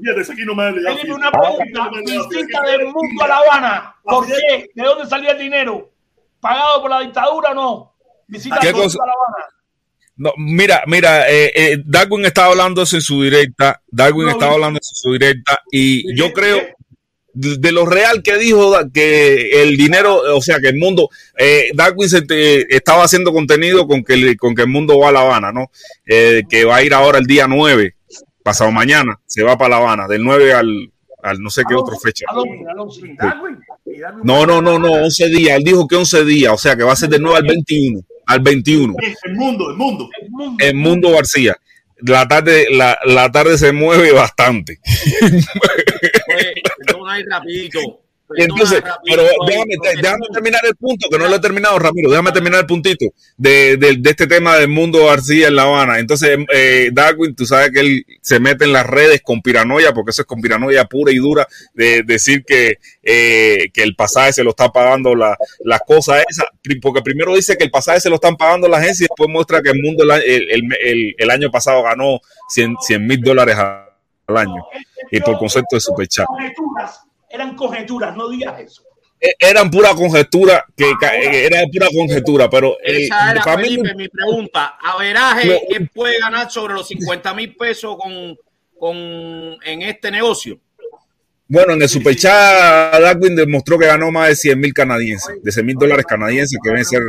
fíjate, 0.00 0.32
aquí 0.32 0.44
no 0.44 0.54
me 0.54 0.62
ha 0.62 0.70
legado. 0.70 0.96
Tiene 0.96 1.14
una 1.14 1.30
pregunta 1.30 1.90
distinta 2.04 2.62
del 2.62 2.84
mundo 2.86 3.24
a 3.24 3.28
La 3.28 3.36
Habana. 3.38 3.96
¿Por 4.02 4.26
qué? 4.26 4.70
¿De 4.74 4.82
dónde 4.84 5.06
salía 5.06 5.32
el 5.32 5.38
dinero? 5.38 5.90
¿Pagado 6.40 6.82
por 6.82 6.90
la 6.90 7.00
dictadura 7.00 7.50
o 7.50 7.54
no? 7.54 7.94
Visita 8.26 8.58
¿Qué 8.60 8.72
cosa? 8.72 8.98
a 9.02 9.06
La 9.06 9.12
Habana. 9.12 9.46
No, 10.16 10.32
mira, 10.36 10.82
mira, 10.86 11.30
eh, 11.30 11.52
eh, 11.54 11.82
Darwin 11.84 12.24
estaba 12.26 12.48
hablando 12.48 12.82
eso 12.82 12.96
en 12.96 13.02
su 13.02 13.22
directa. 13.22 13.82
Darwin 13.90 14.28
estaba 14.28 14.52
hablando 14.52 14.78
en 14.78 14.82
su 14.82 15.12
directa. 15.12 15.58
Y 15.70 16.14
yo 16.14 16.32
creo, 16.32 16.60
de 17.34 17.72
lo 17.72 17.86
real 17.86 18.22
que 18.22 18.36
dijo 18.36 18.74
que 18.92 19.62
el 19.62 19.76
dinero, 19.76 20.20
o 20.36 20.42
sea, 20.42 20.58
que 20.60 20.68
el 20.68 20.76
mundo, 20.76 21.08
eh, 21.38 21.70
Darwin 21.74 22.08
se 22.08 22.24
estaba 22.68 23.04
haciendo 23.04 23.32
contenido 23.32 23.86
con 23.86 24.04
que, 24.04 24.14
el, 24.14 24.36
con 24.36 24.54
que 24.54 24.62
el 24.62 24.68
mundo 24.68 24.98
va 24.98 25.08
a 25.08 25.12
La 25.12 25.20
Habana, 25.20 25.52
¿no? 25.52 25.70
Eh, 26.06 26.42
que 26.48 26.64
va 26.64 26.76
a 26.76 26.82
ir 26.82 26.92
ahora 26.92 27.18
el 27.18 27.26
día 27.26 27.46
9, 27.48 27.94
pasado 28.42 28.70
mañana, 28.70 29.18
se 29.26 29.42
va 29.42 29.56
para 29.56 29.70
La 29.70 29.76
Habana, 29.78 30.08
del 30.08 30.22
9 30.22 30.52
al, 30.52 30.91
al 31.22 31.40
no 31.40 31.50
sé 31.50 31.62
qué 31.68 31.74
otra 31.74 31.96
fecha. 31.98 32.26
No, 34.24 34.44
no, 34.46 34.60
no, 34.60 34.78
no, 34.78 34.92
11 34.92 35.28
días, 35.28 35.56
él 35.56 35.64
dijo 35.64 35.86
que 35.86 35.96
11 35.96 36.24
días, 36.24 36.52
o 36.52 36.58
sea, 36.58 36.76
que 36.76 36.82
va 36.82 36.92
a 36.92 36.96
ser 36.96 37.08
del 37.08 37.22
9 37.22 37.38
al 37.38 37.46
21, 37.46 38.00
al 38.26 38.40
21. 38.40 38.94
El 39.22 39.34
mundo, 39.34 39.70
el 39.70 39.76
mundo. 39.76 40.08
El 40.58 40.74
mundo 40.74 41.10
García 41.10 41.56
la 42.04 42.26
tarde, 42.26 42.66
la, 42.70 42.98
la 43.04 43.30
tarde 43.30 43.56
se 43.58 43.72
mueve 43.72 44.12
bastante. 44.12 44.80
Pues, 46.88 47.24
rapidito. 47.28 47.80
Entonces, 48.36 48.82
pero 49.04 49.22
déjame, 49.46 49.74
déjame, 49.96 50.26
terminar 50.32 50.60
el 50.64 50.76
punto, 50.76 51.08
que 51.10 51.18
no 51.18 51.28
lo 51.28 51.36
he 51.36 51.40
terminado, 51.40 51.78
Ramiro. 51.78 52.10
Déjame 52.10 52.32
terminar 52.32 52.60
el 52.60 52.66
puntito 52.66 53.06
de, 53.36 53.76
de, 53.76 53.96
de 53.96 54.10
este 54.10 54.26
tema 54.26 54.56
del 54.56 54.68
mundo 54.68 55.06
García 55.06 55.48
en 55.48 55.56
La 55.56 55.62
Habana. 55.62 55.98
Entonces, 55.98 56.38
eh, 56.52 56.90
Darwin, 56.92 57.34
tú 57.34 57.46
sabes 57.46 57.70
que 57.70 57.80
él 57.80 58.06
se 58.20 58.40
mete 58.40 58.64
en 58.64 58.72
las 58.72 58.86
redes 58.86 59.20
con 59.22 59.42
piranoia, 59.42 59.92
porque 59.92 60.10
eso 60.10 60.22
es 60.22 60.26
con 60.26 60.40
piranoia 60.40 60.84
pura 60.84 61.12
y 61.12 61.16
dura, 61.16 61.46
de 61.74 62.02
decir 62.02 62.44
que, 62.44 62.78
eh, 63.02 63.70
que 63.72 63.82
el 63.82 63.94
pasaje 63.94 64.32
se 64.32 64.44
lo 64.44 64.50
está 64.50 64.70
pagando 64.70 65.14
la, 65.14 65.36
las 65.60 65.80
cosas 65.86 66.24
esas, 66.28 66.46
porque 66.80 67.02
primero 67.02 67.34
dice 67.34 67.56
que 67.56 67.64
el 67.64 67.70
pasaje 67.70 68.00
se 68.00 68.08
lo 68.08 68.16
están 68.16 68.36
pagando 68.36 68.68
la 68.68 68.78
agencia 68.78 69.04
y 69.04 69.08
después 69.08 69.28
muestra 69.28 69.62
que 69.62 69.70
el 69.70 69.82
mundo 69.82 70.04
el, 70.04 70.50
el, 70.50 71.14
el, 71.18 71.30
año 71.30 71.50
pasado 71.50 71.82
ganó 71.82 72.20
100 72.48 72.76
mil 73.06 73.20
dólares 73.20 73.56
al 73.56 74.36
año. 74.36 74.64
Y 75.10 75.20
por 75.20 75.38
concepto 75.38 75.76
de 75.76 75.80
superchat 75.80 76.26
eran 77.32 77.56
conjeturas, 77.56 78.16
no 78.16 78.28
digas 78.28 78.60
eso. 78.60 78.82
E, 79.20 79.34
eran 79.38 79.70
pura 79.70 79.94
conjetura, 79.94 80.64
que 80.76 80.84
ah, 81.02 81.14
era 81.14 81.62
pura 81.72 81.86
conjetura, 81.96 82.50
pero 82.50 82.76
esa 82.82 83.30
era 83.30 83.42
Felipe, 83.42 83.94
mi 83.94 84.08
pregunta. 84.08 84.76
¿Averaje 84.82 85.62
quién 85.68 85.88
puede 85.94 86.18
ganar 86.18 86.50
sobre 86.50 86.74
los 86.74 86.88
50 86.88 87.32
mil 87.34 87.54
pesos 87.54 87.96
con, 87.96 88.36
con, 88.78 88.96
en 89.64 89.82
este 89.82 90.10
negocio? 90.10 90.58
Bueno, 91.46 91.74
en 91.74 91.82
el 91.82 91.88
superchat, 91.88 93.00
Darwin 93.00 93.36
demostró 93.36 93.78
que 93.78 93.86
ganó 93.86 94.10
más 94.10 94.28
de 94.28 94.36
100 94.36 94.58
mil 94.58 94.72
canadienses, 94.72 95.42
de 95.42 95.52
100 95.52 95.66
mil 95.66 95.76
dólares 95.76 96.06
canadienses, 96.06 96.58
que 96.62 96.70
deben 96.70 96.84
ser. 96.84 97.02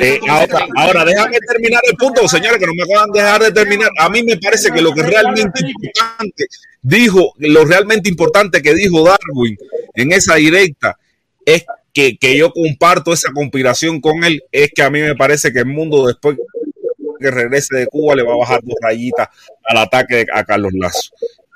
Eh, 0.00 0.20
ahora, 0.28 0.66
ahora, 0.76 1.04
déjame 1.04 1.38
terminar 1.46 1.80
el 1.88 1.96
punto, 1.96 2.26
señores, 2.28 2.58
que 2.58 2.66
no 2.66 2.72
me 2.74 2.82
acaban 2.82 3.10
de 3.10 3.20
dejar 3.20 3.42
de 3.42 3.52
terminar. 3.52 3.90
A 3.98 4.08
mí 4.08 4.22
me 4.22 4.36
parece 4.36 4.70
que 4.70 4.80
lo 4.80 4.92
que 4.92 5.02
realmente 5.02 5.60
importante 5.60 6.46
dijo, 6.82 7.34
lo 7.38 7.64
realmente 7.64 8.08
importante 8.08 8.62
que 8.62 8.74
dijo 8.74 9.04
Darwin 9.04 9.56
en 9.94 10.12
esa 10.12 10.34
directa 10.36 10.98
es 11.46 11.64
que, 11.92 12.16
que 12.18 12.36
yo 12.36 12.52
comparto 12.52 13.12
esa 13.12 13.32
conspiración 13.32 14.00
con 14.00 14.24
él, 14.24 14.42
es 14.50 14.70
que 14.74 14.82
a 14.82 14.90
mí 14.90 15.00
me 15.00 15.14
parece 15.14 15.52
que 15.52 15.60
el 15.60 15.66
mundo 15.66 16.06
después 16.06 16.36
que 17.20 17.30
regrese 17.30 17.76
de 17.76 17.86
Cuba 17.86 18.16
le 18.16 18.22
va 18.22 18.34
a 18.34 18.38
bajar 18.38 18.60
dos 18.62 18.76
rayitas 18.82 19.28
al 19.64 19.78
ataque 19.78 20.26
a 20.32 20.44
Carlos 20.44 20.72
Lazo. 20.74 21.10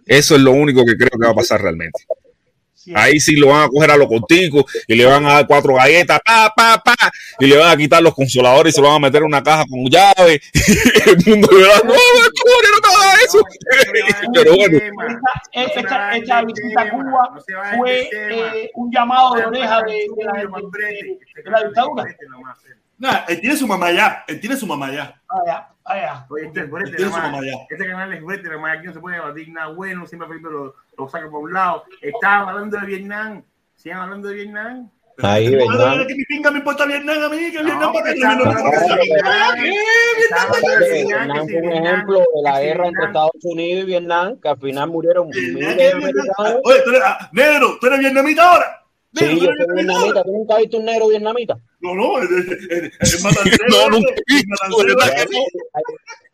Eso 0.06 0.36
es 0.36 0.40
lo 0.40 0.52
único 0.52 0.84
que 0.86 0.96
creo 0.96 1.10
que 1.10 1.26
va 1.26 1.32
a 1.32 1.34
pasar 1.34 1.60
realmente. 1.60 2.06
Ahí 2.94 3.20
sí 3.20 3.36
lo 3.36 3.48
van 3.48 3.64
a 3.64 3.68
coger 3.68 3.90
a 3.90 3.96
lo 3.96 4.08
contigo 4.08 4.64
y 4.86 4.94
le 4.94 5.04
van 5.04 5.24
a 5.26 5.34
dar 5.34 5.46
cuatro 5.46 5.74
galletas, 5.74 6.20
pa, 6.24 6.52
pa, 6.54 6.82
pa, 6.84 6.94
y 7.38 7.46
le 7.46 7.56
van 7.56 7.70
a 7.70 7.76
quitar 7.76 8.02
los 8.02 8.14
consoladores 8.14 8.72
y 8.72 8.76
se 8.76 8.80
lo 8.80 8.88
van 8.88 8.96
a 8.96 9.06
meter 9.06 9.22
en 9.22 9.26
una 9.26 9.42
caja 9.42 9.64
con 9.68 9.84
llave. 9.84 10.40
el 11.06 11.16
mundo 11.26 11.48
le 11.52 11.66
va 11.66 11.76
a 11.76 11.82
no, 11.84 11.94
no 11.94 12.80
te 12.80 12.88
hagas 12.88 13.24
eso. 13.24 13.40
Pero 14.34 14.56
bueno. 14.56 14.78
Esta, 15.52 16.42
visita 16.42 16.82
a 16.82 16.90
Cuba 16.90 17.38
fue 17.76 18.08
eh, 18.12 18.70
un 18.74 18.90
llamado 18.90 19.34
de 19.34 19.46
oreja 19.46 19.82
de, 19.82 20.06
de, 20.16 20.24
la, 20.24 20.32
de 20.32 21.50
la 21.50 21.64
dictadura. 21.64 22.04
Nah, 22.98 23.24
él 23.28 23.40
tiene 23.40 23.56
su 23.56 23.66
mamá 23.66 23.86
allá, 23.86 24.24
él 24.26 24.40
tiene 24.40 24.56
su 24.56 24.66
mamá 24.66 24.86
allá. 24.86 25.22
Allá, 25.28 25.68
allá. 25.84 26.26
Oye, 26.28 26.46
este, 26.46 26.62
este, 26.62 26.96
tiene 26.96 27.12
su 27.12 27.18
mamá 27.18 27.38
allá. 27.38 27.52
este 27.70 27.86
canal 27.86 28.12
es 28.12 28.20
fuerte, 28.20 28.50
mamá 28.50 28.72
aquí 28.72 28.86
no 28.86 28.92
se 28.92 29.00
puede 29.00 29.16
debatir 29.16 29.48
nada 29.50 29.68
bueno, 29.68 30.06
siempre 30.06 30.40
lo, 30.40 30.74
lo 30.96 31.08
saca 31.08 31.30
por 31.30 31.44
un 31.44 31.52
lado. 31.52 31.84
Estaban 32.02 32.48
hablando 32.48 32.78
de 32.78 32.86
Vietnam, 32.86 33.42
siguen 33.76 33.98
hablando 33.98 34.28
de 34.28 34.34
Vietnam. 34.34 34.90
Ahí, 35.22 35.48
Vietnam. 35.48 36.06
Que 36.06 36.14
mi 36.14 36.24
pinga 36.24 36.50
me 36.50 36.58
importa 36.58 36.86
Vietnam 36.86 37.22
a 37.22 37.28
mí, 37.28 37.50
que 37.52 37.62
Vietnam 37.62 37.92
para 37.92 38.04
que 38.06 38.14
Vietnam 38.14 38.38
fue 41.46 41.60
un 41.60 41.72
ejemplo 41.72 42.18
de 42.18 42.42
la 42.42 42.60
guerra 42.60 42.88
entre 42.88 43.06
Estados 43.06 43.32
Unidos 43.42 43.82
y 43.82 43.86
Vietnam, 43.86 44.40
que 44.40 44.48
al 44.48 44.58
final 44.58 44.90
murieron 44.90 45.28
miles 45.28 45.76
de 45.76 45.92
americanos. 45.92 46.60
Oye, 46.64 46.82
tú 46.84 46.90
eres, 46.90 47.02
negro, 47.32 47.78
tú 47.80 47.86
eres 47.86 47.98
vietnamita 48.00 48.48
ahora. 48.48 48.87
Sí, 49.18 49.40
yo 49.40 49.46
soy 49.46 49.74
vietnamita. 49.74 50.22
¿Tú 50.22 50.32
nunca 50.32 50.54
has 50.54 50.60
visto 50.60 50.78
un 50.78 50.84
negro 50.84 51.08
vietnamita? 51.08 51.58
No, 51.80 51.94
no, 51.94 52.18
el, 52.20 52.28
el, 52.28 52.52
el, 52.70 52.84
el 52.84 52.92
no, 53.68 53.90
nunca 53.90 54.08
he 54.08 54.34
visto. 54.34 55.58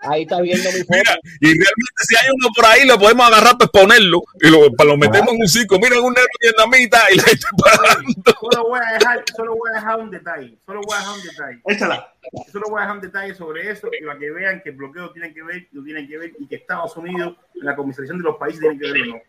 Ahí 0.00 0.22
está 0.22 0.40
viendo 0.40 0.70
mi 0.70 0.78
foto. 0.80 0.88
Mira, 0.90 1.18
y 1.40 1.46
realmente 1.46 2.00
si 2.06 2.16
hay 2.16 2.26
uno 2.34 2.48
por 2.54 2.66
ahí, 2.66 2.86
lo 2.86 2.98
podemos 2.98 3.26
agarrar 3.26 3.52
para 3.56 3.64
exponerlo 3.64 4.22
y 4.40 4.50
lo, 4.50 4.68
lo 4.68 4.96
metemos 4.98 5.32
en 5.32 5.40
un 5.40 5.48
circo. 5.48 5.78
Mira, 5.78 6.00
un 6.00 6.12
negro 6.12 6.28
vietnamita 6.40 6.98
y 7.10 7.16
la 7.16 7.22
gente 7.22 7.46
parando. 7.56 8.12
Solo 8.40 8.68
voy 8.68 8.80
a 8.82 8.92
dejar, 8.98 9.24
solo 9.34 9.56
voy 9.56 9.70
a 9.70 9.74
dejar 9.80 10.00
un 10.00 10.10
detalle. 10.10 10.58
Solo 10.66 10.80
voy 10.82 10.94
a 10.94 10.98
dejar 10.98 11.14
un 11.14 11.22
detalle. 11.22 11.60
Échala. 11.66 12.14
Solo 12.52 12.66
voy 12.68 12.78
a 12.78 12.82
dejar 12.82 12.96
un 12.96 13.02
detalle 13.02 13.34
sobre 13.34 13.70
eso 13.70 13.88
y 13.98 14.04
para 14.04 14.18
que 14.18 14.30
vean 14.30 14.60
que 14.62 14.70
el 14.70 14.76
bloqueo 14.76 15.10
tiene 15.10 15.32
que 15.32 15.42
ver, 15.42 15.68
lo 15.72 15.82
tienen 15.82 16.06
que 16.06 16.18
ver 16.18 16.32
y 16.38 16.46
que 16.46 16.56
Estados 16.56 16.96
Unidos, 16.96 17.36
la 17.54 17.74
comisarización 17.74 18.18
de 18.18 18.24
los 18.24 18.36
países, 18.36 18.60
tienen 18.60 18.78
que 18.78 18.92
ver 18.92 19.02
o 19.02 19.06
no. 19.06 19.20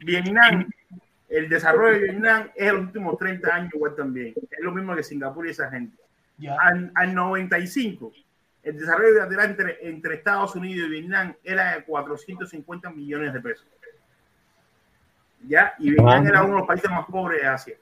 Vietnam 0.00 0.70
el 1.30 1.48
desarrollo 1.48 1.92
de 1.92 2.04
Vietnam 2.06 2.50
es 2.56 2.72
los 2.72 2.82
últimos 2.82 3.16
30 3.16 3.54
años 3.54 3.74
igual 3.74 3.94
también. 3.94 4.34
Es 4.50 4.60
lo 4.60 4.72
mismo 4.72 4.94
que 4.96 5.02
Singapur 5.02 5.46
y 5.46 5.50
esa 5.50 5.70
gente. 5.70 5.96
Al, 6.58 6.90
al, 6.94 7.14
95, 7.14 8.12
el 8.64 8.78
desarrollo 8.78 9.12
bilateral 9.12 9.50
entre, 9.50 9.88
entre 9.88 10.14
Estados 10.16 10.56
Unidos 10.56 10.88
y 10.88 10.90
Vietnam 10.90 11.34
era 11.44 11.76
de 11.76 11.84
450 11.84 12.90
millones 12.90 13.32
de 13.32 13.40
pesos. 13.40 13.66
¿Ya? 15.46 15.74
Y 15.78 15.90
Vietnam 15.90 16.26
era 16.26 16.42
uno 16.42 16.54
de 16.54 16.58
los 16.60 16.66
países 16.66 16.90
más 16.90 17.06
pobres 17.06 17.42
de 17.42 17.46
Asia. 17.46 17.74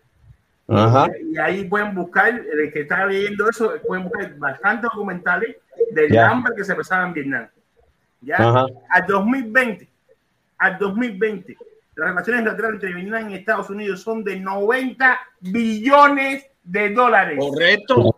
Ajá. 0.69 1.09
Y 1.23 1.39
ahí 1.39 1.65
pueden 1.65 1.95
buscar, 1.95 2.29
el 2.29 2.71
que 2.73 2.83
está 2.83 3.07
leyendo 3.07 3.49
eso, 3.49 3.73
pueden 3.87 4.05
buscar 4.05 4.37
bastantes 4.37 4.91
documentales 4.93 5.57
del 5.93 6.19
hambre 6.19 6.55
que 6.55 6.65
se 6.65 6.75
pasaba 6.75 7.07
en 7.07 7.15
Vietnam. 7.15 7.49
¿Ya? 8.21 8.67
Al 8.91 9.07
2020, 9.07 9.89
al 10.59 10.79
2020, 10.79 11.57
las 11.99 12.11
relaciones 12.11 12.43
bilaterales 12.43 12.75
entre 12.75 12.95
Vietnam 12.95 13.31
y 13.31 13.35
Estados 13.35 13.71
Unidos 13.71 14.01
son 14.03 14.23
de 14.23 14.39
90 14.39 15.19
billones 15.41 16.47
de 16.63 16.91
dólares. 16.91 17.39
Correcto. 17.39 18.17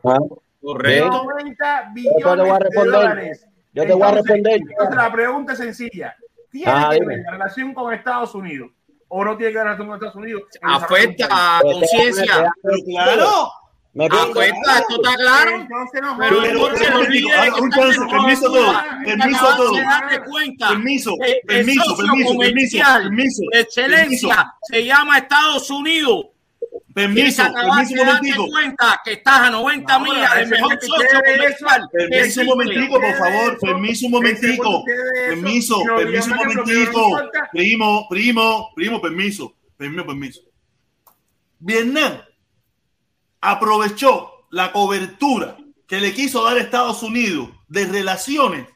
Correcto. 0.61 1.25
90 1.25 1.91
billones 1.95 2.59
de 2.59 2.91
dólares. 2.91 3.49
Yo 3.73 3.87
te 3.87 3.93
voy 3.93 4.03
a 4.03 4.11
responder. 4.13 4.61
Entonces, 4.69 4.97
la 4.97 5.13
pregunta 5.13 5.53
es 5.53 5.59
sencilla. 5.59 6.17
¿Tiene 6.51 6.71
ah, 6.71 6.91
que 6.93 7.05
ver 7.05 7.21
la 7.25 7.31
relación 7.31 7.73
con 7.73 7.95
Estados 7.95 8.35
Unidos 8.35 8.71
o 9.09 9.25
no 9.25 9.37
tiene 9.37 9.53
que 9.53 9.59
ver 9.59 9.67
la 9.67 9.73
relación 9.73 9.89
con 9.89 9.97
Estados 9.97 10.17
Unidos? 10.17 10.43
Afecta 10.63 11.29
a 11.31 11.61
conciencia. 11.63 12.53
Claro. 12.87 13.53
Me 13.93 14.09
cuenta, 14.09 14.79
esto 14.79 15.03
está 15.03 15.17
claro. 15.17 15.51
Entonces 15.57 16.01
no 16.01 16.17
pero, 16.17 16.43
pero, 16.43 16.69
permiso, 17.01 17.29
permiso 18.09 18.53
todo, 18.53 18.81
permiso 19.05 19.57
todo. 19.57 19.73
Permiso, 20.69 21.17
permiso, 21.47 21.97
permiso, 21.97 22.39
permiso, 22.39 22.79
permiso. 23.03 23.43
Excelencia 23.53 24.55
se 24.63 24.85
llama 24.85 25.19
Estados 25.19 25.69
Unidos. 25.71 26.27
Permiso, 26.95 27.43
permiso 27.43 27.95
un 27.95 28.07
momentico. 28.07 28.47
cuenta 28.49 29.01
que 29.05 29.13
estás 29.15 29.41
a 29.41 29.51
90 29.51 29.99
millas 29.99 30.35
del 30.37 30.49
mejor 30.49 30.79
socio 30.81 31.21
comercial. 31.21 31.89
Permiso 31.93 32.41
un 32.43 32.47
momentico, 32.47 33.01
por 33.01 33.15
favor. 33.15 33.59
Permiso 33.61 34.07
un 34.07 34.13
momentico. 34.13 34.85
Permiso, 35.29 35.83
permiso 35.97 36.31
un 36.31 36.37
momentico. 36.37 37.31
Primo, 37.53 38.07
primo, 38.09 38.71
primo, 38.77 39.01
permiso. 39.01 39.55
Permiso, 39.77 40.07
permiso. 40.07 40.41
Vietnam 41.59 42.21
aprovechó 43.41 44.47
la 44.51 44.73
cobertura 44.73 45.57
que 45.87 46.01
le 46.01 46.15
quiso 46.15 46.45
dar 46.45 46.59
Estados 46.59 47.03
Unidos 47.03 47.49
de 47.69 47.87
relaciones, 47.87 48.67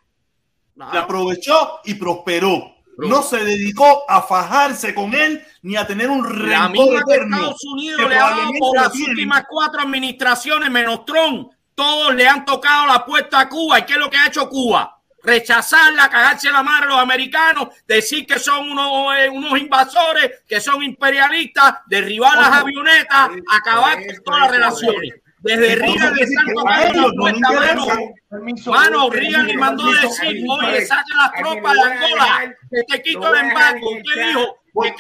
la 0.75 1.03
aprovechó 1.03 1.81
y 1.85 1.95
prosperó. 1.95 2.73
No 2.97 3.23
se 3.23 3.45
dedicó 3.45 4.05
a 4.09 4.23
fajarse 4.23 4.95
con 4.95 5.15
él 5.15 5.45
ni 5.63 5.77
a 5.77 5.87
tener 5.87 6.11
un 6.11 6.25
rencor 6.25 7.03
eterno. 7.03 7.37
Estados 7.37 7.65
Unidos 7.73 8.09
le 8.09 8.17
ha 8.17 8.31
dado 8.31 8.51
por 8.59 8.77
las 8.77 8.95
últimas 8.95 9.45
cuatro 9.49 9.81
administraciones 9.81 10.71
menos 10.71 11.05
Trump. 11.05 11.51
Todos 11.75 12.15
le 12.15 12.27
han 12.27 12.45
tocado 12.45 12.87
la 12.87 13.05
puerta 13.05 13.41
a 13.41 13.49
Cuba. 13.49 13.81
¿Y 13.81 13.83
qué 13.85 13.95
es 13.95 13.99
lo 13.99 14.09
que 14.09 14.17
ha 14.17 14.29
hecho 14.29 14.49
Cuba? 14.49 15.01
Rechazarla, 15.25 16.09
cagarse 16.09 16.51
la 16.51 16.63
madre 16.63 16.87
a 16.87 16.89
los 16.91 16.99
americanos, 16.99 17.69
decir 17.87 18.27
que 18.27 18.39
son 18.39 18.71
unos, 18.71 19.17
eh, 19.17 19.29
unos 19.29 19.59
invasores, 19.59 20.43
que 20.47 20.61
son 20.61 20.83
imperialistas, 20.83 21.77
derribar 21.87 22.37
las 22.37 22.61
avionetas, 22.61 23.31
acabar 23.51 23.99
con 24.07 24.25
todas 24.25 24.41
las 24.41 24.51
relaciones. 24.51 25.15
Desde 25.39 25.75
Reagan 25.75 26.19
están 26.19 26.47
tocando 26.55 27.09
la 27.09 27.15
puerta, 27.19 27.53
mano. 27.53 27.87
Mano, 28.67 29.11
Reagan 29.11 29.47
le 29.47 29.57
mandó 29.59 29.85
decir, 29.93 30.43
oye, 30.49 30.87
saca 30.87 31.05
las 31.19 31.33
tropas 31.33 31.75
de 31.75 31.83
Angola, 31.83 32.57
que 32.71 32.83
te 32.85 33.03
quito 33.03 33.35
el 33.35 33.49
embargo. 33.49 33.87
¿Qué 34.15 34.25
dijo? 34.27 34.59
Fue 34.73 34.93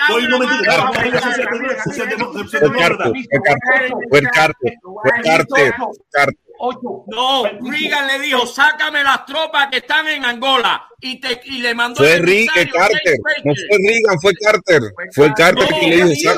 Carter, 4.32 4.68
fue 5.00 6.30
Carter, 6.70 7.04
no, 7.06 7.44
Reagan 7.70 8.06
le 8.06 8.18
dijo, 8.20 8.46
sácame 8.46 9.02
las 9.02 9.26
tropas 9.26 9.68
que 9.68 9.78
están 9.78 10.08
en 10.08 10.24
Angola. 10.24 10.88
Y, 11.00 11.20
te, 11.20 11.40
y 11.44 11.58
le 11.60 11.74
mandó. 11.74 11.98
Fue 11.98 12.18
Reagan, 12.18 12.68
Carter. 12.72 13.18
No 13.44 13.52
fue 13.54 13.78
Reagan, 13.78 14.20
fue 14.20 14.32
Carter. 14.34 14.82
Fue 15.12 15.32
Carter 15.34 15.68
que 15.68 15.86
le 15.88 16.04
dijo, 16.04 16.32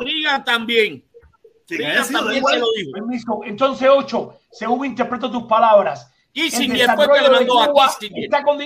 Reagan 0.00 0.44
también. 0.44 1.04
Reagan 1.68 2.12
también 2.12 2.44
se 2.44 2.58
lo 2.58 2.66
dijo. 2.72 3.44
Entonces, 3.44 3.88
ocho, 3.90 4.40
según 4.50 4.86
interpreto 4.86 5.30
tus 5.30 5.44
palabras. 5.44 6.10
Y 6.32 6.50
sin 6.50 6.72
después 6.72 7.08
que 7.08 7.20
le 7.22 7.30
mandó 7.30 7.60
a 7.60 7.96
Está 8.00 8.42
con, 8.42 8.58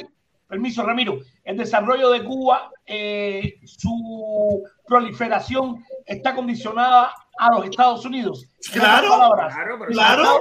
permiso, 0.50 0.84
Ramiro, 0.84 1.20
el 1.44 1.56
desarrollo 1.56 2.10
de 2.10 2.24
Cuba, 2.24 2.70
eh, 2.84 3.60
su 3.64 4.62
proliferación 4.86 5.84
está 6.04 6.34
condicionada 6.34 7.14
a 7.38 7.50
los 7.54 7.66
Estados 7.66 8.04
Unidos. 8.04 8.46
Claro, 8.72 9.08
claro, 9.08 9.78
pero, 9.78 9.90
claro. 9.92 10.40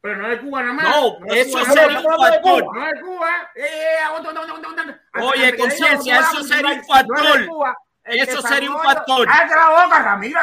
Pero 0.00 0.16
no 0.16 0.28
de 0.28 0.40
Cuba 0.40 0.62
nada 0.62 0.74
más. 0.74 0.84
No, 0.84 1.34
eso 1.34 1.64
sería 1.64 1.98
un 1.98 2.04
factor. 2.04 2.64
No 2.74 2.86
de 2.86 3.00
Cuba. 3.00 3.50
Oye, 5.22 5.56
conciencia, 5.56 6.20
eso 6.20 6.42
sería 6.42 6.72
un 6.72 6.84
factor. 6.84 7.48
Eso 8.04 8.42
sería 8.42 8.70
un 8.70 8.80
factor. 8.80 9.26
Cállate 9.26 9.54
la 9.54 9.84
boca, 9.84 10.02
Ramiro, 10.02 10.40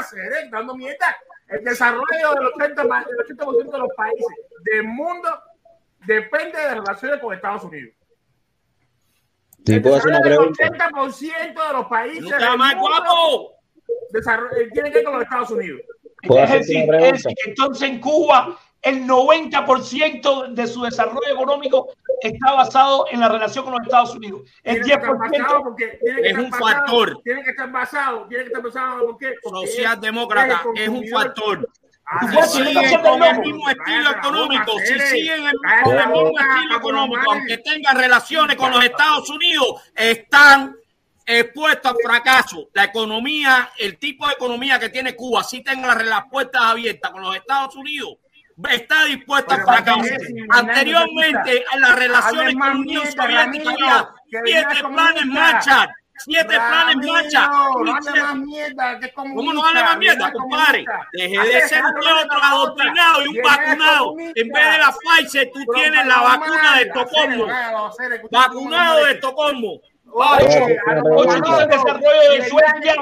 dando 0.52 0.76
mierda. 0.76 1.18
El 1.48 1.64
desarrollo 1.64 2.06
del 2.58 2.74
80%, 2.74 3.08
del 3.08 3.20
80 3.20 3.46
de 3.46 3.78
los 3.80 3.90
países 3.98 4.28
del 4.64 4.84
mundo 4.84 5.28
depende 6.06 6.58
de 6.58 6.64
las 6.64 6.74
relaciones 6.76 7.20
con 7.20 7.34
Estados 7.34 7.64
Unidos. 7.64 7.94
Sí, 9.66 9.80
puedo 9.80 9.96
hacer 9.96 10.10
una 10.10 10.22
pregunta. 10.22 10.66
El 10.66 10.74
80% 10.74 11.68
de 11.68 11.74
los 11.74 11.86
países. 11.88 12.22
No 12.22 12.30
está 12.30 12.58
más 12.58 12.76
guapo. 12.76 13.56
Eh, 14.14 14.70
tiene 14.74 14.90
que 14.90 14.98
ver 14.98 15.04
con 15.04 15.14
los 15.14 15.24
Estados 15.24 15.52
Unidos. 15.52 15.82
Es 16.24 16.52
decir, 16.52 16.86
entonces 17.46 17.90
en 17.90 18.00
Cuba 18.00 18.58
el 18.82 19.06
90% 19.08 20.54
de 20.54 20.68
su 20.68 20.82
desarrollo 20.82 21.32
económico 21.32 21.94
está 22.22 22.54
basado 22.54 23.06
en 23.12 23.20
la 23.20 23.30
relación 23.30 23.64
con 23.64 23.74
los 23.74 23.82
Estados 23.84 24.16
Unidos. 24.16 24.42
El 24.64 24.84
10% 24.84 25.64
porque 25.64 26.00
es 26.02 26.38
un 26.38 26.52
factor. 26.52 27.22
Tiene 27.24 27.44
que 27.44 27.52
estar 27.52 27.72
basado, 27.72 28.28
tiene 28.28 28.46
que 28.46 28.50
estar 28.50 28.64
basado 28.64 29.06
porque, 29.06 29.36
socialdemócrata 29.44 30.64
es 30.76 30.90
un 30.90 31.08
factor. 31.08 31.70
Si 32.20 32.64
siguen 32.64 33.02
con 33.02 33.24
el 33.24 33.40
mismo 33.40 33.70
estilo 33.70 34.12
económico, 34.12 34.72
si 34.80 35.00
siguen 35.00 35.52
con 35.84 35.98
el 35.98 36.08
mismo 36.10 36.40
estilo 36.40 36.78
económico, 36.78 37.32
aunque 37.32 37.58
tengan 37.60 37.98
relaciones 37.98 38.56
con 38.58 38.72
los 38.72 38.84
Estados 38.84 39.30
Unidos, 39.30 39.82
están 39.96 40.76
expuestos 41.26 41.92
al 41.92 41.98
fracaso. 42.04 42.70
La 42.74 42.86
economía, 42.86 43.72
el 43.78 43.98
tipo 43.98 44.28
de 44.28 44.34
economía 44.34 44.78
que 44.80 44.90
tiene 44.90 45.16
Cuba, 45.16 45.44
si 45.44 45.64
tenga 45.64 45.96
las 45.96 46.26
puertas 46.30 46.62
abiertas 46.62 47.12
con 47.12 47.22
los 47.22 47.36
Estados 47.36 47.76
Unidos, 47.76 48.18
está 48.70 49.06
dispuesta 49.06 49.56
a 49.56 49.64
fracasar. 49.64 50.20
Anteriormente, 50.50 51.64
en 51.74 51.82
las 51.82 51.96
relaciones 51.96 52.54
con 52.54 52.68
la 52.68 52.76
Unión 52.76 53.12
Soviética 53.12 53.70
había 53.70 54.10
siete 54.44 54.84
planes 54.94 55.26
Marshall. 55.28 55.90
Siete 56.18 56.54
planes 56.54 56.96
en 56.96 57.12
marcha. 57.12 57.50
¿Cómo 59.16 59.54
no 59.54 59.62
vale 59.62 59.84
más 59.84 59.98
mierda, 59.98 60.32
compadre? 60.32 60.86
Deje 61.14 61.48
de 61.48 61.62
ser 61.68 61.84
un 61.84 61.98
otro 61.98 62.44
adoctrinado 62.44 63.26
y 63.26 63.28
un 63.28 63.44
vacunado. 63.44 64.16
En 64.36 64.50
vez 64.50 64.72
de 64.72 64.78
la 64.78 64.92
Pfizer, 64.92 65.52
tú 65.52 65.60
tienes 65.74 66.06
la 66.06 66.22
vacuna 66.22 66.76
de 66.76 66.82
Estocolmo. 66.84 67.48
Vacunado 68.32 69.06
de 69.06 69.12
Estocolmo. 69.14 69.82
el 71.60 71.70
desarrollo 71.70 72.32
de 72.32 72.50
Suecia. 72.50 72.96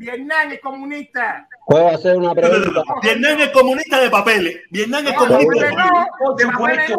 Vietnam 0.00 0.50
es 0.50 0.60
comunista. 0.60 1.46
Puedo 1.66 1.88
hacer 1.88 2.16
una 2.16 2.34
pregunta. 2.34 2.82
Vietnam 3.02 3.38
es 3.38 3.50
comunista 3.50 4.00
de 4.00 4.10
papeles. 4.10 4.56
Vietnam 4.70 5.06
es 5.06 5.12
comunista 5.12 5.66
de 5.66 5.72
papeles. 6.46 6.96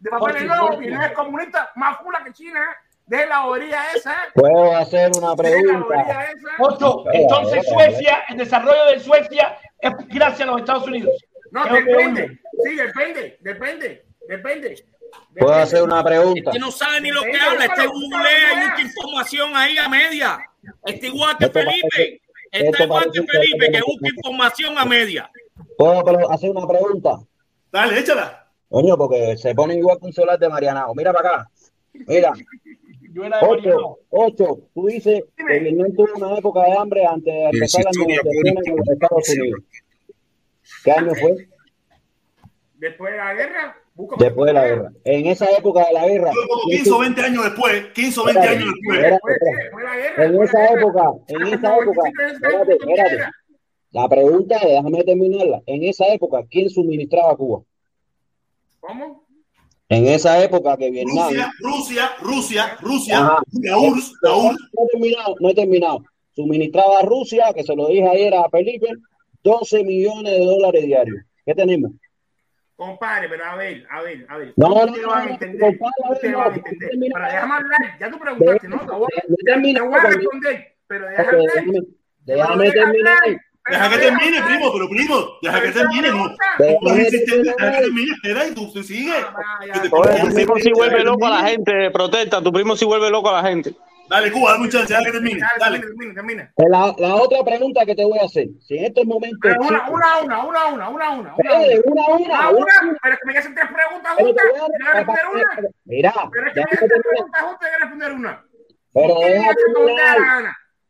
De 0.00 0.10
papeles 0.10 0.46
no, 0.46 0.76
Vietnam 0.76 1.02
es 1.02 1.12
comunista 1.12 1.70
más 1.76 1.98
pura 1.98 2.24
que 2.24 2.32
China. 2.32 2.60
De 3.06 3.24
la 3.26 3.46
orilla 3.46 3.84
esa. 3.94 4.16
Puedo 4.34 4.76
hacer 4.76 5.12
una 5.16 5.36
pregunta. 5.36 6.28
Ocho, 6.58 7.04
entonces 7.12 7.64
Suecia, 7.68 8.24
el 8.28 8.38
desarrollo 8.38 8.84
de 8.86 8.98
Suecia 8.98 9.58
es 9.80 9.92
gracias 10.08 10.48
a 10.48 10.50
los 10.50 10.60
Estados 10.60 10.86
Unidos. 10.88 11.14
No, 11.52 11.64
depende. 11.66 12.40
Sí, 12.64 12.74
depende, 12.74 13.38
depende, 13.40 14.06
depende. 14.28 14.84
Puedo 15.38 15.54
hacer 15.54 15.82
una 15.84 16.02
pregunta. 16.02 16.50
Este 16.50 16.58
no 16.58 16.70
sabe 16.72 17.00
ni 17.00 17.10
lo 17.10 17.22
que 17.22 17.38
habla. 17.38 17.66
Este 17.66 17.86
googlea 17.86 18.52
y 18.52 18.66
busca 18.66 18.82
información 18.82 19.56
ahí 19.56 19.78
a 19.78 19.88
media. 19.88 20.38
Este 20.84 21.06
igual 21.06 21.36
que 21.38 21.48
Felipe. 21.48 22.22
Está 22.50 22.84
igual 22.84 23.10
que 23.12 23.22
Felipe, 23.22 23.70
que 23.70 23.80
busca 23.82 24.08
información 24.08 24.78
a 24.78 24.84
media. 24.84 25.30
¿Puedo 25.78 26.30
hacer 26.30 26.50
una 26.50 26.66
pregunta? 26.66 27.18
Dale, 27.70 28.00
échala. 28.00 28.48
Coño, 28.68 28.96
porque 28.96 29.36
se 29.36 29.54
ponen 29.54 29.78
igual 29.78 29.98
que 30.00 30.06
un 30.06 30.12
solar 30.12 30.38
de 30.38 30.48
Marianao. 30.48 30.94
Mira 30.94 31.12
para 31.12 31.28
acá. 31.28 31.50
Mira. 31.92 32.32
Ocho, 33.42 33.98
ocho, 34.10 34.58
tú 34.74 34.86
dices 34.86 35.24
que 35.36 35.58
Vietnam 35.60 35.92
tuvo 35.94 36.08
una 36.16 36.38
época 36.38 36.62
de 36.64 36.72
hambre 36.76 37.06
antes 37.06 37.32
de 37.32 37.44
empezar 37.44 37.84
las 37.84 37.96
negociaciones 37.96 38.64
con 38.68 38.76
los 38.76 38.88
Estados 38.88 39.28
Unidos. 39.30 39.62
¿Qué 40.84 40.90
año 40.92 41.14
fue? 41.14 41.48
Después 42.74 43.12
de 43.12 43.18
la 43.18 43.34
guerra. 43.34 43.76
Después 44.18 44.46
de 44.46 44.52
la 44.52 44.66
guerra. 44.66 44.92
En 45.04 45.26
esa 45.26 45.50
época 45.52 45.86
de 45.86 45.94
la 45.94 46.06
guerra. 46.06 46.30
15 46.68 46.90
o 46.90 46.98
20 46.98 47.20
años 47.22 47.44
después. 47.44 47.86
15 47.94 48.20
o 48.20 48.24
20 48.24 48.40
años 48.40 48.74
después. 48.74 49.20
En 50.18 50.42
esa 50.42 50.66
época, 50.66 51.12
en 51.28 51.42
esa 51.46 51.76
época. 51.76 52.02
Espérate, 52.32 52.72
espérate. 52.72 53.30
La 53.92 54.08
pregunta 54.08 54.56
es, 54.56 54.68
déjame 54.68 55.04
terminarla. 55.04 55.62
En 55.64 55.84
esa 55.84 56.06
época, 56.08 56.44
¿quién 56.50 56.68
suministraba 56.68 57.34
Cuba? 57.36 57.62
¿Cómo? 58.80 59.25
En 59.88 60.06
esa 60.08 60.42
época 60.42 60.76
que 60.76 60.90
Vietnam. 60.90 61.28
Rusia, 61.28 61.52
Rusia, 61.60 62.10
Rusia, 62.20 62.76
Rusia, 62.80 63.20
la 63.62 63.78
URSS, 63.78 64.12
la 64.20 64.36
URSS. 64.36 64.60
No 64.72 64.84
he 64.84 64.88
terminado, 64.90 65.36
no 65.40 65.48
he 65.48 65.54
terminado. 65.54 66.04
Suministraba 66.34 66.98
a 67.00 67.02
Rusia, 67.02 67.52
que 67.54 67.62
se 67.62 67.74
lo 67.74 67.88
dije 67.88 68.06
ayer 68.06 68.34
a 68.34 68.48
Felipe, 68.50 68.88
12 69.42 69.84
millones 69.84 70.32
de 70.32 70.44
dólares 70.44 70.84
diarios. 70.84 71.18
¿Qué 71.44 71.54
tenemos? 71.54 71.92
Compadre, 72.74 73.28
pero 73.28 73.44
a 73.44 73.56
ver, 73.56 73.86
a 73.88 74.02
ver, 74.02 74.26
a 74.28 74.36
ver. 74.36 74.52
No, 74.56 74.68
no, 74.68 74.86
no, 74.86 75.08
van 75.08 75.28
a 75.28 75.30
entender. 75.30 75.78
Ustedes 76.10 76.34
van 76.34 76.52
a 76.52 76.56
entender. 76.56 76.90
Pero 76.90 77.24
déjame 77.24 77.54
hablar. 77.54 77.98
Ya 77.98 78.10
tú 78.10 78.18
preguntaste, 78.18 78.68
¿no? 78.68 78.80
Te 78.80 78.92
voy 78.92 79.08
a 79.94 80.02
responder. 80.02 80.76
Pero 80.86 81.08
déjame 81.08 81.28
hablar. 81.30 81.84
Déjame 82.24 82.70
terminar. 82.72 83.18
Deja 83.68 83.90
que 83.90 83.98
termine, 83.98 84.42
primo, 84.42 84.72
pero 84.72 84.88
primo, 84.88 85.38
deja 85.42 85.60
que 85.60 85.72
termine, 85.72 86.10
no. 86.10 86.28
Deja 86.58 86.96
que 86.96 87.80
termine, 87.80 88.12
espera 88.12 88.46
y 88.46 88.54
tú 88.54 88.72
te 88.72 88.82
sigues. 88.82 89.24
Tu 89.82 90.34
primo 90.34 90.56
si 90.58 90.72
vuelve 90.72 91.02
loco 91.02 91.26
a 91.26 91.30
la 91.30 91.48
gente, 91.48 91.90
protesta, 91.90 92.40
tu 92.40 92.52
primo 92.52 92.76
si 92.76 92.84
vuelve 92.84 93.10
loco 93.10 93.30
a 93.30 93.42
la 93.42 93.48
gente. 93.48 93.74
Dale, 94.08 94.30
Cuba, 94.30 94.52
dame 94.52 94.64
un 94.64 94.70
chance, 94.70 94.92
deja 94.92 95.04
que 95.04 95.10
termine. 95.10 95.40
Dale. 95.58 95.80
Termine, 95.80 96.52
La, 96.56 96.94
la, 96.96 97.16
otra 97.16 97.42
pregunta 97.44 97.84
que 97.84 97.94
te 97.96 98.04
voy 98.04 98.18
a 98.20 98.26
hacer, 98.26 98.46
si 98.60 98.78
en 98.78 98.84
estos 98.84 99.04
momentos. 99.04 99.50
Una, 99.58 99.88
una, 99.88 100.18
una, 100.20 100.44
una, 100.44 100.68
una, 100.68 100.88
una, 100.88 101.10
una. 101.10 101.34
Una, 101.36 102.06
una, 102.14 102.50
una. 102.50 102.98
Pero 103.02 103.14
es 103.14 103.20
que 103.20 103.26
me 103.26 103.38
hacen 103.38 103.54
tres 103.54 103.66
preguntas 103.66 104.14
juntas. 104.16 104.44
responder 104.94 105.24
una. 105.34 105.68
Mira. 105.84 106.14
Pero 106.30 106.46
es 106.46 106.54
que 106.54 106.60
me 106.60 106.70
hacen 106.72 106.88
tres 106.88 107.02
preguntas 107.02 107.42
juntas 107.42 107.68
y 107.68 107.82
responder 107.82 108.12
una. 108.12 108.44
Pero 108.94 109.14
deja 109.18 109.54
terminar. 109.54 110.18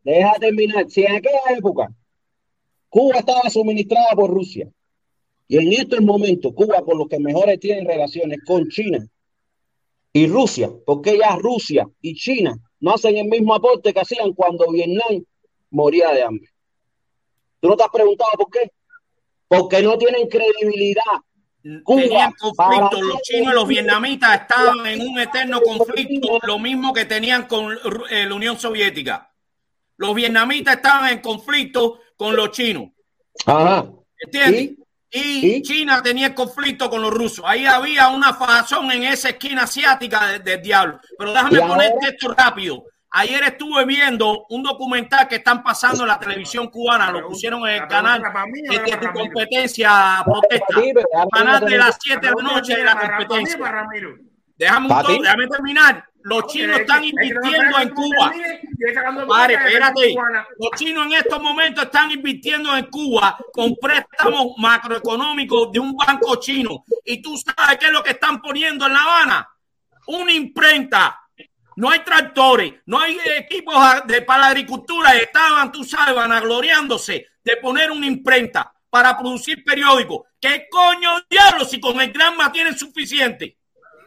Deja 0.03 0.33
terminar. 0.39 0.85
Si 0.91 1.05
en 1.05 1.17
aquella 1.17 1.41
época 1.57 1.89
Cuba 2.97 3.19
estaba 3.19 3.51
suministrada 3.51 4.15
por 4.17 4.31
Rusia. 4.31 4.71
Y 5.49 5.59
en 5.59 5.71
estos 5.71 6.01
momentos, 6.01 6.55
Cuba, 6.55 6.83
con 6.83 6.97
los 6.97 7.09
que 7.09 7.19
mejores 7.19 7.61
tienen 7.61 7.85
relaciones 7.85 8.39
con 8.43 8.71
China 8.71 9.07
y 10.15 10.27
Rusia, 10.27 10.71
porque 10.87 11.19
ya 11.19 11.37
Rusia 11.37 11.87
y 12.01 12.15
China 12.15 12.57
no 12.81 12.95
hacen 12.95 13.19
el 13.19 13.27
mismo 13.27 13.55
aporte 13.55 13.93
que 13.93 14.01
hacían 14.01 14.33
cuando 14.33 14.73
Vietnam 14.73 15.23
moría 15.69 16.11
de 16.13 16.23
hambre. 16.23 16.49
¿Tú 17.61 17.69
no 17.69 17.77
te 17.77 17.83
has 17.83 17.91
preguntado 17.91 18.31
por 18.39 18.51
qué? 18.51 18.73
Porque 19.47 19.83
no 19.83 19.99
tienen 19.99 20.27
credibilidad. 20.27 21.03
Cuba, 21.85 22.01
tenían 22.01 22.33
conflicto, 22.33 23.03
los 23.03 23.21
chinos 23.21 23.53
y 23.53 23.57
los 23.57 23.69
vietnamitas 23.69 24.41
estaban 24.41 24.87
en 24.87 25.03
un 25.03 25.21
eterno 25.21 25.61
conflicto, 25.61 26.39
lo 26.45 26.59
mismo 26.59 26.95
que 26.95 27.05
tenían 27.05 27.47
con 27.47 27.77
eh, 28.11 28.25
la 28.25 28.35
Unión 28.35 28.59
Soviética. 28.59 29.31
Los 29.99 30.15
vietnamitas 30.15 30.77
estaban 30.77 31.13
en 31.13 31.21
conflicto 31.21 32.01
con 32.17 32.35
los 32.37 32.51
chinos. 32.51 32.91
Ajá. 33.45 33.87
¿Entiendes? 34.19 34.77
Y, 35.11 35.63
China 35.63 36.03
tenía 36.03 36.35
conflicto 36.35 36.91
con 36.91 37.01
los 37.01 37.13
rusos. 37.13 37.45
Ahí 37.47 37.65
había 37.65 38.09
una 38.09 38.35
fazón 38.35 38.91
en 38.91 39.05
esa 39.05 39.31
esquina 39.31 39.63
asiática 39.63 40.39
del 40.39 40.61
diablo. 40.61 41.01
Pero 41.19 41.33
déjame 41.33 41.61
ponerte 41.61 42.09
esto 42.09 42.35
rápido. 42.35 42.85
Ayer 43.11 43.43
estuve 43.45 43.85
viendo 43.87 44.45
un 44.51 44.63
documental 44.63 45.27
que 45.27 45.37
están 45.37 45.63
pasando 45.63 46.03
en 46.03 46.09
la 46.09 46.19
televisión 46.19 46.69
cubana, 46.69 47.11
lo 47.11 47.29
pusieron 47.29 47.67
en 47.67 47.83
el 47.83 47.89
canal 47.89 48.21
de 48.21 48.79
tu 48.79 49.13
competencia 49.13 50.23
protesta. 50.25 50.83
Canal 51.33 51.65
de 51.65 51.79
las 51.79 51.97
7 51.99 52.21
de 52.21 52.35
la 52.35 52.43
noche 52.43 52.77
de 52.77 52.85
la 52.85 52.99
competencia. 52.99 53.59
Déjame, 54.59 54.87
un 54.87 55.23
déjame 55.23 55.47
terminar. 55.47 56.05
Los 56.27 56.49
chinos 56.49 56.81
están 56.81 57.05
invirtiendo 57.05 57.79
en 57.79 57.89
Cuba. 57.91 58.35
Pare, 59.29 59.55
espérate. 59.55 60.17
Los 60.59 60.71
chinos 60.77 61.07
en 61.07 61.13
estos 61.13 61.41
momentos 61.41 61.85
están 61.85 62.11
invirtiendo 62.11 62.77
en 62.77 62.87
Cuba 62.87 63.39
con 63.53 63.77
préstamos 63.77 64.47
macroeconómicos 64.59 65.71
de 65.71 65.79
un 65.79 65.95
banco 65.97 66.35
chino. 66.41 66.85
Y 67.05 67.23
tú 67.23 67.37
sabes 67.37 67.79
qué 67.79 67.87
es 67.87 67.93
lo 67.93 68.03
que 68.03 68.11
están 68.11 68.43
poniendo 68.43 68.87
en 68.87 68.95
La 68.95 69.03
Habana. 69.03 69.49
Una 70.09 70.33
imprenta. 70.33 71.21
No 71.77 71.91
hay 71.91 72.01
tractores, 72.01 72.75
no 72.87 72.99
hay 72.99 73.21
equipos 73.37 73.77
de, 74.07 74.23
para 74.23 74.41
la 74.41 74.47
agricultura. 74.49 75.15
Estaban, 75.15 75.71
tú 75.71 75.85
sabes, 75.85 76.13
vanagloriándose 76.13 77.29
de 77.45 77.57
poner 77.59 77.93
una 77.93 78.07
imprenta 78.07 78.75
para 78.91 79.17
producir 79.17 79.63
periódicos. 79.63 80.23
¿Qué 80.41 80.67
coño 80.69 81.25
diablo 81.31 81.65
si 81.65 81.79
con 81.79 82.01
el 82.01 82.13
Granma 82.13 82.51
tienen 82.51 82.77
suficiente? 82.77 83.59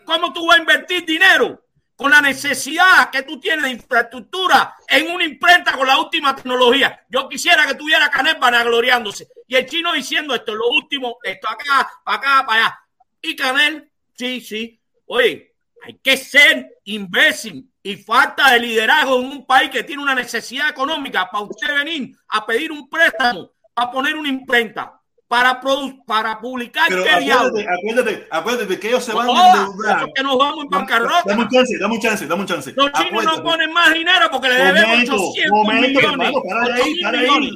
¿Cómo 0.04 0.34
tú 0.34 0.48
vas 0.48 0.58
a 0.58 0.60
invertir 0.60 1.06
dinero? 1.06 1.64
Con 2.00 2.12
la 2.12 2.22
necesidad 2.22 3.10
que 3.12 3.24
tú 3.24 3.42
tienes 3.42 3.66
de 3.66 3.72
infraestructura 3.72 4.74
en 4.88 5.12
una 5.12 5.26
imprenta 5.26 5.74
con 5.74 5.86
la 5.86 6.00
última 6.00 6.34
tecnología. 6.34 7.06
Yo 7.10 7.28
quisiera 7.28 7.68
que 7.68 7.76
tuviera 7.76 8.10
Canel 8.10 8.38
vanagloriándose. 8.40 9.28
Y 9.46 9.58
el 9.58 9.66
chino 9.66 9.92
diciendo 9.92 10.34
esto, 10.34 10.56
lo 10.56 10.70
último, 10.70 11.18
esto 11.22 11.50
acá, 11.50 11.92
para 12.06 12.18
acá, 12.18 12.46
para 12.48 12.62
allá. 12.62 12.80
Y 13.22 13.36
Canel, 13.36 13.92
sí, 14.14 14.40
sí. 14.40 14.80
Oye, 15.08 15.54
hay 15.84 16.00
que 16.02 16.16
ser 16.16 16.78
imbécil 16.86 17.70
y 17.84 17.98
falta 17.98 18.54
de 18.54 18.62
liderazgo 18.62 19.20
en 19.20 19.26
un 19.26 19.46
país 19.46 19.70
que 19.70 19.84
tiene 19.84 20.02
una 20.02 20.16
necesidad 20.16 20.70
económica 20.70 21.30
para 21.30 21.44
usted 21.44 21.68
venir 21.76 22.16
a 22.30 22.46
pedir 22.46 22.72
un 22.72 22.90
préstamo, 22.90 23.52
para 23.74 23.92
poner 23.92 24.16
una 24.16 24.30
imprenta 24.30 24.99
para, 25.30 25.62
para 26.08 26.42
publicar 26.42 26.88
Pero 26.90 27.04
qué 27.04 27.10
acuérdate, 27.12 27.68
acuérdate, 27.70 28.28
acuérdate, 28.32 28.80
que 28.80 28.88
ellos 28.88 29.06
se 29.06 29.14
van 29.14 29.30
a 29.30 29.60
endeudar. 29.62 30.12
que 30.14 30.24
nos 30.24 30.38
vamos 30.40 30.64
en 30.64 30.70
bancarrota. 30.72 31.24
Dame 31.24 31.44
un 31.44 31.50
chance, 31.50 31.78
dame 31.78 31.94
un 31.94 32.02
chance, 32.02 32.26
dame 32.26 32.42
un 32.42 32.48
chance. 32.48 32.74
Los 32.76 32.92
chinos 32.94 33.24
no 33.24 33.44
ponen 33.44 33.72
más 33.72 33.94
dinero 33.94 34.28
porque 34.32 34.50
le 34.50 34.56
debemos 34.56 35.10
800 35.10 35.52
momento, 35.52 35.88
millones. 35.88 36.12
Hermano, 36.12 36.42
para 36.50 36.76
ahí, 36.76 37.02
para 37.04 37.20
ahí. 37.20 37.52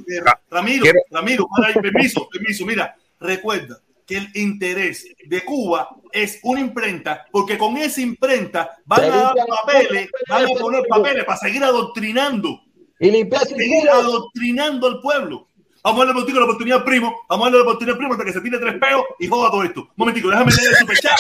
Ramiro, 0.51 0.85
Ramiro, 1.09 1.47
para 1.47 1.67
ahí, 1.69 1.73
permiso, 1.73 2.29
permiso, 2.31 2.63
mira. 2.63 2.95
recuerda 3.19 3.79
que 4.05 4.17
el 4.17 4.29
interés 4.35 5.07
de 5.25 5.43
Cuba 5.43 5.89
es 6.11 6.39
una 6.43 6.59
imprenta, 6.59 7.25
porque 7.31 7.57
con 7.57 7.75
esa 7.77 8.01
imprenta 8.01 8.77
van 8.85 9.03
a 9.05 9.07
dar 9.07 9.33
papeles, 9.47 10.09
van 10.29 10.45
a 10.45 10.59
poner 10.59 10.83
papeles 10.87 11.25
para 11.25 11.39
seguir 11.39 11.63
adoctrinando. 11.63 12.61
Y 12.99 13.09
limpiar 13.09 13.47
seguir 13.47 13.89
adoctrinando 13.89 14.85
al 14.85 15.01
pueblo. 15.01 15.47
Vamos 15.84 16.01
a 16.01 16.05
darle 16.05 16.22
contigo 16.22 16.39
la 16.39 16.45
oportunidad 16.45 16.85
primo. 16.85 17.26
Vamos 17.27 17.45
a 17.45 17.49
darle 17.49 17.57
la 17.57 17.64
oportunidad 17.64 17.97
primo 17.97 18.14
hasta 18.14 18.23
que 18.23 18.31
se 18.31 18.39
tire 18.39 18.57
tres 18.57 18.76
peos 18.80 19.03
y 19.19 19.27
joda 19.27 19.51
todo 19.51 19.64
esto. 19.64 19.81
Un 19.81 19.89
momentico, 19.97 20.30
déjame 20.30 20.51
leer 20.51 20.69
el 20.69 20.77
superchat. 20.77 21.18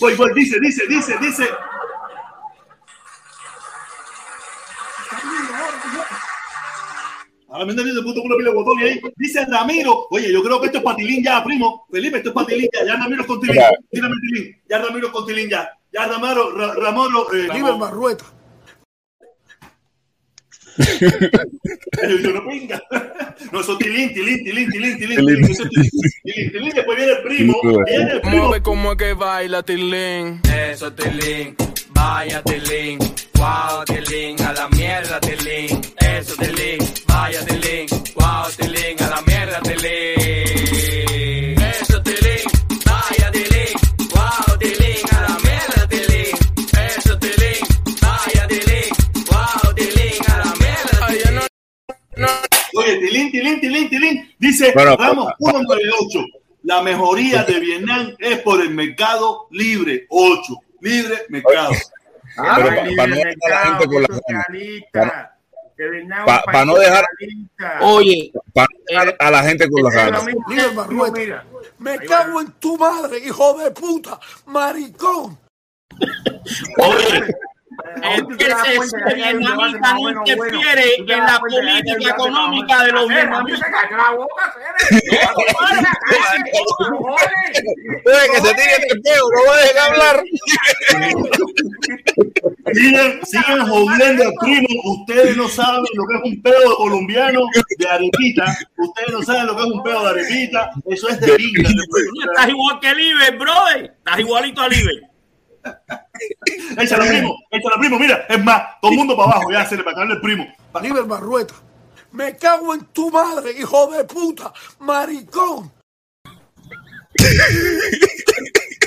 voy, 0.00 0.14
voy, 0.16 0.34
dice, 0.34 0.60
dice, 0.60 0.86
dice, 0.86 1.16
dice. 1.18 1.48
Ahora 7.48 7.64
me 7.66 7.72
de 7.72 8.02
puto 8.02 8.20
culo 8.20 8.36
pila 8.36 8.50
botón 8.50 8.78
ahí. 8.80 9.00
Dice 9.16 9.46
Ramiro, 9.46 10.08
oye, 10.10 10.30
yo 10.30 10.42
creo 10.42 10.60
que 10.60 10.66
esto 10.66 10.78
es 10.78 10.84
patilín 10.84 11.24
ya, 11.24 11.42
primo. 11.42 11.86
Felipe, 11.90 12.18
esto 12.18 12.30
es 12.30 12.34
patilín 12.34 12.68
ya. 12.70 12.84
Ya 12.84 12.96
Ramiro 12.96 13.26
con 13.26 13.40
tilín. 13.40 13.62
Tírame 13.90 14.14
tilín. 14.20 14.62
Ya 14.68 14.78
Ramiro 14.78 15.10
con 15.10 15.24
tilín 15.24 15.48
ya. 15.48 15.70
Ya 15.94 16.08
Ramiro, 16.08 16.50
Ramiro, 16.50 17.32
eh, 17.32 17.48
Liber 17.54 17.78
Barrueta. 17.78 18.24
yo 22.24 22.32
no 22.34 22.48
pinga. 22.48 22.82
No, 23.52 23.60
eso 23.60 23.78
tilín, 23.78 24.12
tilín, 24.12 24.42
tilín, 24.42 24.68
tilín, 24.70 24.98
tilín, 24.98 25.24
tilín. 25.24 25.56
Tilín, 26.24 26.52
tilín, 26.52 26.72
después 26.74 26.96
viene 26.96 27.12
el 27.12 27.22
primo. 27.22 27.54
Viene 27.86 28.10
el 28.10 28.20
primo. 28.22 28.46
Mueve 28.48 28.62
como 28.62 28.90
es 28.90 28.98
que 28.98 29.14
baila 29.14 29.62
tilín. 29.62 30.40
Eso 30.52 30.92
tilín. 30.92 31.54
Vaya 31.90 32.42
tilín. 32.42 32.98
Wow, 33.34 33.84
tilín. 33.86 34.42
A 34.42 34.52
la 34.52 34.68
mierda 34.70 35.20
tilín. 35.20 35.80
Eso 35.98 36.34
tilín. 36.34 36.78
Vaya 37.06 37.44
tilín. 37.46 37.86
Wow, 38.16 38.50
tilín. 38.56 39.00
A 39.00 39.10
la 39.10 39.22
mierda 39.22 39.60
tilín. 39.60 40.23
Oye, 52.76 52.96
tilín, 52.98 53.30
tilín, 53.30 53.60
tilín, 53.60 53.88
tilín. 53.88 54.34
Dice 54.38 54.72
bueno, 54.74 54.96
Ramos 54.96 55.32
198. 55.38 56.24
La 56.64 56.82
mejoría 56.82 57.44
de 57.44 57.60
Vietnam 57.60 58.14
es 58.18 58.38
por 58.40 58.60
el 58.60 58.70
mercado 58.70 59.46
libre. 59.50 60.06
8. 60.08 60.54
Libre 60.80 61.22
mercado. 61.28 61.72
Ah, 62.36 62.56
pero 62.56 62.96
para 62.96 63.08
no 63.08 63.16
dejar 63.16 63.44
a 63.44 63.50
la 63.50 63.64
gente 63.64 63.86
con 63.86 64.02
la 64.02 64.08
para 66.24 66.42
pa 66.44 66.64
no 66.64 66.74
dejar 66.76 67.04
oye 67.80 68.32
para 68.52 68.68
dejar 68.86 69.16
a 69.18 69.30
la 69.30 69.42
gente 69.42 69.68
con 69.68 69.82
las 69.82 69.94
ganas 69.94 70.24
me 71.78 71.98
cago 71.98 72.40
en 72.40 72.52
tu 72.52 72.76
madre 72.78 73.18
hijo 73.18 73.58
de 73.58 73.70
puta 73.70 74.18
maricón 74.46 75.38
oye 76.78 77.34
es 78.02 78.22
que 78.36 78.46
ese 78.46 79.14
vietnamita 79.14 79.94
no 79.94 80.10
interfiere 80.10 80.96
en 80.98 81.18
la 81.20 81.38
política 81.38 82.10
económica 82.10 82.84
de 82.84 82.92
los 82.92 83.08
vietnamitas. 83.08 83.60
que 88.04 88.40
se 88.40 88.54
tire 88.54 88.86
el 88.90 89.02
peo, 89.02 89.22
no 89.34 89.50
va 89.50 89.56
a 89.56 89.60
dejar 89.60 89.92
hablar. 89.92 90.24
Sigan, 92.72 93.20
sigan 93.24 93.68
jodiendo 93.68 94.24
al 94.24 94.32
primo. 94.40 94.68
Ustedes 94.84 95.36
no 95.36 95.48
saben 95.48 95.84
lo 95.94 96.04
que 96.06 96.14
es 96.14 96.32
un 96.32 96.42
pedo 96.42 96.76
colombiano 96.76 97.40
de 97.78 97.88
arepita. 97.88 98.44
Ustedes 98.76 99.12
no 99.12 99.22
saben 99.22 99.46
lo 99.46 99.56
que 99.56 99.62
es 99.62 99.68
un 99.68 99.82
pedo 99.82 100.02
de 100.02 100.10
arepita. 100.10 100.70
Eso 100.86 101.08
es 101.08 101.20
de 101.20 101.34
pinga. 101.34 101.68
Estás 101.68 102.48
igual 102.48 102.80
que 102.80 102.94
Liber, 102.94 103.38
brother. 103.38 103.94
Estás 103.98 104.18
igualito 104.18 104.60
a 104.62 104.68
Liber. 104.68 105.13
Échalo, 106.78 107.04
primo, 107.06 107.36
échalo, 107.50 107.76
primo. 107.78 107.98
Mira, 107.98 108.26
es 108.28 108.42
más, 108.42 108.80
todo 108.80 108.92
el 108.92 108.98
mundo 108.98 109.16
para 109.16 109.32
abajo, 109.32 109.50
ya 109.50 109.64
se 109.64 109.76
le 109.76 109.82
va 109.82 109.92
a 109.92 109.94
caer 109.94 110.10
el 110.10 110.20
primo. 110.20 110.46
Liber 110.82 111.04
Barrueta. 111.04 111.54
Me 112.12 112.36
cago 112.36 112.74
en 112.74 112.84
tu 112.86 113.10
madre, 113.10 113.52
hijo 113.58 113.90
de 113.90 114.04
puta, 114.04 114.52
maricón. 114.78 115.72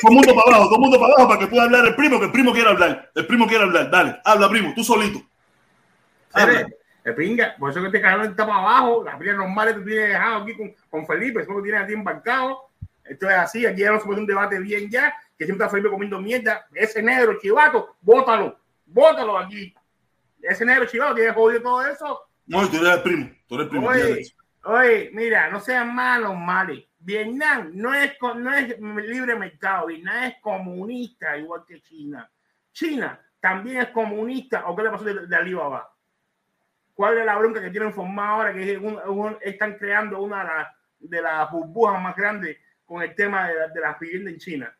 Todo 0.02 0.12
el 0.12 0.16
mundo 0.16 0.36
para 0.36 0.56
abajo, 0.56 0.66
todo 0.66 0.76
el 0.76 0.82
mundo 0.82 1.00
para 1.00 1.14
abajo 1.14 1.28
para 1.28 1.40
que 1.40 1.48
pueda 1.48 1.64
hablar 1.64 1.86
el 1.86 1.96
primo, 1.96 2.20
que 2.20 2.26
el 2.26 2.32
primo 2.32 2.54
quiere 2.54 2.70
hablar. 2.70 3.12
El 3.14 3.28
primo 3.28 3.48
quiere 3.48 3.64
hablar. 3.64 3.92
Dale, 3.92 4.22
habla, 4.24 4.50
primo, 4.50 4.74
tú 4.76 4.84
solito. 4.84 5.22
Habla. 6.32 6.68
El 7.04 7.16
pinga, 7.16 7.56
por 7.58 7.72
eso 7.72 7.80
que 7.80 7.88
este 7.88 8.02
canal 8.02 8.28
está 8.28 8.46
para 8.46 8.60
abajo, 8.60 9.04
las 9.04 9.16
primas 9.16 9.38
normales 9.38 9.76
que 9.76 9.82
tienes 9.82 10.10
dejado 10.10 10.44
aquí 10.44 10.58
con, 10.58 10.76
con 10.90 11.08
Felipe, 11.08 11.42
eso 11.42 11.56
que 11.56 11.64
tienes 11.64 11.82
aquí 11.82 11.94
embarcado. 11.94 12.70
Esto 13.04 13.30
es 13.30 13.36
así, 13.36 13.66
aquí 13.66 13.82
ya 13.82 13.92
no 13.92 14.00
se 14.00 14.06
puede 14.06 14.20
un 14.20 14.28
debate 14.28 14.60
bien 14.60 14.90
ya 14.90 15.14
que 15.38 15.46
siempre 15.46 15.66
está 15.66 15.70
Felipe 15.70 15.90
comiendo 15.90 16.20
mierda, 16.20 16.68
ese 16.74 17.02
negro 17.02 17.38
chivato, 17.40 17.96
bótalo, 18.02 18.60
bótalo 18.86 19.38
aquí. 19.38 19.74
Ese 20.42 20.66
negro 20.66 20.86
chivato 20.86 21.16
tiene 21.16 21.32
jodido 21.32 21.62
todo 21.62 21.86
eso. 21.86 22.22
No, 22.48 22.68
tú 22.70 22.78
eres 22.78 22.96
el 22.96 23.04
primo, 23.04 23.30
tú 23.48 23.56
eres 23.56 23.66
el 23.66 23.70
primo. 23.70 23.88
Oye, 23.88 24.26
oye, 24.64 25.10
mira, 25.14 25.50
no 25.50 25.60
sean 25.60 25.94
malos, 25.94 26.36
males. 26.36 26.86
Vietnam 27.00 27.72
no 27.74 27.94
es, 27.94 28.14
no 28.36 28.54
es 28.54 28.80
libre 28.80 29.36
mercado, 29.36 29.88
Vietnam 29.88 30.24
es 30.24 30.36
comunista, 30.42 31.38
igual 31.38 31.64
que 31.68 31.82
China. 31.82 32.30
China 32.72 33.20
también 33.40 33.78
es 33.82 33.90
comunista, 33.90 34.68
¿o 34.68 34.76
qué 34.76 34.84
le 34.84 34.90
pasó 34.90 35.04
de, 35.04 35.36
Alibaba? 35.36 35.94
¿Cuál 36.96 37.20
es 37.20 37.26
la 37.26 37.38
bronca 37.38 37.62
que 37.62 37.70
tienen 37.70 37.94
formada 37.94 38.30
ahora? 38.30 38.54
Que 38.54 38.82
están 39.42 39.76
creando 39.78 40.20
una 40.20 40.74
de, 41.00 41.22
las 41.22 41.52
burbujas 41.52 42.02
más 42.02 42.16
grandes 42.16 42.58
con 42.86 43.04
el 43.04 43.14
tema 43.14 43.48
de, 43.48 43.54
de 43.72 43.82
las 43.82 44.00
viviendas 44.00 44.34
en 44.34 44.40
China 44.40 44.77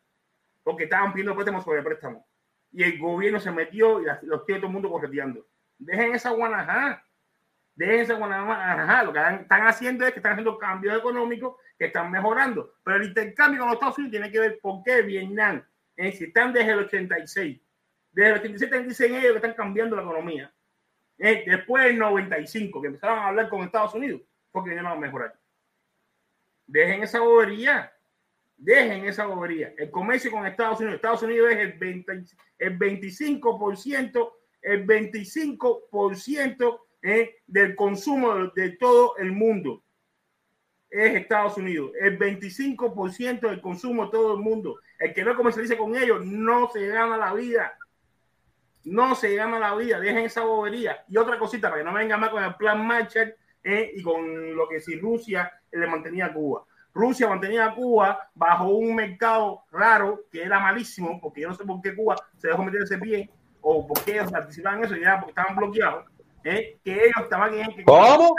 porque 0.68 0.84
estaban 0.84 1.14
pidiendo 1.14 1.34
préstamos 1.34 1.64
sobre 1.64 1.82
préstamos. 1.82 2.22
Y 2.70 2.82
el 2.82 2.98
gobierno 2.98 3.40
se 3.40 3.50
metió 3.50 4.02
y 4.02 4.06
los 4.26 4.44
tiene 4.44 4.60
todo 4.60 4.66
el 4.66 4.74
mundo 4.74 4.90
correteando. 4.90 5.46
Dejen 5.78 6.14
esa 6.14 6.28
guanajá. 6.28 7.02
Dejen 7.74 8.00
esa 8.00 8.12
guanajá. 8.16 9.02
Lo 9.02 9.14
que 9.14 9.18
están 9.18 9.66
haciendo 9.66 10.04
es 10.04 10.12
que 10.12 10.18
están 10.18 10.32
haciendo 10.32 10.58
cambios 10.58 10.98
económicos 10.98 11.56
que 11.78 11.86
están 11.86 12.10
mejorando. 12.10 12.74
Pero 12.84 12.98
el 12.98 13.04
intercambio 13.04 13.60
con 13.60 13.68
los 13.68 13.76
Estados 13.76 13.96
Unidos 13.96 14.10
tiene 14.10 14.30
que 14.30 14.40
ver 14.40 14.58
por 14.60 14.82
qué 14.84 15.00
Vietnam, 15.00 15.64
si 15.96 16.24
están 16.24 16.52
desde 16.52 16.72
el 16.72 16.80
86, 16.80 17.58
desde 18.12 18.28
el 18.28 18.38
86 18.40 18.88
dicen 18.88 19.14
ellos 19.14 19.30
que 19.30 19.36
están 19.38 19.54
cambiando 19.54 19.96
la 19.96 20.02
economía. 20.02 20.52
Después 21.16 21.84
del 21.84 21.98
95, 21.98 22.82
que 22.82 22.88
empezaron 22.88 23.20
a 23.20 23.28
hablar 23.28 23.48
con 23.48 23.62
Estados 23.62 23.94
Unidos, 23.94 24.20
porque 24.52 24.68
vinieron 24.68 24.92
a 24.92 24.96
mejorar. 24.96 25.34
Dejen 26.66 27.04
esa 27.04 27.20
bobería. 27.20 27.90
Dejen 28.58 29.04
esa 29.04 29.24
bobería. 29.26 29.72
El 29.78 29.88
comercio 29.90 30.32
con 30.32 30.44
Estados 30.44 30.80
Unidos. 30.80 30.96
Estados 30.96 31.22
Unidos 31.22 31.52
es 31.52 31.58
el, 31.58 31.72
20, 31.74 32.12
el 32.58 32.78
25%, 32.78 34.32
el 34.62 34.86
25% 34.86 36.80
eh, 37.02 37.36
del 37.46 37.76
consumo 37.76 38.34
de, 38.48 38.70
todo 38.70 39.16
el 39.16 39.30
mundo. 39.30 39.84
Es 40.90 41.14
Estados 41.14 41.56
Unidos. 41.56 41.92
El 42.00 42.18
25% 42.18 43.48
del 43.48 43.60
consumo 43.60 44.06
de 44.06 44.10
todo 44.10 44.34
el 44.34 44.40
mundo. 44.40 44.80
El 44.98 45.14
que 45.14 45.22
no 45.22 45.36
comercializa 45.36 45.78
con 45.78 45.94
ellos 45.94 46.26
no 46.26 46.68
se 46.72 46.88
gana 46.88 47.16
la 47.16 47.32
vida. 47.34 47.78
No 48.82 49.14
se 49.14 49.36
gana 49.36 49.60
la 49.60 49.76
vida. 49.76 50.00
Dejen 50.00 50.24
esa 50.24 50.42
bobería. 50.42 51.04
Y 51.08 51.16
otra 51.16 51.38
cosita, 51.38 51.70
para 51.70 51.82
que 51.82 51.88
no 51.88 51.94
venga 51.94 52.16
más 52.16 52.30
con 52.30 52.42
el 52.42 52.56
plan 52.56 52.84
Marshall 52.84 53.36
eh, 53.62 53.92
y 53.94 54.02
con 54.02 54.56
lo 54.56 54.68
que 54.68 54.80
si 54.80 54.98
Rusia 54.98 55.52
le 55.70 55.86
mantenía 55.86 56.26
a 56.26 56.32
Cuba. 56.32 56.64
Rusia 56.92 57.28
mantenía 57.28 57.66
a 57.66 57.74
Cuba 57.74 58.30
bajo 58.34 58.68
un 58.68 58.94
mercado 58.94 59.62
raro 59.70 60.24
que 60.30 60.42
era 60.42 60.58
malísimo, 60.58 61.20
porque 61.20 61.42
yo 61.42 61.48
no 61.48 61.54
sé 61.54 61.64
por 61.64 61.80
qué 61.80 61.94
Cuba 61.94 62.16
se 62.36 62.48
dejó 62.48 62.62
meter 62.62 62.82
ese 62.82 62.98
pie 62.98 63.30
o 63.60 63.86
por 63.86 64.02
qué 64.04 64.12
ellos 64.12 64.30
participaban 64.30 64.80
en 64.80 64.84
eso, 64.86 64.96
ya 64.96 65.16
porque 65.20 65.30
estaban 65.30 65.56
bloqueados, 65.56 66.04
¿eh? 66.44 66.78
que 66.84 66.92
ellos 66.92 67.22
estaban 67.22 67.54
en 67.54 67.74
que 67.74 67.84
¿Cómo? 67.84 68.34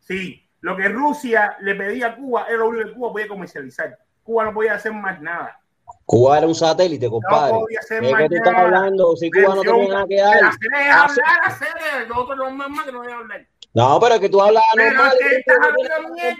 Sí, 0.00 0.48
lo 0.60 0.76
que 0.76 0.88
Rusia 0.88 1.56
le 1.60 1.74
pedía 1.74 2.08
a 2.08 2.16
Cuba 2.16 2.46
era 2.48 2.58
lo 2.58 2.68
único 2.68 2.88
que 2.88 2.94
Cuba 2.94 3.12
podía 3.12 3.28
comercializar. 3.28 3.98
Cuba 4.22 4.44
no 4.44 4.54
podía 4.54 4.74
hacer 4.74 4.92
más 4.92 5.20
nada. 5.20 5.60
Cuba 6.06 6.38
era 6.38 6.46
un 6.46 6.54
satélite, 6.54 7.08
compadre. 7.08 7.52
No 7.52 7.60
podía 7.60 7.78
hacer 7.80 8.02
más 8.02 8.22
que 8.22 8.28
tú 8.28 8.34
estás 8.36 8.54
hablando? 8.54 9.16
Si 9.16 9.30
Cuba 9.30 9.54
no 9.54 9.62
tenía 9.62 9.88
nada 9.88 10.06
que 10.06 10.16
dar. 10.16 10.36
Hablar, 10.36 11.40
hacer, 11.44 12.08
nosotros 12.08 12.38
no 12.38 12.50
más 12.50 12.84
que 12.84 12.92
no 12.92 12.98
voy 12.98 13.12
a 13.12 13.16
hablar. 13.16 13.46
No, 13.74 13.98
pero 14.00 14.20
que 14.20 14.28
tú 14.28 14.40
hablas 14.40 14.62
normal. 14.76 15.12
Que 15.18 15.36
estás 15.36 15.56
hablando 15.60 16.14
mierda. 16.14 16.36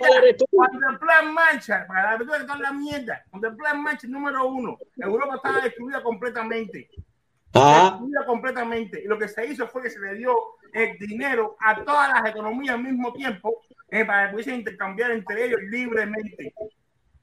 Cuando 0.50 0.90
el 0.90 0.98
plan 0.98 1.34
marcha, 1.34 1.84
para 1.88 2.16
la 2.16 2.56
la 2.58 2.72
mierda. 2.72 3.24
Cuando 3.28 3.48
el 3.48 3.56
plan 3.56 3.82
marcha 3.82 4.06
número 4.06 4.46
uno, 4.46 4.78
Europa 4.96 5.34
estaba 5.36 5.60
destruida 5.60 6.00
completamente. 6.00 6.88
Ah. 7.52 7.90
Destruida 7.90 8.24
completamente. 8.24 9.02
Y 9.02 9.08
lo 9.08 9.18
que 9.18 9.26
se 9.26 9.46
hizo 9.46 9.66
fue 9.66 9.82
que 9.82 9.90
se 9.90 9.98
le 9.98 10.14
dio 10.14 10.32
el 10.72 10.96
dinero 10.98 11.56
a 11.60 11.82
todas 11.84 12.08
las 12.10 12.30
economías 12.30 12.76
al 12.76 12.84
mismo 12.84 13.12
tiempo 13.12 13.62
eh, 13.90 14.04
para 14.04 14.26
que 14.26 14.32
pudiesen 14.32 14.54
intercambiar 14.54 15.10
entre 15.10 15.46
ellos 15.46 15.60
libremente. 15.70 16.54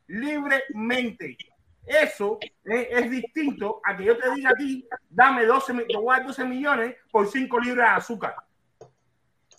Libremente. 0.08 1.38
Eso 1.86 2.38
eh, 2.66 2.90
es 2.92 3.10
distinto 3.10 3.80
a 3.86 3.96
que 3.96 4.04
yo 4.04 4.18
te 4.18 4.30
diga 4.36 4.50
a 4.50 4.54
ti, 4.56 4.86
dame 5.10 5.46
12, 5.46 5.86
12 5.90 6.46
millones 6.46 6.96
por 7.10 7.28
5 7.28 7.60
libras 7.62 7.92
de 7.92 7.96
azúcar. 7.96 8.36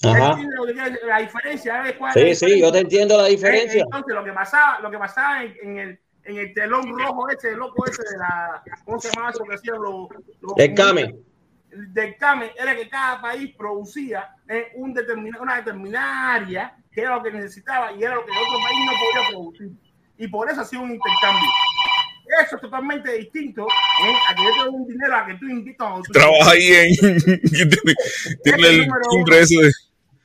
Ajá. 0.04 0.38
La 1.06 1.18
diferencia 1.18 1.88
es 1.88 1.94
cuál 1.94 2.12
Sí, 2.12 2.20
es 2.20 2.38
sí, 2.38 2.60
yo 2.60 2.72
te 2.72 2.80
entiendo 2.80 3.16
la 3.16 3.26
diferencia. 3.26 3.82
Entonces, 3.82 4.14
lo 4.14 4.24
que 4.24 4.32
pasaba, 4.32 4.80
lo 4.80 4.90
que 4.90 4.98
pasaba 4.98 5.44
en, 5.44 5.54
en 5.62 5.78
el, 5.78 6.00
en 6.24 6.36
el 6.38 6.54
telón 6.54 6.98
rojo 6.98 7.28
ese, 7.30 7.50
el 7.50 7.56
loco 7.56 7.86
ese 7.86 8.02
de 8.02 8.18
la, 8.18 8.62
¿cómo 8.84 9.00
se 9.00 9.10
llamaba 9.10 9.30
eso 9.30 9.44
que 9.44 9.54
hacían 9.54 9.76
los, 9.76 10.08
los 10.40 10.52
El 10.56 10.74
CAME. 10.74 11.14
del 11.70 12.16
CAME 12.16 12.52
era 12.58 12.76
que 12.76 12.88
cada 12.88 13.20
país 13.20 13.54
producía 13.56 14.34
eh, 14.48 14.72
un 14.74 14.92
determina, 14.92 15.40
una 15.40 15.56
determinada 15.56 16.34
área 16.34 16.76
que 16.92 17.00
era 17.00 17.16
lo 17.16 17.22
que 17.22 17.32
necesitaba 17.32 17.92
y 17.92 18.02
era 18.02 18.14
lo 18.14 18.24
que 18.24 18.32
el 18.32 18.38
otro 18.38 18.58
país 18.62 18.78
no 18.86 18.92
podía 18.92 19.28
producir. 19.30 19.70
Y 20.18 20.28
por 20.28 20.50
eso 20.50 20.60
ha 20.60 20.64
sido 20.64 20.82
un 20.82 20.92
intercambio. 20.92 21.48
Eso 22.44 22.56
es 22.56 22.62
totalmente 22.62 23.12
distinto 23.18 23.66
eh, 23.66 24.12
a 24.30 24.34
que 24.34 24.44
yo 24.44 24.50
te 24.52 24.58
doy 24.58 24.74
un 24.74 24.86
dinero 24.86 25.16
a 25.16 25.26
que 25.26 25.34
tú 25.34 25.48
invitas 25.48 25.86
a 25.86 25.94
otro. 25.94 26.12
Trabaja 26.12 26.52
ahí 26.52 26.68
en. 26.68 26.94
tiene 27.24 27.94
tiene 28.42 28.68
el 28.68 28.86
número 28.86 29.08
timbre 29.10 29.40
ese 29.40 29.62
de. 29.62 29.72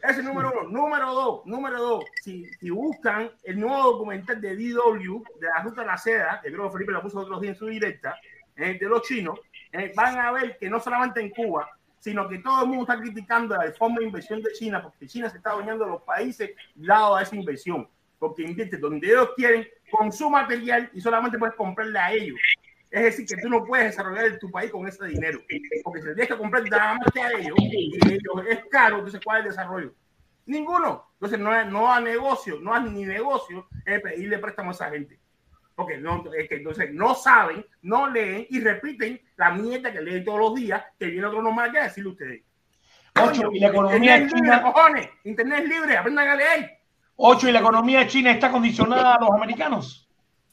Ese 0.04 0.20
es 0.20 0.24
número 0.26 0.52
uno. 0.52 0.70
Número 0.70 1.14
dos, 1.14 1.46
número 1.46 1.82
dos. 1.82 2.06
Si, 2.24 2.50
buscan 2.70 3.32
el 3.44 3.60
nuevo 3.60 3.92
documental 3.92 4.40
de 4.40 4.56
DW, 4.56 5.24
de 5.40 5.48
la 5.48 5.64
Ruta 5.64 5.82
de 5.82 5.88
la 5.88 5.98
Seda, 5.98 6.40
que 6.42 6.52
creo 6.52 6.68
que 6.68 6.74
Felipe 6.74 6.92
lo 6.92 7.02
puso 7.02 7.20
otros 7.20 7.42
días 7.42 7.56
en 7.56 7.60
su 7.60 7.66
directa, 7.68 8.16
eh, 8.56 8.78
de 8.80 8.88
los 8.88 9.02
chinos, 9.04 9.40
eh, 9.72 9.92
van 9.96 10.18
a 10.20 10.32
ver 10.32 10.58
que 10.58 10.70
no 10.70 10.80
solamente 10.80 11.22
en 11.22 11.30
Cuba, 11.30 11.70
sino 12.00 12.28
que 12.28 12.40
todo 12.40 12.64
el 12.64 12.70
mundo 12.70 12.84
está 12.84 13.02
criticando 13.02 13.56
la 13.56 13.72
forma 13.72 14.00
de 14.00 14.06
inversión 14.06 14.42
de 14.42 14.52
China, 14.54 14.82
porque 14.82 15.08
China 15.08 15.30
se 15.30 15.38
está 15.38 15.54
bañando 15.54 15.86
de 15.86 15.92
los 15.92 16.02
países 16.04 16.52
dado 16.76 17.16
a 17.16 17.24
esa 17.24 17.36
inversión, 17.36 17.88
porque 18.20 18.44
invierte 18.44 18.78
donde 18.78 19.08
ellos 19.08 19.32
quieren 19.36 19.68
con 19.92 20.12
su 20.12 20.30
material 20.30 20.90
y 20.94 21.02
solamente 21.02 21.38
puedes 21.38 21.56
comprarle 21.56 22.00
a 22.00 22.12
ellos. 22.14 22.40
Es 22.90 23.04
decir, 23.04 23.26
que 23.26 23.42
tú 23.42 23.50
no 23.50 23.66
puedes 23.66 23.88
desarrollar 23.88 24.38
tu 24.40 24.50
país 24.50 24.72
con 24.72 24.88
ese 24.88 25.06
dinero, 25.08 25.40
porque 25.84 26.00
si 26.02 26.06
tienes 26.08 26.28
que 26.30 26.38
comprar 26.38 26.64
nada 26.70 26.96
más 26.96 27.12
que 27.12 27.22
a 27.22 27.32
ellos, 27.32 27.54
y 27.58 28.00
ellos 28.06 28.46
es 28.50 28.66
caro, 28.72 28.98
entonces 29.00 29.20
¿cuál 29.24 29.40
es 29.40 29.46
el 29.46 29.52
desarrollo? 29.52 29.94
Ninguno. 30.46 31.06
Entonces 31.14 31.38
no, 31.40 31.66
no 31.66 31.92
a 31.92 32.00
negocio, 32.00 32.60
no 32.62 32.74
a 32.74 32.80
ni 32.80 33.04
negocio 33.04 33.68
es 33.86 34.02
pedirle 34.02 34.40
préstamo 34.40 34.70
a 34.70 34.74
esa 34.74 34.90
gente. 34.90 35.20
Porque 35.76 35.98
no, 35.98 36.24
es 36.34 36.48
que 36.48 36.56
entonces 36.56 36.92
no 36.94 37.14
saben, 37.14 37.66
no 37.82 38.10
leen 38.10 38.48
y 38.50 38.60
repiten 38.62 39.22
la 39.36 39.52
mierda 39.52 39.92
que 39.92 40.02
leen 40.02 40.24
todos 40.24 40.40
los 40.40 40.56
días, 40.56 40.84
que 40.98 41.08
viene 41.08 41.28
otro 41.28 41.42
nomás 41.42 41.70
que 41.72 41.82
decirle 41.82 42.10
a 42.10 42.14
ustedes. 42.14 42.44
Ocho, 43.22 43.50
y 43.52 43.60
la 43.60 43.68
economía 43.68 44.18
Internet 44.18 44.34
libre, 44.34 44.58
china- 44.58 44.62
cojones. 44.62 45.10
Internet 45.26 45.66
libre, 45.68 45.98
aprendan 45.98 46.28
a 46.30 46.36
leer. 46.36 46.78
Ocho, 47.18 47.50
y 47.50 47.52
la 47.52 47.60
economía 47.60 48.00
de 48.00 48.08
China 48.08 48.32
está 48.32 48.52
condicionada 48.52 49.16
a 49.16 49.20
los 49.20 49.32
americanos. 49.32 50.07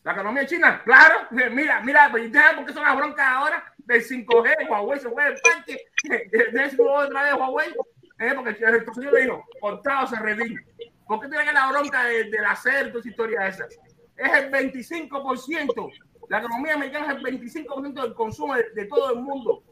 La 0.05 0.13
economía 0.13 0.47
china, 0.47 0.81
claro. 0.85 1.15
Mira, 1.31 1.81
mira, 1.81 2.09
pues, 2.11 2.31
¿sabes 2.33 2.55
por 2.57 2.67
qué 2.67 2.73
son 2.73 2.85
las 2.85 2.97
broncas 2.97 3.27
ahora 3.27 3.75
del 3.79 4.03
5G? 4.03 4.69
Huawei 4.69 5.01
se 5.01 5.09
fue 5.11 5.25
del 5.25 5.35
parque. 5.41 5.87
De 6.53 6.65
eso 6.65 6.83
otra 6.85 7.23
vez 7.25 7.35
Huawei. 7.35 7.75
Eh, 8.21 8.33
porque 8.37 8.51
Estados 8.51 8.97
Unidos 8.99 9.15
dijo, 9.21 9.45
cortado 9.61 10.07
se 10.07 10.17
redime. 10.17 10.61
¿Por 11.07 11.21
qué 11.21 11.29
tiene 11.29 11.45
que 11.45 11.53
la 11.53 11.67
bronca 11.71 12.05
de- 12.05 12.25
del 12.31 12.45
hacer 12.45 12.89
toda 12.89 13.01
esa 13.01 13.09
historia 13.09 13.47
esa? 13.49 13.67
Es 14.17 14.33
el 14.33 14.51
25%. 14.53 15.91
La 16.29 16.39
economía 16.39 16.75
americana 16.75 17.07
es 17.13 17.17
el 17.19 17.23
25% 17.25 18.03
del 18.03 18.15
consumo 18.15 18.55
de, 18.55 18.71
de 18.75 18.85
todo 18.87 19.13
el 19.13 19.21
mundo. 19.21 19.63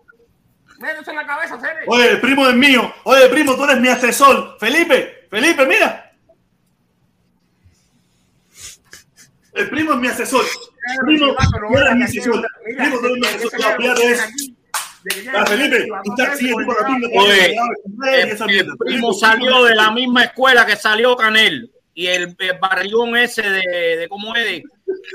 Mira 0.78 0.92
eso 1.00 1.10
en 1.10 1.16
la 1.18 1.26
cabeza, 1.26 1.59
Cere. 1.60 1.84
Oye, 1.86 2.10
el 2.10 2.20
primo 2.20 2.46
es 2.48 2.54
mío. 2.54 2.92
Oye, 3.04 3.28
primo, 3.28 3.54
tú 3.54 3.64
eres 3.64 3.78
mi 3.80 3.88
asesor. 3.88 4.56
Felipe, 4.59 5.26
Felipe, 5.30 5.64
mira. 5.66 6.11
El 9.54 9.68
primo 9.70 9.92
es 9.92 9.98
mi 9.98 10.08
asesor. 10.08 10.44
Primo, 11.04 11.34
tú 11.68 11.78
eres 11.78 11.94
mi 11.96 12.02
asesor. 12.04 12.46
Primo, 12.64 12.98
tú 12.98 13.06
eres 13.06 13.18
mi 13.18 13.26
asesor. 13.26 13.74
Olvídate 13.76 14.06
de 14.06 14.12
eso. 14.12 14.24
Ya, 15.32 15.44
Felipe, 15.46 15.88
tú 16.04 16.12
estás 16.16 16.40
la 18.40 18.46
mierda. 18.46 18.72
El 18.72 18.76
primo 18.78 19.12
salió 19.12 19.64
de 19.64 19.74
la 19.74 19.90
misma 19.90 20.24
escuela 20.24 20.64
que 20.64 20.76
salió 20.76 21.16
Canel. 21.16 21.70
Y 21.94 22.06
el, 22.06 22.34
el 22.38 22.58
barrigón 22.58 23.16
ese 23.18 23.42
de, 23.42 23.96
de 23.98 24.08
cómo 24.08 24.34
es, 24.34 24.44
de, 24.44 24.54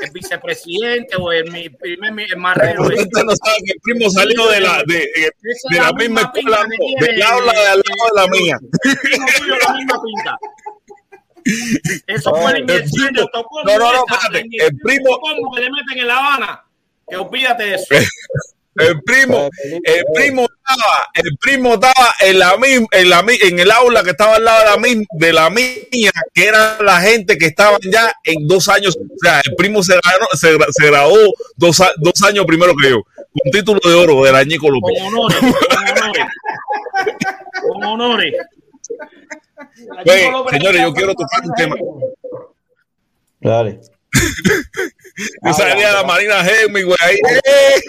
el 0.01 0.11
vicepresidente 0.13 1.15
o 1.19 1.31
el, 1.31 1.51
mi 1.51 1.69
primer 1.69 2.11
mi- 2.13 2.23
el 2.25 2.37
marrero. 2.37 2.83
no 2.83 2.89
sabe 2.89 3.57
que 3.65 3.71
el 3.73 3.79
primo 3.81 4.09
salió 4.11 4.47
de 4.49 4.61
la, 4.61 4.83
de, 4.85 4.93
de- 4.97 5.31
de 5.71 5.79
la 5.79 5.91
misma 5.93 6.21
escuela, 6.21 6.63
no, 6.67 7.05
del 7.05 7.21
aula 7.23 7.51
de 7.53 7.67
al 7.67 7.81
lado 7.83 8.09
de 8.13 8.21
la 8.21 8.27
mía. 8.27 8.57
primo 8.83 9.55
la 9.67 9.73
misma 9.73 10.01
pinta. 10.03 10.37
Eso 12.07 12.35
fue 12.35 12.53
la 12.53 12.59
inyección 12.59 13.13
de 13.13 13.21
Estocolmo. 13.21 13.63
no, 13.71 13.77
no, 13.79 13.93
no, 13.93 14.03
espérate, 14.09 14.39
el 14.39 14.49
de 14.49 14.77
primo- 14.83 15.19
que 15.55 15.61
le 15.61 15.69
meten 15.71 15.99
en 15.99 16.07
La 16.07 16.17
Habana. 16.17 16.63
Que 17.09 17.15
olvídate 17.17 17.63
de 17.63 17.75
eso. 17.75 17.85
El 18.79 19.01
primo, 19.01 19.49
el 19.85 20.03
primo 20.13 20.43
estaba, 20.43 21.09
el 21.15 21.35
primo 21.39 21.73
estaba 21.73 22.13
en 22.19 22.37
la 22.37 22.55
misma, 22.57 22.85
en 22.91 23.09
la 23.09 23.25
en 23.27 23.57
el 23.59 23.71
aula 23.71 24.03
que 24.03 24.11
estaba 24.11 24.35
al 24.35 24.43
lado 24.45 24.59
de 24.59 24.65
la 24.69 24.77
misma, 24.77 25.03
de 25.13 25.33
la 25.33 25.49
mía, 25.49 26.11
que 26.31 26.45
era 26.45 26.77
la 26.83 27.01
gente 27.01 27.39
que 27.39 27.47
estaban 27.47 27.79
ya 27.91 28.13
en 28.23 28.47
dos 28.47 28.69
años. 28.69 28.95
O 28.95 29.15
sea, 29.19 29.41
el 29.43 29.55
primo 29.55 29.81
se 29.81 29.93
graduó, 29.95 30.27
se, 30.33 30.55
se 30.79 30.85
graduó 30.85 31.17
dos, 31.55 31.81
dos 31.97 32.21
años 32.21 32.45
primero 32.45 32.75
que 32.79 32.91
yo, 32.91 33.01
con 33.01 33.51
título 33.51 33.79
de 33.83 33.95
oro 33.95 34.23
del 34.23 34.35
Añico 34.35 34.69
López. 34.69 34.95
Con 35.01 35.07
honores, 35.15 35.37
con 35.39 36.03
honores. 36.03 36.25
Con 37.63 37.83
honores. 37.83 38.33
Señores, 40.51 40.81
yo 40.81 40.93
quiero 40.93 41.13
tocar 41.13 41.41
un 41.43 41.53
tema. 41.55 41.75
Dale. 43.39 43.79
Yo 45.43 45.53
salía 45.53 45.87
de 45.87 45.93
la 45.93 46.03
Marina 46.03 46.35
Hemingway 46.47 46.95
ahí. 47.01 47.17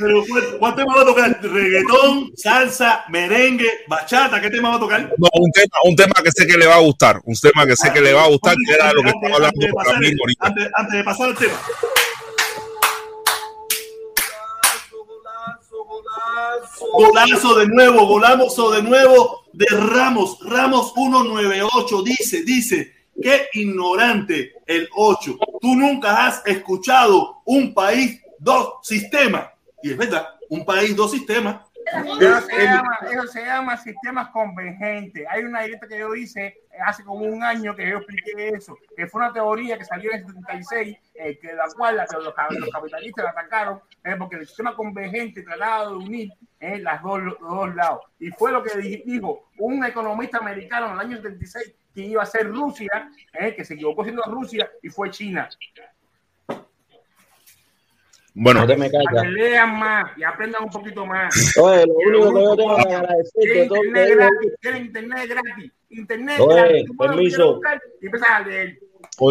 Pero, 0.01 0.25
¿cuál- 0.29 0.59
¿cuál 0.59 0.75
tema 0.77 0.97
va 0.97 1.03
a 1.03 1.05
tocar? 1.05 1.39
¿Reggaetón, 1.43 2.31
salsa, 2.37 3.05
merengue, 3.09 3.69
bachata? 3.87 4.41
¿Qué 4.41 4.49
tema 4.51 4.71
va 4.71 4.77
a 4.77 4.81
tocar? 4.81 5.01
No, 5.19 5.29
un 5.35 5.51
tema, 5.53 5.77
un 5.85 5.95
tema 5.97 6.15
que 6.25 6.31
sé 6.35 6.47
que 6.47 6.57
le 6.57 6.67
va 6.67 6.77
a 6.77 6.81
gustar, 6.81 7.21
un 7.25 7.35
tema 7.35 7.67
que 7.67 7.77
sé 7.77 7.93
que 7.93 8.01
le 8.01 8.13
va 8.15 8.25
a 8.25 8.29
gustar, 8.29 8.57
que 8.67 8.73
era 8.75 8.93
lo 8.95 9.03
que 9.03 9.11
estaba 9.11 9.35
hablando 9.37 9.61
de 9.61 9.69
con 9.71 9.85
pasar, 9.85 10.03
antes, 10.41 10.69
antes 10.75 10.95
de 10.95 11.05
pasar 11.05 11.29
al 11.29 11.37
tema. 11.37 11.61
Golazo 16.93 17.55
de 17.57 17.67
nuevo, 17.67 18.07
golazo 18.07 18.71
de 18.71 18.83
nuevo 18.83 19.45
de 19.53 19.67
Ramos. 19.71 20.39
Ramos 20.43 20.93
198 20.95 22.03
dice, 22.03 22.43
dice, 22.43 22.95
qué 23.21 23.49
ignorante 23.53 24.53
el 24.67 24.89
8. 24.95 25.39
Tú 25.61 25.75
nunca 25.75 26.27
has 26.27 26.47
escuchado 26.47 27.43
un 27.45 27.75
país, 27.75 28.23
dos 28.39 28.75
sistemas. 28.83 29.49
Y 29.83 29.93
es 29.93 29.97
verdad, 29.97 30.29
un 30.49 30.65
país, 30.65 30.95
dos 30.95 31.11
sistemas. 31.11 31.63
Eso 32.21 32.41
se, 32.43 32.65
llama, 32.65 32.99
eso 33.11 33.27
se 33.29 33.45
llama 33.45 33.77
sistemas 33.79 34.29
convergentes. 34.31 35.27
Hay 35.31 35.45
una 35.45 35.63
directa 35.63 35.89
que 35.89 35.99
yo 35.99 36.15
hice 36.15 36.55
hace 36.85 37.03
como 37.03 37.25
un 37.25 37.43
año 37.43 37.75
que 37.75 37.89
yo 37.89 37.97
expliqué 37.97 38.51
eso, 38.51 38.77
que 38.97 39.07
fue 39.07 39.23
una 39.23 39.33
teoría 39.33 39.79
que 39.79 39.85
salió 39.85 40.13
en 40.13 40.19
el 40.19 40.27
76, 40.27 40.97
eh, 41.15 41.39
que 41.41 41.53
la 41.55 41.67
cual 41.77 41.97
los, 41.97 42.25
los 42.25 42.35
capitalistas 42.35 43.25
la 43.25 43.31
atacaron, 43.31 43.81
eh, 44.05 44.17
porque 44.19 44.37
el 44.37 44.47
sistema 44.47 44.77
convergente 44.77 45.43
trataba 45.43 45.89
de 45.89 45.97
unir 45.97 46.33
eh, 46.61 46.79
las 46.79 47.03
dos, 47.03 47.23
los 47.23 47.39
dos 47.41 47.75
lados. 47.75 48.01
Y 48.21 48.31
fue 48.31 48.51
lo 48.53 48.63
que 48.63 48.77
di- 48.79 49.03
dijo 49.07 49.49
un 49.59 49.85
economista 49.85 50.39
americano 50.39 50.87
en 50.87 50.93
el 50.95 50.99
año 51.01 51.17
76 51.17 51.75
que 51.95 52.01
iba 52.03 52.23
a 52.23 52.27
ser 52.27 52.47
Rusia, 52.49 53.11
eh, 53.33 53.55
que 53.55 53.65
se 53.65 53.75
equivocó 53.75 54.03
siendo 54.05 54.23
Rusia 54.25 54.71
y 54.83 54.89
fue 54.89 55.11
China. 55.11 55.49
Bueno, 58.35 58.65
No 58.67 58.77
me 58.77 58.89
Para 58.89 59.23
que 59.23 59.29
lean 59.31 59.79
más 59.79 60.17
y 60.17 60.23
aprendan 60.23 60.63
un 60.63 60.71
poquito 60.71 61.05
más. 61.05 61.57
Oye, 61.61 61.85
lo 61.87 61.95
único 61.95 62.35
que 62.35 62.43
yo 62.45 62.57
tengo 62.57 62.77
que 62.77 62.95
agradecer 62.95 63.69
todo 63.69 63.85
internet 63.85 64.07
que 64.09 64.15
gratis, 64.15 64.53
quieren 64.61 64.85
internet 64.87 65.29
gratis, 65.29 65.73
internet 65.91 66.41
Oye, 66.41 66.55
gratis. 66.55 66.85
Tú 66.87 66.97
puedes 66.97 67.15
permiso. 67.17 67.55
buscar 67.55 67.83
Y 68.01 68.07
empiezas 68.07 68.31
a 68.31 68.41
leer. 68.41 68.79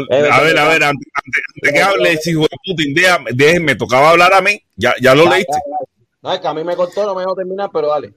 a 0.10 0.42
ver, 0.42 0.58
a 0.60 0.68
ver, 0.68 0.84
antes, 0.84 1.08
antes 1.14 1.44
de 1.62 1.72
que 1.72 1.82
hable, 1.82 2.20
hijo 2.26 2.42
de 2.42 2.58
Putin, 2.66 2.94
déjame, 2.94 3.32
déjenme, 3.34 3.76
tocaba 3.76 4.10
hablar 4.10 4.34
a 4.34 4.42
mí, 4.42 4.62
ya, 4.76 4.94
ya 5.02 5.16
lo 5.16 5.30
leíste. 5.30 5.54
No, 5.54 5.88
es 6.34 6.40
que 6.40 6.48
a 6.48 6.54
mí 6.54 6.64
me 6.64 6.76
cortó, 6.76 7.06
no 7.06 7.16
me 7.16 7.22
dejó 7.22 7.36
terminar, 7.36 7.70
pero 7.72 7.90
dale. 7.90 8.14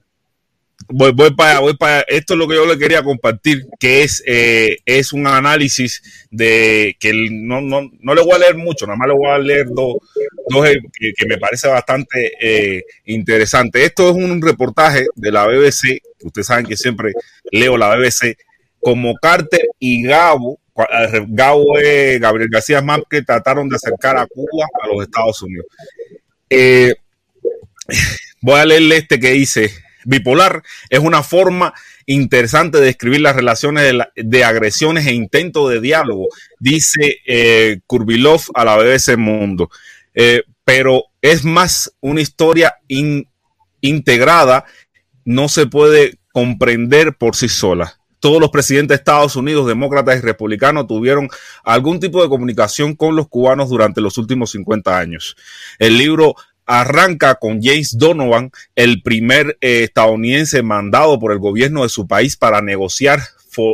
Voy, 0.89 1.11
voy 1.11 1.33
para 1.35 1.59
voy 1.59 1.75
para. 1.77 2.01
Esto 2.01 2.33
es 2.33 2.39
lo 2.39 2.47
que 2.47 2.55
yo 2.55 2.65
le 2.65 2.77
quería 2.77 3.03
compartir, 3.03 3.67
que 3.79 4.03
es, 4.03 4.23
eh, 4.25 4.79
es 4.85 5.13
un 5.13 5.27
análisis 5.27 6.01
de 6.31 6.97
que 6.99 7.13
no, 7.31 7.61
no, 7.61 7.89
no 7.99 8.15
le 8.15 8.21
voy 8.23 8.33
a 8.33 8.39
leer 8.39 8.55
mucho, 8.55 8.85
nada 8.85 8.97
más 8.97 9.07
le 9.07 9.13
voy 9.13 9.29
a 9.29 9.37
leer 9.37 9.67
dos, 9.69 9.97
dos 10.49 10.67
eh, 10.67 10.81
que, 11.15 11.25
me 11.27 11.37
parece 11.37 11.67
bastante 11.67 12.31
eh, 12.41 12.83
interesante. 13.05 13.83
Esto 13.83 14.09
es 14.09 14.15
un 14.15 14.41
reportaje 14.41 15.05
de 15.15 15.31
la 15.31 15.45
BBC, 15.45 16.01
ustedes 16.23 16.47
saben 16.47 16.65
que 16.65 16.77
siempre 16.77 17.13
leo 17.51 17.77
la 17.77 17.95
BBC, 17.95 18.37
como 18.79 19.13
Carter 19.15 19.61
y 19.79 20.03
Gabo, 20.03 20.59
Gabo 21.27 21.77
es 21.77 22.19
Gabriel 22.19 22.49
García 22.49 22.81
Márquez, 22.81 23.25
trataron 23.25 23.69
de 23.69 23.75
acercar 23.75 24.17
a 24.17 24.25
Cuba 24.25 24.65
a 24.81 24.87
los 24.87 25.03
Estados 25.03 25.41
Unidos. 25.41 25.67
Eh, 26.49 26.93
voy 28.41 28.59
a 28.59 28.65
leerle 28.65 28.97
este 28.97 29.19
que 29.19 29.31
dice, 29.31 29.71
bipolar 30.05 30.63
es 30.89 30.99
una 30.99 31.23
forma 31.23 31.73
interesante 32.05 32.79
de 32.79 32.85
describir 32.85 33.21
las 33.21 33.35
relaciones 33.35 33.93
de, 34.15 34.43
agresiones 34.43 35.05
e 35.07 35.13
intentos 35.13 35.69
de 35.69 35.79
diálogo, 35.79 36.27
dice 36.59 37.19
eh, 37.25 37.79
Kurbilov 37.87 38.41
a 38.53 38.65
la 38.65 38.77
BBC 38.77 39.17
Mundo. 39.17 39.69
Eh, 40.13 40.43
pero 40.63 41.05
es 41.21 41.43
más 41.43 41.93
una 42.01 42.21
historia 42.21 42.75
integrada, 43.81 44.65
no 45.25 45.49
se 45.49 45.67
puede 45.67 46.17
comprender 46.31 47.15
por 47.17 47.35
sí 47.35 47.49
sola. 47.49 47.97
Todos 48.19 48.39
los 48.39 48.51
presidentes 48.51 48.89
de 48.89 48.99
Estados 48.99 49.35
Unidos, 49.35 49.67
demócratas 49.67 50.19
y 50.19 50.21
republicanos, 50.21 50.87
tuvieron 50.87 51.27
algún 51.63 51.99
tipo 51.99 52.21
de 52.21 52.29
comunicación 52.29 52.95
con 52.95 53.15
los 53.15 53.27
cubanos 53.27 53.69
durante 53.69 53.99
los 53.99 54.17
últimos 54.19 54.51
50 54.51 54.95
años. 54.95 55.35
El 55.79 55.97
libro 55.97 56.35
arranca 56.79 57.35
con 57.35 57.61
James 57.61 57.97
Donovan, 57.97 58.49
el 58.75 59.01
primer 59.01 59.57
eh, 59.59 59.83
estadounidense 59.83 60.63
mandado 60.63 61.19
por 61.19 61.33
el 61.33 61.39
gobierno 61.39 61.83
de 61.83 61.89
su 61.89 62.07
país 62.07 62.37
para 62.37 62.61
negociar 62.61 63.19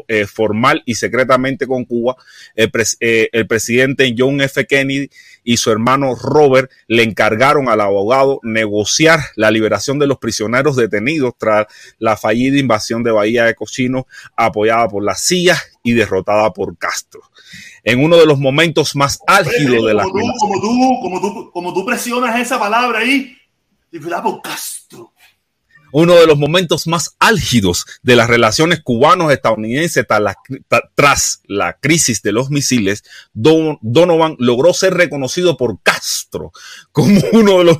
eh, 0.08 0.26
formal 0.26 0.82
y 0.88 0.96
secretamente 0.96 1.68
con 1.68 1.86
Cuba, 1.86 2.16
eh, 2.56 3.30
el, 3.32 3.46
presidente 3.46 4.16
John 4.18 4.42
F. 4.42 4.66
Kennedy 4.66 5.12
y 5.44 5.58
su 5.58 5.70
hermano 5.70 6.16
Robert 6.16 6.72
le 6.88 7.04
encargaron 7.04 7.70
al 7.70 7.82
abogado 7.82 8.40
negociar 8.42 9.20
la 9.36 9.52
liberación 9.52 10.00
de 10.00 10.08
los 10.08 10.18
prisioneros 10.18 10.76
detenidos 10.76 11.36
tras 11.38 11.68
la 12.00 12.18
fallida 12.18 12.58
invasión 12.58 13.04
de 13.04 13.12
Bahía 13.12 13.46
de 13.46 13.54
Cochino 13.54 14.08
apoyada 14.36 14.88
por 14.88 15.04
la 15.04 15.14
CIA 15.14 15.56
y 15.84 15.94
derrotada 15.94 16.52
por 16.52 16.76
Castro. 16.80 17.22
En 17.84 18.04
uno 18.04 18.18
de 18.18 18.26
los 18.26 18.40
momentos 18.40 18.96
más 18.96 19.20
álgidos 19.28 19.86
de 19.86 19.94
la 19.94 20.04
como 20.04 20.34
como 20.40 20.62
tú, 20.62 21.00
como 21.02 21.22
tú, 21.22 21.52
como 21.52 21.74
tú 21.74 21.86
presionas 21.86 22.40
esa 22.40 22.60
palabra 22.60 23.00
ahí, 23.00 23.38
por 24.24 24.42
Castro. 24.42 25.14
Uno 25.94 26.16
de 26.16 26.28
los 26.28 26.38
momentos 26.38 26.86
más 26.86 27.16
álgidos 27.18 27.86
de 28.04 28.18
las 28.18 28.28
relaciones 28.28 28.82
cubanos-estadounidenses 28.84 30.06
tras 30.96 31.42
la 31.48 31.78
crisis 31.80 32.22
de 32.22 32.34
los 32.34 32.50
misiles, 32.50 33.04
Donovan 33.34 34.36
logró 34.38 34.74
ser 34.74 34.96
reconocido 34.96 35.56
por 35.56 35.82
Castro 35.82 36.52
como 36.92 37.22
uno 37.32 37.60
de 37.60 37.64
los 37.64 37.78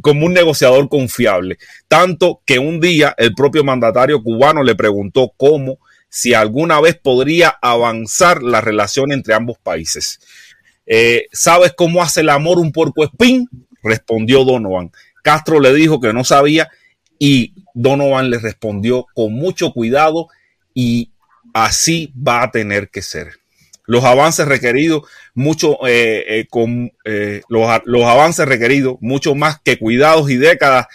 como 0.00 0.26
un 0.26 0.32
negociador 0.32 0.88
confiable, 0.88 1.58
tanto 1.88 2.42
que 2.46 2.60
un 2.60 2.80
día 2.80 3.12
el 3.18 3.34
propio 3.34 3.64
mandatario 3.64 4.22
cubano 4.22 4.62
le 4.62 4.76
preguntó 4.76 5.32
cómo 5.36 5.78
si 6.14 6.34
alguna 6.34 6.78
vez 6.78 6.98
podría 7.02 7.56
avanzar 7.62 8.42
la 8.42 8.60
relación 8.60 9.12
entre 9.12 9.32
ambos 9.32 9.56
países. 9.58 10.20
Eh, 10.84 11.24
¿Sabes 11.32 11.72
cómo 11.74 12.02
hace 12.02 12.20
el 12.20 12.28
amor 12.28 12.58
un 12.58 12.70
puerco 12.70 13.02
espín? 13.02 13.48
Respondió 13.82 14.44
Donovan. 14.44 14.92
Castro 15.22 15.58
le 15.58 15.72
dijo 15.72 16.02
que 16.02 16.12
no 16.12 16.22
sabía 16.22 16.68
y 17.18 17.54
Donovan 17.72 18.28
le 18.28 18.38
respondió 18.38 19.06
con 19.14 19.32
mucho 19.32 19.72
cuidado 19.72 20.28
y 20.74 21.12
así 21.54 22.12
va 22.14 22.42
a 22.42 22.50
tener 22.50 22.90
que 22.90 23.00
ser. 23.00 23.38
Los 23.86 24.04
avances 24.04 24.46
requeridos, 24.46 25.08
mucho, 25.32 25.78
eh, 25.86 26.24
eh, 26.28 26.46
con 26.50 26.92
los, 27.48 27.80
los 27.86 28.04
avances 28.04 28.46
requeridos, 28.46 28.96
mucho 29.00 29.34
más 29.34 29.62
que 29.64 29.78
cuidados 29.78 30.30
y 30.30 30.36
décadas 30.36 30.88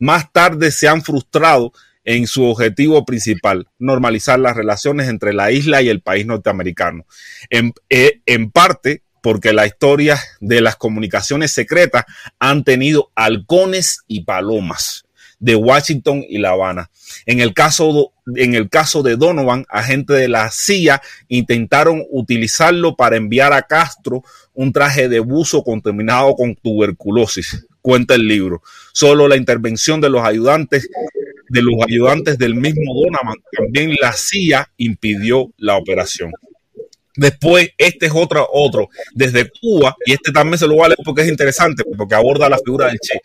más 0.00 0.32
tarde 0.32 0.72
se 0.72 0.88
han 0.88 1.02
frustrado 1.02 1.72
en 2.04 2.26
su 2.26 2.44
objetivo 2.44 3.04
principal, 3.04 3.66
normalizar 3.78 4.38
las 4.38 4.56
relaciones 4.56 5.08
entre 5.08 5.32
la 5.32 5.50
isla 5.50 5.82
y 5.82 5.88
el 5.88 6.00
país 6.00 6.26
norteamericano. 6.26 7.06
En, 7.50 7.72
en, 7.88 8.50
parte 8.50 9.02
porque 9.22 9.54
la 9.54 9.66
historia 9.66 10.20
de 10.40 10.60
las 10.60 10.76
comunicaciones 10.76 11.50
secretas 11.50 12.04
han 12.38 12.62
tenido 12.62 13.10
halcones 13.14 14.00
y 14.06 14.24
palomas 14.24 15.04
de 15.38 15.56
Washington 15.56 16.24
y 16.28 16.38
La 16.38 16.50
Habana. 16.50 16.90
En 17.26 17.40
el 17.40 17.52
caso, 17.52 18.12
en 18.34 18.54
el 18.54 18.68
caso 18.68 19.02
de 19.02 19.16
Donovan, 19.16 19.66
agentes 19.68 20.16
de 20.16 20.28
la 20.28 20.50
CIA 20.50 21.02
intentaron 21.28 22.04
utilizarlo 22.10 22.96
para 22.96 23.16
enviar 23.16 23.52
a 23.52 23.62
Castro 23.62 24.22
un 24.52 24.72
traje 24.72 25.08
de 25.08 25.20
buzo 25.20 25.62
contaminado 25.62 26.34
con 26.34 26.54
tuberculosis. 26.54 27.66
Cuenta 27.82 28.14
el 28.14 28.26
libro. 28.26 28.62
Solo 28.92 29.28
la 29.28 29.36
intervención 29.36 30.00
de 30.00 30.08
los 30.08 30.24
ayudantes 30.24 30.88
de 31.48 31.62
los 31.62 31.74
ayudantes 31.86 32.38
del 32.38 32.54
mismo 32.54 32.94
Donovan, 32.94 33.36
también 33.56 33.94
la 34.00 34.12
CIA 34.12 34.70
impidió 34.76 35.52
la 35.58 35.76
operación. 35.76 36.32
Después, 37.16 37.70
este 37.78 38.06
es 38.06 38.12
otro, 38.12 38.48
otro, 38.50 38.88
desde 39.12 39.48
Cuba, 39.48 39.96
y 40.04 40.14
este 40.14 40.32
también 40.32 40.58
se 40.58 40.66
lo 40.66 40.74
voy 40.74 40.86
a 40.86 40.88
leer 40.88 40.98
porque 41.04 41.22
es 41.22 41.28
interesante, 41.28 41.84
porque 41.96 42.16
aborda 42.16 42.48
la 42.48 42.58
figura 42.58 42.88
del 42.88 42.98
Che. 42.98 43.20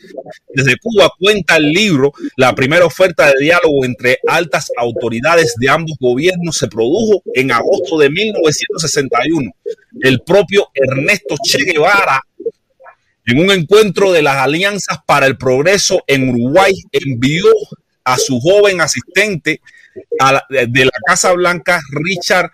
Desde 0.53 0.77
Cuba 0.77 1.09
cuenta 1.17 1.57
el 1.57 1.71
libro, 1.71 2.11
la 2.37 2.53
primera 2.53 2.85
oferta 2.85 3.25
de 3.27 3.33
diálogo 3.39 3.83
entre 3.83 4.19
altas 4.27 4.67
autoridades 4.77 5.55
de 5.57 5.69
ambos 5.69 5.97
gobiernos 5.99 6.57
se 6.57 6.67
produjo 6.67 7.23
en 7.33 7.51
agosto 7.51 7.97
de 7.97 8.11
1961. 8.11 9.51
El 10.01 10.21
propio 10.21 10.67
Ernesto 10.75 11.35
Che 11.43 11.57
Guevara, 11.57 12.21
en 13.25 13.39
un 13.39 13.49
encuentro 13.49 14.11
de 14.11 14.21
las 14.21 14.35
alianzas 14.35 14.99
para 15.07 15.25
el 15.25 15.35
progreso 15.35 16.03
en 16.05 16.29
Uruguay, 16.29 16.73
envió 16.91 17.45
a 18.13 18.17
su 18.17 18.39
joven 18.39 18.81
asistente 18.81 19.61
de 20.49 20.85
la 20.85 20.91
Casa 21.05 21.31
Blanca, 21.33 21.79
Richard 21.91 22.51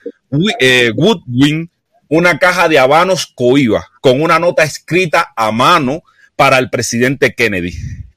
eh, 0.59 0.91
Woodwin 0.95 1.69
una 2.07 2.37
caja 2.37 2.69
de 2.69 2.79
habanos 2.79 3.25
coiba 3.25 3.87
con 4.01 4.21
una 4.21 4.37
nota 4.37 4.63
escrita 4.63 5.33
a 5.35 5.51
mano 5.51 6.03
para 6.35 6.59
el 6.59 6.69
presidente 6.69 7.33
Kennedy. 7.33 7.75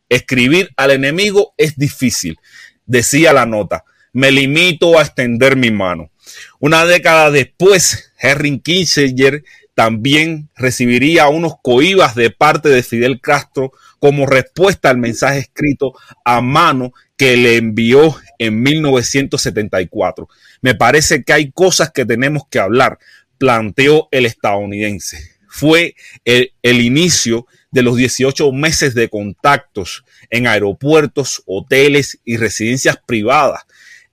Escribir 0.08 0.70
al 0.76 0.90
enemigo 0.90 1.54
es 1.56 1.76
difícil, 1.76 2.38
decía 2.86 3.32
la 3.32 3.46
nota. 3.46 3.84
Me 4.12 4.30
limito 4.30 4.98
a 4.98 5.02
extender 5.02 5.56
mi 5.56 5.70
mano. 5.70 6.10
Una 6.58 6.84
década 6.84 7.30
después, 7.30 8.12
Henry 8.18 8.58
Kissinger 8.60 9.44
también 9.74 10.48
recibiría 10.56 11.28
unos 11.28 11.54
coibas 11.62 12.14
de 12.14 12.30
parte 12.30 12.68
de 12.68 12.82
Fidel 12.82 13.20
Castro 13.20 13.72
como 13.98 14.26
respuesta 14.26 14.90
al 14.90 14.98
mensaje 14.98 15.40
escrito 15.40 15.94
a 16.24 16.40
mano 16.40 16.92
que 17.16 17.36
le 17.36 17.56
envió 17.56 18.16
en 18.38 18.62
1974. 18.62 20.28
Me 20.62 20.74
parece 20.74 21.24
que 21.24 21.32
hay 21.32 21.50
cosas 21.50 21.90
que 21.90 22.06
tenemos 22.06 22.44
que 22.48 22.60
hablar, 22.60 22.98
planteó 23.38 24.08
el 24.10 24.26
estadounidense. 24.26 25.32
Fue 25.48 25.94
el, 26.24 26.52
inicio 26.62 27.46
de 27.70 27.82
los 27.82 27.96
18 27.96 28.52
meses 28.52 28.94
de 28.94 29.08
contactos 29.08 30.04
en 30.30 30.46
aeropuertos, 30.46 31.42
hoteles 31.46 32.20
y 32.24 32.36
residencias 32.36 32.98
privadas 33.04 33.62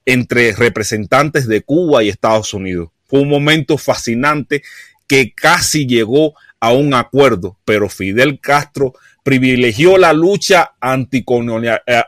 entre 0.05 0.53
representantes 0.53 1.47
de 1.47 1.61
Cuba 1.61 2.03
y 2.03 2.09
Estados 2.09 2.53
Unidos. 2.53 2.89
Fue 3.07 3.19
un 3.19 3.29
momento 3.29 3.77
fascinante 3.77 4.63
que 5.07 5.33
casi 5.33 5.85
llegó 5.85 6.33
a 6.59 6.71
un 6.73 6.93
acuerdo, 6.93 7.59
pero 7.65 7.89
Fidel 7.89 8.39
Castro 8.39 8.93
privilegió 9.25 9.97
la 9.97 10.13
lucha 10.13 10.75
anticolonial, 10.79 11.81
eh, 11.87 12.03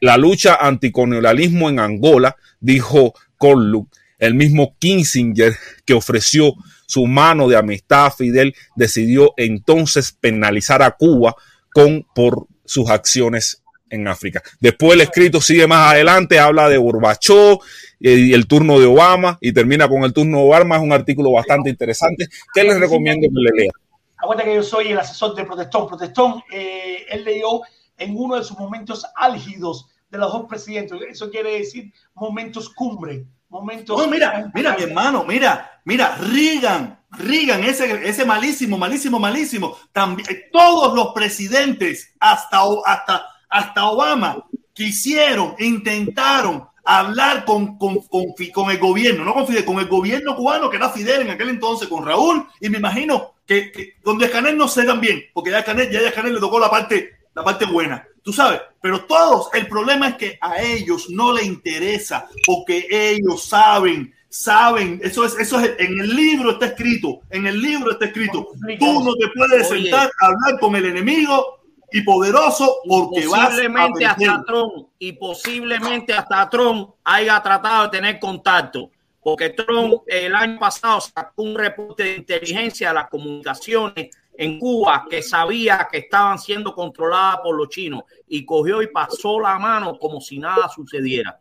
la 0.00 0.16
lucha 0.16 0.54
anticolonialismo 0.54 1.68
en 1.68 1.78
Angola, 1.78 2.34
dijo 2.60 3.12
Corluc, 3.36 3.94
el 4.18 4.34
mismo 4.34 4.74
Kissinger 4.78 5.54
que 5.84 5.92
ofreció 5.92 6.54
su 6.86 7.06
mano 7.06 7.46
de 7.46 7.58
amistad 7.58 8.06
a 8.06 8.10
Fidel, 8.10 8.54
decidió 8.74 9.34
entonces 9.36 10.12
penalizar 10.18 10.82
a 10.82 10.92
Cuba 10.92 11.36
con, 11.74 12.06
por 12.14 12.46
sus 12.64 12.88
acciones 12.88 13.62
en 13.90 14.08
África. 14.08 14.42
Después 14.58 14.94
el 14.94 15.02
escrito 15.02 15.42
sigue 15.42 15.66
más 15.66 15.92
adelante, 15.92 16.38
habla 16.38 16.70
de 16.70 16.78
Gorbachov 16.78 17.58
y 18.00 18.32
el 18.32 18.46
turno 18.46 18.80
de 18.80 18.86
Obama 18.86 19.36
y 19.42 19.52
termina 19.52 19.88
con 19.88 20.04
el 20.04 20.14
turno 20.14 20.38
de 20.38 20.44
Obama. 20.44 20.76
Es 20.76 20.82
un 20.82 20.92
artículo 20.92 21.32
bastante 21.32 21.68
interesante 21.68 22.28
que 22.54 22.64
les 22.64 22.80
recomiendo 22.80 23.28
que 23.28 23.34
le 23.34 23.62
lean. 23.62 23.81
Acuérdate 24.22 24.50
que 24.50 24.54
yo 24.54 24.62
soy 24.62 24.92
el 24.92 24.98
asesor 25.00 25.34
de 25.34 25.44
Protestón. 25.44 25.88
Protestón, 25.88 26.44
eh, 26.52 27.04
él 27.10 27.24
leyó 27.24 27.62
en 27.98 28.16
uno 28.16 28.36
de 28.36 28.44
sus 28.44 28.56
momentos 28.56 29.04
álgidos 29.16 29.88
de 30.08 30.18
los 30.18 30.32
dos 30.32 30.46
presidentes. 30.48 30.96
Eso 31.10 31.28
quiere 31.28 31.58
decir 31.58 31.92
momentos 32.14 32.68
cumbre, 32.68 33.26
momentos. 33.48 33.98
No, 33.98 34.06
mira, 34.06 34.48
mira, 34.54 34.76
mi 34.76 34.84
hermano, 34.84 35.24
mira, 35.24 35.80
mira, 35.84 36.16
Reagan, 36.16 37.00
Reagan, 37.10 37.64
ese, 37.64 38.08
ese 38.08 38.24
malísimo, 38.24 38.78
malísimo, 38.78 39.18
malísimo. 39.18 39.76
También, 39.90 40.28
todos 40.52 40.94
los 40.94 41.12
presidentes, 41.12 42.14
hasta, 42.20 42.60
hasta, 42.86 43.26
hasta 43.48 43.86
Obama, 43.86 44.46
quisieron, 44.72 45.56
intentaron 45.58 46.68
hablar 46.84 47.44
con, 47.44 47.78
con, 47.78 47.98
con, 48.00 48.70
el 48.70 48.78
gobierno, 48.78 49.24
no 49.24 49.34
con 49.34 49.46
Fidel, 49.46 49.64
con 49.64 49.78
el 49.78 49.86
gobierno 49.86 50.34
cubano 50.34 50.68
que 50.68 50.76
era 50.76 50.90
Fidel 50.90 51.22
en 51.22 51.30
aquel 51.30 51.50
entonces, 51.50 51.88
con 51.88 52.04
Raúl, 52.04 52.46
y 52.60 52.68
me 52.68 52.78
imagino 52.78 53.34
que, 53.46 53.70
que 53.70 53.94
donde 54.02 54.30
Canel 54.30 54.56
no 54.56 54.68
se 54.68 54.84
dan 54.84 55.00
bien, 55.00 55.24
porque 55.32 55.50
ya 55.50 55.58
a 55.58 55.64
Canel, 55.64 55.90
ya 55.90 56.08
a 56.08 56.12
Canel 56.12 56.34
le 56.34 56.40
tocó 56.40 56.58
la 56.58 56.70
parte, 56.70 57.18
la 57.34 57.44
parte 57.44 57.66
buena, 57.66 58.06
tú 58.22 58.32
sabes, 58.32 58.60
pero 58.80 59.04
todos, 59.04 59.48
el 59.54 59.66
problema 59.68 60.08
es 60.08 60.14
que 60.16 60.38
a 60.40 60.60
ellos 60.60 61.08
no 61.10 61.32
le 61.32 61.44
interesa, 61.44 62.28
porque 62.44 62.86
ellos 62.90 63.44
saben, 63.44 64.12
saben, 64.28 65.00
eso 65.04 65.24
es, 65.24 65.38
eso 65.38 65.60
es, 65.60 65.72
en 65.78 66.00
el 66.00 66.16
libro 66.16 66.52
está 66.52 66.66
escrito, 66.66 67.20
en 67.30 67.46
el 67.46 67.60
libro 67.60 67.92
está 67.92 68.06
escrito, 68.06 68.48
tú 68.78 69.04
no 69.04 69.14
te 69.14 69.28
puedes 69.28 69.68
sentar 69.68 70.10
a 70.20 70.26
hablar 70.26 70.58
con 70.58 70.74
el 70.74 70.86
enemigo 70.86 71.61
y 71.92 72.02
poderoso 72.02 72.78
porque 72.88 73.26
posiblemente 73.28 74.04
hasta 74.04 74.44
Trump 74.44 74.88
y 74.98 75.12
posiblemente 75.12 76.12
hasta 76.12 76.48
Trump 76.48 76.94
haya 77.04 77.42
tratado 77.42 77.84
de 77.84 77.88
tener 77.90 78.18
contacto 78.18 78.90
porque 79.22 79.50
Trump 79.50 80.02
el 80.06 80.34
año 80.34 80.58
pasado 80.58 81.00
sacó 81.00 81.42
un 81.42 81.54
reporte 81.54 82.02
de 82.02 82.16
inteligencia 82.16 82.88
de 82.88 82.94
las 82.94 83.08
comunicaciones 83.08 84.10
en 84.36 84.58
Cuba 84.58 85.06
que 85.08 85.22
sabía 85.22 85.88
que 85.90 85.98
estaban 85.98 86.38
siendo 86.38 86.74
controladas 86.74 87.38
por 87.38 87.56
los 87.56 87.68
chinos 87.68 88.02
y 88.28 88.44
cogió 88.44 88.82
y 88.82 88.88
pasó 88.88 89.38
la 89.38 89.58
mano 89.58 89.98
como 89.98 90.20
si 90.20 90.38
nada 90.38 90.68
sucediera. 90.68 91.38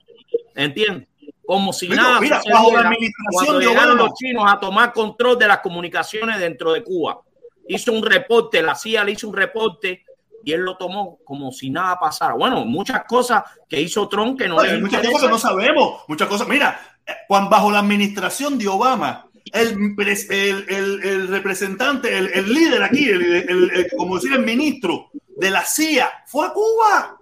¿Entiendes? 0.53 1.07
Como 1.45 1.73
si 1.73 1.89
nada 1.89 2.19
sucediera 2.19 2.91
cuando 3.31 3.59
llegaron 3.59 3.97
los 3.97 4.13
chinos 4.13 4.43
a 4.47 4.59
tomar 4.59 4.93
control 4.93 5.39
de 5.39 5.47
las 5.47 5.59
comunicaciones 5.59 6.39
dentro 6.39 6.73
de 6.73 6.83
Cuba. 6.83 7.21
Hizo 7.67 7.93
un 7.93 8.05
reporte, 8.05 8.61
la 8.61 8.75
CIA 8.75 9.05
le 9.05 9.13
hizo 9.13 9.27
un 9.27 9.35
reporte 9.35 10.03
y 10.43 10.53
él 10.53 10.61
lo 10.61 10.77
tomó 10.77 11.19
como 11.23 11.51
si 11.51 11.69
nada 11.69 11.99
pasara. 11.99 12.33
Bueno, 12.33 12.65
muchas 12.65 13.03
cosas 13.05 13.43
que 13.67 13.81
hizo 13.81 14.07
Trump 14.07 14.39
que 14.39 14.47
no 14.47 14.55
Muchas 14.55 15.05
cosas 15.05 15.21
que 15.21 15.29
no 15.29 15.39
sabemos, 15.39 16.01
muchas 16.07 16.27
cosas. 16.27 16.47
Mira, 16.47 16.79
cuando 17.27 17.49
bajo 17.49 17.71
la 17.71 17.79
administración 17.79 18.57
de 18.57 18.67
Obama, 18.67 19.27
el, 19.51 19.95
el, 20.29 20.99
el, 21.03 21.27
representante, 21.27 22.17
el, 22.17 22.53
líder 22.53 22.83
aquí, 22.83 23.09
el, 23.09 23.87
como 23.97 24.15
decir, 24.15 24.33
el 24.33 24.45
ministro 24.45 25.09
de 25.37 25.49
la 25.49 25.63
CIA, 25.63 26.09
fue 26.25 26.47
a 26.47 26.51
Cuba. 26.51 27.17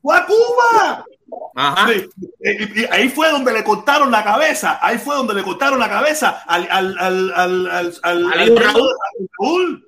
Fue 0.00 0.16
a 0.16 0.26
Cuba. 0.26 1.04
Ajá. 1.54 1.92
Y, 1.92 2.84
ahí 2.90 3.08
fue 3.08 3.30
donde 3.30 3.52
le 3.52 3.64
cortaron 3.64 4.10
la 4.10 4.22
cabeza. 4.22 4.78
Ahí 4.80 4.98
fue 4.98 5.16
donde 5.16 5.34
le 5.34 5.42
cortaron 5.42 5.78
la 5.78 5.88
cabeza 5.88 6.42
al, 6.46 6.68
al, 6.70 6.98
al, 6.98 7.32
al, 7.34 7.70
al, 7.70 7.94
al, 8.02 8.32
al 8.32 8.56
Raúl. 8.56 9.86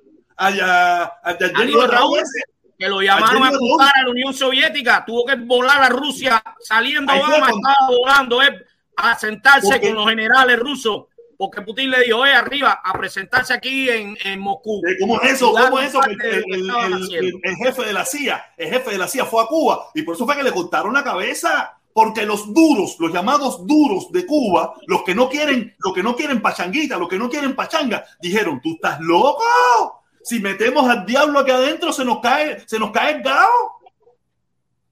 Raúl, 1.87 2.19
que 2.77 2.87
lo 2.87 3.01
llamaron 3.01 3.43
a 3.43 3.51
buscar 3.51 3.91
a 3.95 4.03
la 4.03 4.09
Unión 4.09 4.33
Soviética. 4.33 5.03
Tuvo 5.05 5.25
que 5.25 5.35
volar 5.35 5.83
a 5.83 5.89
Rusia 5.89 6.41
saliendo 6.59 7.11
Obama, 7.11 7.49
estaba 7.49 7.87
volando 7.89 8.41
eh, 8.41 8.65
a 8.95 9.17
sentarse 9.17 9.79
con 9.81 9.95
los 9.95 10.07
generales 10.07 10.59
rusos 10.59 11.05
porque 11.39 11.61
Putin 11.61 11.89
le 11.89 12.03
dijo, 12.03 12.25
eh, 12.25 12.33
arriba, 12.33 12.81
a 12.83 12.91
presentarse 12.91 13.53
aquí 13.53 13.89
en, 13.89 14.17
en 14.25 14.41
Moscú. 14.41 14.81
¿Cómo 14.99 15.21
es 15.21 15.31
eso? 15.31 15.53
¿Cómo 15.53 15.79
es 15.79 15.87
eso? 15.87 16.01
El, 16.03 17.55
jefe 17.63 17.85
de 17.85 17.93
la 17.93 18.03
CIA, 18.03 18.45
el 18.57 18.69
jefe 18.69 18.91
de 18.91 18.97
la 18.97 19.07
CIA 19.07 19.23
fue 19.23 19.43
a 19.43 19.45
Cuba 19.45 19.85
y 19.95 20.01
por 20.01 20.15
eso 20.15 20.25
fue 20.25 20.35
que 20.35 20.43
le 20.43 20.51
cortaron 20.51 20.93
la 20.93 21.01
cabeza. 21.01 21.77
Porque 21.93 22.25
los 22.25 22.53
duros, 22.53 22.97
los 22.99 23.13
llamados 23.13 23.65
duros 23.65 24.11
de 24.11 24.25
Cuba, 24.25 24.73
los 24.85 25.03
que 25.03 25.15
no 25.15 25.29
quieren, 25.29 25.75
los 25.79 25.93
que 25.93 26.03
no 26.03 26.13
quieren 26.15 26.41
pachanguita, 26.41 26.97
los 26.97 27.07
que 27.07 27.17
no 27.17 27.29
quieren 27.29 27.55
pachanga, 27.55 28.05
dijeron, 28.21 28.59
tú 28.61 28.73
estás 28.73 28.99
loco. 28.99 29.98
Si 30.29 30.39
metemos 30.39 30.87
al 30.87 31.07
diablo 31.07 31.39
aquí 31.39 31.49
adentro, 31.49 31.91
se 31.91 32.05
nos 32.05 32.19
cae, 32.19 32.61
se 32.67 32.77
nos 32.77 32.91
cae 32.91 33.15
el 33.15 33.23
gao. 33.23 33.79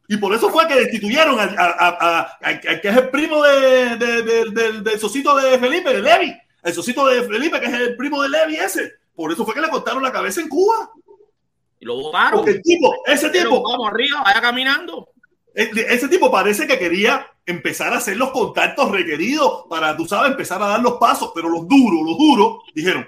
Y 0.07 0.17
por 0.17 0.33
eso 0.33 0.49
fue 0.49 0.67
que 0.67 0.73
destituyeron 0.73 1.37
a, 1.39 2.39
que 2.41 2.87
es 2.89 2.97
el 2.97 3.09
primo 3.09 3.43
de, 3.43 3.97
del 3.97 4.99
socito 4.99 5.35
de 5.35 5.59
Felipe, 5.59 5.93
de 5.93 6.01
Levi. 6.01 6.35
El 6.63 6.73
socito 6.73 7.05
de 7.05 7.21
Felipe, 7.21 7.59
que 7.59 7.67
es 7.67 7.73
el 7.73 7.95
primo 7.95 8.23
de 8.23 8.29
Levi 8.29 8.55
ese. 8.55 8.93
Por 9.15 9.31
eso 9.31 9.45
fue 9.45 9.53
que 9.53 9.61
le 9.61 9.69
cortaron 9.69 10.01
la 10.01 10.11
cabeza 10.11 10.41
en 10.41 10.49
Cuba. 10.49 10.89
Y 11.79 11.85
lo 11.85 11.97
votaron. 11.97 12.39
Porque 12.39 12.53
el 12.53 12.63
tipo, 12.63 12.95
ese 13.05 13.29
tipo. 13.29 13.61
Vamos 13.61 13.89
arriba, 13.91 14.23
vaya 14.23 14.41
caminando. 14.41 15.09
Ese 15.53 16.07
tipo 16.07 16.31
parece 16.31 16.65
que 16.65 16.79
quería 16.79 17.27
empezar 17.45 17.93
a 17.93 17.97
hacer 17.97 18.17
los 18.17 18.31
contactos 18.31 18.89
requeridos 18.89 19.65
para, 19.69 19.95
tú 19.95 20.07
sabes, 20.07 20.31
empezar 20.31 20.63
a 20.63 20.67
dar 20.67 20.81
los 20.81 20.93
pasos, 20.93 21.31
pero 21.35 21.47
los 21.47 21.67
duros, 21.67 22.01
los 22.03 22.17
duros, 22.17 22.63
dijeron, 22.73 23.07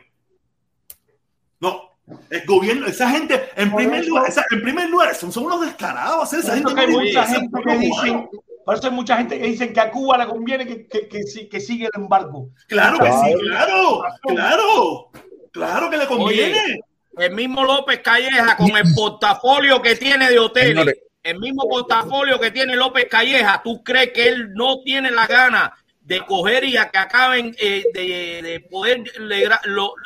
no, 1.60 1.88
el 2.30 2.45
gobierno, 2.45 2.88
esa 2.88 3.10
gente, 3.10 3.49
en 3.56 3.73
primer 3.73 4.06
lugar, 4.06 4.31
en 4.52 4.61
primer 4.61 4.90
lugar, 4.90 5.15
son, 5.15 5.31
unos 5.44 5.61
descarados. 5.61 6.31
Esa 6.34 6.56
gente 6.56 6.73
hay 6.80 6.88
mucha 6.88 7.26
gente 7.26 7.61
que 7.65 7.77
dicen, 7.77 8.30
por 8.65 8.76
eso 8.76 8.88
hay 8.88 8.94
mucha 8.94 9.18
gente 9.18 9.40
que 9.40 9.48
dice 9.48 9.73
que 9.73 9.80
a 9.80 9.91
Cuba 9.91 10.18
le 10.18 10.27
conviene 10.27 10.65
que, 10.65 10.88
que, 10.88 11.07
que, 11.07 11.49
que 11.49 11.60
siga 11.60 11.90
el 11.94 12.02
embargo. 12.02 12.49
Claro 12.68 12.99
que 12.99 13.11
sí, 13.11 13.34
claro, 13.41 14.02
claro, 14.22 15.11
claro 15.52 15.90
que 15.90 15.98
le 15.98 16.07
conviene. 16.07 16.80
el 17.18 17.36
mismo 17.36 17.64
López 17.64 17.99
Calleja 17.99 18.57
con 18.57 18.76
el 18.76 18.94
portafolio 18.94 19.81
que 19.81 19.95
tiene 19.95 20.30
de 20.30 20.40
hoteles, 20.40 20.95
el 21.23 21.40
mismo 21.40 21.64
portafolio 21.69 22.40
que 22.40 22.52
tiene 22.52 22.76
López 22.76 23.07
Calleja, 23.10 23.61
¿tú 23.64 23.84
crees 23.84 24.11
que 24.14 24.27
él 24.27 24.53
no 24.53 24.81
tiene 24.84 25.11
la 25.11 25.27
gana 25.27 25.73
de 26.10 26.26
coger 26.26 26.64
y 26.64 26.76
a 26.76 26.90
que 26.90 26.98
acaben 26.98 27.56
eh, 27.60 27.84
de, 27.94 28.41
de, 28.41 28.60
poder 28.61 29.03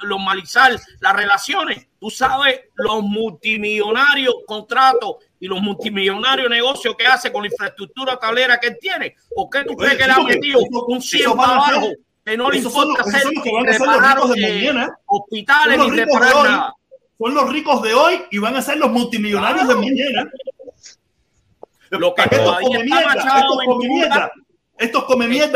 normalizar 0.06 0.78
las 1.00 1.16
relaciones. 1.16 1.88
Tú 1.98 2.10
sabes 2.10 2.60
los 2.76 3.02
multimillonarios 3.04 4.36
contratos 4.46 5.16
y 5.40 5.48
los 5.48 5.62
multimillonarios 5.62 6.50
negocios 6.50 6.96
que 6.98 7.08
hace 7.08 7.32
con 7.32 7.44
la 7.44 7.48
infraestructura 7.48 8.20
tablera 8.20 8.60
que 8.60 8.68
él 8.68 8.78
tiene. 8.82 9.16
¿Por 9.34 9.50
qué 9.50 9.64
tú 9.64 9.78
crees 9.78 9.96
que 9.96 10.06
le 10.06 10.12
ha 10.12 10.20
metido 10.20 10.60
un 10.90 11.02
100 11.02 11.30
abajo 11.30 11.88
que 12.26 12.36
no 12.36 12.52
le 12.52 12.58
importa 12.58 13.02
hacer 13.02 13.24
hospitales 15.06 15.80
ni 15.80 15.90
reparar 15.90 16.36
nada? 16.36 16.74
Son 17.18 17.34
los 17.34 17.50
ricos 17.50 17.82
de 17.82 17.94
hoy 17.94 18.22
y 18.30 18.40
van 18.40 18.58
a 18.58 18.62
ser 18.62 18.76
los 18.76 18.92
multimillonarios 18.92 19.70
de 19.70 19.76
mañana. 19.76 20.30
Lo 21.92 22.14
que 22.14 22.28
todavía 22.28 22.80
está 22.80 22.84
mierda, 22.84 23.40
estos 23.40 23.58
come 23.66 23.88
mierda 23.88 24.32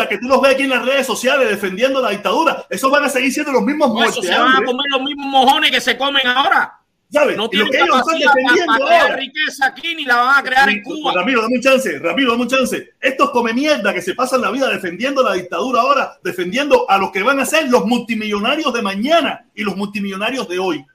que 0.09 0.17
tú 0.17 0.27
los 0.27 0.41
ves 0.41 0.53
aquí 0.53 0.63
en 0.63 0.69
las 0.69 0.85
redes 0.85 1.05
sociales 1.05 1.49
defendiendo 1.49 2.01
la 2.01 2.09
dictadura, 2.09 2.65
esos 2.69 2.91
van 2.91 3.03
a 3.03 3.09
seguir 3.09 3.31
siendo 3.31 3.51
los 3.51 3.61
mismos 3.61 3.89
muertos. 3.89 4.25
se 4.25 4.37
van 4.37 4.63
a 4.63 4.65
comer 4.65 4.85
los 4.91 5.01
mismos 5.01 5.27
mojones 5.27 5.71
que 5.71 5.81
se 5.81 5.97
comen 5.97 6.25
ahora. 6.27 6.73
¿Sabes? 7.09 7.37
No 7.37 7.49
tienen 7.49 7.67
lo 7.67 7.71
que 7.71 7.77
ellos 7.77 7.99
están 7.99 8.19
defendiendo 8.19 8.73
para, 8.73 8.85
crear 8.85 9.17
riqueza 9.17 9.67
aquí 9.67 9.95
ni 9.95 10.03
la 10.03 10.17
van 10.17 10.39
a 10.39 10.43
crear 10.43 10.69
en 10.69 10.83
Cuba. 10.83 11.13
Ramiro, 11.15 11.41
dame 11.41 11.55
un 11.55 11.61
chance, 11.61 11.99
Ramiro, 11.99 12.31
dame 12.31 12.43
un 12.43 12.49
chance. 12.49 12.95
Estos 12.99 13.29
come 13.29 13.53
mierda 13.53 13.93
que 13.93 14.01
se 14.01 14.13
pasan 14.13 14.41
la 14.41 14.51
vida 14.51 14.69
defendiendo 14.69 15.23
la 15.23 15.33
dictadura 15.33 15.81
ahora, 15.81 16.17
defendiendo 16.21 16.85
a 16.89 16.97
los 16.97 17.11
que 17.11 17.23
van 17.23 17.39
a 17.39 17.45
ser 17.45 17.69
los 17.69 17.85
multimillonarios 17.85 18.73
de 18.73 18.81
mañana 18.81 19.45
y 19.55 19.63
los 19.63 19.77
multimillonarios 19.77 20.49
de 20.49 20.59
hoy. 20.59 20.85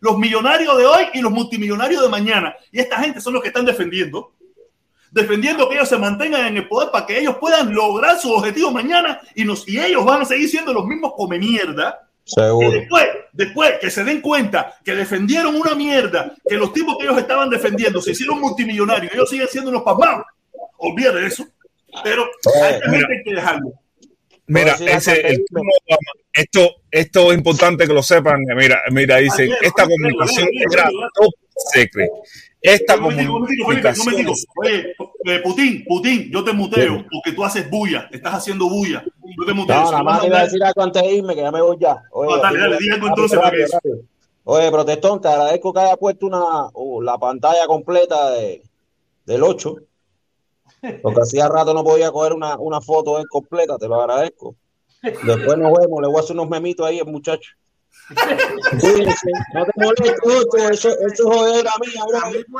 Los 0.00 0.16
millonarios 0.16 0.78
de 0.78 0.86
hoy 0.86 1.04
y 1.12 1.20
los 1.20 1.30
multimillonarios 1.30 2.02
de 2.02 2.08
mañana. 2.08 2.54
Y 2.72 2.80
esta 2.80 2.98
gente 2.98 3.20
son 3.20 3.34
los 3.34 3.42
que 3.42 3.48
están 3.48 3.66
defendiendo 3.66 4.32
defendiendo 5.10 5.68
que 5.68 5.74
ellos 5.76 5.88
se 5.88 5.98
mantengan 5.98 6.46
en 6.46 6.56
el 6.56 6.68
poder 6.68 6.90
para 6.90 7.06
que 7.06 7.18
ellos 7.18 7.36
puedan 7.38 7.74
lograr 7.74 8.18
su 8.18 8.32
objetivo 8.32 8.70
mañana 8.70 9.20
y, 9.34 9.44
nos, 9.44 9.68
y 9.68 9.78
ellos 9.78 10.04
van 10.04 10.22
a 10.22 10.24
seguir 10.24 10.48
siendo 10.48 10.72
los 10.72 10.86
mismos 10.86 11.12
come 11.16 11.38
mierda. 11.38 12.08
después, 12.26 13.06
después 13.32 13.72
que 13.80 13.90
se 13.90 14.04
den 14.04 14.20
cuenta 14.20 14.74
que 14.84 14.94
defendieron 14.94 15.56
una 15.56 15.74
mierda, 15.74 16.34
que 16.48 16.56
los 16.56 16.72
tipos 16.72 16.96
que 16.96 17.04
ellos 17.04 17.18
estaban 17.18 17.50
defendiendo 17.50 18.00
se 18.00 18.12
hicieron 18.12 18.40
multimillonarios, 18.40 19.12
ellos 19.12 19.28
siguen 19.28 19.48
siendo 19.48 19.70
unos 19.70 19.82
pasmados. 19.82 20.24
Olvídate 20.78 21.20
de 21.20 21.26
eso. 21.26 21.46
Pero 22.04 22.24
hay 22.62 23.22
que 23.24 23.34
dejarlo. 23.34 23.72
Mira, 24.46 24.76
ese, 24.80 25.38
esto, 26.32 26.76
esto 26.90 27.30
es 27.30 27.38
importante 27.38 27.86
que 27.86 27.92
lo 27.94 28.02
sepan. 28.02 28.40
Mira, 28.56 28.80
mira, 28.90 29.16
dicen, 29.18 29.50
esta 29.60 29.84
comunicación 29.84 30.48
era 30.72 30.88
top 31.14 31.32
secret. 31.72 32.10
Esta 32.60 32.98
comunicación. 32.98 34.26
Oye, 34.56 34.94
eh, 35.24 35.40
Putin, 35.42 35.84
Putin, 35.86 36.30
yo 36.30 36.44
te 36.44 36.52
muteo 36.52 37.04
porque 37.10 37.32
tú 37.32 37.42
haces 37.42 37.68
bulla, 37.70 38.08
estás 38.12 38.34
haciendo 38.34 38.68
bulla. 38.68 39.02
Yo 39.38 39.46
te 39.46 39.52
muteo. 39.54 39.76
No, 39.76 39.90
nada 39.90 40.02
más 40.02 40.24
iba 40.24 40.40
a 40.40 40.44
decir 40.44 40.62
algo 40.62 40.82
antes 40.82 41.02
de 41.02 41.12
irme, 41.12 41.34
que 41.34 41.40
ya 41.40 41.50
me 41.50 41.62
voy 41.62 41.78
ya. 41.80 42.02
Oye, 42.12 42.40
dale, 42.40 42.58
dale, 42.58 42.76
diga 42.78 42.96
entonces 42.96 43.40
Oye, 44.44 44.70
protestón, 44.70 45.20
te 45.20 45.28
agradezco 45.28 45.72
que 45.72 45.80
haya 45.80 45.96
puesto 45.96 46.26
una, 46.26 46.66
uh, 46.72 47.02
la 47.02 47.18
pantalla 47.18 47.66
completa 47.66 48.30
de, 48.30 48.62
del 49.24 49.42
8. 49.42 49.76
Porque 51.02 51.20
hacía 51.20 51.48
rato 51.48 51.74
no 51.74 51.84
podía 51.84 52.10
coger 52.10 52.32
una, 52.32 52.56
una 52.58 52.80
foto 52.80 53.22
completa, 53.28 53.78
te 53.78 53.86
lo 53.86 54.00
agradezco. 54.00 54.56
Después 55.02 55.58
nos 55.58 55.72
vemos, 55.78 56.00
le 56.00 56.08
voy 56.08 56.16
a 56.16 56.20
hacer 56.20 56.36
unos 56.36 56.48
memitos 56.48 56.86
ahí 56.86 56.98
al 56.98 57.06
muchacho 57.06 57.50
no 59.54 59.64
te 59.64 59.72
molestes 59.76 60.16
mucho, 60.24 60.68
eso, 60.70 60.88
eso 60.90 61.06
es 61.06 61.20
joder 61.22 61.66
a 61.66 61.78
mí. 61.78 61.86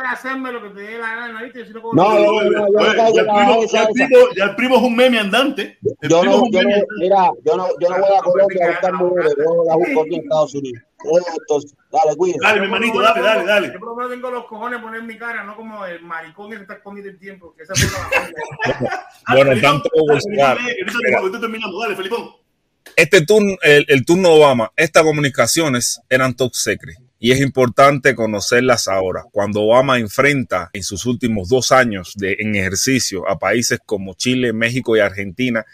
A 0.05 0.12
hacerme 0.12 0.52
lo 0.52 0.62
que 0.62 0.70
te 0.70 0.81
dé 0.81 0.98
la 0.98 1.14
gana, 1.16 1.43
¿viste? 1.43 1.66
Si 1.66 1.72
no, 1.72 1.81
no, 1.93 1.93
no, 1.93 2.68
no, 2.68 2.82
ya, 2.82 3.09
el 3.09 3.27
primo, 3.27 3.64
ya, 3.66 3.82
el 3.82 3.89
primo, 3.93 4.16
ya 4.36 4.44
el 4.44 4.56
primo 4.56 4.77
es 4.77 4.82
un 4.82 4.97
meme 4.97 5.18
andante. 5.18 5.78
Yo 6.02 6.24
no, 6.24 6.43
yo 6.51 6.62
no, 6.62 6.68
mira, 6.98 7.31
yo 7.44 7.56
no, 7.56 7.68
yo 7.81 7.89
no 7.89 7.98
voy 7.98 8.16
a 8.16 8.22
Colombia 8.22 8.66
a 8.66 8.70
buscar 8.70 8.94
mujeres, 8.94 9.35
yo 9.36 9.64
la 9.64 9.77
busco 9.77 10.02
aquí 10.02 10.14
en 10.14 10.22
Estados 10.22 10.55
Unidos. 10.55 10.82
Entonces, 11.02 11.74
dale, 11.90 12.16
cuídate. 12.16 12.40
Dale, 12.43 12.60
mi 12.60 12.68
manito, 12.68 13.01
dale, 13.01 13.22
dale, 13.22 13.44
dale. 13.47 13.72
Yo 13.72 13.81
por 13.81 14.02
lo 14.02 14.09
tengo 14.09 14.31
los 14.31 14.44
cojones 14.47 14.81
poner 14.81 15.02
mi 15.02 15.16
cara, 15.16 15.44
no 15.44 15.56
como 15.56 15.85
el 15.86 16.02
maricón 16.02 16.51
que 16.51 16.56
está 16.56 16.74
escondido 16.74 17.09
el 17.09 17.18
tiempo. 17.18 17.55
Que 17.56 17.62
esa 17.62 17.74
fue 17.74 17.89
la 19.27 19.35
bueno, 19.35 19.60
tanto 19.60 19.89
Bolsonaro. 20.06 20.60
Dale, 21.81 21.97
Felipón 21.97 22.40
este 22.97 23.24
turno, 23.24 23.57
el, 23.62 24.05
turno 24.05 24.31
Obama, 24.31 24.73
estas 24.77 25.02
comunicaciones 25.02 26.01
eran 26.09 26.35
top 26.35 26.55
secret 26.55 26.97
y 27.19 27.32
es 27.32 27.40
importante 27.40 28.15
conocerlas 28.15 28.89
ahora. 28.89 29.24
Cuando 29.31 29.62
Obama 29.62 29.98
enfrenta 29.98 30.70
en 30.73 30.82
sus 30.82 31.07
últimos 31.07 31.48
dos 31.48 31.73
años 31.73 32.15
de, 32.16 32.36
en 32.40 32.55
ejercicio 32.57 33.28
a 33.28 33.39
países 33.39 33.78
como 33.85 34.15
Chile, 34.15 34.52
México 34.52 34.97
y 34.97 35.01
Argentina, 35.01 35.65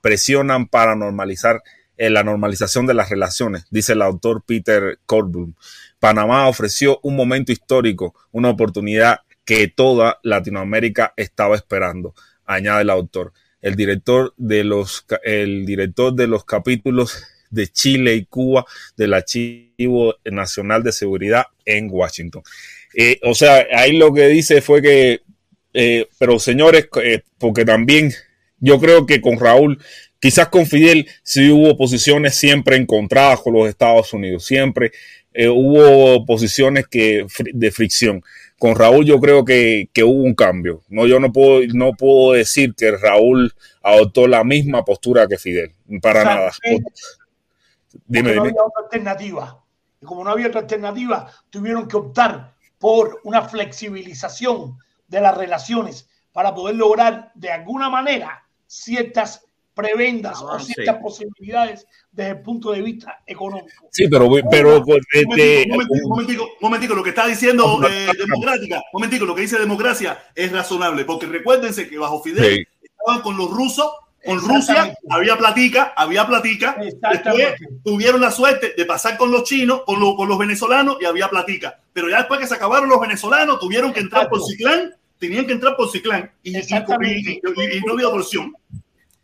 presionan 0.00 0.66
para 0.66 0.94
normalizar 0.94 1.62
eh, 1.96 2.10
la 2.10 2.22
normalización 2.22 2.86
de 2.86 2.94
las 2.94 3.10
relaciones, 3.10 3.64
dice 3.70 3.92
el 3.92 4.02
autor 4.02 4.44
Peter 4.46 4.98
Corbin. 5.06 5.56
Panamá 5.98 6.48
ofreció 6.48 7.00
un 7.02 7.16
momento 7.16 7.50
histórico, 7.50 8.14
una 8.30 8.50
oportunidad 8.50 9.20
que 9.44 9.66
toda 9.66 10.18
Latinoamérica 10.22 11.12
estaba 11.16 11.56
esperando, 11.56 12.14
añade 12.44 12.82
el 12.82 12.90
autor 12.90 13.32
el 13.68 13.76
director 13.76 14.34
de 14.36 14.64
los, 14.64 15.04
el 15.22 15.64
director 15.66 16.14
de 16.14 16.26
los 16.26 16.44
capítulos 16.44 17.22
de 17.50 17.68
Chile 17.68 18.14
y 18.14 18.24
Cuba 18.24 18.64
del 18.96 19.14
Archivo 19.14 20.14
Nacional 20.24 20.82
de 20.82 20.92
Seguridad 20.92 21.44
en 21.64 21.88
Washington. 21.90 22.42
Eh, 22.94 23.20
o 23.22 23.34
sea, 23.34 23.66
ahí 23.74 23.96
lo 23.96 24.12
que 24.12 24.26
dice 24.28 24.60
fue 24.60 24.82
que, 24.82 25.20
eh, 25.74 26.06
pero 26.18 26.38
señores, 26.38 26.88
eh, 27.02 27.22
porque 27.38 27.64
también 27.64 28.12
yo 28.58 28.80
creo 28.80 29.06
que 29.06 29.20
con 29.20 29.38
Raúl, 29.38 29.78
quizás 30.18 30.48
con 30.48 30.66
Fidel, 30.66 31.06
sí 31.22 31.50
hubo 31.50 31.76
posiciones 31.76 32.34
siempre 32.34 32.76
encontradas 32.76 33.40
con 33.40 33.52
los 33.54 33.68
Estados 33.68 34.12
Unidos, 34.12 34.44
siempre 34.44 34.92
hubo 35.46 36.26
posiciones 36.26 36.88
que, 36.88 37.24
de 37.54 37.70
fricción 37.70 38.24
con 38.58 38.74
Raúl 38.74 39.04
yo 39.04 39.20
creo 39.20 39.44
que, 39.44 39.88
hubo 40.02 40.22
un 40.22 40.34
cambio. 40.34 40.82
No, 40.88 41.06
yo 41.06 41.20
no 41.20 41.32
puedo, 41.32 41.60
no 41.74 41.92
puedo 41.92 42.32
decir 42.32 42.74
que 42.74 42.90
Raúl 42.90 43.54
adoptó 43.82 44.26
la 44.26 44.44
misma 44.44 44.84
postura 44.84 45.26
que 45.28 45.38
Fidel, 45.38 45.74
para 46.02 46.24
nada. 46.24 46.52
dime, 48.06 48.34
no 48.34 48.42
había 48.42 48.64
otra 48.64 48.82
alternativa. 48.84 49.64
Y 50.00 50.06
como 50.06 50.24
no 50.24 50.30
había 50.30 50.48
otra 50.48 50.60
alternativa, 50.60 51.30
tuvieron 51.50 51.86
que 51.88 51.96
optar 51.96 52.54
por 52.78 53.20
una 53.24 53.42
flexibilización 53.48 54.78
de 55.06 55.20
las 55.20 55.36
relaciones 55.36 56.08
para 56.32 56.54
poder 56.54 56.76
lograr 56.76 57.32
de 57.34 57.50
alguna 57.50 57.90
manera 57.90 58.44
ciertas 58.66 59.44
prebendas 59.78 60.42
o 60.42 60.58
ciertas 60.58 60.96
posibilidades 60.96 61.86
desde 62.10 62.30
el 62.30 62.42
punto 62.42 62.72
de 62.72 62.82
vista 62.82 63.22
económico. 63.24 63.88
Sí, 63.92 64.08
pero, 64.08 64.28
pero 64.50 64.82
pues, 64.84 65.06
este, 65.12 65.68
momentico, 66.04 66.48
momentico, 66.60 66.94
lo 66.96 67.04
que 67.04 67.10
está 67.10 67.28
diciendo 67.28 67.80
eh, 67.88 68.08
democrática, 68.18 68.82
momentico, 68.92 69.24
lo 69.24 69.36
que 69.36 69.42
dice 69.42 69.56
democracia 69.56 70.18
es 70.34 70.50
razonable, 70.50 71.04
porque 71.04 71.26
recuérdense 71.26 71.88
que 71.88 71.96
bajo 71.96 72.20
Fidel 72.20 72.66
estaban 72.82 73.22
con 73.22 73.36
los 73.36 73.48
rusos, 73.50 73.88
con 74.24 74.40
Rusia, 74.40 74.96
había 75.10 75.38
platica, 75.38 75.92
había 75.96 76.26
platica, 76.26 76.76
después 77.12 77.54
tuvieron 77.84 78.20
la 78.20 78.32
suerte 78.32 78.74
de 78.76 78.84
pasar 78.84 79.16
con 79.16 79.30
los 79.30 79.44
chinos, 79.44 79.82
con, 79.86 80.00
con 80.16 80.28
los 80.28 80.38
venezolanos 80.38 80.96
y 81.00 81.04
había 81.04 81.28
platica, 81.28 81.78
pero 81.92 82.10
ya 82.10 82.18
después 82.18 82.40
que 82.40 82.48
se 82.48 82.54
acabaron 82.54 82.88
los 82.88 83.00
venezolanos 83.00 83.60
tuvieron 83.60 83.92
que 83.92 84.00
entrar 84.00 84.28
por 84.28 84.44
Ciclán, 84.44 84.92
tenían 85.20 85.46
que 85.46 85.52
entrar 85.52 85.76
por 85.76 85.88
Ciclán 85.88 86.32
y, 86.42 86.58
y, 86.58 86.62
y 86.62 87.80
no 87.86 87.92
había 87.92 88.08
opción. 88.08 88.52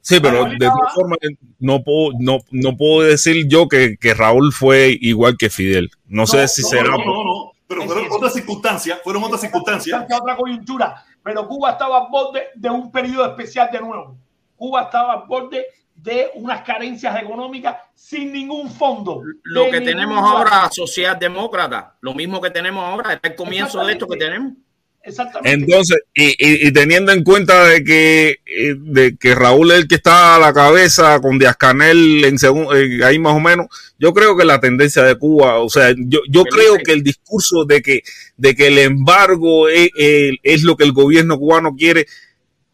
Sí, 0.04 0.20
pero 0.20 0.44
de 0.44 0.58
todas 0.58 0.92
formas 0.94 1.18
no 1.58 1.82
puedo, 1.82 2.10
no, 2.20 2.40
no 2.50 2.76
puedo 2.76 3.08
decir 3.08 3.48
yo 3.48 3.68
que, 3.68 3.96
que, 3.96 4.12
Raúl 4.12 4.52
fue 4.52 4.98
igual 5.00 5.38
que 5.38 5.48
Fidel. 5.48 5.90
No, 6.06 6.26
sé 6.26 6.46
si 6.46 6.62
será. 6.62 6.90
No, 6.90 6.98
no, 6.98 7.24
no, 7.24 7.52
pero 7.66 7.84
fueron 7.84 8.08
otras 8.10 8.34
circunstancias, 8.34 9.00
fueron 9.02 9.24
otras 9.24 9.40
circunstancias. 9.40 10.04
Otra 10.04 10.36
coyuntura, 10.36 11.02
pero 11.22 11.48
Cuba 11.48 11.70
estaba 11.70 11.96
a 11.96 12.08
borde 12.10 12.48
de 12.54 12.68
un 12.68 12.92
periodo 12.92 13.24
especial 13.30 13.70
de 13.72 13.80
nuevo. 13.80 14.18
Cuba 14.56 14.82
estaba 14.82 15.14
a 15.14 15.16
borde 15.24 15.64
de 15.94 16.32
unas 16.34 16.60
carencias 16.60 17.22
económicas 17.22 17.76
sin 17.94 18.30
ningún 18.30 18.70
fondo. 18.70 19.22
Lo 19.44 19.70
que 19.70 19.80
tenemos 19.80 20.18
ahora, 20.18 20.68
sociedad 20.70 21.16
demócrata, 21.16 21.96
lo 22.02 22.12
mismo 22.12 22.42
que 22.42 22.50
tenemos 22.50 22.84
ahora, 22.84 23.14
es 23.14 23.20
el 23.22 23.34
comienzo 23.34 23.82
de 23.82 23.92
esto 23.94 24.06
que 24.06 24.18
tenemos. 24.18 24.52
Entonces, 25.44 25.98
y, 26.14 26.72
teniendo 26.72 27.12
en 27.12 27.24
cuenta 27.24 27.64
de 27.64 27.84
que, 27.84 28.38
eh, 28.46 28.74
de 28.76 29.16
que 29.16 29.34
Raúl 29.34 29.70
es 29.70 29.78
el 29.78 29.88
que 29.88 29.96
está 29.96 30.36
a 30.36 30.38
la 30.38 30.54
cabeza 30.54 31.20
con 31.20 31.38
Díaz 31.38 31.56
Canel 31.56 32.24
en 32.24 32.36
eh, 32.74 33.04
ahí 33.04 33.18
más 33.18 33.34
o 33.34 33.40
menos, 33.40 33.66
yo 33.98 34.14
creo 34.14 34.34
que 34.36 34.46
la 34.46 34.60
tendencia 34.60 35.02
de 35.02 35.18
Cuba, 35.18 35.60
o 35.60 35.68
sea, 35.68 35.94
yo, 35.96 36.20
yo 36.30 36.44
creo 36.44 36.76
que 36.82 36.92
el 36.92 37.02
discurso 37.02 37.66
de 37.66 37.82
que, 37.82 38.02
de 38.38 38.54
que 38.54 38.68
el 38.68 38.78
embargo 38.78 39.68
es, 39.68 39.90
es, 40.42 40.62
lo 40.62 40.76
que 40.76 40.84
el 40.84 40.92
gobierno 40.92 41.38
cubano 41.38 41.76
quiere, 41.76 42.06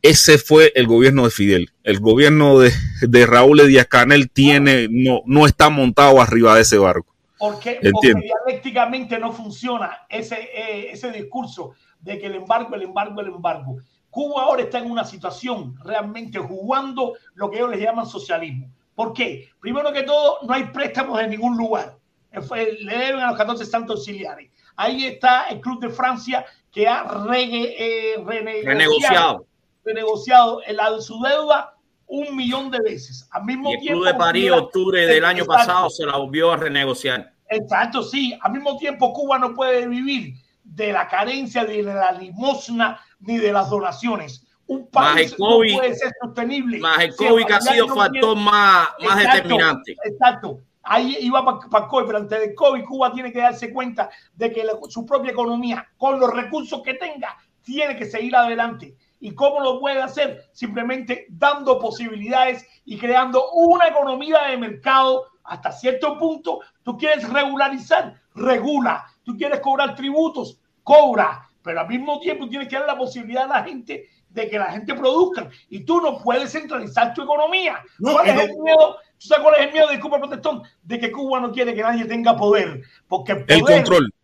ese 0.00 0.38
fue 0.38 0.72
el 0.76 0.86
gobierno 0.86 1.24
de 1.24 1.30
Fidel. 1.30 1.70
El 1.82 1.98
gobierno 1.98 2.60
de, 2.60 2.72
de 3.00 3.26
Raúl 3.26 3.66
Díaz 3.66 3.86
Canel 3.86 4.30
tiene, 4.30 4.86
no, 4.88 5.22
no 5.26 5.46
está 5.46 5.68
montado 5.68 6.20
arriba 6.20 6.54
de 6.54 6.62
ese 6.62 6.78
barco. 6.78 7.10
Porque, 7.40 7.78
porque 7.90 8.12
dialécticamente 8.14 9.18
no 9.18 9.32
funciona 9.32 10.02
ese, 10.10 10.36
eh, 10.54 10.90
ese 10.92 11.10
discurso 11.10 11.72
de 12.00 12.18
que 12.18 12.26
el 12.26 12.36
embargo, 12.36 12.74
el 12.74 12.82
embargo, 12.82 13.20
el 13.20 13.28
embargo. 13.28 13.76
Cuba 14.10 14.42
ahora 14.42 14.62
está 14.62 14.78
en 14.78 14.90
una 14.90 15.04
situación 15.04 15.76
realmente 15.84 16.38
jugando 16.38 17.14
lo 17.34 17.50
que 17.50 17.58
ellos 17.58 17.70
les 17.70 17.80
llaman 17.80 18.06
socialismo. 18.06 18.70
¿Por 18.94 19.12
qué? 19.12 19.48
Primero 19.60 19.92
que 19.92 20.02
todo, 20.02 20.38
no 20.42 20.52
hay 20.52 20.64
préstamos 20.64 21.20
en 21.20 21.30
ningún 21.30 21.56
lugar. 21.56 21.96
Le 22.32 22.98
deben 22.98 23.20
a 23.20 23.28
los 23.28 23.38
14 23.38 23.64
santos 23.64 24.00
auxiliares. 24.00 24.50
Ahí 24.76 25.06
está 25.06 25.44
el 25.48 25.60
Club 25.60 25.80
de 25.80 25.90
Francia 25.90 26.44
que 26.72 26.86
ha 26.86 27.04
eh, 27.34 28.16
renegociado, 28.24 29.46
renegociado 29.84 30.62
el, 30.62 30.78
su 31.00 31.20
deuda 31.20 31.74
un 32.06 32.36
millón 32.36 32.70
de 32.70 32.80
veces. 32.80 33.28
Al 33.30 33.44
mismo 33.44 33.70
el 33.72 33.78
Club 33.78 34.04
de 34.04 34.14
París, 34.14 34.50
octubre 34.50 35.06
del 35.06 35.24
año 35.24 35.44
pasado, 35.44 35.88
se 35.90 36.04
la 36.04 36.16
volvió 36.16 36.52
a 36.52 36.56
renegociar. 36.56 37.32
Exacto, 37.48 38.02
sí. 38.02 38.36
Al 38.40 38.52
mismo 38.52 38.76
tiempo, 38.76 39.12
Cuba 39.12 39.38
no 39.38 39.54
puede 39.54 39.86
vivir 39.86 40.34
de 40.70 40.92
la 40.92 41.08
carencia, 41.08 41.64
de 41.64 41.82
la 41.82 42.12
limosna 42.12 43.00
ni 43.20 43.38
de 43.38 43.52
las 43.52 43.68
donaciones. 43.68 44.46
Un 44.66 44.88
país 44.88 45.34
no 45.38 45.56
puede 45.56 45.94
ser 45.94 46.12
sostenible. 46.22 46.78
Más 46.78 47.00
el 47.00 47.16
COVID 47.16 47.44
que 47.44 47.54
ha 47.54 47.60
sido 47.60 47.88
factor 47.88 48.36
más, 48.36 48.88
más 49.00 49.18
determinante. 49.18 49.96
Exacto. 50.04 50.60
Ahí 50.82 51.16
iba 51.20 51.44
para 51.44 51.88
COVID, 51.88 52.06
pero 52.06 52.18
antes 52.18 52.40
del 52.40 52.54
COVID, 52.54 52.84
Cuba 52.84 53.12
tiene 53.12 53.32
que 53.32 53.40
darse 53.40 53.72
cuenta 53.72 54.10
de 54.34 54.52
que 54.52 54.64
su 54.88 55.04
propia 55.04 55.32
economía, 55.32 55.86
con 55.96 56.18
los 56.20 56.32
recursos 56.32 56.82
que 56.82 56.94
tenga, 56.94 57.36
tiene 57.62 57.96
que 57.96 58.06
seguir 58.06 58.34
adelante. 58.34 58.96
¿Y 59.18 59.34
cómo 59.34 59.60
lo 59.60 59.80
puede 59.80 60.00
hacer? 60.00 60.48
Simplemente 60.52 61.26
dando 61.28 61.78
posibilidades 61.78 62.66
y 62.84 62.96
creando 62.96 63.50
una 63.50 63.88
economía 63.88 64.44
de 64.48 64.56
mercado 64.56 65.26
hasta 65.44 65.72
cierto 65.72 66.16
punto. 66.16 66.60
Tú 66.82 66.96
quieres 66.96 67.28
regularizar, 67.28 68.14
regula. 68.34 69.04
Tú 69.24 69.36
quieres 69.36 69.60
cobrar 69.60 69.94
tributos, 69.94 70.59
cobra, 70.90 71.48
pero 71.62 71.80
al 71.80 71.88
mismo 71.88 72.18
tiempo 72.18 72.48
tienes 72.48 72.66
que 72.66 72.76
dar 72.76 72.86
la 72.86 72.98
posibilidad 72.98 73.44
a 73.44 73.60
la 73.60 73.64
gente 73.64 74.08
de 74.28 74.48
que 74.48 74.58
la 74.58 74.72
gente 74.72 74.94
produzca 74.94 75.48
y 75.68 75.80
tú 75.84 76.00
no 76.00 76.20
puedes 76.20 76.50
centralizar 76.50 77.14
tu 77.14 77.22
economía. 77.22 77.80
¿Cuál 78.00 78.28
es 78.28 78.48
el 78.48 78.58
miedo? 78.58 78.96
¿Tú 79.18 79.28
sabes 79.28 79.44
cuál 79.44 79.54
es 79.60 79.66
el 79.66 79.72
miedo 79.72 79.88
de 79.88 80.00
Cuba 80.00 80.18
Protestón? 80.18 80.62
De 80.82 80.98
que 80.98 81.12
Cuba 81.12 81.40
no 81.40 81.52
quiere 81.52 81.74
que 81.74 81.82
nadie 81.82 82.06
tenga 82.06 82.36
poder, 82.36 82.82
porque 83.06 83.32
el, 83.32 83.44
poder, 83.44 83.58
el 83.58 83.84
control. 83.84 84.14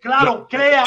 claro, 0.00 0.46
crea 0.48 0.84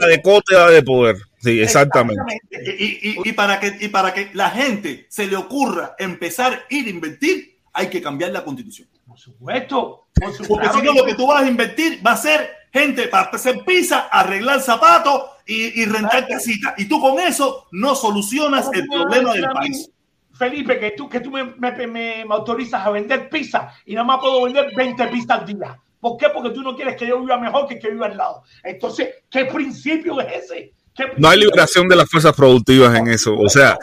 la 0.00 0.06
de 0.08 0.72
de 0.72 0.82
poder. 0.82 1.16
Sí, 1.38 1.60
exactamente. 1.60 2.40
Y, 2.50 3.32
para 3.32 3.60
que, 3.60 3.76
y 3.80 3.88
para 3.88 4.12
que 4.12 4.30
la 4.32 4.50
gente 4.50 5.06
se 5.08 5.28
le 5.28 5.36
ocurra 5.36 5.94
empezar 5.96 6.52
a 6.52 6.74
ir 6.74 6.86
a 6.86 6.90
invertir, 6.90 7.58
hay 7.72 7.88
que 7.88 8.02
cambiar 8.02 8.32
la 8.32 8.42
constitución. 8.42 8.88
Por 9.06 9.18
supuesto. 9.18 10.08
Porque 10.48 10.68
si 10.70 10.82
no, 10.82 10.92
lo 10.92 11.04
que 11.04 11.14
tú 11.14 11.26
vas 11.26 11.44
a 11.44 11.48
invertir 11.48 12.04
va 12.04 12.12
a 12.12 12.16
ser 12.16 12.50
gente 12.76 13.08
para 13.08 13.30
hacer 13.30 13.64
pizza, 13.64 14.08
arreglar 14.10 14.60
zapatos 14.60 15.22
y, 15.46 15.82
y 15.82 15.84
rentar 15.86 16.26
casitas. 16.28 16.74
Y 16.76 16.86
tú 16.86 17.00
con 17.00 17.18
eso 17.18 17.66
no 17.72 17.94
solucionas 17.94 18.68
el 18.72 18.86
problema 18.86 19.32
del 19.32 19.48
país. 19.50 19.90
Felipe, 20.34 20.78
que 20.78 20.90
tú, 20.90 21.08
que 21.08 21.20
tú 21.20 21.30
me, 21.30 21.54
me, 21.86 22.26
autorizas 22.28 22.84
a 22.84 22.90
vender 22.90 23.30
pizza 23.30 23.72
y 23.86 23.94
nada 23.94 24.06
más 24.06 24.20
puedo 24.20 24.42
vender 24.44 24.70
20 24.76 25.06
pizzas 25.08 25.40
al 25.40 25.46
día. 25.46 25.78
¿Por 25.98 26.18
qué? 26.18 26.28
Porque 26.28 26.50
tú 26.50 26.62
no 26.62 26.76
quieres 26.76 26.96
que 26.96 27.06
yo 27.06 27.18
viva 27.20 27.38
mejor 27.38 27.66
que 27.66 27.78
que 27.78 27.90
viva 27.90 28.06
al 28.06 28.16
lado. 28.16 28.42
Entonces, 28.62 29.08
¿qué 29.30 29.46
principio 29.46 30.20
es 30.20 30.44
ese? 30.44 30.72
No 31.16 31.28
hay 31.28 31.40
liberación 31.40 31.88
de 31.88 31.96
las 31.96 32.08
fuerzas 32.10 32.34
productivas 32.34 32.94
en 32.94 33.08
eso. 33.08 33.34
O 33.34 33.48
sea, 33.48 33.78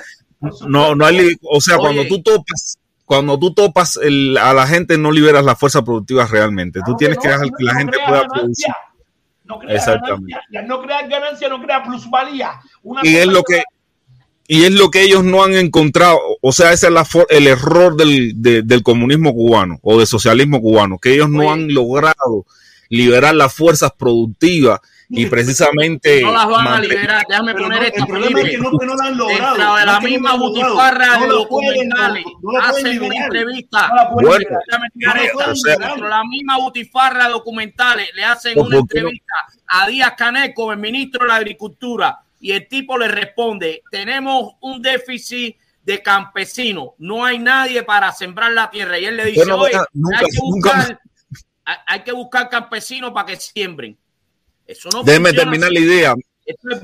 no, 0.68 0.94
no 0.94 1.06
hay, 1.06 1.36
o 1.42 1.60
sea, 1.60 1.78
cuando 1.78 2.06
tú 2.08 2.22
topas 2.22 2.78
cuando 3.14 3.38
tú 3.38 3.54
topas 3.54 3.98
a 3.98 4.54
la 4.54 4.68
gente 4.68 4.98
no 4.98 5.12
liberas 5.12 5.46
la 5.46 5.56
fuerza 5.56 5.84
productiva 5.84 6.26
realmente. 6.26 6.80
tú 6.84 6.96
tienes 6.96 7.20
que 7.20 7.28
dejar 7.28 7.46
que 7.46 7.64
la 7.64 7.76
gente 7.76 7.98
pueda 8.06 8.28
producir. 8.28 8.74
No 9.44 9.62
Exactamente. 9.68 10.36
no 10.66 10.82
creas 10.82 11.08
ganancia, 11.08 11.50
no 11.50 11.62
creas 11.62 11.86
plusvalía. 11.86 12.60
y 13.04 13.16
es 13.18 13.28
lo 13.28 13.44
que 13.44 13.64
y 14.48 14.64
es 14.64 14.72
lo 14.72 14.90
que 14.90 15.04
ellos 15.04 15.24
no 15.24 15.44
han 15.44 15.54
encontrado, 15.54 16.20
o 16.42 16.52
sea, 16.52 16.74
ese 16.74 16.88
es 16.88 16.94
el 17.30 17.48
error 17.48 17.96
del, 17.96 18.82
comunismo 18.84 19.34
cubano 19.34 19.80
o 19.84 19.98
del 19.98 20.08
socialismo 20.08 20.60
cubano, 20.60 20.98
que 20.98 21.14
ellos 21.14 21.30
no 21.30 21.52
han 21.52 21.74
logrado 21.74 22.46
liberar 22.90 23.36
las 23.36 23.54
fuerzas 23.54 23.92
productivas 23.98 24.82
y 25.16 25.28
precisamente 25.28 26.22
no 26.22 26.32
las 26.32 26.48
van 26.48 26.68
a 26.68 26.80
liberar 26.80 27.24
déjame 27.30 27.54
poner 27.54 27.84
esto 27.84 28.00
el 28.00 28.08
problema 28.08 28.42
es 28.42 28.50
que 28.50 28.58
no, 28.58 28.72
no 28.72 28.96
la 28.96 29.06
han 29.06 29.18
logrado. 29.18 29.56
Dentro 29.56 29.76
de 29.76 29.86
la 29.86 30.00
misma 30.00 30.36
butifarra 30.36 31.20
de 31.20 31.28
documentales. 31.28 32.26
hacen 32.62 33.04
una 33.04 33.16
entrevista. 33.24 33.92
Bueno, 34.14 34.60
dentro 34.96 35.96
de 35.96 36.10
la 36.10 36.24
misma 36.24 36.58
butifarra 36.58 37.26
de 37.26 37.32
documentales 37.32 38.10
le 38.16 38.24
hacen 38.24 38.60
una 38.60 38.78
entrevista 38.78 39.34
a 39.68 39.88
Díaz 39.88 40.14
Caneco 40.18 40.72
el 40.72 40.80
ministro 40.80 41.24
de 41.24 41.28
la 41.28 41.36
agricultura 41.36 42.20
y 42.40 42.52
el 42.52 42.68
tipo 42.68 42.98
le 42.98 43.08
responde 43.08 43.84
tenemos 43.92 44.54
un 44.62 44.82
déficit 44.82 45.58
de 45.84 46.02
campesinos. 46.02 46.90
No 46.98 47.24
hay 47.24 47.38
nadie 47.38 47.84
para 47.84 48.12
sembrar 48.12 48.52
la 48.52 48.72
tierra. 48.72 48.98
Y 48.98 49.06
él 49.06 49.18
le 49.18 49.26
dice 49.26 49.52
oye 49.52 49.78
hay 49.78 50.26
que 50.26 50.40
buscar 50.40 51.00
hay 51.86 52.00
que 52.02 52.12
buscar 52.12 52.50
campesinos 52.50 53.12
para 53.12 53.28
que 53.28 53.36
siembren 53.38 53.98
Déjeme 54.68 55.34
terminar 55.34 55.72
la 55.72 55.80
idea. 55.80 56.16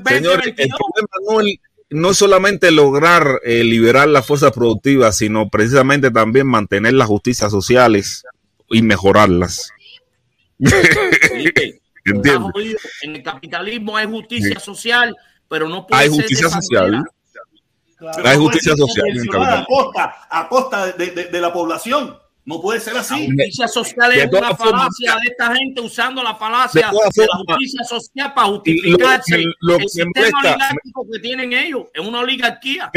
Señor, 0.06 0.42
el 0.44 0.54
problema 0.54 1.58
no 1.90 2.10
es, 2.10 2.16
solamente 2.16 2.70
lograr 2.70 3.40
eh, 3.44 3.64
liberar 3.64 4.08
las 4.08 4.26
fuerzas 4.26 4.52
productivas, 4.52 5.16
sino 5.16 5.48
precisamente 5.48 6.10
también 6.10 6.46
mantener 6.46 6.94
las 6.94 7.08
justicias 7.08 7.50
sociales 7.50 8.24
y 8.70 8.82
mejorarlas. 8.82 9.70
en 12.04 13.16
el 13.16 13.22
capitalismo 13.22 13.96
hay 13.96 14.06
justicia 14.06 14.60
social, 14.60 15.16
pero 15.48 15.68
no 15.68 15.86
puede 15.86 16.02
hay 16.02 16.08
justicia 16.08 16.48
social. 16.48 17.04
hay 18.24 18.36
justicia 18.36 18.76
social. 18.76 19.06
A 19.40 19.64
costa, 19.66 20.14
a 20.30 20.48
costa 20.48 20.92
de, 20.92 21.10
de, 21.10 21.24
de 21.26 21.40
la 21.40 21.52
población. 21.52 22.16
No 22.44 22.60
puede 22.60 22.80
ser 22.80 22.96
así. 22.96 23.14
La 23.14 23.26
justicia 23.26 23.68
social 23.68 24.12
es 24.12 24.26
una 24.32 24.56
falacia 24.56 25.14
de 25.22 25.30
esta 25.30 25.54
gente 25.54 25.80
usando 25.80 26.22
la 26.22 26.34
falacia 26.34 26.90
de, 26.90 27.26
la 27.26 27.36
justicia 27.36 27.84
social 27.84 28.32
para 28.34 28.48
justificarse 28.48 29.42
lo 29.60 29.76
el 29.76 29.88
sistema 29.88 30.12
oligárquico 30.40 31.06
que 31.12 31.18
tienen 31.20 31.52
ellos. 31.52 31.84
Es 31.92 32.06
una 32.06 32.20
oligarquía. 32.20 32.90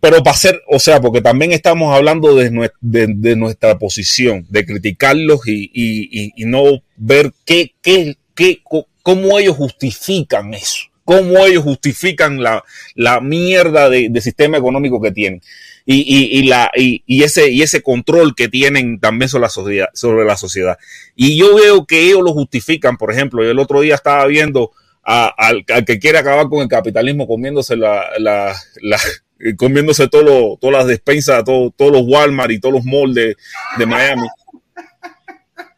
pero 0.00 0.22
para 0.22 0.36
ser, 0.36 0.60
o 0.68 0.78
sea, 0.78 1.00
porque 1.00 1.22
también 1.22 1.52
estamos 1.52 1.94
hablando 1.94 2.34
de, 2.34 2.70
de, 2.80 3.36
nuestra 3.36 3.78
posición, 3.78 4.46
de 4.50 4.66
criticarlos 4.66 5.48
y, 5.48 5.70
y, 5.72 6.32
y 6.36 6.44
no 6.44 6.82
ver 6.96 7.32
qué, 7.46 7.74
qué, 7.80 8.16
qué, 8.34 8.62
cómo 9.02 9.38
ellos 9.38 9.56
justifican 9.56 10.52
eso, 10.52 10.84
cómo 11.04 11.38
ellos 11.46 11.64
justifican 11.64 12.42
la, 12.42 12.62
la 12.94 13.20
mierda 13.20 13.88
de, 13.88 14.08
de 14.10 14.20
sistema 14.20 14.58
económico 14.58 15.00
que 15.00 15.12
tienen 15.12 15.40
y, 15.86 16.38
y, 16.38 16.42
la, 16.44 16.70
y, 16.74 17.22
ese, 17.22 17.50
y 17.50 17.62
ese 17.62 17.82
control 17.82 18.34
que 18.34 18.48
tienen 18.48 18.98
también 19.00 19.28
sobre 19.28 19.42
la, 19.42 19.48
sociedad, 19.50 19.88
sobre 19.92 20.24
la 20.24 20.36
sociedad. 20.36 20.78
Y 21.14 21.36
yo 21.36 21.54
veo 21.54 21.86
que 21.86 22.00
ellos 22.06 22.22
lo 22.22 22.32
justifican, 22.32 22.96
por 22.96 23.12
ejemplo, 23.12 23.44
yo 23.44 23.50
el 23.50 23.58
otro 23.58 23.80
día 23.80 23.94
estaba 23.94 24.24
viendo 24.26 24.72
al, 25.02 25.64
que 25.84 25.98
quiere 25.98 26.18
acabar 26.18 26.48
con 26.48 26.62
el 26.62 26.68
capitalismo 26.68 27.26
comiéndose 27.26 27.76
la, 27.76 28.06
la, 28.18 28.56
comiéndose 29.58 30.08
todo 30.08 30.56
todas 30.58 30.78
las 30.78 30.86
despensas, 30.86 31.44
todo, 31.44 31.70
todos 31.76 31.92
los 31.92 32.02
Walmart 32.06 32.52
y 32.52 32.60
todos 32.60 32.76
los 32.76 32.84
malls 32.84 33.14
de, 33.14 33.36
de 33.76 33.86
Miami. 33.86 34.26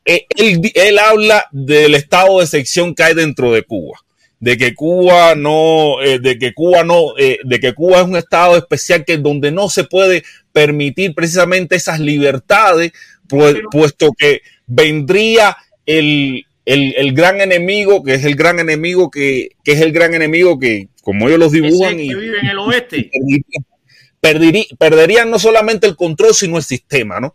Eh, 0.05 0.25
él, 0.37 0.61
él, 0.75 0.99
habla 1.01 1.47
del 1.51 1.97
estado 1.97 2.39
de 2.39 2.47
sección 2.47 2.95
que 2.95 3.03
hay 3.03 3.15
dentro 3.15 3.53
de 3.53 3.65
Cuba 3.65 3.99
de 4.39 4.57
que 4.57 4.75
Cuba 4.75 5.35
no, 5.35 6.03
eh, 6.03 6.19
de 6.19 6.39
que 6.39 6.53
Cuba 6.53 6.85
no, 6.85 7.17
eh, 7.19 7.39
de 7.45 7.61
que 7.61 7.75
Cuba 7.75 8.01
es 8.01 8.07
un 8.07 8.17
estado 8.17 8.57
especial 8.57 9.05
que 9.05 9.17
donde 9.17 9.51
no 9.51 9.69
se 9.69 9.85
puede 9.85 10.25
permitir 10.53 11.15
precisamente 11.15 11.77
esas 11.77 12.01
libertades, 12.01 12.93
pues, 13.29 13.57
puesto 13.71 14.13
que 14.13 14.43
vendría 14.67 15.57
el, 15.87 16.45
el, 16.65 17.13
gran 17.15 17.41
enemigo, 17.41 18.03
que 18.03 18.15
es 18.15 18.25
el 18.25 18.37
gran 18.37 18.59
enemigo 18.59 19.11
que, 19.11 19.51
que, 19.65 19.73
es 19.73 19.81
el 19.81 19.93
gran 19.93 20.15
enemigo 20.15 20.59
que, 20.59 20.89
como 21.03 21.29
ellos 21.29 21.41
los 21.41 21.53
dibujan, 21.53 21.99
y, 21.99 22.15
vive 22.15 22.39
en 22.41 22.47
el 22.47 22.59
oeste. 22.59 23.11
perderían 24.79 25.31
no 25.31 25.39
solamente 25.39 25.87
el 25.87 25.95
control, 25.95 26.35
sino 26.35 26.57
el 26.57 26.65
sistema, 26.65 27.21
¿no? 27.21 27.35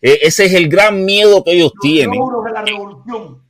E, 0.00 0.20
ese 0.22 0.46
es 0.46 0.54
el 0.54 0.68
gran 0.68 1.04
miedo 1.04 1.44
que 1.44 1.52
ellos 1.52 1.72
tienen. 1.80 2.18
De 2.18 2.52
la 2.52 2.62
revolución 2.62 3.49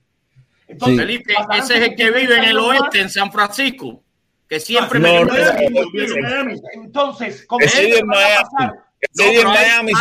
entonces, 0.70 0.98
Felipe, 0.98 1.34
ese 1.58 1.78
es 1.78 1.88
el 1.88 1.96
que 1.96 2.10
vive 2.12 2.36
en 2.36 2.44
el 2.44 2.58
oeste, 2.58 3.00
en 3.00 3.10
San 3.10 3.32
Francisco, 3.32 4.04
que 4.48 4.60
siempre 4.60 5.00
me 5.00 5.26
Entonces, 6.74 7.44
¿cómo 7.46 7.64
es 7.64 7.74
en 7.76 8.06
Miami. 8.06 9.92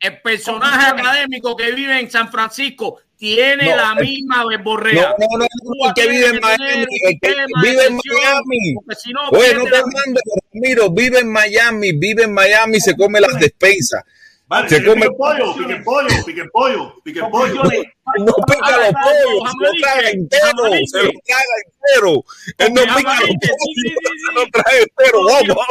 el 0.00 0.20
personaje 0.20 0.88
académico 0.88 1.56
que 1.56 1.72
vive 1.72 1.98
en 1.98 2.10
San 2.10 2.30
Francisco 2.30 3.00
tiene 3.16 3.74
la 3.74 3.94
misma 3.94 4.44
verborrea. 4.44 5.14
No, 5.18 5.38
no, 5.38 5.46
no, 5.46 5.88
el 5.88 5.94
que 5.94 6.06
vive 6.06 6.26
en 6.26 6.40
Miami, 6.40 6.86
el 7.04 7.18
que 7.18 7.34
vive 7.62 7.86
en 7.86 7.96
Miami. 7.96 8.76
Si 8.98 9.12
no, 9.12 9.30
bueno, 9.30 9.60
no 9.60 9.64
te 9.64 9.78
mando, 9.80 10.20
Ramiro, 10.52 10.90
vive 10.90 11.20
en 11.20 11.32
Miami, 11.32 11.92
vive 11.92 12.24
en 12.24 12.34
Miami, 12.34 12.80
se 12.80 12.94
come 12.94 13.18
las 13.18 13.40
despensas. 13.40 14.04
Vale, 14.48 14.68
se 14.68 14.84
come 14.84 15.10
pollo, 15.10 15.54
pique 15.54 15.76
pollo, 15.82 16.24
pique 16.24 16.48
pollo, 16.50 17.00
pique 17.02 17.20
pollo. 17.30 17.62
No 17.64 18.32
pica 18.46 18.76
los 18.78 18.92
pollos, 18.92 19.50
se 19.50 19.58
lo 19.58 19.70
traga 19.80 20.10
entero, 20.10 20.86
se 20.86 21.02
lo 21.02 21.10
traga 21.26 21.54
entero. 21.64 22.24
Él 22.58 22.72
no 22.72 22.96
pica 22.96 23.20
los 23.20 23.28
pollos, 23.28 23.92
se 24.24 24.34
lo 24.34 24.46
traga 24.52 24.78
entero. 24.78 25.24
Vamos. 25.24 25.64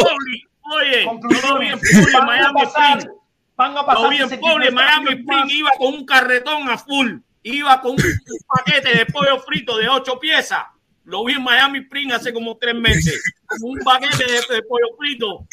Oye, 0.74 1.06
conclusiones, 1.06 1.80
en 1.94 2.26
Miami 2.26 2.62
Spring. 2.64 3.12
Van 3.56 3.78
a 3.78 3.86
pasar 3.86 4.10
bien 4.10 4.40
pobre, 4.42 4.70
Miami 4.70 5.12
Spring 5.12 5.50
iba 5.52 5.70
con 5.78 5.94
un 5.94 6.06
carretón 6.06 6.68
a 6.68 6.78
full, 6.78 7.20
iba 7.44 7.80
con 7.80 7.92
un 7.92 7.98
paquete 8.46 8.98
de 8.98 9.06
pollo 9.06 9.40
frito 9.40 9.78
de 9.78 9.88
ocho 9.88 10.20
piezas. 10.20 10.64
Lo 11.06 11.24
vi 11.24 11.34
en 11.34 11.44
Miami 11.44 11.80
Spring 11.80 12.12
hace 12.12 12.34
como 12.34 12.58
tres 12.58 12.76
meses, 12.76 13.24
con 13.48 13.70
un 13.70 13.80
paquete 13.86 14.26
de, 14.26 14.56
de 14.56 14.64
pollo 14.64 14.88
frito 14.98 15.48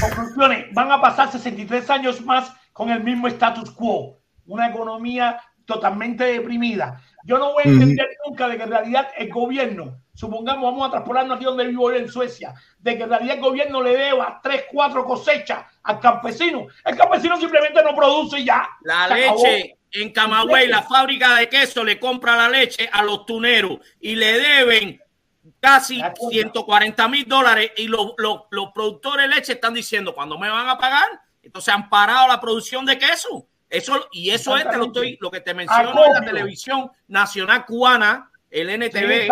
Conclusiones, 0.00 0.72
van 0.72 0.92
a 0.92 1.00
pasar 1.00 1.30
63 1.30 1.90
años 1.90 2.20
más 2.22 2.52
con 2.72 2.90
el 2.90 3.02
mismo 3.02 3.28
status 3.28 3.70
quo, 3.70 4.18
una 4.46 4.68
economía 4.68 5.40
totalmente 5.64 6.24
deprimida. 6.24 7.00
Yo 7.24 7.38
no 7.38 7.52
voy 7.52 7.62
a 7.64 7.68
entender 7.68 8.08
nunca 8.26 8.48
de 8.48 8.56
que 8.56 8.64
en 8.64 8.70
realidad 8.70 9.08
el 9.16 9.28
gobierno, 9.28 10.02
supongamos, 10.14 10.64
vamos 10.64 10.88
a 10.88 10.90
transportarnos 10.90 11.36
aquí 11.36 11.44
donde 11.44 11.66
vivo 11.66 11.92
en 11.92 12.08
Suecia, 12.08 12.54
de 12.78 12.96
que 12.96 13.04
en 13.04 13.10
realidad 13.10 13.36
el 13.36 13.42
gobierno 13.42 13.82
le 13.82 13.96
deba 13.96 14.40
tres, 14.42 14.64
cuatro 14.70 15.04
cosechas 15.04 15.64
al 15.84 16.00
campesino. 16.00 16.66
El 16.84 16.96
campesino 16.96 17.36
simplemente 17.36 17.82
no 17.82 17.94
produce 17.94 18.40
y 18.40 18.44
ya. 18.44 18.68
La 18.82 19.08
leche 19.08 19.78
en 19.92 20.10
Camagüey, 20.10 20.68
la 20.68 20.82
fábrica 20.82 21.36
de 21.36 21.48
queso 21.48 21.84
le 21.84 22.00
compra 22.00 22.36
la 22.36 22.48
leche 22.48 22.88
a 22.90 23.02
los 23.02 23.26
tuneros 23.26 23.78
y 24.00 24.16
le 24.16 24.38
deben 24.38 25.01
casi 25.60 26.02
140 26.30 27.08
mil 27.08 27.26
dólares 27.26 27.72
y 27.76 27.88
los, 27.88 28.14
productores 28.74 29.28
de 29.28 29.34
leche 29.34 29.52
están 29.54 29.74
diciendo 29.74 30.14
cuando 30.14 30.38
me 30.38 30.48
van 30.48 30.68
a 30.68 30.78
pagar, 30.78 31.08
entonces 31.42 31.74
han 31.74 31.88
parado 31.88 32.28
la 32.28 32.40
producción 32.40 32.84
de 32.84 32.98
queso. 32.98 33.46
Eso, 33.68 34.06
y 34.12 34.30
eso 34.30 34.56
es 34.56 34.66
lo, 34.76 34.86
estoy, 34.86 35.16
lo 35.18 35.30
que 35.30 35.40
te 35.40 35.54
menciono 35.54 36.04
en 36.04 36.12
la 36.12 36.20
televisión 36.20 36.90
nacional 37.08 37.64
cubana, 37.64 38.30
el 38.50 38.68
NTV, 38.68 39.28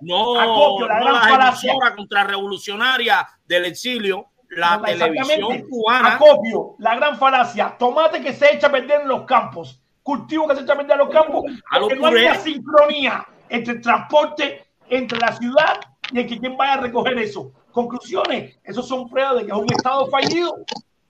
no, 0.00 0.40
Acopio, 0.40 0.88
la, 0.88 1.56
no 1.62 1.96
contrarrevolucionaria 1.96 3.24
del 3.46 3.66
exilio, 3.66 4.30
la 4.50 4.82
televisión 4.82 5.62
cubana. 5.70 6.14
Acopio, 6.14 6.74
la 6.80 6.96
gran 6.96 7.16
falacia, 7.16 7.76
tomate 7.78 8.20
que 8.20 8.32
se 8.32 8.54
echa 8.54 8.66
a 8.66 8.72
perder 8.72 9.02
en 9.02 9.08
los 9.08 9.22
campos, 9.26 9.80
cultivo 10.02 10.48
que 10.48 10.56
se 10.56 10.62
echa 10.62 10.72
a 10.72 10.76
perder 10.76 10.94
en 10.94 10.98
los 10.98 11.10
campos, 11.10 11.44
porque 11.70 11.94
no 11.94 12.06
hay 12.08 12.24
una 12.24 12.34
sincronía 12.34 13.24
entre 13.48 13.74
el 13.74 13.80
transporte 13.80 14.63
entre 14.88 15.18
la 15.18 15.32
ciudad 15.36 15.80
y 16.12 16.20
el 16.20 16.26
que 16.26 16.38
quien 16.38 16.56
vaya 16.56 16.74
a 16.74 16.80
recoger 16.80 17.18
eso. 17.18 17.52
Conclusiones, 17.70 18.56
esos 18.62 18.86
son 18.86 19.08
pruebas 19.08 19.36
de 19.36 19.46
que 19.46 19.52
es 19.52 19.58
un 19.58 19.72
Estado 19.72 20.06
fallido. 20.08 20.56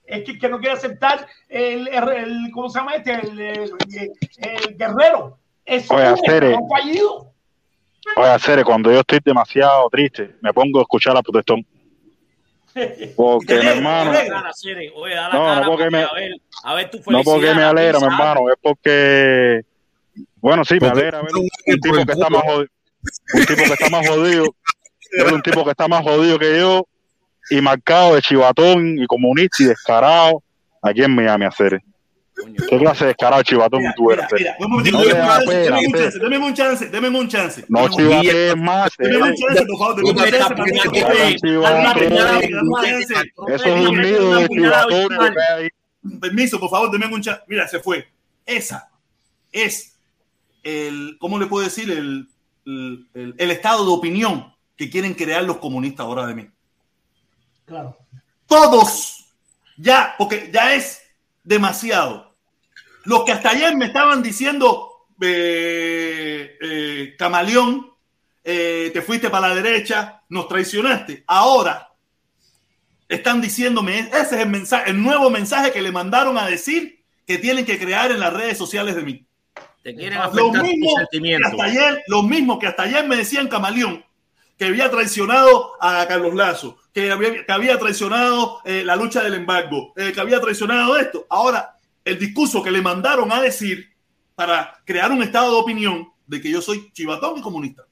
Es 0.07 0.25
que, 0.25 0.39
que 0.39 0.49
no 0.49 0.59
quiere 0.59 0.75
aceptar 0.75 1.27
el, 1.49 1.89
el, 1.89 2.51
¿cómo 2.53 2.69
se 2.69 2.79
llama 2.79 2.95
este? 2.95 3.13
El, 3.15 3.39
el, 3.41 4.77
guerrero. 4.77 5.39
Es 5.65 5.91
un 5.91 6.01
Estado 6.01 6.69
fallido. 6.69 7.33
Oye, 8.17 8.39
Cere, 8.39 8.65
cuando 8.65 8.93
yo 8.93 9.01
estoy 9.01 9.19
demasiado 9.25 9.89
triste, 9.89 10.37
me 10.43 10.53
pongo 10.53 10.79
a 10.79 10.83
escuchar 10.83 11.15
la 11.15 11.23
protestón. 11.23 11.65
Porque, 13.17 13.55
mi 13.61 13.67
hermano. 13.67 14.13
No, 15.33 15.61
no 15.61 15.67
porque 15.69 15.91
me, 15.91 16.03
no 16.03 17.23
porque 17.23 17.55
me 17.55 17.63
alegra, 17.63 18.01
mi 18.01 18.07
hermano, 18.07 18.51
es 18.51 18.57
porque. 18.61 19.61
Bueno, 20.37 20.65
sí, 20.65 20.79
me 20.81 20.89
alegra 20.89 21.23
ver 21.23 21.31
un 21.37 21.81
tipo 21.81 21.95
que 21.95 22.13
está 22.13 22.29
más 22.29 22.43
jodido 22.43 22.67
un 23.35 23.47
tipo 23.47 23.63
que 23.65 23.73
está 23.73 23.89
más 23.91 24.09
jodido, 24.09 24.45
es 25.13 25.33
un 25.33 25.43
tipo 25.43 25.65
que 25.65 25.71
está 25.71 25.89
más 25.89 26.03
jodido 26.03 26.39
que 26.39 26.59
yo 26.59 26.87
y 27.51 27.61
marcado 27.61 28.15
de 28.15 28.23
chivatón 28.23 28.99
y 28.99 29.07
comunista 29.07 29.63
y 29.63 29.67
descarado 29.67 30.43
aquí 30.83 31.03
en 31.03 31.15
Miami 31.15 31.45
a 31.45 31.49
hacer. 31.49 31.83
¿Qué 32.69 32.79
clase 32.79 33.05
de 33.05 33.09
descarado 33.09 33.43
chivatón 33.43 33.83
tú 33.97 34.11
eres? 34.11 34.27
Deme 36.21 36.39
un 36.39 36.55
chance, 36.55 36.89
deme 36.89 37.09
un 37.09 37.29
chance. 37.29 37.65
No 37.69 37.89
chivates 37.89 38.57
más. 38.57 38.93
Deme 38.99 39.23
un 39.23 39.35
chance, 39.35 39.67
por 39.67 39.79
favor. 39.79 40.05
un 40.05 40.17
chance. 40.17 40.55
Eso 43.49 43.65
es 43.65 43.89
un 43.89 44.01
nido 44.01 44.35
de 44.35 44.49
chivatón. 44.49 45.09
Permiso, 46.21 46.61
por 46.61 46.71
favor, 46.71 46.91
deme 46.91 47.07
un 47.07 47.23
chance. 47.23 47.43
Mira, 47.47 47.69
se 47.69 47.79
fue. 47.79 48.09
Esa 48.45 48.91
es 49.53 49.97
el, 50.65 51.17
¿cómo 51.21 51.39
le 51.39 51.47
puedo 51.47 51.65
decir? 51.65 51.91
El 51.91 52.29
el, 52.65 53.36
estado 53.51 53.85
de 53.85 53.93
opinión 53.93 54.55
que 54.77 54.91
quieren 54.91 55.15
crear 55.15 55.45
los 55.45 55.59
comunistas 55.59 56.07
ahora 56.07 56.27
de 56.27 56.35
mí. 56.35 56.51
Claro. 57.65 57.97
Todos, 58.47 59.27
ya, 59.77 60.15
porque 60.19 60.51
ya 60.53 60.74
es 60.74 61.03
demasiado. 61.43 62.35
Los 63.05 63.24
que 63.24 63.32
hasta 63.32 63.51
ayer 63.51 63.77
me 63.77 63.86
estaban 63.86 64.23
diciendo, 64.23 65.07
eh, 65.20 66.57
eh, 66.61 67.15
camaleón, 67.19 67.93
eh, 68.43 68.91
te 68.93 69.03
fuiste 69.03 69.31
para 69.31 69.49
la 69.49 69.55
derecha, 69.55 70.23
nos 70.28 70.49
traicionaste. 70.49 71.24
Ahora 71.27 71.93
están 73.09 73.41
diciéndome, 73.41 74.01
ese 74.01 74.20
es 74.20 74.32
el 74.32 74.49
mensaje, 74.49 74.91
el 74.91 75.03
nuevo 75.03 75.31
mensaje 75.31 75.73
que 75.73 75.82
le 75.82 75.93
mandaron 75.93 76.36
a 76.39 76.47
decir 76.47 77.05
que 77.27 77.39
tienen 77.39 77.65
que 77.65 77.78
crear 77.78 78.11
en 78.11 78.20
las 78.20 78.32
redes 78.32 78.59
sociales 78.59 78.97
de 78.97 79.03
mí. 79.03 79.27
Te 79.85 79.94
quieren 79.94 80.19
afectar 80.19 80.62
tus 80.62 80.94
sentimientos. 80.97 81.52
hasta 81.52 81.65
ayer, 81.65 82.02
lo 82.06 82.23
mismo 82.23 82.59
que 82.59 82.66
hasta 82.66 82.85
ayer 82.85 83.06
me 83.06 83.16
decían 83.16 83.48
Camaleón, 83.48 84.02
que 84.56 84.65
había 84.65 84.90
traicionado 84.90 85.73
a 85.78 86.06
Carlos 86.09 86.35
Lazo, 86.35 86.78
que 86.94 87.12
había, 87.12 87.44
que 87.44 87.52
había 87.52 87.78
traicionado 87.78 88.61
eh, 88.65 88.82
la 88.82 88.97
lucha 88.97 89.23
del 89.23 89.35
embargo, 89.35 89.93
eh, 89.97 90.12
que 90.15 90.20
había 90.20 90.40
traicionado 90.40 90.97
esto. 90.97 91.27
Ahora 91.28 91.77
el 92.02 92.19
discurso 92.19 92.62
que 92.62 92.70
le 92.70 92.81
mandaron 92.81 93.31
a 93.31 93.43
decir 93.43 93.90
para 94.35 94.81
crear 94.86 95.12
un 95.12 95.23
estado 95.23 95.52
de 95.52 95.61
opinión 95.61 96.09
de 96.27 96.40
que 96.40 96.51
yo 96.51 96.62
soy 96.62 96.90
chivatón 96.93 97.39
y 97.39 97.43
comunista. 97.43 97.85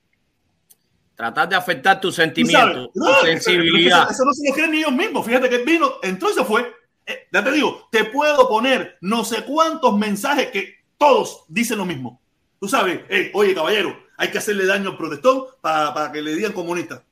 Tratar 1.14 1.46
de 1.46 1.56
afectar 1.56 2.00
tus 2.00 2.14
sentimientos, 2.14 2.88
tu 2.94 3.04
sensibilidad. 3.22 4.10
Eso, 4.10 4.24
no 4.24 4.32
se 4.32 4.48
lo 4.48 4.54
creen 4.54 4.70
ni 4.70 4.78
ellos 4.78 4.92
mismos. 4.92 5.26
Fíjate 5.26 5.50
que 5.50 5.58
vino, 5.58 5.92
se 6.02 6.44
fue. 6.44 6.72
Eh, 7.04 7.28
ya 7.30 7.44
te 7.44 7.52
digo, 7.52 7.86
te 7.92 8.06
puedo 8.06 8.48
poner 8.48 8.96
no 9.02 9.24
sé 9.24 9.44
cuántos 9.44 9.98
mensajes 9.98 10.50
que 10.50 10.81
todos 11.02 11.44
dicen 11.48 11.78
lo 11.78 11.84
mismo. 11.84 12.20
Tú 12.60 12.68
sabes, 12.68 13.00
oye 13.32 13.54
caballero, 13.56 13.98
hay 14.16 14.30
que 14.30 14.38
hacerle 14.38 14.66
daño 14.66 14.90
al 14.90 14.96
protestón 14.96 15.46
para, 15.60 15.92
para 15.92 16.12
que 16.12 16.22
le 16.22 16.32
digan 16.36 16.52
comunista. 16.52 17.02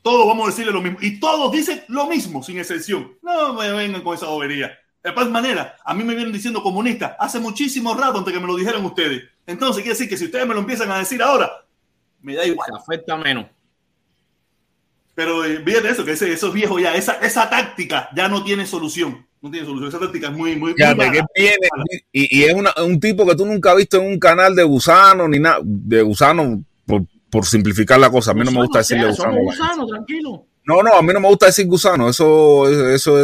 Todos 0.00 0.24
vamos 0.28 0.46
a 0.46 0.50
decirle 0.50 0.70
lo 0.70 0.80
mismo. 0.80 0.98
Y 1.00 1.18
todos 1.18 1.50
dicen 1.50 1.82
lo 1.88 2.06
mismo, 2.06 2.40
sin 2.40 2.56
excepción. 2.56 3.18
No 3.20 3.54
me 3.54 3.72
vengan 3.72 4.02
con 4.02 4.14
esa 4.14 4.26
bobería. 4.26 4.78
De 5.02 5.10
todas 5.10 5.28
maneras, 5.28 5.72
a 5.84 5.92
mí 5.92 6.04
me 6.04 6.14
vienen 6.14 6.32
diciendo 6.32 6.62
comunista 6.62 7.16
hace 7.18 7.40
muchísimo 7.40 7.94
rato 7.94 8.18
antes 8.18 8.32
que 8.32 8.38
me 8.38 8.46
lo 8.46 8.54
dijeran 8.54 8.84
ustedes. 8.84 9.24
Entonces, 9.44 9.82
quiere 9.82 9.98
decir 9.98 10.08
que 10.08 10.16
si 10.16 10.26
ustedes 10.26 10.46
me 10.46 10.54
lo 10.54 10.60
empiezan 10.60 10.88
a 10.92 10.98
decir 10.98 11.20
ahora, 11.20 11.50
me 12.22 12.36
da 12.36 12.46
igual. 12.46 12.70
afecta 12.76 13.16
menos. 13.16 13.46
Pero 15.18 15.44
eh, 15.44 15.60
fíjate 15.64 15.90
eso, 15.90 16.04
que 16.04 16.12
ese, 16.12 16.32
esos 16.32 16.54
viejos 16.54 16.80
ya, 16.80 16.94
esa, 16.94 17.14
esa 17.14 17.50
táctica 17.50 18.08
ya 18.14 18.28
no 18.28 18.44
tiene 18.44 18.64
solución. 18.64 19.26
No 19.42 19.50
tiene 19.50 19.66
solución. 19.66 19.88
Esa 19.88 19.98
táctica 19.98 20.28
es 20.28 20.32
muy, 20.32 20.54
muy. 20.54 20.76
y, 22.12 22.42
es 22.44 22.54
un 22.54 23.00
tipo 23.00 23.26
que 23.26 23.34
tú 23.34 23.44
nunca 23.44 23.72
has 23.72 23.78
visto 23.78 23.96
en 23.96 24.06
un 24.06 24.20
canal 24.20 24.54
de 24.54 24.62
gusano 24.62 25.26
ni 25.26 25.40
nada. 25.40 25.58
De 25.64 26.02
gusano, 26.02 26.62
por, 26.86 27.02
por, 27.30 27.44
simplificar 27.44 27.98
la 27.98 28.10
cosa. 28.10 28.30
A 28.30 28.34
mí 28.34 28.44
no 28.44 28.52
me 28.52 28.60
gusta 28.60 28.78
decirle 28.78 29.08
gusano. 29.08 29.38
gusano 29.38 29.88
tranquilo. 29.88 30.46
No, 30.64 30.84
no, 30.84 30.94
a 30.94 31.02
mí 31.02 31.12
no 31.12 31.18
me 31.18 31.28
gusta 31.28 31.46
decir 31.46 31.66
gusano, 31.66 32.08
eso, 32.08 32.68
eso, 32.88 33.18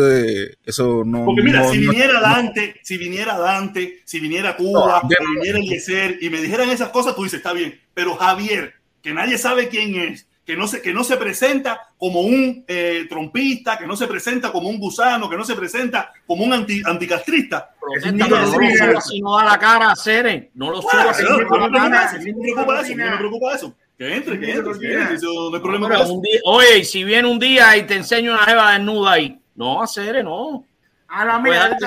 eso 0.65 1.05
no. 1.07 1.27
Porque 1.27 1.43
mira, 1.43 1.65
si 1.69 1.79
viniera 1.79 2.19
Dante, 2.19 2.75
si 2.83 2.99
viniera 2.99 3.39
Dante, 3.39 4.01
si 4.05 4.19
viniera 4.19 4.57
Cuba, 4.57 5.01
si 5.09 5.37
viniera 5.37 5.59
Eliezer 5.61 6.19
y 6.21 6.29
me 6.29 6.41
dijeran 6.41 6.71
esas 6.71 6.89
cosas, 6.89 7.15
tú 7.15 7.23
dices, 7.23 7.37
está 7.37 7.53
bien. 7.53 7.79
Pero 7.95 8.17
Javier, 8.17 8.75
que 9.01 9.15
nadie 9.15 9.39
sabe 9.39 9.69
quién 9.69 9.95
es, 9.95 10.27
que 10.45 10.57
no 10.57 10.67
se, 10.69 10.83
que 10.83 10.93
no 10.93 11.03
se 11.05 11.17
presenta 11.17 11.89
como 11.97 12.21
un 12.21 12.65
eh, 12.69 13.07
trompista, 13.09 13.79
que 13.79 13.87
no 13.87 13.97
se 13.97 14.07
presenta 14.07 14.53
como 14.53 14.69
un 14.69 14.79
gusano, 14.79 15.29
que 15.29 15.37
no 15.37 15.45
se 15.45 15.55
presenta 15.55 16.13
como 16.27 16.45
un 16.45 16.53
anti, 16.53 16.83
anticastrista. 16.85 17.71
no 18.13 18.29
lo 18.29 18.47
suba 18.47 19.01
si 19.01 19.21
no 19.21 19.37
da 19.39 19.45
la 19.45 19.59
cara 19.59 19.93
a 19.93 19.97
Ceren. 19.97 20.51
No 20.55 20.71
lo 20.71 20.83
suba 20.83 21.15
si 21.15 21.23
no 21.23 21.39
da 21.39 21.69
la 21.69 21.91
cara. 21.91 22.13
No 22.13 22.25
me 22.25 22.43
preocupa 22.43 22.81
eso, 22.81 22.97
no 22.97 23.11
me 23.11 23.17
preocupa 23.17 23.55
eso. 23.55 23.75
Que 23.97 24.17
entre, 24.17 24.41
que 24.41 24.53
entre, 24.53 24.79
que 24.79 24.93
entre. 24.93 25.19
no 25.23 25.55
hay 25.55 25.61
problema 25.61 25.89
con 25.89 25.97
eso. 25.97 26.21
oye, 26.45 26.85
si 26.85 27.05
viene 27.05 27.29
un 27.29 27.39
día 27.39 27.77
y 27.77 27.85
te 27.85 27.95
enseño 27.95 28.33
una 28.33 28.45
jeva 28.45 28.73
desnuda 28.73 29.13
ahí, 29.13 29.41
no, 29.55 29.83
hacer, 29.83 30.23
no. 30.25 30.67
A 31.09 31.25
la 31.25 31.39
mierda, 31.39 31.79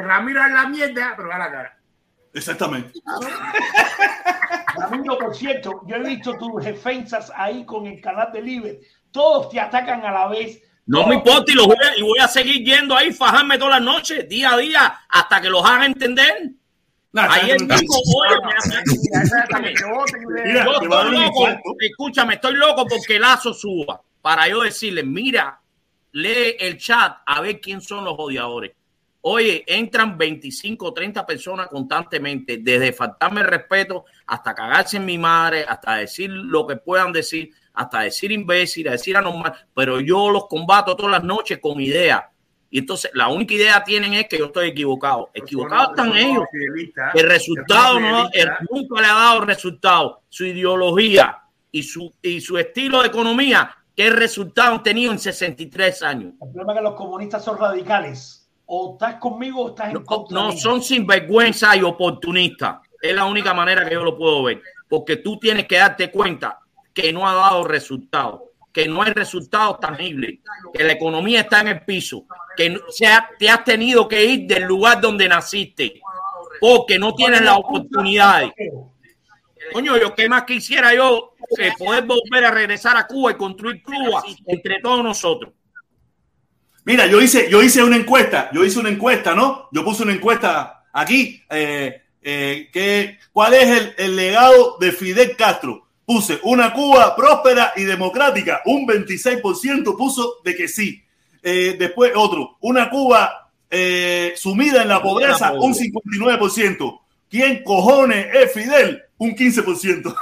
Ramiro 0.00 0.44
es 0.44 0.52
la 0.52 0.68
mierda, 0.68 1.14
pero 1.16 1.32
a 1.32 1.38
la 1.38 1.50
cara. 1.50 1.77
Exactamente. 2.38 2.92
Ramiro, 4.76 5.18
por 5.18 5.34
cierto, 5.34 5.82
yo 5.86 5.96
he 5.96 6.02
visto 6.04 6.36
tus 6.38 6.64
defensas 6.64 7.32
ahí 7.34 7.64
con 7.64 7.86
el 7.86 8.00
canal 8.00 8.30
de 8.32 8.42
Libre. 8.42 8.80
Todos 9.10 9.50
te 9.50 9.60
atacan 9.60 10.04
a 10.04 10.12
la 10.12 10.28
vez. 10.28 10.62
No 10.86 11.06
me 11.06 11.16
importa 11.16 11.52
y, 11.52 11.54
los 11.54 11.66
voy 11.66 11.76
a, 11.76 11.98
y 11.98 12.02
voy 12.02 12.18
a 12.18 12.28
seguir 12.28 12.64
yendo 12.64 12.96
ahí, 12.96 13.12
fajarme 13.12 13.58
todas 13.58 13.74
las 13.74 13.82
noches, 13.82 14.28
día 14.28 14.52
a 14.52 14.56
día, 14.56 15.00
hasta 15.08 15.40
que 15.40 15.50
los 15.50 15.64
haga 15.64 15.84
entender. 15.84 16.52
Ayer 17.12 17.60
mismo, 17.60 17.98
escúchame, 21.80 22.34
estoy 22.34 22.54
loco 22.54 22.86
porque 22.86 23.18
Lazo 23.18 23.52
suba 23.52 24.00
para 24.22 24.46
yo 24.46 24.62
decirle, 24.62 25.02
mira, 25.02 25.60
lee 26.12 26.56
el 26.58 26.78
chat 26.78 27.18
a 27.26 27.40
ver 27.40 27.60
quién 27.60 27.80
son 27.80 28.04
los 28.04 28.14
odiadores. 28.16 28.72
Oye, 29.20 29.64
entran 29.66 30.16
25 30.16 30.86
o 30.86 30.92
30 30.94 31.26
personas 31.26 31.68
constantemente, 31.68 32.58
desde 32.58 32.92
faltarme 32.92 33.42
respeto 33.42 34.04
hasta 34.26 34.54
cagarse 34.54 34.96
en 34.96 35.04
mi 35.04 35.18
madre, 35.18 35.64
hasta 35.68 35.96
decir 35.96 36.30
lo 36.30 36.66
que 36.66 36.76
puedan 36.76 37.12
decir, 37.12 37.50
hasta 37.74 38.00
decir 38.00 38.30
imbécil, 38.30 38.84
decir 38.84 39.16
anormal, 39.16 39.52
pero 39.74 40.00
yo 40.00 40.30
los 40.30 40.46
combato 40.46 40.94
todas 40.94 41.12
las 41.12 41.24
noches 41.24 41.58
con 41.58 41.80
ideas 41.80 42.22
y 42.70 42.78
entonces 42.80 43.10
la 43.14 43.28
única 43.28 43.54
idea 43.54 43.82
tienen 43.82 44.14
es 44.14 44.28
que 44.28 44.38
yo 44.38 44.46
estoy 44.46 44.68
equivocado. 44.68 45.30
Equivocados 45.32 45.90
están 45.90 46.16
ellos. 46.16 46.44
El 47.14 47.28
resultado 47.28 47.98
no, 47.98 48.28
nunca 48.70 49.00
le 49.00 49.06
ha 49.06 49.14
dado 49.14 49.40
resultado. 49.42 50.22
Su 50.28 50.44
ideología 50.44 51.38
y 51.72 51.82
su, 51.82 52.12
y 52.20 52.40
su 52.40 52.58
estilo 52.58 53.00
de 53.00 53.08
economía, 53.08 53.74
¿qué 53.96 54.10
resultado 54.10 54.74
han 54.74 54.82
tenido 54.82 55.12
en 55.12 55.18
63 55.18 56.02
años? 56.02 56.34
El 56.42 56.50
problema 56.52 56.72
es 56.72 56.78
que 56.78 56.82
los 56.82 56.94
comunistas 56.94 57.44
son 57.44 57.58
radicales. 57.58 58.37
O 58.70 58.92
estás 58.92 59.16
conmigo 59.16 59.64
o 59.64 59.68
estás 59.70 59.94
en 59.94 60.04
contra. 60.04 60.34
No, 60.38 60.52
son 60.52 60.82
sinvergüenza 60.82 61.74
y 61.76 61.82
oportunistas. 61.82 62.78
Es 63.00 63.14
la 63.14 63.24
única 63.24 63.54
manera 63.54 63.88
que 63.88 63.94
yo 63.94 64.04
lo 64.04 64.16
puedo 64.16 64.44
ver. 64.44 64.62
Porque 64.88 65.16
tú 65.16 65.38
tienes 65.38 65.66
que 65.66 65.78
darte 65.78 66.10
cuenta 66.10 66.58
que 66.92 67.12
no 67.12 67.28
ha 67.28 67.34
dado 67.34 67.64
resultado 67.64 68.48
que 68.78 68.86
no 68.86 69.02
hay 69.02 69.12
resultados 69.12 69.80
tangibles, 69.80 70.38
que 70.72 70.84
la 70.84 70.92
economía 70.92 71.40
está 71.40 71.62
en 71.62 71.68
el 71.68 71.80
piso, 71.80 72.26
que 72.56 72.78
te 73.36 73.50
has 73.50 73.64
tenido 73.64 74.06
que 74.06 74.24
ir 74.24 74.46
del 74.46 74.62
lugar 74.62 75.00
donde 75.00 75.28
naciste, 75.28 76.00
porque 76.60 76.96
no 76.96 77.12
tienes 77.12 77.40
la 77.40 77.56
oportunidad. 77.56 78.44
Coño, 79.72 79.96
yo 79.96 80.14
qué 80.14 80.28
más 80.28 80.44
quisiera 80.44 80.94
yo 80.94 81.34
eh, 81.58 81.72
poder 81.76 82.04
volver 82.04 82.44
a 82.44 82.52
regresar 82.52 82.96
a 82.96 83.06
Cuba 83.06 83.32
y 83.32 83.34
construir 83.34 83.82
Cuba 83.82 84.22
entre 84.46 84.80
todos 84.80 85.02
nosotros. 85.02 85.52
Mira, 86.88 87.06
yo 87.06 87.20
hice, 87.20 87.48
yo 87.48 87.62
hice 87.62 87.84
una 87.84 87.96
encuesta, 87.96 88.50
yo 88.52 88.64
hice 88.64 88.80
una 88.80 88.88
encuesta, 88.88 89.34
¿no? 89.34 89.68
Yo 89.70 89.84
puse 89.84 90.02
una 90.02 90.12
encuesta 90.12 90.84
aquí, 90.92 91.44
eh, 91.50 92.02
eh, 92.20 92.68
que, 92.72 93.18
¿cuál 93.32 93.54
es 93.54 93.68
el, 93.68 93.94
el 93.98 94.16
legado 94.16 94.76
de 94.80 94.90
Fidel 94.90 95.36
Castro? 95.36 95.88
puse 96.08 96.40
una 96.44 96.72
Cuba 96.72 97.14
próspera 97.14 97.74
y 97.76 97.84
democrática, 97.84 98.62
un 98.64 98.86
26% 98.86 99.94
puso 99.94 100.36
de 100.42 100.56
que 100.56 100.66
sí. 100.66 101.04
Eh, 101.42 101.76
después 101.78 102.12
otro, 102.16 102.56
una 102.62 102.88
Cuba 102.88 103.50
eh, 103.70 104.32
sumida 104.34 104.80
en 104.80 104.88
la 104.88 105.02
pobreza, 105.02 105.52
un 105.52 105.74
59%. 105.74 107.00
¿Quién 107.28 107.62
cojones 107.62 108.26
es 108.34 108.52
Fidel? 108.54 109.02
Un 109.18 109.36
15%. 109.36 110.16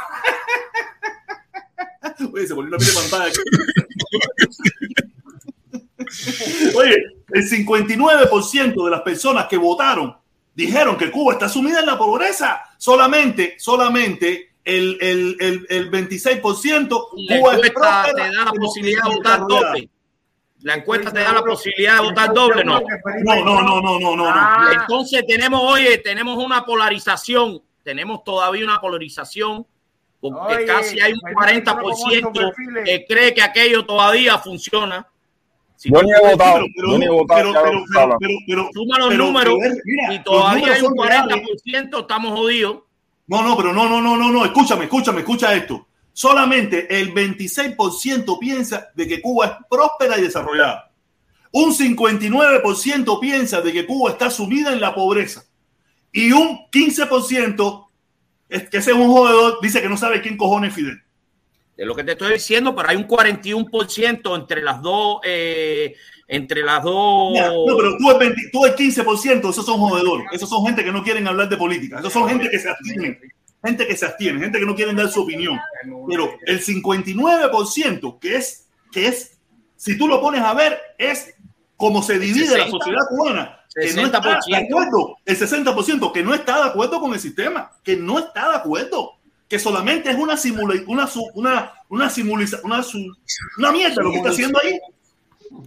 Oye, 2.32 2.46
se 2.48 2.54
volvió 2.54 2.76
una 2.76 2.86
pantalla. 2.92 3.32
Oye, 6.76 6.96
el 7.32 7.50
59% 7.50 8.84
de 8.84 8.90
las 8.90 9.02
personas 9.02 9.46
que 9.46 9.56
votaron 9.56 10.16
dijeron 10.54 10.96
que 10.96 11.10
Cuba 11.10 11.34
está 11.34 11.48
sumida 11.48 11.80
en 11.80 11.86
la 11.86 11.98
pobreza. 11.98 12.62
Solamente, 12.78 13.56
solamente 13.58 14.54
el, 14.64 14.98
el, 15.00 15.36
el, 15.40 15.66
el 15.68 15.90
26%. 15.90 17.08
La 17.28 17.36
encuesta 17.36 18.12
te 18.14 18.20
da 18.20 18.44
la 18.44 18.52
posibilidad 18.52 19.02
de 19.04 19.16
votar 19.16 19.40
doble. 19.46 19.90
La 20.62 20.74
encuesta 20.74 21.12
te 21.12 21.20
da 21.20 21.32
la 21.32 21.42
posibilidad 21.42 21.96
de 21.96 22.08
votar 22.08 22.34
doble, 22.34 22.64
¿no? 22.64 22.80
No, 23.22 23.44
no, 23.44 23.62
no, 23.62 23.80
no, 23.80 24.00
no, 24.00 24.16
no. 24.16 24.24
Ah. 24.26 24.70
Entonces 24.80 25.24
tenemos, 25.26 25.60
oye, 25.62 25.98
tenemos 25.98 26.42
una 26.42 26.64
polarización, 26.64 27.62
tenemos 27.84 28.24
todavía 28.24 28.64
una 28.64 28.80
polarización, 28.80 29.66
porque 30.18 30.64
casi 30.64 31.00
hay 31.00 31.12
un 31.12 31.20
40% 31.20 32.84
que 32.84 33.04
cree 33.06 33.34
que 33.34 33.42
aquello 33.42 33.84
todavía 33.84 34.38
funciona. 34.38 35.06
Yo 35.84 36.02
ni 36.02 36.10
he 36.10 36.30
votado, 36.30 36.66
yo 36.76 36.96
he 36.96 37.08
votado. 37.08 37.52
Pero, 38.18 38.34
pero, 38.46 38.70
suma 38.72 38.98
los 38.98 39.14
números 39.14 39.56
y 40.10 40.18
todavía 40.20 40.74
hay 40.74 40.82
un 40.82 40.94
40%, 40.94 42.00
estamos 42.00 42.38
jodidos. 42.38 42.82
No, 43.26 43.42
no, 43.42 43.56
pero 43.56 43.72
no, 43.72 43.88
no, 43.88 44.00
no, 44.00 44.16
no, 44.16 44.30
no. 44.30 44.44
Escúchame, 44.44 44.84
escúchame, 44.84 45.20
escucha 45.20 45.54
esto. 45.54 45.86
Solamente 46.12 46.98
el 46.98 47.12
26% 47.12 48.38
piensa 48.38 48.88
de 48.94 49.06
que 49.06 49.20
Cuba 49.20 49.46
es 49.46 49.52
próspera 49.68 50.18
y 50.18 50.22
desarrollada. 50.22 50.92
Un 51.52 51.74
59% 51.74 53.20
piensa 53.20 53.60
de 53.60 53.72
que 53.72 53.86
Cuba 53.86 54.10
está 54.12 54.30
sumida 54.30 54.72
en 54.72 54.80
la 54.80 54.94
pobreza. 54.94 55.44
Y 56.12 56.32
un 56.32 56.66
15% 56.70 57.86
es 58.48 58.68
que 58.70 58.78
ese 58.78 58.92
es 58.92 58.96
un 58.96 59.08
jugador, 59.08 59.58
dice 59.60 59.82
que 59.82 59.88
no 59.88 59.96
sabe 59.96 60.22
quién 60.22 60.36
cojones 60.36 60.72
Fidel. 60.72 61.02
Es 61.76 61.86
lo 61.86 61.94
que 61.94 62.04
te 62.04 62.12
estoy 62.12 62.32
diciendo, 62.34 62.74
pero 62.74 62.88
hay 62.88 62.96
un 62.96 63.06
41% 63.06 64.36
entre 64.36 64.62
las 64.62 64.80
dos. 64.80 65.20
Eh, 65.24 65.94
entre 66.28 66.62
las 66.62 66.82
dos. 66.82 67.32
no, 67.34 67.76
pero 67.76 67.96
tú 67.98 68.10
el, 68.10 68.34
tú 68.50 68.66
el 68.66 68.74
15%, 68.74 69.50
esos 69.50 69.64
son 69.64 69.78
jodedores. 69.78 70.26
Esos 70.32 70.48
son 70.48 70.64
gente 70.66 70.82
que 70.82 70.90
no 70.90 71.02
quieren 71.02 71.28
hablar 71.28 71.48
de 71.48 71.56
política. 71.56 72.00
Esos 72.00 72.12
son 72.12 72.28
gente 72.28 72.50
que 72.50 72.58
se 72.58 72.68
abstienen. 72.68 73.18
Gente 73.64 73.86
que 73.86 73.96
se 73.96 74.06
abstiene, 74.06 74.40
gente 74.40 74.58
que 74.58 74.66
no 74.66 74.74
quieren 74.74 74.96
dar 74.96 75.08
su 75.10 75.22
opinión. 75.22 75.58
Pero 76.08 76.30
el 76.46 76.64
59%, 76.64 78.18
que 78.18 78.36
es, 78.36 78.68
que 78.92 79.08
es, 79.08 79.38
si 79.76 79.98
tú 79.98 80.08
lo 80.08 80.20
pones 80.20 80.40
a 80.42 80.54
ver, 80.54 80.78
es 80.98 81.34
como 81.76 82.02
se 82.02 82.18
divide 82.18 82.58
la 82.58 82.68
sociedad 82.68 83.02
cubana. 83.08 83.60
Que 83.74 83.92
no 83.92 84.06
está 84.06 84.20
de 84.20 84.56
acuerdo, 84.56 85.16
el 85.26 85.38
60% 85.38 86.12
que 86.12 86.22
no 86.22 86.32
está 86.32 86.62
de 86.62 86.70
acuerdo 86.70 86.98
con 86.98 87.12
el 87.12 87.20
sistema, 87.20 87.70
que 87.84 87.94
no 87.94 88.18
está 88.18 88.48
de 88.48 88.56
acuerdo, 88.56 89.15
que 89.48 89.58
solamente 89.58 90.10
es 90.10 90.16
una 90.16 90.36
simula, 90.36 90.74
una, 90.86 91.08
una, 91.34 91.72
una, 91.88 92.10
simula, 92.10 92.46
una, 92.64 92.84
una 93.58 93.72
mierda 93.72 94.02
lo 94.02 94.10
que 94.10 94.16
está 94.16 94.30
haciendo 94.30 94.58
ahí 94.62 94.80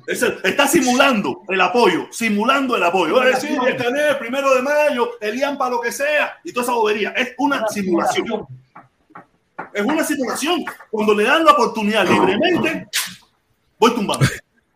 está 0.08 0.68
simulando 0.68 1.44
el 1.48 1.62
apoyo, 1.62 2.08
simulando 2.12 2.76
el 2.76 2.84
apoyo. 2.84 3.20
A 3.20 3.26
decir, 3.26 3.58
el 3.66 3.78
Canel, 3.78 4.18
primero 4.18 4.54
de 4.56 4.62
mayo, 4.62 5.12
el 5.22 5.38
IAMPA, 5.38 5.70
lo 5.70 5.82
que 5.82 5.92
sea, 5.92 6.38
y 6.44 6.52
toda 6.52 6.64
esa 6.64 6.74
bobería. 6.74 7.10
Es 7.12 7.34
una 7.38 7.68
simulación. 7.68 8.48
Es 9.74 9.84
una 9.84 10.04
simulación. 10.04 10.66
Cuando 10.90 11.14
le 11.14 11.24
dan 11.24 11.46
la 11.46 11.52
oportunidad 11.54 12.08
libremente, 12.08 12.88
voy 13.78 13.94
tumbando. 13.94 14.26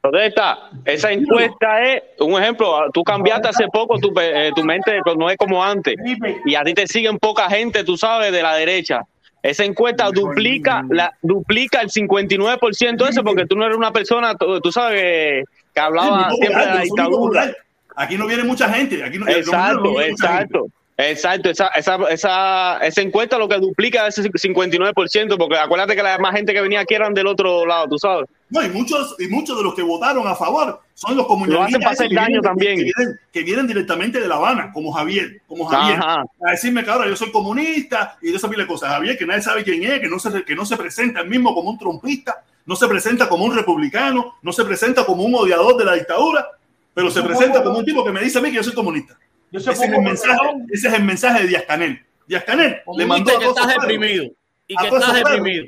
Protesta, 0.04 0.70
esa 0.84 1.14
encuesta 1.14 1.82
es 1.82 2.04
un 2.20 2.34
ejemplo. 2.34 2.92
Tú 2.94 3.06
cambiaste 3.06 3.48
hace 3.48 3.68
poco 3.72 3.98
tu, 4.00 4.14
eh, 4.20 4.52
tu 4.54 4.62
mente, 4.66 5.00
no 5.18 5.30
es 5.30 5.38
como 5.38 5.64
antes. 5.64 5.96
Y 6.44 6.56
a 6.56 6.64
ti 6.66 6.74
te 6.74 6.88
siguen 6.88 7.18
poca 7.18 7.50
gente, 7.50 7.86
tú 7.86 7.96
sabes, 7.96 8.34
de 8.34 8.42
la 8.42 8.54
derecha. 8.56 9.04
Esa 9.42 9.64
encuesta 9.64 10.10
duplica, 10.12 10.84
la, 10.90 11.10
duplica 11.22 11.80
el 11.80 11.90
59% 11.90 12.98
de 12.98 13.10
eso, 13.10 13.24
porque 13.24 13.46
tú 13.46 13.56
no 13.56 13.64
eres 13.64 13.78
una 13.78 13.94
persona, 13.94 14.36
tú, 14.36 14.72
sabes, 14.74 15.46
que, 15.74 15.80
hablaba 15.80 16.32
siempre 16.32 16.66
de 16.66 16.66
la 16.66 16.82
dictadura. 16.82 17.54
Aquí 17.96 18.18
no 18.18 18.28
viene 18.28 18.44
mucha 18.44 18.68
gente. 18.68 19.02
Aquí 19.06 19.18
no, 19.18 19.26
exacto, 19.30 20.02
exacto. 20.02 20.66
Exacto, 21.10 21.50
esa, 21.50 21.68
esa, 21.68 21.96
esa, 22.10 22.78
esa 22.78 23.02
encuesta 23.02 23.38
lo 23.38 23.48
que 23.48 23.58
duplica 23.58 24.08
ese 24.08 24.24
59%, 24.24 25.38
porque 25.38 25.58
acuérdate 25.58 25.96
que 25.96 26.04
la 26.04 26.18
más 26.18 26.36
gente 26.36 26.54
que 26.54 26.62
venía 26.62 26.82
aquí 26.82 26.94
eran 26.94 27.14
del 27.14 27.28
otro 27.28 27.66
lado, 27.66 27.88
tú 27.90 27.98
sabes. 27.98 28.30
No, 28.50 28.64
y 28.64 28.70
muchos, 28.70 29.16
y 29.20 29.28
muchos 29.28 29.58
de 29.58 29.64
los 29.64 29.74
que 29.74 29.82
votaron 29.82 30.28
a 30.28 30.36
favor 30.36 30.82
son 30.94 31.18
los 31.18 31.26
comunistas 31.26 31.98
que, 31.98 32.14
daño 32.14 32.40
también. 32.42 32.86
Que, 33.32 33.44
vienen, 33.44 33.66
directamente 33.66 34.20
de 34.20 34.28
La 34.28 34.36
Habana, 34.36 34.72
como 34.72 34.92
Javier, 34.92 35.42
como 35.48 35.66
Javier, 35.66 36.00
a 36.00 36.52
decirme 36.52 36.84
que 36.84 36.92
ahora 36.92 37.08
yo 37.08 37.16
soy 37.16 37.32
comunista 37.32 38.18
y 38.22 38.30
de 38.30 38.38
esas 38.38 38.50
miles 38.50 38.68
cosas. 38.68 38.92
Javier, 38.92 39.18
que 39.18 39.26
nadie 39.26 39.42
sabe 39.42 39.64
quién 39.64 39.84
es, 39.84 40.00
que 40.00 40.08
no 40.08 40.20
se, 40.20 40.44
que 40.44 40.56
no 40.56 40.66
se 40.66 40.78
presenta 40.78 41.22
el 41.22 41.30
mismo 41.30 41.56
como 41.56 41.72
un 41.72 41.80
trompista, 41.80 42.44
no 42.66 42.76
se 42.76 42.88
presenta 42.88 43.28
como 43.28 43.46
un 43.46 43.56
republicano, 43.56 44.36
no 44.42 44.54
se 44.54 44.64
presenta 44.64 45.04
como 45.06 45.24
un 45.24 45.34
odiador 45.34 45.76
de 45.76 45.86
la 45.86 45.96
dictadura, 45.96 46.48
pero 46.94 47.10
se 47.10 47.24
presenta 47.24 47.64
como 47.64 47.80
un 47.80 47.86
tipo 47.86 48.06
que 48.06 48.12
me 48.12 48.22
dice 48.22 48.38
a 48.38 48.42
mí 48.42 48.50
que 48.50 48.58
yo 48.58 48.64
soy 48.64 48.74
comunista 48.74 49.18
ese, 49.54 49.72
es 49.72 49.82
el 49.82 50.02
mensaje, 50.02 50.40
ese 50.72 50.88
es 50.88 50.94
el 50.94 51.04
mensaje 51.04 51.42
de 51.42 51.48
Díaz 51.48 51.64
Canel. 51.68 52.06
Díaz 52.28 52.44
Canel 52.44 52.82
le 52.96 53.06
mandó 53.06 53.38
que 53.38 53.46
estás 53.46 53.68
deprimido 53.68 54.26
y 54.68 54.76
que 54.76 54.88
estás 54.88 55.14
deprimido. 55.14 55.66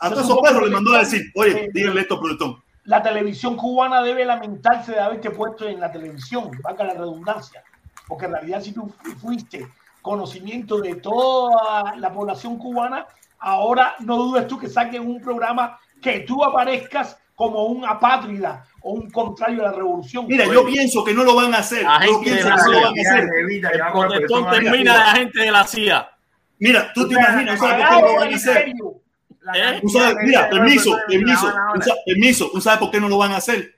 A 0.00 0.10
todos 0.10 0.24
esos 0.24 0.38
perros 0.40 0.64
le 0.64 0.70
mandó 0.70 0.94
a 0.94 0.98
decir, 1.00 1.22
oye, 1.34 1.70
díganle 1.72 2.02
esto, 2.02 2.18
protestón. 2.18 2.62
La 2.84 3.02
televisión 3.02 3.56
cubana 3.56 4.02
debe 4.02 4.24
lamentarse 4.24 4.92
de 4.92 5.00
haberte 5.00 5.30
puesto 5.30 5.66
en 5.66 5.80
la 5.80 5.90
televisión, 5.90 6.50
valga 6.62 6.84
la 6.84 6.94
redundancia, 6.94 7.62
porque 8.06 8.26
en 8.26 8.32
realidad 8.32 8.60
si 8.60 8.72
tú 8.72 8.92
fuiste 9.20 9.66
conocimiento 10.02 10.80
de 10.80 10.96
toda 10.96 11.96
la 11.96 12.12
población 12.12 12.58
cubana, 12.58 13.06
ahora 13.38 13.94
no 14.00 14.16
dudes 14.16 14.46
tú 14.46 14.58
que 14.58 14.68
saquen 14.68 15.06
un 15.06 15.20
programa 15.22 15.78
que 16.02 16.20
tú 16.20 16.44
aparezcas 16.44 17.16
como 17.34 17.64
un 17.64 17.86
apátrida 17.86 18.66
o 18.86 18.92
un 18.92 19.10
contrario 19.10 19.62
a 19.62 19.70
la 19.70 19.72
revolución. 19.72 20.26
Mira, 20.28 20.44
yo 20.44 20.66
pienso 20.66 21.02
que 21.02 21.14
no 21.14 21.24
lo 21.24 21.34
van 21.34 21.54
a 21.54 21.58
hacer. 21.58 21.86
yo 22.06 22.20
pienso 22.20 22.48
que 22.48 22.54
no 22.54 22.70
lo 22.70 22.82
van 22.82 22.98
a 22.98 23.00
hacer. 23.00 23.24
El 23.24 23.92
protestón 23.92 24.50
termina 24.50 24.92
de 24.92 24.98
la 24.98 25.12
gente 25.12 25.40
de 25.40 25.50
la 25.50 25.66
CIA. 25.66 26.10
Mira, 26.58 26.92
tú 26.94 27.08
te 27.08 27.14
imaginas, 27.14 27.58
¿sabes 27.58 27.86
por 27.86 27.96
qué 27.96 28.00
no 28.02 28.06
lo 28.06 28.14
van 28.20 28.32
a 28.32 28.36
hacer? 28.36 28.68
¿Eh? 29.54 29.82
mira, 30.22 30.50
permiso, 30.50 30.98
permiso, 31.08 31.54
permiso, 32.04 32.50
¿tú 32.52 32.60
sabes 32.60 32.78
por 32.78 32.90
qué 32.90 33.00
no 33.00 33.08
lo 33.08 33.16
van 33.16 33.32
a 33.32 33.38
hacer? 33.38 33.74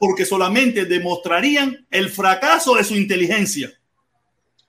Porque 0.00 0.24
solamente 0.24 0.84
demostrarían 0.84 1.86
el 1.88 2.10
fracaso 2.10 2.74
de 2.74 2.82
su 2.82 2.94
inteligencia. 2.96 3.70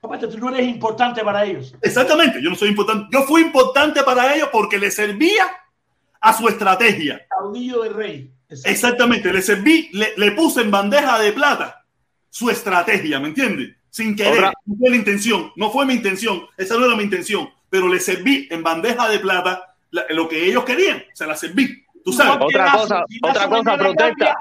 Aparte, 0.00 0.28
tú 0.28 0.38
no 0.38 0.50
eres 0.50 0.68
importante 0.68 1.24
para 1.24 1.44
ellos. 1.44 1.74
Exactamente, 1.82 2.40
yo 2.40 2.50
no 2.50 2.56
soy 2.56 2.68
importante. 2.68 3.08
Yo 3.10 3.24
fui 3.24 3.42
importante 3.42 4.04
para 4.04 4.32
ellos 4.32 4.48
porque 4.52 4.78
les 4.78 4.94
servía 4.94 5.44
a 6.20 6.32
su 6.32 6.46
estrategia. 6.48 7.26
Caudillo 7.28 7.82
de 7.82 7.88
rey. 7.88 8.35
Exactamente, 8.48 9.32
le 9.32 9.42
serví, 9.42 9.90
le, 9.92 10.32
puse 10.32 10.60
en 10.60 10.70
bandeja 10.70 11.18
de 11.18 11.32
plata 11.32 11.84
su 12.30 12.48
estrategia, 12.50 13.18
¿me 13.18 13.28
entiendes? 13.28 13.76
Sin 13.90 14.14
querer, 14.14 14.52
no 14.64 14.76
fue 14.78 14.90
la 14.90 14.96
intención, 14.96 15.52
no 15.56 15.70
fue 15.70 15.86
mi 15.86 15.94
intención, 15.94 16.46
esa 16.56 16.76
no 16.76 16.84
era 16.84 16.96
mi 16.96 17.02
intención, 17.02 17.48
pero 17.68 17.88
le 17.88 17.98
serví 17.98 18.46
en 18.50 18.62
bandeja 18.62 19.08
de 19.08 19.18
plata 19.18 19.74
lo 19.90 20.28
que 20.28 20.46
ellos 20.46 20.64
querían, 20.64 21.02
se 21.12 21.26
la 21.26 21.34
serví. 21.34 21.84
Tú 22.04 22.12
sabes. 22.12 22.38
Otra 22.40 22.70
cosa, 22.72 23.04
otra 23.22 23.48
cosa, 23.48 23.76
protesta. 23.76 24.36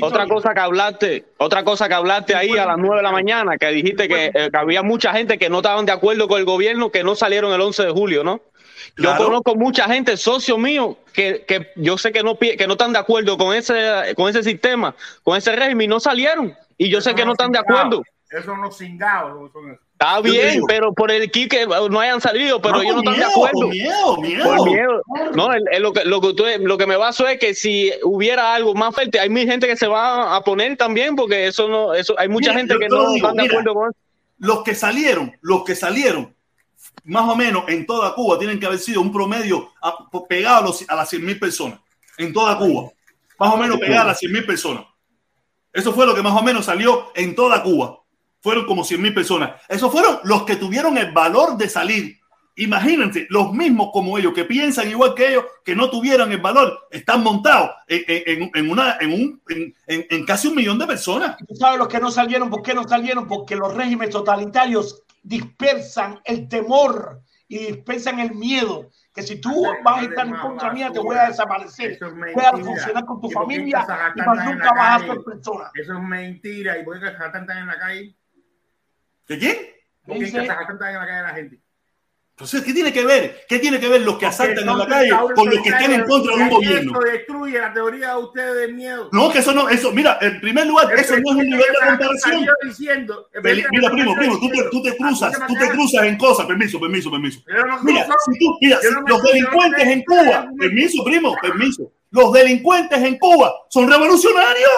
Otra 0.00 0.26
cosa 0.26 0.54
que 0.54 0.60
hablaste, 0.60 1.24
otra 1.36 1.62
cosa 1.62 1.88
que 1.88 1.94
hablaste 1.94 2.34
ahí 2.34 2.56
a 2.56 2.66
las 2.66 2.78
nueve 2.78 2.96
de 2.96 3.02
la 3.02 3.12
mañana, 3.12 3.56
que 3.58 3.68
dijiste 3.68 4.08
que, 4.08 4.26
eh, 4.26 4.48
que, 4.50 4.56
había 4.56 4.82
mucha 4.82 5.12
gente 5.12 5.38
que 5.38 5.50
no 5.50 5.58
estaban 5.58 5.86
de 5.86 5.92
acuerdo 5.92 6.26
con 6.26 6.38
el 6.38 6.46
gobierno, 6.46 6.90
que 6.90 7.04
no 7.04 7.14
salieron 7.14 7.52
el 7.52 7.60
11 7.60 7.84
de 7.84 7.90
julio, 7.92 8.24
¿no? 8.24 8.40
Yo 8.96 9.16
conozco 9.16 9.54
mucha 9.54 9.84
gente, 9.84 10.16
socio 10.16 10.58
mío, 10.58 10.98
que, 11.12 11.44
que, 11.46 11.70
yo 11.76 11.98
sé 11.98 12.12
que 12.12 12.22
no, 12.22 12.38
que 12.38 12.66
no 12.66 12.72
están 12.72 12.92
de 12.92 12.98
acuerdo 12.98 13.36
con 13.38 13.54
ese, 13.54 14.14
con 14.16 14.28
ese 14.28 14.42
sistema, 14.42 14.94
con 15.22 15.36
ese 15.36 15.54
régimen, 15.54 15.90
no 15.90 16.00
salieron. 16.00 16.54
Y 16.76 16.88
yo 16.88 17.00
sé 17.00 17.14
que 17.14 17.24
no 17.24 17.32
están 17.32 17.52
de 17.52 17.58
acuerdo. 17.58 18.02
Eso 18.30 18.56
no 18.56 18.70
cingados. 18.70 19.50
Está 19.92 20.20
bien, 20.20 20.60
pero 20.68 20.92
por 20.92 21.10
el 21.10 21.28
que 21.30 21.66
no 21.90 21.98
hayan 21.98 22.20
salido, 22.20 22.62
pero 22.62 22.82
yo 22.82 22.92
no 22.92 22.98
estoy 22.98 23.16
de 23.16 23.24
acuerdo. 23.24 23.60
Por 23.60 23.68
miedo, 23.70 24.16
miedo. 24.18 24.64
miedo. 24.64 25.02
No, 25.34 25.48
lo, 25.80 25.92
que, 25.92 26.04
lo, 26.04 26.20
que 26.20 26.58
lo 26.58 26.78
que 26.78 26.86
me 26.86 26.96
baso 26.96 27.26
es 27.26 27.38
que 27.40 27.54
si 27.54 27.90
hubiera 28.04 28.54
algo 28.54 28.74
más 28.74 28.94
fuerte, 28.94 29.18
hay 29.18 29.28
mucha 29.28 29.50
gente 29.50 29.66
que 29.66 29.76
se 29.76 29.88
va 29.88 30.36
a 30.36 30.44
poner 30.44 30.76
también, 30.76 31.16
porque 31.16 31.48
eso 31.48 31.68
no, 31.68 31.94
eso 31.94 32.14
hay 32.16 32.28
mucha 32.28 32.52
gente 32.52 32.78
que 32.78 32.88
no 32.88 33.14
están 33.14 33.34
de 33.34 33.46
acuerdo 33.46 33.74
con 33.74 33.90
eso. 33.90 33.98
Los 34.38 34.62
que 34.62 34.76
salieron, 34.76 35.36
los 35.40 35.64
que 35.64 35.74
salieron 35.74 36.32
más 37.04 37.28
o 37.28 37.36
menos 37.36 37.64
en 37.68 37.86
toda 37.86 38.14
Cuba 38.14 38.38
tienen 38.38 38.58
que 38.58 38.66
haber 38.66 38.78
sido 38.78 39.00
un 39.00 39.12
promedio 39.12 39.72
pegado 40.28 40.74
a, 40.88 40.94
las 40.94 41.08
100 41.08 41.24
mil 41.24 41.38
personas. 41.38 41.80
En 42.16 42.32
toda 42.32 42.58
Cuba. 42.58 42.90
Más 43.38 43.54
o 43.54 43.56
menos 43.56 43.78
pegado 43.78 44.02
a 44.02 44.06
las 44.06 44.18
100 44.18 44.32
mil 44.32 44.44
personas. 44.44 44.84
Eso 45.72 45.92
fue 45.92 46.06
lo 46.06 46.14
que 46.14 46.22
más 46.22 46.32
o 46.32 46.42
menos 46.42 46.64
salió 46.64 47.12
en 47.14 47.34
toda 47.34 47.62
Cuba. 47.62 48.00
Fueron 48.40 48.66
como 48.66 48.84
100 48.84 49.00
mil 49.00 49.14
personas. 49.14 49.60
Esos 49.68 49.90
fueron 49.90 50.18
los 50.24 50.44
que 50.44 50.56
tuvieron 50.56 50.96
el 50.98 51.12
valor 51.12 51.56
de 51.56 51.68
salir. 51.68 52.18
Imagínense, 52.56 53.26
los 53.30 53.52
mismos 53.52 53.90
como 53.92 54.18
ellos, 54.18 54.32
que 54.34 54.44
piensan 54.44 54.90
igual 54.90 55.14
que 55.14 55.28
ellos, 55.28 55.44
que 55.64 55.76
no 55.76 55.90
tuvieran 55.90 56.32
el 56.32 56.40
valor, 56.40 56.88
están 56.90 57.22
montados 57.22 57.70
en, 57.86 58.50
en, 58.52 58.70
una, 58.70 58.96
en, 59.00 59.12
un, 59.12 59.40
en, 59.86 60.26
casi 60.26 60.48
un 60.48 60.56
millón 60.56 60.76
de 60.76 60.88
personas. 60.88 61.36
¿Tú 61.46 61.54
sabes 61.54 61.78
los 61.78 61.86
que 61.86 62.00
no 62.00 62.10
salieron? 62.10 62.50
¿Por 62.50 62.62
qué 62.62 62.74
no 62.74 62.82
salieron? 62.82 63.28
Porque 63.28 63.54
los 63.54 63.74
regímenes 63.74 64.10
totalitarios 64.10 65.04
dispersan 65.28 66.20
el 66.24 66.48
temor 66.48 67.22
y 67.46 67.58
dispersan 67.58 68.18
el 68.18 68.34
miedo. 68.34 68.90
Que 69.14 69.22
si 69.22 69.40
tú 69.40 69.64
vas 69.84 70.02
a 70.02 70.04
estar 70.04 70.26
en 70.26 70.36
contra 70.36 70.72
mía, 70.72 70.90
te 70.90 71.00
voy 71.00 71.16
a 71.16 71.28
desaparecer. 71.28 71.98
Voy 72.00 72.44
a 72.44 72.52
funcionar 72.52 73.04
con 73.04 73.20
tu 73.20 73.30
familia 73.30 73.86
y 74.14 74.20
más 74.20 74.44
nunca 74.44 74.72
vas 74.72 75.02
a 75.02 75.06
ser 75.06 75.18
persona. 75.24 75.70
Eso 75.74 75.92
es 75.94 76.00
mentira. 76.00 76.78
¿Y 76.78 76.84
por 76.84 76.98
qué 77.00 77.08
están 77.08 77.50
en 77.50 77.66
la 77.66 77.78
calle? 77.78 78.16
¿De 79.26 79.38
quién? 79.38 79.56
¿Por 80.06 80.18
qué 80.18 80.24
en 80.24 80.48
la 80.48 80.56
calle 80.56 81.22
la 81.22 81.34
gente? 81.34 81.60
Entonces, 82.38 82.62
¿qué 82.62 82.72
tiene 82.72 82.92
que 82.92 83.04
ver? 83.04 83.40
¿Qué 83.48 83.58
tiene 83.58 83.80
que 83.80 83.88
ver 83.88 84.02
los 84.02 84.16
que 84.16 84.26
asaltan 84.26 84.68
en 84.68 84.78
la 84.78 84.86
calle 84.86 85.10
con 85.34 85.50
los 85.50 85.60
que 85.60 85.70
están 85.70 85.92
en 85.92 86.04
contra 86.04 86.36
de 86.36 86.42
un 86.44 86.48
gobierno? 86.50 86.92
Eso 86.92 87.00
destruye 87.00 87.58
la 87.58 87.72
teoría 87.72 88.10
de 88.10 88.16
ustedes 88.22 88.54
del 88.54 88.74
miedo. 88.74 89.08
No, 89.10 89.32
que 89.32 89.40
eso 89.40 89.52
no, 89.52 89.68
eso, 89.68 89.90
mira, 89.90 90.18
en 90.20 90.40
primer 90.40 90.68
lugar, 90.68 90.86
eso 90.96 91.14
no 91.14 91.32
es 91.32 91.36
un 91.36 91.50
nivel 91.50 91.58
de 91.58 91.88
comparación. 91.88 92.46
Mira, 93.72 93.90
primo, 93.90 94.14
primo, 94.14 94.38
tú 94.38 94.48
te, 94.50 94.62
tú 94.70 94.82
te 94.84 94.96
cruzas, 94.96 95.36
tú 95.48 95.54
te 95.54 95.68
cruzas 95.70 96.04
en 96.04 96.16
cosas, 96.16 96.46
permiso, 96.46 96.78
permiso, 96.78 97.10
permiso. 97.10 97.40
Mira, 97.82 98.06
si 98.24 98.38
tú, 98.38 98.56
mira, 98.60 98.78
los 99.08 99.20
delincuentes 99.20 99.88
en 99.88 100.04
Cuba, 100.04 100.48
permiso, 100.56 101.02
primo, 101.02 101.34
permiso, 101.42 101.90
los 102.12 102.32
delincuentes 102.32 103.02
en 103.02 103.18
Cuba 103.18 103.52
son 103.68 103.90
revolucionarios. 103.90 104.70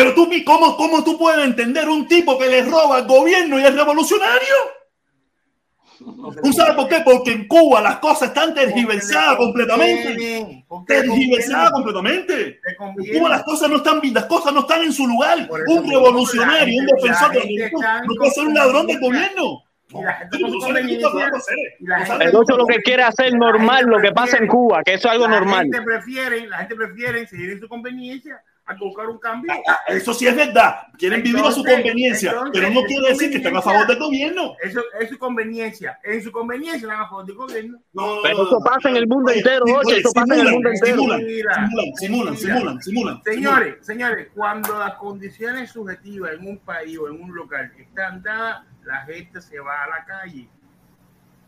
Pero 0.00 0.14
tú, 0.14 0.30
¿cómo, 0.46 0.78
¿cómo 0.78 1.04
tú 1.04 1.18
puedes 1.18 1.44
entender 1.44 1.86
un 1.86 2.08
tipo 2.08 2.38
que 2.38 2.48
le 2.48 2.62
roba 2.62 2.96
al 2.96 3.06
gobierno 3.06 3.60
y 3.60 3.64
es 3.64 3.74
revolucionario? 3.74 4.54
¿Tú 6.42 6.54
sabes 6.54 6.74
por 6.74 6.88
qué? 6.88 7.02
Porque 7.04 7.32
en 7.32 7.46
Cuba 7.46 7.82
las 7.82 7.98
cosas 7.98 8.28
están 8.28 8.54
tergiversadas 8.54 9.36
completamente. 9.36 10.64
Tergiversadas 10.86 11.72
completamente. 11.72 12.60
En 12.96 13.18
Cuba 13.18 13.28
las 13.28 13.42
cosas 13.42 13.68
no 13.68 13.76
están 13.76 14.00
las 14.02 14.24
cosas 14.24 14.54
no 14.54 14.60
están 14.60 14.84
en 14.84 14.92
su 14.94 15.06
lugar. 15.06 15.46
Un 15.66 15.90
revolucionario, 15.90 16.80
un 16.80 16.86
defensor 16.86 17.32
de 17.32 17.70
no 17.70 18.14
puede 18.14 18.30
ser 18.30 18.46
un 18.46 18.54
ladrón 18.54 18.86
del 18.86 19.00
gobierno. 19.00 19.64
El 22.20 22.36
otro 22.36 22.56
lo 22.56 22.66
que 22.66 22.80
quiere 22.80 23.02
hacer 23.02 23.34
normal 23.34 23.84
lo 23.84 24.00
que 24.00 24.12
pasa 24.12 24.38
en 24.38 24.46
Cuba, 24.46 24.82
que 24.82 24.94
eso 24.94 25.08
es 25.08 25.12
algo 25.12 25.28
normal. 25.28 25.68
La 25.68 25.78
gente 25.78 25.82
prefiere, 25.82 26.46
la 26.46 26.56
gente 26.56 26.76
prefiere 26.76 27.26
seguir 27.26 27.50
en 27.50 27.60
su 27.60 27.68
conveniencia 27.68 28.42
a 28.70 28.84
buscar 28.84 29.08
un 29.08 29.18
cambio. 29.18 29.52
Ah, 29.52 29.60
ah, 29.68 29.78
eso 29.88 30.14
sí 30.14 30.26
es 30.26 30.36
verdad. 30.36 30.76
Quieren 30.98 31.22
vivir 31.22 31.44
a 31.44 31.50
su 31.50 31.64
conveniencia, 31.64 32.34
pero 32.52 32.70
no 32.70 32.82
quiere 32.82 33.08
decir 33.08 33.30
que 33.30 33.38
están 33.38 33.56
a 33.56 33.62
favor 33.62 33.86
del 33.86 33.98
gobierno. 33.98 34.54
Eso 34.62 34.82
es 34.98 35.08
su 35.08 35.18
conveniencia. 35.18 35.98
En 36.04 36.22
su 36.22 36.30
conveniencia 36.30 36.88
están 36.88 37.00
a 37.00 37.08
favor 37.08 37.26
del 37.26 37.36
gobierno. 37.36 37.78
No, 37.92 38.18
pero 38.22 38.44
eso 38.44 38.60
pasa 38.64 38.90
en 38.90 38.96
el 38.96 39.06
mundo 39.06 39.32
entero, 39.32 39.64
Oye, 39.64 39.98
eso 39.98 40.12
pasa 40.12 40.34
en 40.34 40.46
el 40.46 40.52
mundo 40.52 40.70
entero. 40.70 40.96
Simulan, 40.96 41.20
simulan, 41.96 42.36
simulan, 42.36 42.82
simulan. 42.82 43.22
Señores, 43.24 43.76
señores, 43.80 44.28
cuando 44.34 44.78
las 44.78 44.94
condiciones 44.94 45.70
subjetivas 45.70 46.32
en 46.32 46.46
un 46.46 46.58
país 46.58 46.98
o 46.98 47.08
en 47.08 47.20
un 47.22 47.34
local 47.34 47.72
están 47.78 48.22
dadas, 48.22 48.64
la 48.84 49.02
gente 49.02 49.40
se 49.40 49.58
va 49.60 49.84
a 49.84 49.88
la 49.88 50.04
calle. 50.04 50.48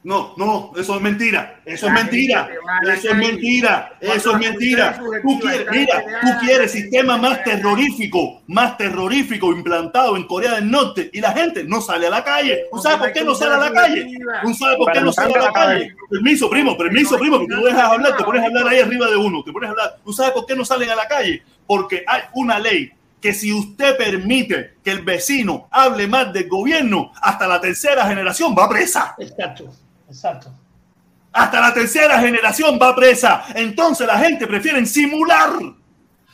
No, 0.04 0.34
no, 0.36 0.72
eso 0.76 0.96
es 0.96 1.00
mentira. 1.00 1.60
Eso 1.64 1.86
es 1.86 1.92
mentira. 1.92 2.50
Eso 2.92 3.10
es 3.10 3.16
mentira. 3.16 3.92
Eso 4.00 4.32
es 4.32 4.38
mentira. 4.38 5.00
Tú 5.22 5.38
quieres, 5.38 5.66
mira, 5.70 6.04
tú 6.20 6.28
quieres 6.40 6.72
sistema 6.72 7.16
más 7.16 7.44
terrorífico, 7.44 8.42
más 8.48 8.76
terrorífico 8.76 9.52
implantado 9.52 10.16
en 10.16 10.26
Corea 10.26 10.56
del 10.56 10.68
Norte 10.68 11.08
y 11.12 11.20
la 11.20 11.32
gente 11.32 11.62
no 11.62 11.80
sale 11.80 12.08
a 12.08 12.10
la 12.10 12.24
calle. 12.24 12.64
¿Tú 12.72 12.78
sabes 12.78 12.98
por 12.98 13.12
qué 13.12 13.24
no 13.24 13.34
sale 13.34 13.54
a 13.54 13.58
la 13.58 13.72
calle? 13.72 14.18
¿Tú 14.42 14.54
sabes 14.54 14.76
por 14.76 14.92
qué 14.92 15.00
no 15.00 15.12
sale 15.12 15.34
a 15.34 15.42
la 15.42 15.52
calle? 15.52 15.94
Permiso, 16.10 16.50
primo, 16.50 16.76
permiso, 16.76 17.16
primo, 17.16 17.38
que 17.40 17.54
tú 17.54 17.62
dejas 17.64 17.84
hablar, 17.84 18.16
te 18.16 18.24
pones 18.24 18.42
a 18.42 18.46
hablar 18.46 18.68
ahí 18.68 18.80
arriba 18.80 19.08
de 19.08 19.16
uno, 19.16 19.44
te 19.44 19.52
pones 19.52 19.68
a 19.68 19.70
hablar. 19.70 19.96
¿Tú 20.04 20.12
sabes 20.12 20.32
por 20.32 20.46
qué 20.46 20.56
no 20.56 20.64
salen 20.64 20.90
a 20.90 20.96
la 20.96 21.06
calle? 21.06 21.42
Porque 21.64 22.02
hay 22.08 22.22
una 22.34 22.58
ley 22.58 22.90
que 23.20 23.32
si 23.32 23.52
usted 23.52 23.96
permite 23.96 24.74
que 24.82 24.90
el 24.90 25.02
vecino 25.02 25.68
hable 25.70 26.08
más 26.08 26.32
del 26.32 26.48
gobierno, 26.48 27.12
hasta 27.22 27.46
la 27.46 27.60
tercera 27.60 28.04
generación 28.08 28.52
va 28.58 28.68
presa. 28.68 29.14
Exacto. 29.16 29.70
Exacto. 30.12 30.52
Hasta 31.32 31.60
la 31.60 31.72
tercera 31.72 32.20
generación 32.20 32.78
va 32.80 32.94
presa. 32.94 33.44
Entonces 33.54 34.06
la 34.06 34.18
gente 34.18 34.46
prefiere 34.46 34.84
simular, 34.84 35.50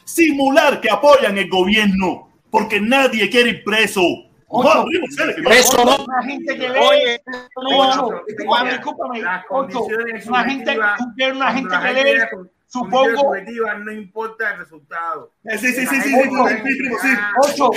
simular 0.05 0.81
que 0.81 0.91
apoyan 0.91 1.39
el 1.39 1.49
gobierno, 1.49 2.29
porque 2.51 2.81
nadie 2.81 3.31
quiere 3.31 3.51
ir 3.51 3.65
preso. 3.65 4.03
Ocho, 4.49 4.85
preso 5.45 5.85
no. 5.85 6.07
La 6.07 6.23
gente 6.25 6.59
que 6.59 6.69
lee. 6.69 6.79
Oye, 6.81 7.23
ocho, 7.55 8.23
discúlpame, 8.27 8.81
ocho, 9.51 9.87
una 10.27 10.45
gente, 10.45 10.79
una 11.33 11.53
gente 11.53 11.77
que 11.81 11.93
lee 11.93 12.49
supongo. 12.69 13.35
no 13.85 13.93
importa 13.93 14.53
el 14.53 14.59
resultado. 14.61 15.32
Sí, 15.59 15.73
sí, 15.73 15.86
sí, 15.86 16.01
sí, 16.01 16.15
Ocho, 17.43 17.70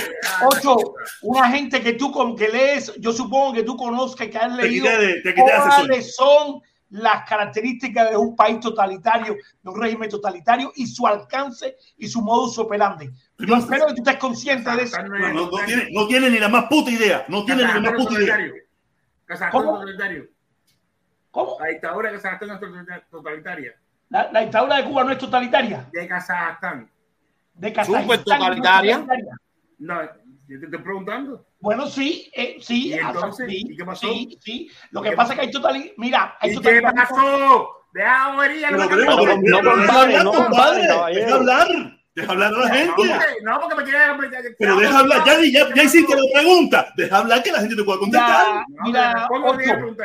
ocho, 0.46 0.76
una 1.22 1.48
gente 1.50 1.82
que 1.82 1.94
tú 1.94 2.12
con 2.12 2.36
que 2.36 2.48
lees, 2.48 2.94
yo 2.98 3.12
supongo 3.12 3.54
que 3.54 3.64
tú 3.64 3.76
conozcas 3.76 4.28
que 4.28 4.38
has 4.38 4.54
leído 4.54 4.88
cuáles 5.36 6.14
son 6.14 6.62
las 6.90 7.26
características 7.26 8.10
de 8.10 8.16
un 8.18 8.36
país 8.36 8.60
totalitario, 8.60 9.34
de 9.34 9.70
un 9.70 9.80
régimen 9.80 10.10
totalitario 10.10 10.72
y 10.76 10.86
su 10.86 11.06
alcance 11.06 11.76
y 11.96 12.06
su 12.06 12.20
modus 12.20 12.58
operandi. 12.58 13.10
Yo 13.38 13.56
espero 13.56 13.86
que 13.86 13.94
tú 13.94 14.02
estés 14.02 14.18
consciente 14.18 14.70
de 14.70 14.82
eso. 14.82 15.02
No, 15.02 15.32
no, 15.32 15.50
tiene, 15.64 15.88
no 15.90 16.06
tiene 16.06 16.30
ni 16.30 16.38
la 16.38 16.48
más 16.48 16.66
puta 16.66 16.90
idea. 16.90 17.24
No 17.28 17.44
tiene 17.44 17.64
ni 17.64 17.72
la 17.72 17.80
más 17.80 17.92
puta 17.94 18.20
idea. 18.20 18.38
¿Cómo? 19.50 19.78
totalitario. 19.78 20.28
¿Cómo? 21.30 21.56
La 21.60 21.68
dictadura 21.68 22.10
que 22.10 22.16
es 22.16 23.08
totalitaria. 23.10 23.74
La, 24.12 24.30
la, 24.30 24.40
dictadura 24.40 24.76
de 24.76 24.84
Cuba 24.84 25.04
no 25.04 25.12
es 25.12 25.18
totalitaria. 25.18 25.88
De 25.90 26.06
Kazajstán. 26.06 26.90
De 27.54 27.72
Kazajstán. 27.72 28.22
totalitaria. 28.22 29.06
No, 29.78 30.02
yo 30.46 30.60
te 30.60 30.66
estoy 30.66 30.80
preguntando. 30.80 31.46
Bueno, 31.60 31.86
sí, 31.86 32.30
eh, 32.34 32.58
sí. 32.60 32.88
¿Y 32.88 32.92
entonces? 32.92 33.48
Sí, 33.48 33.64
¿Y 33.70 33.74
qué 33.74 33.84
pasó? 33.86 34.06
Sí, 34.06 34.38
sí. 34.38 34.70
Lo 34.90 35.00
que 35.00 35.12
pasa 35.12 35.32
es 35.32 35.38
que 35.38 35.46
hay 35.46 35.50
totalidad. 35.50 35.92
Mira, 35.96 36.36
hay 36.40 36.52
¿Y 36.52 36.60
qué 36.60 36.82
pasó? 36.82 37.68
Deja 37.94 38.32
morir. 38.34 38.66
No, 38.70 39.62
no, 39.62 39.70
compadre, 39.70 40.24
no, 40.24 40.32
compadre. 40.32 41.14
Deja 41.14 41.34
hablar. 41.34 41.68
Deja 42.14 42.32
hablar 42.32 42.52
a 42.52 42.58
la 42.58 42.68
gente. 42.68 43.02
No, 43.42 43.60
porque 43.60 43.76
me 43.76 43.84
quiere 43.84 43.98
Pero 44.58 44.76
deja 44.76 44.98
hablar. 44.98 45.24
Ya, 45.24 45.40
ya, 45.40 45.74
ya 45.74 45.82
hiciste 45.84 46.14
la 46.14 46.38
pregunta. 46.38 46.92
Deja 46.98 47.16
hablar 47.16 47.42
que 47.42 47.50
la 47.50 47.60
gente 47.60 47.76
te 47.76 47.82
pueda 47.82 47.98
contestar. 47.98 48.66
Mira, 48.84 49.26
ocho, 49.30 49.96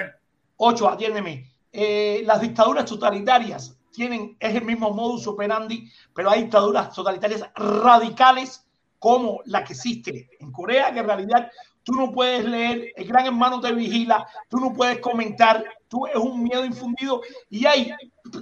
ocho, 0.55 0.89
atiéndeme. 0.89 1.45
Eh, 1.73 2.21
las 2.25 2.39
dictaduras 2.39 2.85
totalitarias 2.85 3.76
tienen, 3.97 4.37
es 4.39 4.53
el 4.53 4.63
mismo 4.63 4.91
modus 4.91 5.25
operandi, 5.25 5.91
pero 6.13 6.29
hay 6.29 6.43
dictaduras 6.43 6.93
totalitarias 6.93 7.43
radicales 7.55 8.63
como 8.99 9.41
la 9.45 9.63
que 9.63 9.73
existe 9.73 10.29
en 10.39 10.51
Corea, 10.51 10.93
que 10.93 10.99
en 10.99 11.07
realidad 11.07 11.51
tú 11.81 11.93
no 11.93 12.11
puedes 12.11 12.45
leer, 12.45 12.93
el 12.95 13.07
gran 13.07 13.25
hermano 13.25 13.59
te 13.59 13.73
vigila, 13.73 14.27
tú 14.49 14.59
no 14.59 14.71
puedes 14.71 14.99
comentar, 14.99 15.63
tú 15.87 16.05
es 16.05 16.15
un 16.15 16.43
miedo 16.43 16.63
infundido 16.63 17.21
y 17.49 17.65
hay 17.65 17.91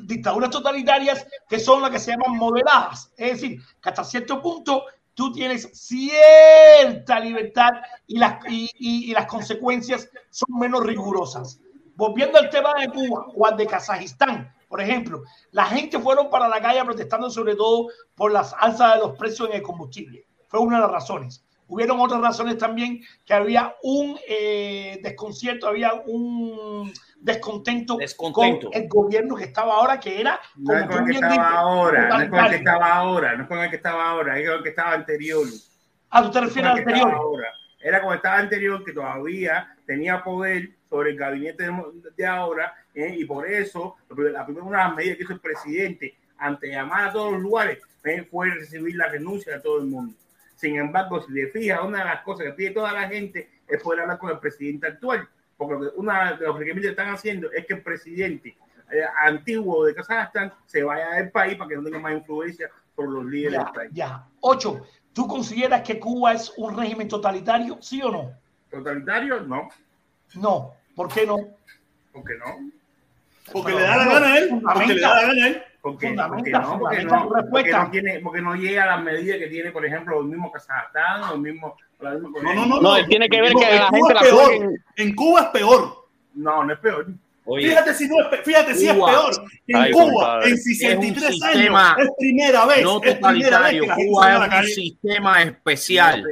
dictaduras 0.02 0.50
totalitarias 0.50 1.26
que 1.48 1.58
son 1.58 1.82
las 1.82 1.92
que 1.92 2.00
se 2.00 2.12
llaman 2.12 2.38
moderadas, 2.38 3.14
es 3.16 3.42
decir, 3.42 3.62
que 3.82 3.90
hasta 3.90 4.04
cierto 4.04 4.42
punto 4.42 4.84
tú 5.14 5.32
tienes 5.32 5.70
cierta 5.72 7.18
libertad 7.22 7.72
y 8.08 8.18
las, 8.18 8.40
y, 8.50 8.70
y 8.78 9.14
las 9.14 9.28
consecuencias 9.28 10.10
son 10.30 10.60
menos 10.60 10.84
rigurosas. 10.84 11.62
Volviendo 11.96 12.38
al 12.38 12.50
tema 12.50 12.74
de 12.78 12.90
Cuba 12.90 13.28
o 13.34 13.46
al 13.46 13.56
de 13.56 13.68
Kazajistán, 13.68 14.54
por 14.76 14.82
ejemplo, 14.82 15.24
la 15.52 15.68
gente 15.68 15.98
fueron 16.00 16.30
para 16.30 16.50
la 16.50 16.60
calle 16.60 16.84
protestando 16.84 17.30
sobre 17.30 17.56
todo 17.56 17.88
por 18.14 18.34
las 18.34 18.54
alzas 18.60 18.96
de 18.96 19.00
los 19.00 19.18
precios 19.18 19.48
en 19.48 19.56
el 19.56 19.62
combustible. 19.62 20.26
Fue 20.50 20.60
una 20.60 20.76
de 20.76 20.82
las 20.82 20.92
razones. 20.92 21.46
Hubieron 21.70 21.98
otras 22.02 22.20
razones 22.20 22.58
también 22.58 23.00
que 23.24 23.34
había 23.34 23.74
un 23.84 24.20
eh, 24.28 25.00
desconcierto, 25.02 25.70
había 25.70 25.94
un 25.94 26.92
descontento, 27.22 27.98
con 28.34 28.60
el 28.74 28.90
gobierno 28.90 29.38
que 29.38 29.46
estaba 29.46 29.76
ahora, 29.76 29.98
que 29.98 30.20
era 30.20 30.42
no 30.58 30.78
es 30.78 30.88
con 30.88 30.98
el 30.98 31.06
que 31.06 31.12
estaba 31.14 31.50
ahora, 31.52 32.10
no 32.10 32.20
es 32.20 32.30
con 32.30 32.40
el 32.40 32.50
que 32.50 32.56
estaba 32.58 32.94
ahora, 32.94 33.36
no 33.38 33.44
es 33.44 33.48
con 33.48 33.60
el 33.60 33.70
que 33.70 33.76
estaba 33.78 34.10
ahora, 34.10 34.40
es 34.40 34.46
con 34.46 34.58
el 34.58 34.64
que 34.64 34.70
estaba 34.70 34.92
anterior. 34.92 35.48
Ah, 36.10 36.22
tú 36.22 36.32
te 36.32 36.42
refieres 36.42 36.72
al 36.72 36.78
anterior. 36.80 37.14
Era 37.80 38.02
como 38.02 38.14
estaba 38.14 38.40
anterior 38.40 38.84
que 38.84 38.92
todavía 38.92 39.74
tenía 39.86 40.22
poder 40.22 40.72
sobre 40.90 41.12
el 41.12 41.18
gabinete 41.18 41.70
de 42.18 42.26
ahora 42.26 42.74
¿eh? 42.96 43.16
y 43.18 43.26
por 43.26 43.48
eso 43.48 43.98
la 44.10 44.46
primera 44.46 44.66
una 44.66 44.78
de 44.78 44.84
las 44.86 44.96
medidas 44.96 45.18
que 45.18 45.24
hizo 45.24 45.34
el 45.34 45.40
presidente 45.40 46.16
ante 46.38 46.70
llamar 46.70 47.10
a 47.10 47.12
todos 47.12 47.34
los 47.34 47.42
lugares 47.42 47.80
¿eh? 48.04 48.28
fue 48.30 48.50
recibir 48.50 48.96
la 48.96 49.10
renuncia 49.10 49.54
de 49.54 49.60
todo 49.60 49.80
el 49.80 49.86
mundo. 49.86 50.16
Sin 50.56 50.78
embargo, 50.78 51.22
si 51.22 51.34
te 51.34 51.48
fijas, 51.48 51.82
una 51.84 52.00
de 52.00 52.06
las 52.06 52.22
cosas 52.22 52.48
que 52.48 52.54
pide 52.54 52.72
toda 52.72 52.94
la 52.94 53.08
gente 53.08 53.50
es 53.68 53.82
poder 53.82 54.02
hablar 54.02 54.18
con 54.18 54.32
el 54.32 54.40
presidente 54.40 54.88
actual, 54.88 55.28
porque 55.58 55.76
una 55.96 56.34
de 56.34 56.46
los 56.46 56.58
requerimientos 56.58 56.96
que 56.96 57.02
están 57.02 57.14
haciendo 57.14 57.52
es 57.52 57.66
que 57.66 57.74
el 57.74 57.84
presidente 57.84 58.58
eh, 58.92 59.02
antiguo 59.20 59.86
de 59.86 59.94
Kazajstán 59.94 60.54
se 60.66 60.84
vaya 60.84 61.12
del 61.12 61.32
país 61.32 61.58
para 61.58 61.70
que 61.70 61.76
no 61.76 61.84
tenga 61.84 62.00
más 62.00 62.14
influencia 62.14 62.70
por 62.96 63.10
los 63.10 63.26
líderes 63.26 63.60
del 63.60 63.74
país. 63.74 63.92
Ya, 63.94 64.26
ocho. 64.40 64.86
¿Tú 65.14 65.28
consideras 65.28 65.82
que 65.82 65.98
Cuba 65.98 66.34
es 66.34 66.54
un 66.58 66.76
régimen 66.76 67.08
totalitario, 67.08 67.78
sí 67.82 68.02
o 68.02 68.12
no? 68.12 68.34
Totalitario, 68.70 69.42
no. 69.42 69.70
No, 70.36 70.74
¿por 70.94 71.14
qué 71.14 71.26
no? 71.26 71.38
¿Por 72.12 72.24
qué 72.26 72.34
no? 72.38 72.72
Porque 73.52 73.74
le 73.74 73.82
da 73.82 73.98
la 73.98 74.06
gana 74.06 74.34
a 74.34 74.38
él. 74.38 74.50
Porque 74.62 74.94
le 74.94 75.02
da 75.02 75.16
la 75.16 75.22
gana 75.28 75.46
a 75.46 75.48
él. 75.48 75.64
Porque, 75.86 76.08
porque, 76.08 76.50
no, 76.50 76.80
porque, 76.80 77.04
no, 77.04 77.30
porque, 77.52 77.72
no 77.72 77.92
tiene, 77.92 78.20
porque 78.20 78.42
no 78.42 78.56
llega 78.56 78.86
a 78.86 78.96
las 78.96 79.04
medidas 79.04 79.38
que 79.38 79.46
tiene, 79.46 79.70
por 79.70 79.86
ejemplo, 79.86 80.20
el 80.20 80.26
mismo 80.26 80.52
Kazajstán 80.52 81.24
o 81.30 81.34
el 81.36 81.42
mismo. 81.42 81.78
No, 82.00 82.20
no, 82.56 82.66
no. 82.66 82.82
No, 82.82 83.06
tiene 83.06 83.30
que 83.30 83.40
ver 83.40 83.54
que 83.54 83.78
la 83.78 83.90
gente 83.90 84.14
la 84.16 84.22
peor. 84.22 84.74
En 84.96 85.14
Cuba 85.14 85.42
es 85.42 85.48
peor. 85.50 86.08
No, 86.34 86.64
no 86.64 86.74
es 86.74 86.80
peor. 86.80 87.06
Oye. 87.46 87.70
Fíjate 87.70 87.94
si, 87.94 88.08
no 88.08 88.16
es, 88.20 88.42
fíjate 88.42 88.74
si 88.74 88.88
es 88.88 88.94
peor. 88.96 89.32
En 89.68 89.76
Ay, 89.76 89.92
Cuba, 89.92 90.06
compadre. 90.06 90.50
en 90.50 90.58
63 90.58 91.36
es 91.36 91.44
años, 91.44 91.96
es 92.00 92.10
primera 92.18 92.66
vez. 92.66 92.82
No 92.82 93.04
es 93.04 93.16
primera 93.18 93.60
vez 93.60 93.82
que 93.82 93.88
la 93.88 93.96
Cuba 93.96 94.48
es 94.48 94.60
un 94.60 94.66
sistema 94.66 95.44
especial. 95.44 96.26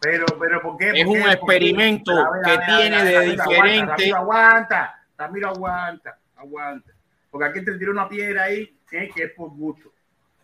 Pero, 0.00 0.24
pero, 0.40 0.62
¿por 0.62 0.78
qué? 0.78 0.92
Es 0.94 1.04
un 1.04 1.20
experimento 1.28 2.12
que 2.42 2.58
tiene 2.66 3.04
de 3.04 3.20
diferente. 3.32 4.12
Aguanta, 4.14 4.98
Tamiro 5.14 5.50
aguanta 5.50 6.18
aguanta. 6.44 6.92
Porque 7.30 7.48
aquí 7.48 7.64
te 7.64 7.76
tiró 7.78 7.92
una 7.92 8.08
piedra 8.08 8.44
ahí 8.44 8.76
que 8.88 9.10
es 9.16 9.32
por 9.32 9.50
gusto. 9.50 9.92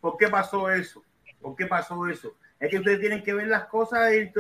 ¿Por 0.01 0.16
qué 0.16 0.28
pasó 0.28 0.70
eso? 0.70 1.05
¿Por 1.40 1.55
qué 1.55 1.66
pasó 1.66 2.06
eso? 2.06 2.35
Es 2.60 2.68
que 2.68 2.77
ustedes 2.77 3.01
tienen 3.01 3.22
que 3.22 3.32
ver 3.32 3.47
las 3.47 3.64
cosas. 3.64 4.10
De, 4.10 4.31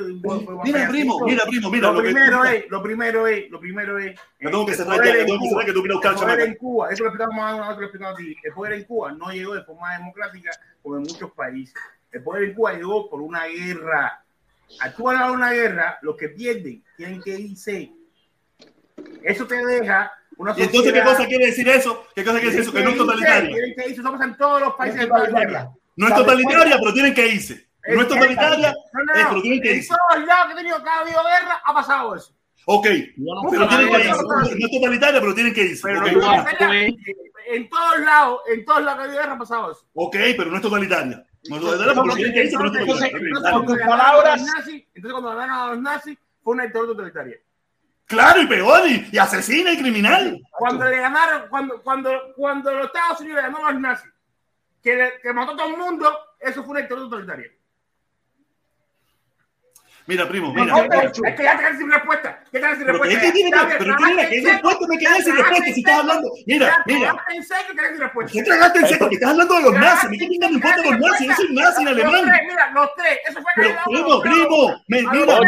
mira, 0.62 0.88
primo, 0.88 1.20
mira, 1.24 1.44
primo, 1.46 1.70
mira. 1.70 1.90
Lo, 1.90 2.02
primero 2.02 2.44
es, 2.44 2.70
lo 2.70 2.82
primero 2.82 3.26
es, 3.26 3.50
lo 3.50 3.58
primero 3.58 3.98
es. 3.98 4.20
Tengo 4.38 4.66
que 4.66 4.74
cerrar 4.74 5.02
ya, 5.02 5.24
tengo 5.24 5.38
que 5.40 5.48
cerrar 5.48 5.64
que 5.64 5.72
tú 5.72 5.82
El 5.84 6.14
poder 6.14 6.40
en 6.40 6.54
Cuba, 6.56 6.90
eso 6.90 7.04
lo 7.04 7.10
explicamos 7.10 7.78
lo 7.78 7.82
explicamos 7.82 8.18
aquí. 8.18 8.36
El 8.44 8.52
poder 8.52 8.72
en 8.74 8.84
Cuba 8.84 9.12
no 9.12 9.30
llegó 9.30 9.54
de 9.54 9.62
forma 9.62 9.94
democrática 9.94 10.50
como 10.82 10.96
en 10.96 11.02
muchos 11.02 11.30
países. 11.32 11.74
El 12.12 12.22
poder 12.22 12.44
en 12.44 12.54
Cuba 12.54 12.74
llegó 12.74 13.08
por 13.08 13.22
una 13.22 13.46
guerra. 13.46 14.22
Actúan 14.80 15.16
a 15.16 15.32
una 15.32 15.52
guerra, 15.52 15.98
los 16.02 16.16
que 16.16 16.28
pierden 16.28 16.84
tienen 16.98 17.22
que 17.22 17.38
irse. 17.38 17.90
Eso 19.22 19.46
te 19.46 19.64
deja 19.64 20.12
¿Y 20.56 20.62
entonces 20.62 20.92
qué 20.92 21.02
cosa 21.02 21.26
quiere 21.26 21.46
decir 21.46 21.68
eso? 21.68 22.06
¿Qué 22.14 22.24
cosa 22.24 22.40
quiere 22.40 22.56
decir 22.56 22.62
eso? 22.62 22.72
Que 22.72 22.82
no 22.82 22.90
es 22.90 22.96
totalitaria. 22.96 23.56
en 23.56 23.74
todos 24.36 24.60
los 24.60 24.74
países 24.74 25.08
No 25.96 26.08
es 26.08 26.14
totalitaria, 26.14 26.78
pero 26.78 26.92
tienen 26.92 27.14
que 27.14 27.28
irse. 27.28 27.68
No 27.88 28.02
es 28.02 28.08
totalitaria, 28.08 28.74
pero 29.28 29.40
tienen 29.42 29.60
que 29.60 29.74
irse. 29.74 29.92
En 29.92 29.98
todos 29.98 30.24
lados 30.26 30.46
que 30.46 30.52
ha 30.52 30.56
tenido 30.56 30.82
cada 30.82 31.04
guerra 31.04 31.60
ha 31.64 31.74
pasado 31.74 32.16
eso. 32.16 32.34
Ok, 32.66 32.86
pero 33.50 33.68
tienen 33.68 33.88
que 33.88 33.98
irse. 33.98 34.10
No 34.10 34.66
es 34.66 34.70
totalitaria, 34.70 35.20
pero 35.20 35.34
tienen 35.34 35.54
que 35.54 35.62
irse. 35.62 35.88
En 37.52 37.68
todos 37.68 37.98
lados, 38.00 38.40
en 38.52 38.64
todos 38.64 38.82
lados 38.82 38.96
que 38.96 39.02
ha 39.02 39.04
habido 39.04 39.20
guerra 39.20 39.34
ha 39.34 39.38
pasado 39.38 39.72
eso. 39.72 39.84
Ok, 39.94 40.16
pero 40.36 40.50
no 40.50 40.56
es 40.56 40.62
totalitaria. 40.62 41.24
No 41.48 41.56
es 41.56 41.62
totalitaria, 41.62 42.02
pero 42.02 42.14
tienen 42.14 42.34
que 42.34 42.44
irse, 42.44 42.56
pero 42.56 42.70
no. 42.70 42.78
Entonces, 42.78 43.10
cuando 45.12 45.34
ganaron 45.34 45.50
a 45.50 45.66
los 45.74 45.82
nazis, 45.82 46.16
fue 46.42 46.54
una 46.54 46.64
dictadura 46.64 46.92
totalitaria. 46.92 47.36
Claro, 48.10 48.42
y 48.42 48.46
peor, 48.48 48.82
y, 48.88 49.16
asesina 49.16 49.70
y 49.70 49.78
criminal. 49.78 50.42
Cuando 50.50 50.84
le 50.84 50.96
ganaron, 50.96 51.48
cuando, 51.48 51.80
cuando, 51.80 52.10
cuando 52.34 52.72
los 52.72 52.86
Estados 52.86 53.20
Unidos 53.20 53.36
le 53.36 53.42
ganaron 53.42 53.68
a 53.68 53.70
los 53.70 53.80
nazis, 53.80 54.10
que, 54.82 55.12
que 55.22 55.32
mató 55.32 55.52
a 55.52 55.56
todo 55.56 55.68
el 55.68 55.76
mundo, 55.76 56.12
eso 56.40 56.64
fue 56.64 56.72
una 56.72 56.80
dictadura 56.80 57.08
totalitaria. 57.08 57.52
Mira, 60.06 60.28
primo, 60.28 60.52
mira. 60.52 60.76
es 60.76 61.12
que 61.36 61.44
ya 61.44 61.56
te 61.56 61.62
quedas 61.62 61.78
sin 61.78 61.88
respuesta. 61.88 62.42
¿Qué 62.50 62.58
te 62.58 62.76
sin 62.76 62.86
respuesta? 62.88 63.20
¿Qué 63.20 63.30
tiene 63.30 63.50
que, 63.52 63.76
pero 63.78 63.96
¿qué 63.96 64.40
respuesta 64.44 64.86
me 64.88 64.98
quedé 64.98 65.22
sin 65.22 65.36
respuesta 65.36 65.64
si 65.66 65.80
estás 65.80 65.98
hablando? 66.00 66.30
Mira, 66.46 66.82
mira. 66.86 67.24
¿Qué 68.32 68.42
tragaste 68.42 68.78
en 68.80 68.88
seco? 68.88 69.08
Que 69.08 69.14
estás 69.14 69.30
hablando 69.30 69.54
de 69.54 69.62
los 69.62 69.74
nazis. 69.74 70.18
¿Qué 70.18 70.28
me 70.28 70.46
importa 70.46 70.82
los 70.82 70.98
nazis? 70.98 71.28
Yo 71.28 71.34
soy 71.34 71.54
nazi 71.54 71.82
en 71.82 71.88
alemán. 71.88 72.24
Mira, 72.24 72.70
los 72.72 72.92
tres. 72.96 73.20
Eso 73.28 73.40
fue 73.40 73.52
Pero, 73.54 73.78
primo, 73.84 74.20
primo. 74.20 74.84
Mira, 74.88 75.46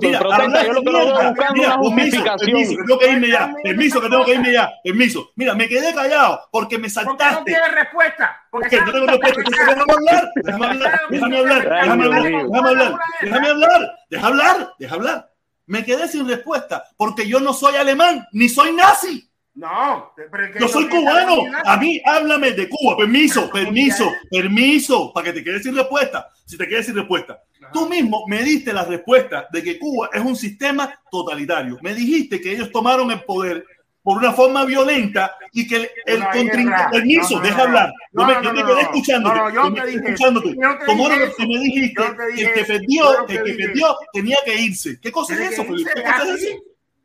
Mira, 0.00 0.18
protesta, 0.18 0.64
yo 0.64 0.72
lo 0.72 0.82
que 0.82 0.90
lo 0.90 0.98
veo 0.98 1.28
buscando 1.30 1.54
mira, 1.54 1.68
una 1.68 1.76
justificación. 1.76 2.38
Permiso, 2.38 2.76
que 2.76 2.82
tengo 2.84 2.98
que 2.98 3.10
irme 3.10 3.28
ya. 3.28 3.54
Permiso, 3.62 4.00
que 4.00 4.08
tengo 4.08 4.24
que 4.24 4.34
irme 4.34 4.52
ya. 4.52 4.70
Permiso. 4.82 5.30
Mira, 5.36 5.54
me 5.54 5.68
quedé 5.68 5.94
callado 5.94 6.40
porque 6.50 6.78
me 6.78 6.90
saltaste. 6.90 7.24
Porque 7.24 7.34
no 7.34 7.44
tienes 7.44 7.74
respuesta. 7.74 8.46
Porque 8.50 8.80
no 8.80 8.92
tengo 8.92 9.06
respuesta. 9.06 9.42
Déjame 9.62 9.92
hablar. 9.92 10.32
Déjame 10.42 10.66
hablar. 10.66 11.10
Déjame 11.10 11.36
hablar. 11.36 11.62
Déjame 11.64 12.08
hablar. 12.08 12.40
Déjame 12.50 12.68
hablar. 12.68 13.00
Déjame 13.20 13.48
hablar. 13.48 13.98
Deja 14.10 14.26
hablar. 14.26 14.74
Deja 14.78 14.94
hablar. 14.94 15.30
Me 15.66 15.84
quedé 15.84 16.08
sin 16.08 16.28
respuesta 16.28 16.84
porque 16.96 17.26
yo 17.26 17.40
no 17.40 17.54
soy 17.54 17.76
alemán 17.76 18.26
ni 18.32 18.48
soy 18.48 18.72
nazi. 18.72 19.30
No, 19.54 20.12
yo 20.58 20.66
soy 20.66 20.88
cubano. 20.88 21.44
A 21.64 21.76
mí 21.76 22.02
háblame 22.04 22.50
de 22.50 22.68
Cuba. 22.68 22.96
Permiso, 22.96 23.48
permiso, 23.50 24.10
permiso, 24.28 25.12
para 25.12 25.26
que 25.26 25.32
te 25.34 25.44
quedes 25.44 25.62
sin 25.62 25.76
respuesta. 25.76 26.28
Si 26.44 26.58
te 26.58 26.66
quedes 26.66 26.86
sin 26.86 26.96
respuesta. 26.96 27.40
Tú 27.72 27.88
mismo 27.88 28.24
me 28.26 28.42
diste 28.42 28.72
la 28.72 28.84
respuesta 28.84 29.46
de 29.50 29.62
que 29.62 29.78
Cuba 29.78 30.10
es 30.12 30.20
un 30.22 30.36
sistema 30.36 31.00
totalitario. 31.10 31.78
Me 31.82 31.94
dijiste 31.94 32.40
que 32.40 32.52
ellos 32.52 32.70
tomaron 32.70 33.10
el 33.10 33.22
poder 33.24 33.64
por 34.02 34.18
una 34.18 34.32
forma 34.32 34.64
violenta 34.66 35.34
y 35.52 35.66
que 35.66 35.76
el, 35.76 35.90
el 36.04 36.24
contrincante. 36.28 36.98
Permiso, 36.98 37.40
deja 37.40 37.62
hablar. 37.62 37.92
No, 38.12 38.26
me, 38.26 38.34
yo 38.34 38.54
te 38.54 38.62
quedé 38.62 38.80
escuchándote. 38.82 39.40
yo 39.54 39.72
te 39.72 39.86
dije. 39.86 39.98
Escuchándote. 40.04 40.56
Como 40.84 41.08
lo 41.08 41.34
que 41.34 41.46
me 41.46 41.58
dijiste, 41.58 42.02
el 42.36 42.52
que 42.52 42.64
perdió, 42.64 43.26
el 43.26 43.42
que 43.42 43.54
perdió 43.54 43.96
tenía 44.12 44.36
que 44.44 44.56
irse. 44.56 45.00
¿Qué 45.00 45.10
cosa 45.10 45.34
es 45.34 45.52
eso, 45.52 45.64
Felipe? 45.64 45.90
¿Qué 45.94 46.02
cosa 46.02 46.34
es 46.34 46.42
eso? 46.42 46.56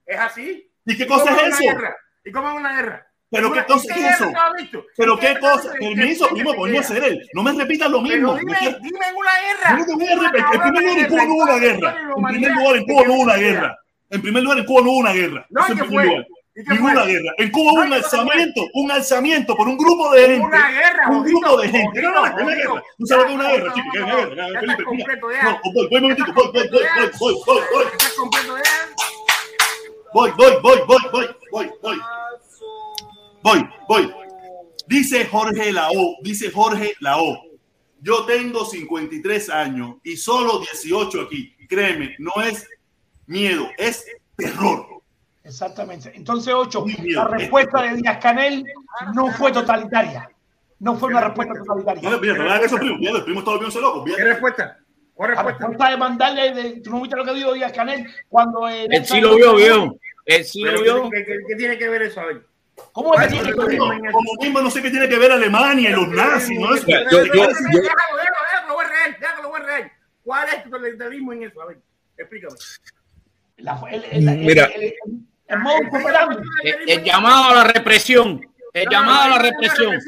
Es 0.05 0.19
así. 0.19 0.71
¿Y 0.85 0.97
qué 0.97 1.07
cosa 1.07 1.35
es 1.35 1.59
eso? 1.59 1.63
¿Y 2.25 2.31
cómo 2.31 2.49
es 2.49 2.55
una 2.55 2.75
guerra? 2.75 3.08
¿Pero 3.31 3.51
qué 3.51 3.63
cosa 3.65 3.95
es 3.95 4.15
eso? 4.15 4.31
¿Pero 4.97 5.19
qué 5.19 5.37
cosa? 5.39 5.71
Permiso, 5.79 6.27
primo, 6.29 6.53
podría 6.55 6.81
ser 6.81 7.03
él. 7.03 7.29
No 7.33 7.43
me 7.43 7.53
repitas 7.53 7.89
lo 7.89 8.01
mismo. 8.01 8.35
Dime, 8.35 8.57
dime 8.81 8.99
en 9.07 9.15
una 9.15 9.31
guerra. 9.39 9.77
No 9.77 9.85
te 9.85 9.93
voy 9.93 10.07
a 10.07 10.15
repetir. 10.15 10.45
En 10.53 10.61
primer 10.61 10.83
lugar, 10.83 10.99
en 10.99 11.07
Cuba 11.09 11.25
no 11.25 11.33
hubo 11.33 11.43
una 11.43 11.57
guerra. 11.57 11.95
En 12.09 12.23
primer 12.31 12.51
lugar, 12.53 12.77
en 12.77 12.85
Cuba 12.85 13.03
no 13.05 13.13
hubo 13.13 13.21
una 13.21 13.35
guerra. 13.35 13.77
En 14.09 14.21
primer 14.21 14.43
lugar, 14.43 14.57
en 14.57 14.65
Cuba 14.65 14.81
no 14.81 14.89
hubo 14.89 14.97
una 14.97 15.13
guerra. 15.13 15.45
No, 15.49 15.65
¿qué 15.67 15.83
fue? 15.83 16.27
Ninguna 16.55 17.05
guerra. 17.05 17.33
En 17.37 17.51
Cuba 17.51 17.73
hubo 17.73 17.81
un 17.83 17.93
alzamiento, 17.93 18.61
un 18.73 18.91
alzamiento 18.91 19.55
por 19.55 19.67
un 19.67 19.77
grupo 19.77 20.11
de 20.11 20.21
gente. 20.21 20.45
Una 20.47 20.71
guerra, 20.71 21.09
un 21.09 21.23
grupo 21.23 21.61
de 21.61 21.69
gente. 21.69 22.01
No, 22.01 22.11
no, 22.11 22.25
no, 22.25 22.35
una 22.43 22.55
guerra. 22.55 22.83
Sabes 23.05 23.25
que 23.25 23.31
es 23.31 23.35
una 23.37 23.49
guerra, 23.49 23.73
chico, 23.73 23.87
que 23.93 23.99
es 23.99 24.05
una 24.05 24.15
guerra. 24.15 24.59
Felipe, 24.59 24.83
No, 25.43 25.59
voy, 25.73 25.87
voy, 25.87 26.01
momentito, 26.01 26.33
voy, 26.33 26.47
voy, 26.51 26.67
voy, 26.69 26.81
voy, 27.19 27.33
voy, 27.45 27.45
voy, 27.45 27.63
voy. 27.71 27.85
Voy, 30.11 30.31
voy, 30.31 30.53
voy, 30.63 30.79
voy, 30.87 31.01
voy, 31.51 31.69
voy, 31.81 32.01
voy. 33.41 33.69
Voy. 33.87 34.13
Dice 34.87 35.25
Jorge 35.25 35.71
Lao, 35.71 36.17
dice 36.23 36.49
Jorge 36.49 36.93
Lao. 36.99 37.43
Yo 38.01 38.25
tengo 38.25 38.65
53 38.65 39.49
años 39.49 39.97
y 40.03 40.17
solo 40.17 40.59
18 40.59 41.21
aquí. 41.21 41.55
Créeme, 41.67 42.15
no 42.17 42.31
es 42.41 42.67
miedo, 43.27 43.69
es 43.77 44.05
terror. 44.35 44.87
Exactamente. 45.43 46.11
Entonces, 46.15 46.53
8, 46.55 46.85
la 47.05 47.27
respuesta 47.27 47.83
de 47.83 47.95
Díaz 47.97 48.17
Canel 48.19 48.63
no 49.13 49.31
fue 49.33 49.51
totalitaria. 49.51 50.29
No 50.79 50.95
fue 50.95 51.09
una 51.09 51.21
respuesta 51.21 51.53
totalitaria. 51.53 52.17
Mira, 52.19 52.33
mira, 52.33 52.57
eso, 52.61 52.77
primo. 52.77 52.97
Mira, 52.97 53.17
el 53.17 53.23
primo 53.23 53.41
volviéndose 53.41 53.81
loco. 53.81 54.05
¿Qué 54.05 54.23
respuesta? 54.23 54.79
¿Cuál 55.13 55.35
respuesta? 55.35 55.89
de 55.89 55.97
mandarle, 55.97 56.53
de, 56.53 56.81
¿tú 56.81 56.91
no 56.91 57.01
viste 57.01 57.17
lo 57.17 57.25
que 57.25 57.33
dijo 57.33 57.53
Díaz 57.53 57.73
Canel 57.73 58.07
cuando... 58.29 58.67
Eh, 58.69 58.87
él 58.89 59.05
sí 59.05 59.19
lo 59.19 59.35
vio, 59.35 59.55
vio. 59.55 59.99
Él 60.25 60.45
sí 60.45 60.63
lo 60.63 60.81
vio. 60.81 61.09
¿Qué, 61.09 61.25
qué, 61.25 61.37
qué 61.47 61.55
tiene 61.55 61.77
que 61.77 61.89
ver 61.89 62.03
eso? 62.03 62.21
A 62.21 62.25
ver. 62.25 62.48
¿Cómo 62.91 63.13
es 63.19 63.27
que 63.27 63.53
Como 63.53 64.33
mismo 64.41 64.61
no 64.61 64.69
sé 64.69 64.81
qué 64.81 64.89
tiene 64.89 65.07
que 65.07 65.17
ver 65.17 65.31
Alemania 65.31 65.89
y 65.89 65.93
los 65.93 66.07
nazis, 66.09 66.59
¿no? 66.59 66.73
Es, 66.73 66.85
yo, 66.85 66.97
yo, 67.11 67.25
yo, 67.33 67.47
¿Cuál 70.23 70.47
es 70.49 70.63
tu 70.63 70.69
totalitarismo 70.69 71.33
en 71.33 71.43
eso? 71.43 71.61
A 71.61 71.65
ver, 71.65 71.81
explícame. 72.17 72.55
Mira, 74.37 74.69
el, 76.85 77.03
llamado 77.03 77.49
a 77.49 77.55
la 77.55 77.63
represión. 77.63 78.45
El 78.73 78.87
llamado 78.89 79.23
a 79.23 79.27
la 79.29 79.39
represión. 79.39 79.99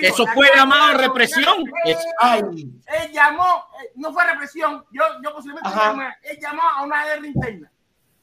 Eso 0.00 0.26
fue 0.28 0.48
llamado 0.54 0.84
a 0.84 0.94
represión. 0.94 1.64
Él 1.84 3.12
llamó, 3.12 3.66
no 3.96 4.12
fue 4.12 4.24
represión, 4.24 4.84
yo, 4.90 5.04
yo 5.22 5.34
posiblemente 5.34 5.68
él 6.22 6.38
llamó 6.40 6.62
a 6.62 6.82
una 6.82 7.04
guerra 7.04 7.26
interna. 7.26 7.70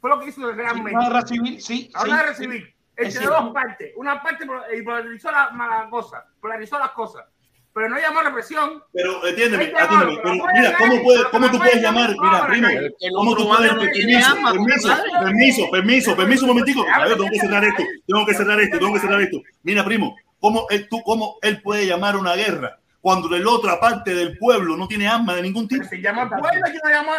Fue 0.02 0.10
lo 0.10 0.20
que 0.20 0.30
hizo 0.30 0.52
realmente. 0.52 0.96
A 0.96 1.00
una 1.00 1.08
guerra 1.08 1.28
civil, 1.28 1.62
sí. 1.62 1.92
A 1.94 2.04
una 2.04 2.18
guerra 2.18 2.34
civil 2.34 2.77
entre 2.98 3.26
dos 3.26 3.54
partes. 3.54 3.94
Una 3.96 4.22
parte 4.22 4.46
polarizó 4.46 5.32
la, 5.32 5.52
la 5.54 5.90
cosa, 5.90 6.26
polarizó 6.42 6.80
las 6.80 6.92
cosas. 6.92 7.26
Pero 7.74 7.90
no 7.90 8.00
llamó 8.00 8.22
represión. 8.22 8.84
Pero 8.92 9.26
entiéndeme, 9.28 9.72
atiéndeme. 9.78 10.20
Pero 10.24 10.36
mira, 10.52 10.76
¿cómo, 10.80 11.04
puede, 11.04 11.30
cómo 11.30 11.52
tú 11.52 11.58
puedes 11.60 11.80
llamar? 11.80 12.10
Mira, 12.20 12.48
primo, 12.48 12.68
¿cómo 13.16 13.36
tú 13.36 13.48
puedes? 13.48 13.72
Permiso, 13.72 14.36
permiso, 14.52 14.90
permiso, 15.22 15.72
permiso, 15.72 16.16
permiso, 16.16 16.46
un 16.46 16.50
momentico. 16.50 16.86
A 16.92 17.06
ver, 17.06 17.18
tengo 17.18 17.30
que 17.30 17.40
cerrar 17.40 17.64
esto, 17.64 17.84
tengo 18.08 18.26
que 18.26 18.34
cerrar 18.34 18.60
esto, 18.60 18.80
tengo 18.80 18.94
que 18.94 19.00
cerrar 19.00 19.22
esto. 19.22 19.38
Mira, 19.62 19.86
primo, 19.86 20.16
¿cómo 20.40 20.66
él, 20.72 20.88
tú, 20.90 21.04
cómo 21.04 21.38
él 21.44 21.62
puede 21.62 21.86
llamar 21.86 22.18
una 22.18 22.34
guerra? 22.36 22.80
cuando 23.00 23.30
la 23.30 23.50
otra 23.50 23.80
parte 23.80 24.14
del 24.14 24.38
pueblo 24.38 24.76
no 24.76 24.86
tiene 24.86 25.08
arma 25.08 25.34
de 25.34 25.44
ningún 25.44 25.66
tipo. 25.66 25.86
Se 25.86 26.02
llama 26.02 26.28
pueblo, 26.30 26.50
él 26.66 26.80
no 26.84 26.90
llamó, 26.90 27.12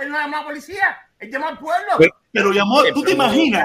él 0.00 0.08
no 0.08 0.16
llamó 0.18 0.36
a 0.38 0.44
policía, 0.44 0.96
él 1.24 1.30
llamó 1.30 1.48
al 1.48 1.58
pueblo. 1.58 2.14
Pero 2.32 2.52
llamó, 2.52 2.82
tú 2.92 3.02
te 3.02 3.12
imaginas, 3.12 3.64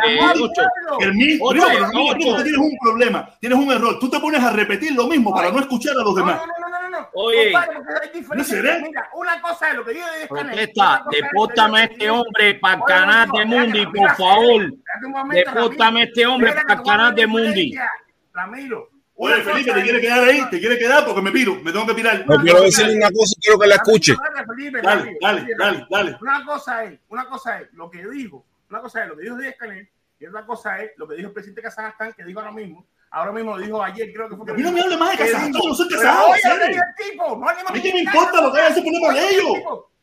el 1.00 1.14
mismo, 1.16 1.50
pero 1.50 1.88
no, 1.92 2.14
tú 2.14 2.44
tienes 2.44 2.58
un 2.58 2.78
problema, 2.80 3.28
tienes 3.40 3.58
un 3.58 3.72
error. 3.72 3.98
Tú 4.00 4.10
te 4.10 4.20
pones 4.20 4.44
a 4.44 4.52
repetir 4.52 4.94
lo 4.94 5.08
mismo 5.08 5.34
para 5.34 5.52
no 5.52 5.60
escuchar 5.60 5.94
a 6.00 6.04
los 6.04 6.16
demás. 6.16 6.40
No, 6.40 6.46
no, 6.46 6.70
no, 6.70 6.82
no, 6.82 6.90
no. 7.00 7.10
Oye, 7.14 7.48
Mira, 7.48 9.10
una 9.16 9.42
cosa 9.42 9.70
es 9.70 9.76
lo 9.76 9.84
que 9.84 9.96
yo 9.96 10.02
de 10.06 10.64
está, 10.64 11.04
depórtame 11.12 11.80
a 11.80 11.84
este 11.86 12.10
hombre 12.12 12.56
para 12.56 12.76
el 12.76 12.82
canal 12.84 13.30
de 13.32 13.46
Mundi, 13.46 13.86
por 13.88 14.16
favor. 14.16 14.74
Depórtame 15.32 16.02
a 16.02 16.04
este 16.04 16.28
hombre 16.28 16.54
para 16.54 16.74
el 16.74 16.84
canal 16.84 17.16
de 17.16 17.28
Mundi. 17.28 17.74
Ramiro, 18.34 18.90
Oye, 19.22 19.42
Felipe, 19.42 19.74
¿te 19.74 19.82
quiere 19.82 20.00
quedar 20.00 20.24
ahí? 20.24 20.50
¿Te 20.50 20.60
quiere 20.60 20.78
quedar? 20.78 21.06
Porque 21.06 21.22
me 21.22 21.32
piro, 21.32 21.56
me 21.56 21.74
tengo 21.74 21.86
que 21.86 21.94
pirar. 21.94 22.26
No 22.26 22.38
quiero 22.38 22.62
decirle 22.62 22.96
una 22.96 23.12
cosa, 23.12 23.36
quiero 23.42 23.60
que 23.60 23.68
la 23.68 23.76
escuche. 23.76 24.16
Dale, 24.82 25.18
dale, 25.22 25.48
dale, 25.58 25.88
dale. 25.90 26.18
Una 26.22 26.46
cosa 26.46 26.86
es, 26.86 27.00
una 27.10 27.26
cosa 27.28 27.60
es 27.60 27.68
lo 27.74 27.92
que 27.92 28.08
dijo 28.08 28.46
una 28.70 28.82
cosa 28.82 29.04
es 29.04 29.10
lo 29.10 29.18
que 29.18 29.24
dijo 29.24 29.38
Díaz 29.38 29.56
Canel 29.58 29.90
y 30.20 30.26
otra 30.28 30.46
cosa 30.46 30.82
es 30.82 30.92
lo 30.98 31.08
que 31.08 31.16
dijo 31.16 31.30
el 31.30 31.34
presidente 31.34 31.62
Kazajstán, 31.62 32.14
que 32.14 32.24
dijo 32.24 32.40
ahora 32.40 32.52
mismo. 32.52 32.86
Ahora 33.12 33.32
mismo 33.32 33.58
lo 33.58 33.64
dijo 33.64 33.82
ayer, 33.82 34.12
creo 34.14 34.30
que 34.30 34.36
fue. 34.36 34.46
Que 34.46 34.62
no 34.62 34.72
me 34.72 34.82
hable 34.82 34.98
más 34.98 35.12
de 35.12 35.18
Kazajstán, 35.18 35.52
no 35.52 35.74
soy 35.74 35.88
casado. 35.90 36.34
a 36.34 37.74
mí 37.74 37.82
qué 37.82 37.94
me 37.94 38.00
importa 38.02 38.42
lo 38.42 38.52
que 38.54 38.60
haga, 38.60 38.70
ese 38.70 38.82
problema 38.82 39.14
de 39.14 39.30
ellos. 39.30 39.46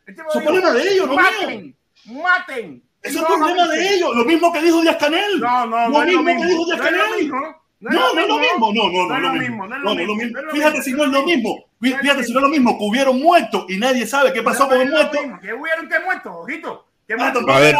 Ese 0.07 0.41
problema 0.41 0.73
de 0.73 0.83
ellos, 0.83 1.07
no 1.07 1.17
mío. 1.17 1.75
Maten. 2.23 2.83
Ese 3.03 3.19
es 3.19 3.23
el 3.23 3.27
problema 3.27 3.69
de 3.69 3.95
ellos. 3.95 4.17
Lo 4.17 4.25
mismo 4.25 4.53
que 4.53 4.63
dijo 4.63 4.81
Díaz 4.81 4.97
Canel. 4.97 5.41
No, 5.41 5.67
no, 5.67 5.89
no. 5.89 6.05
Lo 6.05 6.23
mismo 6.23 6.43
que 6.43 6.47
dijo 6.47 6.65
Díaz 6.65 6.81
Canel. 6.81 7.33
No, 7.81 8.15
no 8.15 8.21
es 8.21 8.29
lo 8.29 8.39
mismo. 8.39 8.73
No, 8.73 8.91
no, 8.91 9.09
no, 9.09 9.09
no 9.09 9.17
es 9.17 9.23
lo 9.23 9.33
mismo. 9.33 9.67
No 9.67 9.77
es 9.77 10.07
lo 10.07 10.15
mismo. 10.15 10.39
Fíjate 10.51 10.83
si 10.83 10.93
no 10.93 11.05
es 11.05 11.11
lo 11.11 11.23
mismo. 11.25 11.65
Fíjate 11.81 12.25
si 12.25 12.33
no 12.33 12.39
es 12.39 12.43
lo 12.43 12.49
mismo. 12.49 12.79
Que 12.79 12.85
hubieron 12.85 13.21
muertos 13.21 13.67
y 13.69 13.77
nadie 13.77 14.07
sabe 14.07 14.33
qué 14.33 14.43
pasó 14.43 14.69
con 14.69 14.81
el 14.81 14.91
muerto. 14.91 15.19
Que 15.41 15.53
hubieron 15.53 15.89
que 15.89 16.01
muertos, 16.01 16.33
ojito. 16.35 16.87
Que 17.07 17.17
muertos. 17.17 17.45
A 17.49 17.61
ver, 17.61 17.77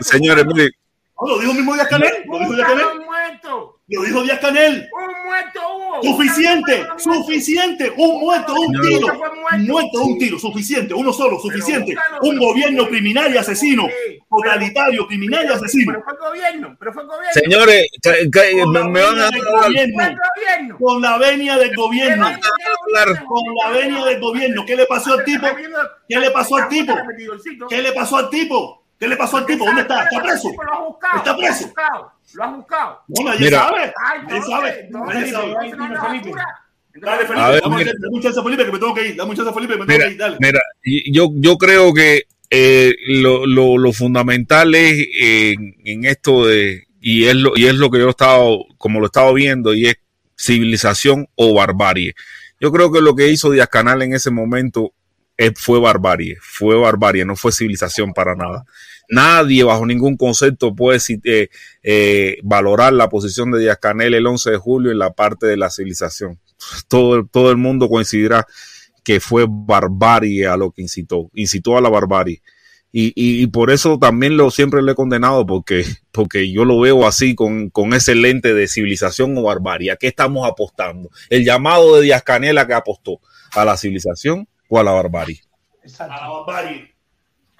Señores, 0.00 0.46
mire. 0.46 0.70
Lo 1.28 1.38
dijo 1.38 1.54
mismo 1.54 1.74
Díaz 1.74 1.88
Canel. 1.88 2.12
Lo 2.26 2.38
dijo 2.38 2.52
Díaz 2.54 2.68
Canel. 2.68 2.86
Lo 3.88 4.02
dijo 4.02 4.22
Díaz 4.22 4.38
Canel. 4.40 4.88
Un 4.92 5.24
muerto 5.26 5.60
hubo. 5.76 6.02
Suficiente, 6.02 6.86
suficiente. 6.96 7.92
Un 7.96 8.20
muerto, 8.20 8.54
un 8.54 8.80
tiro. 8.80 9.06
Un 9.52 9.66
muerto, 9.66 10.02
un 10.02 10.18
tiro. 10.18 10.38
Suficiente, 10.38 10.94
uno 10.94 11.12
solo, 11.12 11.38
suficiente. 11.38 11.94
Un 12.22 12.38
gobierno 12.38 12.88
criminal 12.88 13.32
y 13.34 13.38
asesino. 13.38 13.86
Totalitario, 14.28 15.06
criminal 15.06 15.44
y 15.44 15.52
asesino. 15.52 15.92
Pero 15.92 16.04
fue 16.04 16.28
gobierno, 16.28 16.76
pero 16.78 16.92
fue 16.92 17.04
gobierno. 17.04 17.32
Señores, 17.34 17.86
me 18.90 19.02
van 19.02 19.18
a 19.18 19.30
gobierno. 19.30 20.78
Con 20.78 21.02
la 21.02 21.18
venia 21.18 21.58
del 21.58 21.74
gobierno. 21.76 22.26
Con 23.26 23.42
la 23.62 23.70
venia 23.78 24.04
del 24.04 24.20
gobierno. 24.20 24.64
¿Qué 24.64 24.76
le 24.76 24.86
pasó 24.86 25.12
al 25.12 25.24
tipo? 25.24 25.46
¿Qué 26.08 26.18
le 26.18 26.30
pasó 26.30 26.56
al 26.56 26.68
tipo? 26.68 26.94
¿Qué 27.68 27.82
le 27.82 27.92
pasó 27.92 28.16
al 28.16 28.30
tipo? 28.30 28.81
¿Qué 29.02 29.08
le 29.08 29.16
pasó 29.16 29.38
al 29.38 29.46
tipo? 29.46 29.64
¿Dónde 29.64 29.82
está? 29.82 30.04
¿Está 30.04 30.22
preso? 30.22 30.48
¿Está 31.16 31.36
preso? 31.36 31.72
Lo 32.34 32.44
han 32.44 32.56
buscado. 32.58 33.00
No, 33.08 33.24
nadie 33.24 33.50
sabe. 33.50 33.92
Nadie 34.28 34.42
sabe. 34.42 34.88
Nadie 34.90 35.32
sabe. 35.32 36.32
Dale, 36.94 37.26
Felipe, 37.26 37.50
ver, 37.50 37.62
dame, 37.62 37.76
mira, 37.78 37.92
dame 37.98 38.14
un 38.14 38.22
chance 38.22 38.38
a 38.38 38.42
Felipe 38.44 38.64
que 38.64 38.70
me 38.70 38.78
tengo 38.78 38.94
que 38.94 39.08
ir. 39.08 39.16
Dame 39.16 39.30
un 39.30 39.36
chance 39.36 39.50
a 39.50 39.54
Felipe 39.54 39.72
que 39.72 39.80
me 39.80 39.86
tengo 39.86 39.98
mira, 39.98 40.06
que 40.06 40.12
ir. 40.12 40.18
Dale. 40.18 40.36
Mira, 40.38 40.60
yo, 41.10 41.30
yo 41.34 41.58
creo 41.58 41.92
que 41.92 42.26
eh, 42.48 42.94
lo, 43.08 43.44
lo, 43.44 43.76
lo, 43.76 43.92
fundamental 43.92 44.72
es 44.76 45.08
eh, 45.20 45.56
en 45.84 46.04
esto 46.04 46.46
de, 46.46 46.84
y 47.00 47.24
es, 47.24 47.34
lo, 47.34 47.54
y 47.56 47.66
es 47.66 47.74
lo 47.74 47.90
que 47.90 47.98
yo 47.98 48.06
he 48.06 48.10
estado, 48.10 48.66
como 48.78 49.00
lo 49.00 49.06
he 49.06 49.08
estado 49.08 49.34
viendo, 49.34 49.74
y 49.74 49.86
es 49.86 49.96
civilización 50.38 51.26
o 51.34 51.54
barbarie. 51.54 52.14
Yo 52.60 52.70
creo 52.70 52.92
que 52.92 53.00
lo 53.00 53.16
que 53.16 53.30
hizo 53.30 53.50
Díaz 53.50 53.68
Canal 53.68 54.00
en 54.02 54.14
ese 54.14 54.30
momento 54.30 54.92
fue 55.56 55.80
barbarie, 55.80 56.36
fue 56.40 56.76
barbarie, 56.76 57.24
no 57.24 57.36
fue 57.36 57.52
civilización 57.52 58.12
para 58.12 58.34
nada. 58.34 58.64
Nadie 59.08 59.64
bajo 59.64 59.84
ningún 59.84 60.16
concepto 60.16 60.74
puede 60.74 60.98
eh, 61.24 61.48
eh, 61.82 62.38
valorar 62.42 62.92
la 62.92 63.08
posición 63.08 63.50
de 63.50 63.60
Díaz 63.60 63.78
Canel 63.78 64.14
el 64.14 64.26
11 64.26 64.52
de 64.52 64.56
julio 64.56 64.90
en 64.92 64.98
la 64.98 65.12
parte 65.12 65.46
de 65.46 65.56
la 65.56 65.70
civilización. 65.70 66.40
Todo, 66.88 67.50
el 67.50 67.56
mundo 67.56 67.88
coincidirá 67.88 68.46
que 69.02 69.20
fue 69.20 69.46
barbarie 69.48 70.46
a 70.46 70.56
lo 70.56 70.70
que 70.70 70.82
incitó, 70.82 71.30
incitó 71.34 71.76
a 71.76 71.80
la 71.80 71.88
barbarie. 71.88 72.42
Y, 72.94 73.46
por 73.46 73.70
eso 73.70 73.98
también 73.98 74.36
lo 74.36 74.50
siempre 74.50 74.82
lo 74.82 74.92
he 74.92 74.94
condenado, 74.94 75.46
porque, 75.46 75.84
porque 76.12 76.52
yo 76.52 76.66
lo 76.66 76.78
veo 76.78 77.06
así, 77.06 77.34
con, 77.34 77.70
con 77.70 77.94
ese 77.94 78.14
lente 78.14 78.52
de 78.52 78.68
civilización 78.68 79.36
o 79.38 79.42
barbarie. 79.42 79.90
¿A 79.90 79.96
qué 79.96 80.08
estamos 80.08 80.46
apostando? 80.46 81.10
El 81.30 81.44
llamado 81.44 81.96
de 81.96 82.02
Díaz 82.02 82.22
Canela 82.22 82.66
que 82.66 82.74
apostó 82.74 83.20
a 83.54 83.64
la 83.64 83.78
civilización 83.78 84.46
o 84.72 84.78
a 84.78 84.82
la 84.82 84.92
barbarie. 84.92 85.38
A 85.98 86.06
la 86.06 86.28
barbarie. 86.28 86.94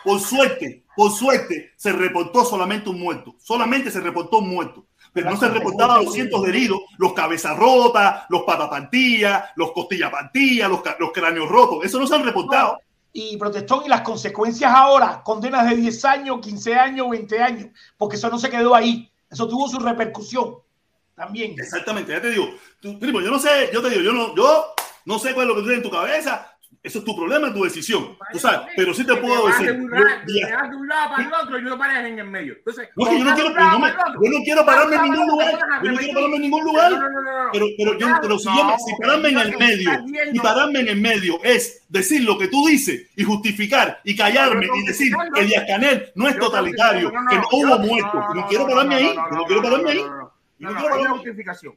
Por 0.03 0.19
suerte, 0.19 0.85
por 0.97 1.13
suerte, 1.13 1.73
se 1.77 1.93
reportó 1.93 2.43
solamente 2.43 2.89
un 2.89 2.99
muerto. 2.99 3.35
Solamente 3.39 3.91
se 3.91 4.01
reportó 4.01 4.39
un 4.39 4.49
muerto. 4.49 4.87
Pero 5.13 5.29
no 5.29 5.37
se 5.37 5.51
reportaban 5.51 6.03
los 6.03 6.15
cientos 6.15 6.43
de 6.43 6.49
heridos, 6.49 6.81
los 6.97 7.13
cabezas 7.13 7.55
rotas, 7.59 8.25
los 8.31 8.45
patapantillas, 8.45 9.51
los 9.57 9.73
costillapantillas, 9.73 10.71
los, 10.71 10.81
los 10.99 11.13
cráneos 11.13 11.51
rotos. 11.51 11.85
Eso 11.85 11.99
no 11.99 12.07
se 12.07 12.15
han 12.15 12.25
reportado 12.25 12.79
y 13.13 13.37
protestó 13.37 13.83
y 13.85 13.91
las 13.91 14.01
consecuencias 14.01 14.73
ahora, 14.75 15.23
condenas 15.23 15.69
de 15.69 15.77
10 15.77 16.05
años, 16.07 16.41
15 16.41 16.75
años, 16.75 17.11
20 17.11 17.43
años, 17.43 17.67
porque 17.99 18.17
eso 18.17 18.31
no 18.31 18.39
se 18.39 18.49
quedó 18.49 18.75
ahí, 18.75 19.13
eso 19.31 19.47
tuvo 19.47 19.69
su 19.69 19.79
repercusión 19.79 20.57
también. 21.15 21.55
Exactamente, 21.59 22.11
ya 22.11 22.23
te 22.23 22.31
digo, 22.31 22.49
tú, 22.81 22.99
yo 22.99 23.31
no 23.31 23.39
sé, 23.39 23.69
yo 23.71 23.83
te 23.83 23.91
digo, 23.91 24.01
yo 24.01 24.13
no, 24.15 24.35
yo 24.35 24.75
no 25.05 25.19
sé 25.19 25.35
cuál 25.35 25.47
es 25.47 25.49
lo 25.49 25.55
que 25.57 25.61
tienes 25.61 25.85
en 25.85 25.91
tu 25.91 25.91
cabeza, 25.91 26.52
eso 26.83 26.99
es 26.99 27.05
tu 27.05 27.15
problema, 27.15 27.55
tu 27.55 27.63
decisión. 27.63 28.17
Tú 28.33 28.41
sabes, 28.41 28.73
pero 28.77 28.93
sí 28.93 29.07
te 29.07 29.15
puedo 29.15 29.47
decir. 29.47 29.67
De 29.67 29.73
un, 29.73 29.89
lado 30.89 31.11
para 31.11 31.23
el 31.23 31.33
otro 31.33 31.59
y 31.61 31.63
no 31.63 31.79
pares 31.79 32.11
en 32.11 32.19
el 32.19 32.29
medio. 32.29 32.55
Entonces, 32.55 32.89
no, 32.97 33.05
yo, 33.13 33.25
no 33.25 33.35
quiero, 33.37 33.51
yo 33.51 34.31
no 34.31 34.45
quiero 34.45 34.67
pararme 34.67 34.97
en 34.97 35.03
ningún 35.03 35.29
lugar. 35.29 35.59
Yo 35.81 35.93
no 35.93 35.99
quiero 35.99 36.15
pararme 36.15 36.37
en 36.37 36.43
ningún 36.43 36.65
lugar. 36.65 36.93
Pero, 37.53 37.67
pero, 37.79 37.99
yo, 37.99 38.09
pero 38.21 38.39
si, 38.39 38.47
yo, 38.47 38.77
si 38.85 38.97
pararme 39.01 39.29
en 39.29 39.39
el 39.39 39.59
medio 39.59 39.91
y 40.33 40.41
pararme 40.41 40.81
en 40.81 40.89
el 40.89 41.01
medio 41.01 41.39
es 41.45 41.85
decir 41.89 42.25
lo 42.25 42.37
que 42.37 42.49
tú 42.49 42.67
dices 42.67 43.09
y 43.15 43.23
justificar 43.23 44.01
y 44.03 44.17
callarme 44.17 44.67
y 44.67 44.87
decir 44.87 45.13
que 45.35 45.45
Díaz 45.45 45.65
Canel 45.69 46.11
no 46.17 46.27
es 46.27 46.37
totalitario, 46.37 47.13
que 47.31 47.37
no 47.37 47.47
hubo 47.53 47.79
muertos. 47.79 48.25
No 48.35 48.47
quiero 48.49 48.67
pararme 48.67 48.95
ahí. 48.97 49.15
No 49.31 49.45
quiero 49.45 49.63
pararme 49.63 49.91
ahí. 49.93 50.05
No 50.59 50.75
quiero 50.75 50.83
pararme 50.83 51.09
justificación. 51.11 51.75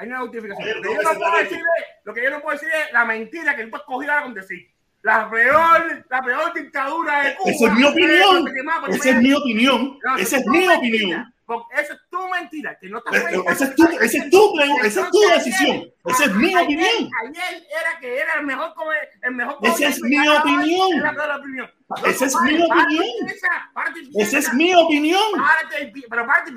Hay 0.00 0.08
una 0.08 0.20
justificación. 0.20 0.76
Lo 0.76 0.82
que, 0.82 0.94
yo 0.94 1.02
no 1.02 1.18
puedo 1.18 1.36
decir 1.36 1.58
es, 1.58 1.84
lo 2.04 2.14
que 2.14 2.22
yo 2.24 2.30
no 2.30 2.40
puedo 2.40 2.58
decir 2.58 2.70
es 2.72 2.92
la 2.94 3.04
mentira 3.04 3.54
que 3.54 3.66
tú 3.66 3.76
has 3.76 3.82
cogido 3.82 4.12
ahora 4.12 4.24
con 4.24 4.32
decir. 4.32 4.66
La 5.02 5.30
peor, 5.30 6.06
la 6.08 6.22
peor 6.22 6.54
dictadura 6.54 7.22
de 7.22 7.34
Cuba. 7.36 7.50
Esa 7.50 7.66
es 7.66 7.72
mi 7.74 7.84
opinión. 7.84 8.48
Esa 8.88 9.10
es 9.10 9.16
mi 9.16 9.32
opinión. 9.34 9.98
Esa 10.18 10.36
es 10.38 10.46
mi 10.46 10.68
opinión. 10.68 11.34
Esa 11.72 11.94
es 11.94 12.00
tu 12.10 12.28
mentira, 12.28 12.78
que 12.78 12.88
no 12.88 12.98
está 12.98 13.10
esa 13.16 13.64
es 13.64 13.74
tu, 13.74 13.84
esa 13.84 14.18
es 14.18 14.30
tu, 14.30 14.60
esa 14.84 15.00
es 15.00 15.10
tu 15.10 15.20
decisión. 15.34 15.92
Esa 16.04 16.24
es 16.24 16.34
mi 16.34 16.56
opinión. 16.56 17.10
Ayer 17.22 17.66
era 17.68 18.00
que 18.00 18.16
era 18.16 18.34
el 18.38 18.46
mejor 18.46 18.72
el 19.22 19.34
mejor 19.34 19.56
Esa 19.62 19.88
es 19.88 20.00
mi 20.02 20.28
opinión. 20.28 20.88
Esa 22.06 22.24
es 22.26 22.36
mi 22.42 22.62
opinión. 22.62 23.04
Esa 24.14 24.38
es 24.38 24.54
mi 24.54 24.74
opinión. 24.74 25.22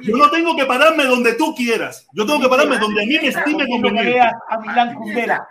Yo 0.02 0.18
no 0.18 0.30
tengo 0.30 0.56
que 0.56 0.66
pararme 0.66 1.06
donde 1.06 1.34
tú 1.34 1.56
quieras. 1.56 2.08
Yo 2.14 2.26
tengo 2.26 2.40
que 2.42 2.50
pararme 2.50 2.78
donde 2.78 3.04
a 3.04 3.06
mí 3.06 3.20
me 3.20 3.28
estime 3.28 3.68
conveniente. 3.68 4.20
A 4.50 4.58
Milán 4.60 4.96
Kundera. 4.96 5.48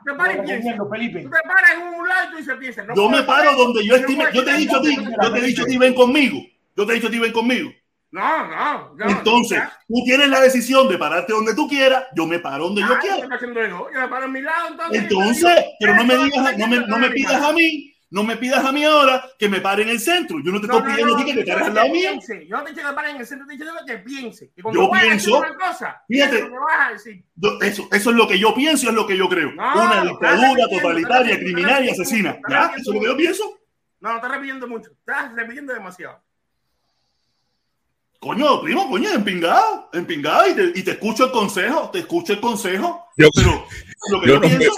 Felipe. 0.91 1.23
Tú 1.23 1.31
te 1.31 1.49
paras 1.49 1.71
en 1.73 1.83
un 1.83 2.09
lado 2.09 2.29
y 2.29 2.31
tú 2.31 2.37
dices, 2.39 2.57
piensa. 2.57 2.87
Yo 2.95 3.09
me 3.09 3.23
paro 3.23 3.57
donde 3.57 3.85
yo 3.85 3.97
estime. 3.97 4.25
Yo 4.33 4.45
te 4.45 4.51
he 4.53 4.57
dicho 4.57 4.77
a 4.77 4.83
ti, 4.83 4.97
yo 4.97 5.33
te 5.33 5.39
he 5.39 5.43
dicho 5.43 5.63
a 5.63 5.67
ti, 5.67 5.79
ven 5.79 5.95
conmigo. 5.95 6.39
Yo 6.77 6.87
te 6.87 6.93
he 6.93 6.95
dicho 6.95 7.09
a 7.09 7.11
ti, 7.11 7.19
ven 7.19 7.33
conmigo. 7.33 7.71
No, 8.13 8.47
no, 8.47 8.95
no. 8.95 9.09
Entonces, 9.09 9.61
tú 9.89 9.95
tienes 10.05 10.29
la 10.29 10.41
decisión 10.41 10.89
de 10.89 10.99
pararte 10.99 11.33
donde 11.33 11.55
tú 11.55 11.67
quieras, 11.67 12.05
yo 12.15 12.27
me 12.27 12.39
paro 12.39 12.65
donde 12.65 12.83
yo 12.83 12.99
quiera. 13.01 13.17
Yo 13.17 14.01
me 14.01 14.09
paro 14.09 14.27
en 14.27 14.33
mi 14.33 14.43
lado, 14.43 14.69
entonces. 14.69 15.03
Entonces, 15.03 15.65
pero 15.81 15.95
no 15.97 16.05
me 16.05 16.17
digas, 16.19 16.59
no 16.59 16.67
me, 16.69 16.87
no 16.87 16.99
me 16.99 17.11
pidas 17.11 17.43
a 17.43 17.53
mí 17.53 17.93
no 18.13 18.25
me 18.25 18.37
pidas 18.37 18.63
a 18.63 18.73
mí 18.73 18.85
ahora 18.85 19.25
que 19.39 19.49
me 19.49 19.63
pare 19.63 19.85
en 19.85 19.89
el 19.89 19.99
centro. 19.99 20.37
Yo 20.45 20.53
no 20.53 20.61
te 20.61 20.67
estoy 20.67 20.83
pidiendo 20.83 21.17
ti 21.17 21.25
que 21.25 21.35
te 21.43 21.51
pares 21.51 21.69
al 21.69 21.75
lado 21.75 21.89
mío. 21.89 22.11
Yo 22.47 22.57
no 22.59 22.65
te 22.65 22.73
digo 22.75 22.89
que 22.91 22.95
pare 22.95 23.11
en 23.11 23.17
el 23.17 23.27
centro, 23.27 23.47
te 23.47 23.55
estoy 23.55 23.67
diciendo 23.67 23.87
que 23.87 23.99
piense. 23.99 24.53
yo 24.55 24.91
pienso. 24.91 25.43
Cosa, 25.59 26.03
fíjate, 26.07 26.51
eso, 27.63 27.89
eso 27.91 28.11
es 28.11 28.17
lo 28.17 28.29
que 28.29 28.39
yo 28.39 28.55
pienso, 28.55 28.91
es 28.91 28.95
lo 28.95 29.07
que 29.07 29.17
yo 29.17 29.31
creo. 29.31 29.53
una 29.53 30.03
dictadura 30.03 30.69
totalitaria, 30.71 31.39
criminal 31.39 31.87
y 31.87 31.91
asesina. 31.91 32.39
¿Ya? 32.49 32.73
¿Eso 32.77 32.91
es 32.91 32.95
lo 32.95 33.01
que 33.01 33.07
yo 33.07 33.17
pienso? 33.17 33.61
No, 34.01 34.11
no 34.11 34.17
estás 34.17 34.31
repitiendo 34.31 34.69
mucho. 34.69 34.91
Estás 34.91 35.35
repitiendo 35.35 35.73
demasiado. 35.73 36.23
Coño, 38.23 38.63
primo, 38.63 38.89
coño, 38.89 39.11
empingado, 39.11 39.89
empingado, 39.93 40.49
y 40.49 40.55
te, 40.55 40.79
y 40.79 40.83
te 40.85 40.93
escucho 40.93 41.25
el 41.25 41.33
consejo, 41.33 41.91
te 41.93 41.99
escucho 41.99 42.35
el 42.35 42.39
consejo. 42.41 43.09
Yo, 43.17 43.29
pero 43.35 43.67
lo 44.13 44.21
que 44.21 44.29
yo, 44.29 44.41
pienso. 44.41 44.71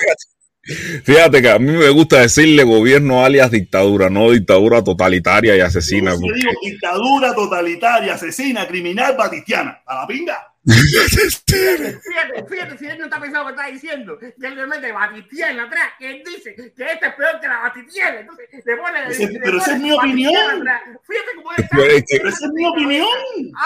Fíjate 1.05 1.43
que 1.43 1.51
a 1.51 1.59
mí 1.59 1.73
me 1.73 1.91
gusta 1.91 2.21
decirle 2.21 2.65
gobierno 2.65 3.23
alias 3.23 3.51
dictadura, 3.51 4.09
no 4.09 4.31
dictadura 4.31 4.83
totalitaria 4.83 5.55
y 5.59 5.61
asesina. 5.61 6.13
Yo 6.13 6.21
digo 6.21 6.53
dictadura 6.63 7.35
totalitaria, 7.35 8.15
asesina, 8.15 8.67
criminal, 8.67 9.15
batistiana. 9.15 9.83
A 9.85 9.97
la 9.97 10.07
pinga. 10.07 10.54
Fíjate, 10.67 12.45
fíjate, 12.49 12.79
si 12.79 12.87
él 12.87 12.99
no 12.99 13.05
está 13.05 13.21
pensando 13.21 13.51
lo 13.51 13.55
que 13.55 13.61
está 13.61 13.73
diciendo, 13.73 14.19
que 14.19 14.35
él 14.47 14.57
le 14.57 14.67
mete 14.67 14.93
batistiana 14.93 15.65
atrás, 15.65 15.89
que 15.99 16.11
él 16.11 16.23
dice 16.25 16.55
que 16.55 16.67
este 16.67 16.85
es 16.85 17.15
peor 17.15 17.41
que 17.41 17.49
la 17.49 17.61
batistiana. 17.61 18.21
Entonces 18.21 18.49
le 18.65 18.77
pone. 18.77 19.09
Ese, 19.09 19.29
le 19.29 19.41
pero 19.41 19.59
esa 19.59 19.75
es 19.75 19.81
mi 19.81 19.93
opinión. 19.93 20.65
Fíjate 21.07 21.31
cómo 21.37 21.51
él 21.53 21.65
está. 21.65 21.77
Pero 21.77 22.29
esa 22.29 22.47
es 22.47 22.53
mi 22.53 22.67
opinión. 22.67 23.09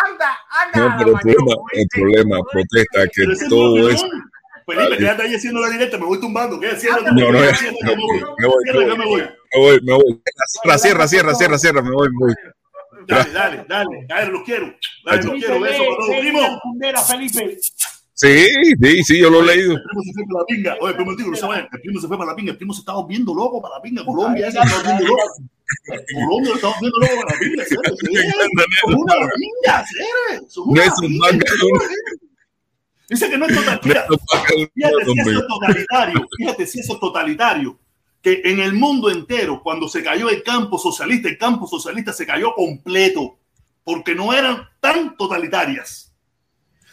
Anda, 0.06 0.38
anda. 0.50 0.88
No, 0.88 0.96
pero 0.98 1.10
el 1.10 1.20
problema, 1.20 1.52
el 1.72 1.88
problema, 1.88 2.38
protesta, 2.50 3.06
que 3.14 3.48
todo 3.48 3.90
es 3.90 4.04
Felipe, 4.66 4.98
quédate 4.98 5.22
ahí 5.22 5.34
haciendo 5.34 5.60
la 5.60 5.70
directa, 5.70 5.96
me 5.96 6.04
voy 6.04 6.20
tumbando. 6.20 6.60
¿Qué? 6.60 6.76
Cierra, 6.76 7.00
no, 7.00 7.12
no, 7.12 7.32
no, 7.32 7.32
me 7.32 7.94
voy. 7.94 8.20
Me 8.38 8.46
voy, 8.46 8.64
me 8.74 8.84
voy, 9.56 9.80
me 9.82 9.94
voy. 9.94 10.22
Cierra, 10.78 11.08
cierra, 11.08 11.34
cierra, 11.34 11.58
cierra, 11.58 11.82
me 11.82 11.90
voy, 11.90 12.08
me 12.10 12.18
voy. 12.18 12.34
Dale, 13.08 13.30
dale, 13.32 13.64
dale, 13.66 14.04
dale, 14.06 14.30
los 14.30 14.42
quiero. 14.42 14.72
Dale, 15.02 15.22
los 15.22 15.32
quiero. 15.34 15.60
Beso 15.60 15.82
para. 15.98 16.20
Primo. 16.20 16.60
Felipe. 17.08 17.56
Sí, 18.12 18.46
sí, 18.82 19.02
sí, 19.04 19.18
yo 19.20 19.30
lo 19.30 19.40
he 19.42 19.46
leído. 19.56 19.72
El 19.72 19.82
primo 19.82 20.02
se 20.02 20.12
fue 20.12 20.24
para 20.26 20.40
la 20.40 20.44
pinga. 20.46 20.76
Oye, 20.80 20.94
primo, 20.94 21.14
digo, 21.16 21.30
no 21.30 21.36
se 21.36 21.46
vayan. 21.46 21.68
El 21.72 21.80
primo 21.80 22.00
se 22.00 22.08
fue 22.08 22.18
para 22.18 22.30
la 22.30 22.36
pinga. 22.36 22.50
El 22.52 22.58
primo 22.58 22.72
se 22.74 22.80
estaba 22.80 23.06
viendo 23.06 23.34
loco 23.34 23.62
para 23.62 23.76
la 23.76 23.82
pinga. 23.82 24.04
Colombia, 24.04 24.48
ese 24.48 24.58
estaba 24.58 24.82
viendo 24.82 25.06
loco. 25.06 25.22
Colombia 26.14 26.54
estaba 26.54 26.74
viendo 26.80 26.98
loco 26.98 27.14
para 27.22 27.32
la 27.32 27.38
pinga. 27.40 27.64
Son 30.48 30.68
una 30.68 30.74
pinga, 30.98 31.14
serio. 31.46 31.70
Dice 33.08 33.30
que 33.30 33.38
no 33.38 33.46
es 33.46 33.54
totalitario. 33.54 34.18
Fíjate 34.74 35.04
si 35.06 35.20
eso 35.20 35.30
es 35.30 35.46
totalitario. 35.46 36.28
Fíjate 36.36 36.66
si 36.66 36.80
eso 36.80 36.92
es 36.92 37.00
totalitario. 37.00 37.78
Que 38.22 38.42
en 38.44 38.60
el 38.60 38.74
mundo 38.74 39.10
entero, 39.10 39.62
cuando 39.62 39.88
se 39.88 40.02
cayó 40.02 40.28
el 40.28 40.42
campo 40.42 40.78
socialista, 40.78 41.28
el 41.28 41.38
campo 41.38 41.66
socialista 41.66 42.12
se 42.12 42.26
cayó 42.26 42.54
completo, 42.54 43.38
porque 43.84 44.14
no 44.14 44.32
eran 44.32 44.68
tan 44.80 45.16
totalitarias. 45.16 46.12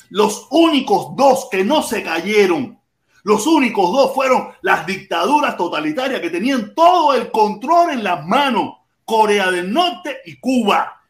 Los 0.10 0.48
únicos 0.52 1.16
dos 1.16 1.48
que 1.52 1.64
no 1.64 1.82
se 1.82 2.04
cayeron, 2.04 2.80
los 3.24 3.48
únicos 3.48 3.92
dos 3.92 4.14
fueron 4.14 4.50
las 4.62 4.86
dictaduras 4.86 5.58
totalitarias 5.58 6.22
que 6.22 6.30
tenían 6.30 6.76
todo 6.76 7.16
el 7.16 7.32
control 7.32 7.92
en 7.92 8.04
las 8.04 8.24
manos, 8.26 8.76
Corea 9.04 9.50
del 9.50 9.74
Norte 9.74 10.18
y 10.26 10.40
Cuba. 10.40 11.02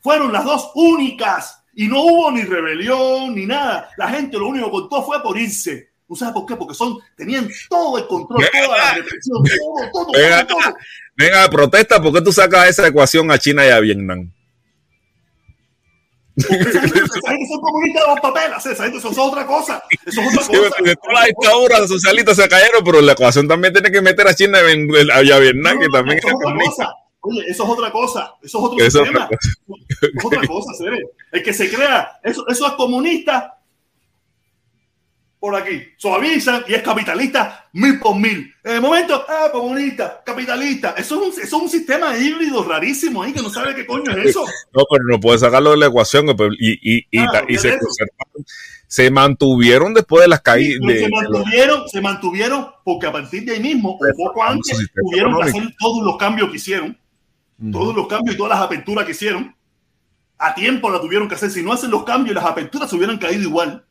Fueron 0.00 0.32
las 0.32 0.44
dos 0.44 0.70
únicas 0.76 1.64
y 1.74 1.88
no 1.88 2.02
hubo 2.02 2.30
ni 2.30 2.42
rebelión 2.42 3.34
ni 3.34 3.46
nada. 3.46 3.90
La 3.96 4.08
gente 4.08 4.38
lo 4.38 4.48
único 4.48 4.66
que 4.66 4.72
contó 4.72 5.02
fue 5.02 5.22
por 5.22 5.36
irse. 5.36 5.89
¿No 6.10 6.16
sabes 6.16 6.34
por 6.34 6.44
qué? 6.44 6.56
Porque 6.56 6.74
son, 6.74 6.98
tenían 7.16 7.48
todo 7.68 7.96
el 7.96 8.06
control, 8.08 8.44
toda 8.50 8.76
la 8.76 8.94
represión, 8.94 9.44
todo, 9.44 9.90
todo, 9.92 10.12
venga, 10.12 10.44
todo, 10.44 10.58
Venga, 11.14 11.48
protesta, 11.48 12.02
¿por 12.02 12.12
qué 12.12 12.20
tú 12.20 12.32
sacas 12.32 12.68
esa 12.68 12.88
ecuación 12.88 13.30
a 13.30 13.38
China 13.38 13.64
y 13.64 13.68
a 13.70 13.78
Vietnam? 13.78 14.28
Porque 16.34 16.68
esa 16.68 16.80
gente, 16.80 17.46
son 17.46 17.60
comunistas 17.60 18.02
de 18.02 18.08
los 18.08 18.20
papeles, 18.20 18.66
esa 18.66 18.82
gente 18.82 18.98
eso 18.98 19.10
es 19.12 19.18
otra 19.18 19.46
cosa. 19.46 19.84
Eso 20.04 20.20
es 20.20 20.26
otra 20.26 20.46
cosa. 20.48 20.72
Sí, 20.78 20.94
todas 21.00 21.14
las 21.14 21.26
dictaduras 21.26 21.88
socialistas 21.88 22.36
se 22.36 22.48
cayeron, 22.48 22.82
pero 22.84 23.00
la 23.00 23.12
ecuación 23.12 23.46
también 23.46 23.72
tiene 23.72 23.92
que 23.92 24.02
meter 24.02 24.26
a 24.26 24.34
China 24.34 24.58
y 24.58 25.30
a 25.30 25.38
Vietnam, 25.38 25.76
no, 25.76 25.80
que 25.80 25.88
también 25.90 26.18
es 26.18 26.24
comunista. 26.24 26.92
Oye, 27.20 27.44
eso 27.46 27.62
es 27.62 27.70
otra 27.70 27.92
cosa, 27.92 28.34
eso 28.42 28.58
es 28.58 28.64
otro 28.64 28.84
eso. 28.84 29.04
Es 29.04 30.24
otra 30.24 30.44
cosa, 30.44 30.74
se 30.74 30.90
ve. 30.90 31.04
El 31.30 31.42
que 31.44 31.52
se 31.52 31.70
crea, 31.70 32.18
eso, 32.24 32.48
eso 32.48 32.66
es 32.66 32.72
comunista. 32.72 33.59
Por 35.40 35.56
aquí, 35.56 35.82
suavizan 35.96 36.64
y 36.68 36.74
es 36.74 36.82
capitalista 36.82 37.70
mil 37.72 37.98
por 37.98 38.14
mil. 38.14 38.54
En 38.62 38.72
el 38.72 38.80
momento, 38.82 39.24
ah, 39.26 39.48
comunista, 39.50 40.22
capitalista. 40.24 40.94
Eso 40.98 41.14
es, 41.14 41.38
un, 41.38 41.42
eso 41.42 41.56
es 41.56 41.62
un 41.62 41.68
sistema 41.70 42.16
híbrido 42.16 42.62
rarísimo 42.62 43.22
ahí 43.22 43.32
que 43.32 43.40
no 43.40 43.48
sabe 43.48 43.74
qué 43.74 43.86
coño 43.86 44.12
es 44.12 44.28
eso. 44.28 44.44
No, 44.74 44.84
pero 44.88 45.04
no 45.08 45.18
puede 45.18 45.38
sacarlo 45.38 45.70
de 45.70 45.78
la 45.78 45.86
ecuación 45.86 46.26
y, 46.58 46.98
y, 46.98 47.06
y, 47.10 47.18
ah, 47.18 47.42
y 47.48 47.56
se, 47.56 47.78
se, 48.86 49.10
mantuvieron 49.10 49.94
después 49.94 50.22
de 50.22 50.28
las 50.28 50.42
caídas. 50.42 50.78
se, 50.86 51.08
mantuvieron, 51.08 51.88
se 51.88 52.00
mantuvieron 52.02 52.68
porque 52.84 53.06
a 53.06 53.12
partir 53.12 53.44
de 53.46 53.52
ahí 53.52 53.60
mismo, 53.60 53.98
un 53.98 54.16
poco 54.16 54.44
antes, 54.44 54.78
tuvieron 54.94 55.36
que 55.38 55.48
hacer 55.48 55.74
todos 55.78 56.04
los 56.04 56.18
cambios 56.18 56.50
que 56.50 56.56
hicieron, 56.56 56.98
todos 57.72 57.96
los 57.96 58.06
cambios 58.06 58.34
y 58.34 58.38
todas 58.38 58.58
las 58.58 58.60
aperturas 58.60 59.06
que 59.06 59.12
hicieron. 59.12 59.56
A 60.36 60.54
tiempo 60.54 60.90
la 60.90 61.00
tuvieron 61.00 61.28
que 61.28 61.34
hacer. 61.34 61.50
Si 61.50 61.62
no 61.62 61.72
hacen 61.72 61.90
los 61.90 62.04
cambios, 62.04 62.34
las 62.34 62.44
aperturas 62.44 62.88
se 62.90 62.96
hubieran 62.96 63.18
caído 63.18 63.42
igual. 63.42 63.84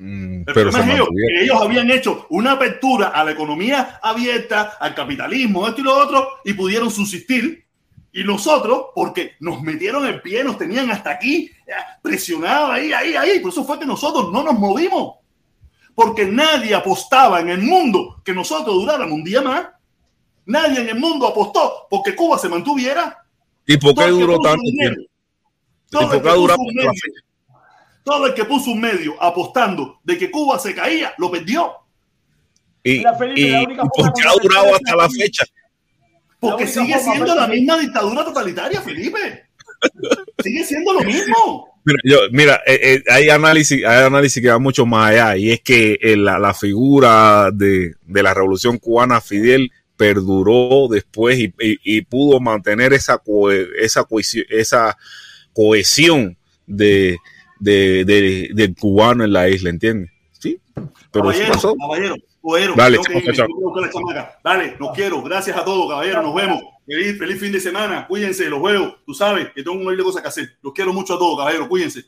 Mm, 0.00 0.42
pero 0.44 0.70
ellos, 0.70 1.60
habían 1.60 1.90
hecho 1.90 2.26
una 2.30 2.52
apertura 2.52 3.08
a 3.08 3.24
la 3.24 3.32
economía 3.32 3.98
abierta, 4.00 4.76
al 4.78 4.94
capitalismo, 4.94 5.66
esto 5.66 5.80
y 5.80 5.84
lo 5.84 5.96
otro, 5.96 6.28
y 6.44 6.52
pudieron 6.52 6.90
subsistir. 6.90 7.64
Y 8.12 8.24
nosotros, 8.24 8.86
porque 8.94 9.32
nos 9.40 9.60
metieron 9.62 10.06
el 10.06 10.22
pie, 10.22 10.44
nos 10.44 10.56
tenían 10.56 10.90
hasta 10.90 11.10
aquí 11.10 11.50
eh, 11.66 11.72
presionados 12.00 12.70
ahí, 12.70 12.92
ahí, 12.92 13.14
ahí. 13.14 13.40
Por 13.40 13.52
eso 13.52 13.64
fue 13.64 13.78
que 13.78 13.86
nosotros 13.86 14.32
no 14.32 14.42
nos 14.42 14.58
movimos. 14.58 15.16
Porque 15.94 16.24
nadie 16.24 16.74
apostaba 16.74 17.40
en 17.40 17.50
el 17.50 17.60
mundo 17.60 18.22
que 18.24 18.32
nosotros 18.32 18.74
duráramos 18.76 19.12
un 19.12 19.24
día 19.24 19.42
más. 19.42 19.66
Nadie 20.46 20.80
en 20.80 20.88
el 20.88 20.98
mundo 20.98 21.26
apostó 21.26 21.86
porque 21.90 22.14
Cuba 22.14 22.38
se 22.38 22.48
mantuviera. 22.48 23.18
¿Y 23.66 23.76
por 23.76 23.94
qué 23.94 24.06
duró 24.06 24.38
tanto 24.38 24.62
tiempo? 24.62 25.02
¿Y 25.90 25.96
por 25.96 26.22
qué 26.22 26.30
todo 28.08 28.26
el 28.26 28.34
que 28.34 28.44
puso 28.44 28.70
un 28.70 28.80
medio 28.80 29.22
apostando 29.22 30.00
de 30.02 30.16
que 30.16 30.30
Cuba 30.30 30.58
se 30.58 30.74
caía, 30.74 31.12
lo 31.18 31.30
perdió. 31.30 31.72
Y, 32.82 33.02
Felipe, 33.18 33.76
¿por 33.94 34.12
qué 34.14 34.22
ha 34.26 34.32
durado 34.42 34.74
hasta 34.74 34.96
la 34.96 35.10
fecha? 35.10 35.44
Porque 36.40 36.66
sigue 36.66 36.98
siendo 36.98 37.34
la 37.34 37.46
misma 37.46 37.78
dictadura 37.78 38.24
totalitaria, 38.24 38.80
Felipe. 38.80 39.44
sigue 40.42 40.64
siendo 40.64 40.94
lo 40.94 41.00
mismo. 41.00 41.68
Mira, 41.84 41.98
yo, 42.04 42.18
mira 42.32 42.62
eh, 42.66 42.78
eh, 42.82 43.02
hay, 43.10 43.28
análisis, 43.28 43.84
hay 43.84 44.04
análisis 44.04 44.42
que 44.42 44.48
va 44.48 44.58
mucho 44.58 44.86
más 44.86 45.10
allá 45.10 45.36
y 45.36 45.50
es 45.50 45.60
que 45.60 45.98
eh, 46.00 46.16
la, 46.16 46.54
figura 46.54 47.50
de, 47.52 47.94
la 48.06 48.32
revolución 48.32 48.78
cubana, 48.78 49.20
Fidel, 49.20 49.70
perduró 49.96 50.88
después 50.88 51.38
y, 51.38 52.02
pudo 52.02 52.40
mantener 52.40 52.94
esa, 52.94 53.20
esa, 53.80 54.06
esa 54.48 54.96
cohesión 55.52 56.38
de, 56.66 57.18
de, 57.60 58.04
de, 58.04 58.50
del 58.54 58.74
cubano 58.74 59.24
en 59.24 59.32
la 59.32 59.48
isla, 59.48 59.70
¿entiendes? 59.70 60.10
Sí, 60.32 60.60
pero 60.74 60.90
caballero, 61.12 61.52
pasó. 61.52 61.74
caballero, 61.76 62.16
caballero, 62.42 62.74
Dale, 62.76 62.98
Dale, 64.44 64.76
los 64.78 64.90
quiero. 64.92 65.22
Gracias 65.22 65.56
a 65.56 65.64
todos, 65.64 65.88
caballero. 65.90 66.22
Nos 66.22 66.34
vemos. 66.34 66.62
Feliz, 66.86 67.18
feliz 67.18 67.40
fin 67.40 67.52
de 67.52 67.60
semana. 67.60 68.06
Cuídense, 68.06 68.48
los 68.48 68.62
veo. 68.62 68.96
Tú 69.04 69.12
sabes 69.12 69.50
que 69.54 69.62
tengo 69.62 69.72
un 69.72 69.84
montón 69.84 69.98
de 69.98 70.04
cosas 70.04 70.22
que 70.22 70.28
hacer. 70.28 70.56
Los 70.62 70.72
quiero 70.72 70.92
mucho 70.92 71.14
a 71.14 71.18
todos, 71.18 71.38
caballero. 71.38 71.68
Cuídense. 71.68 72.04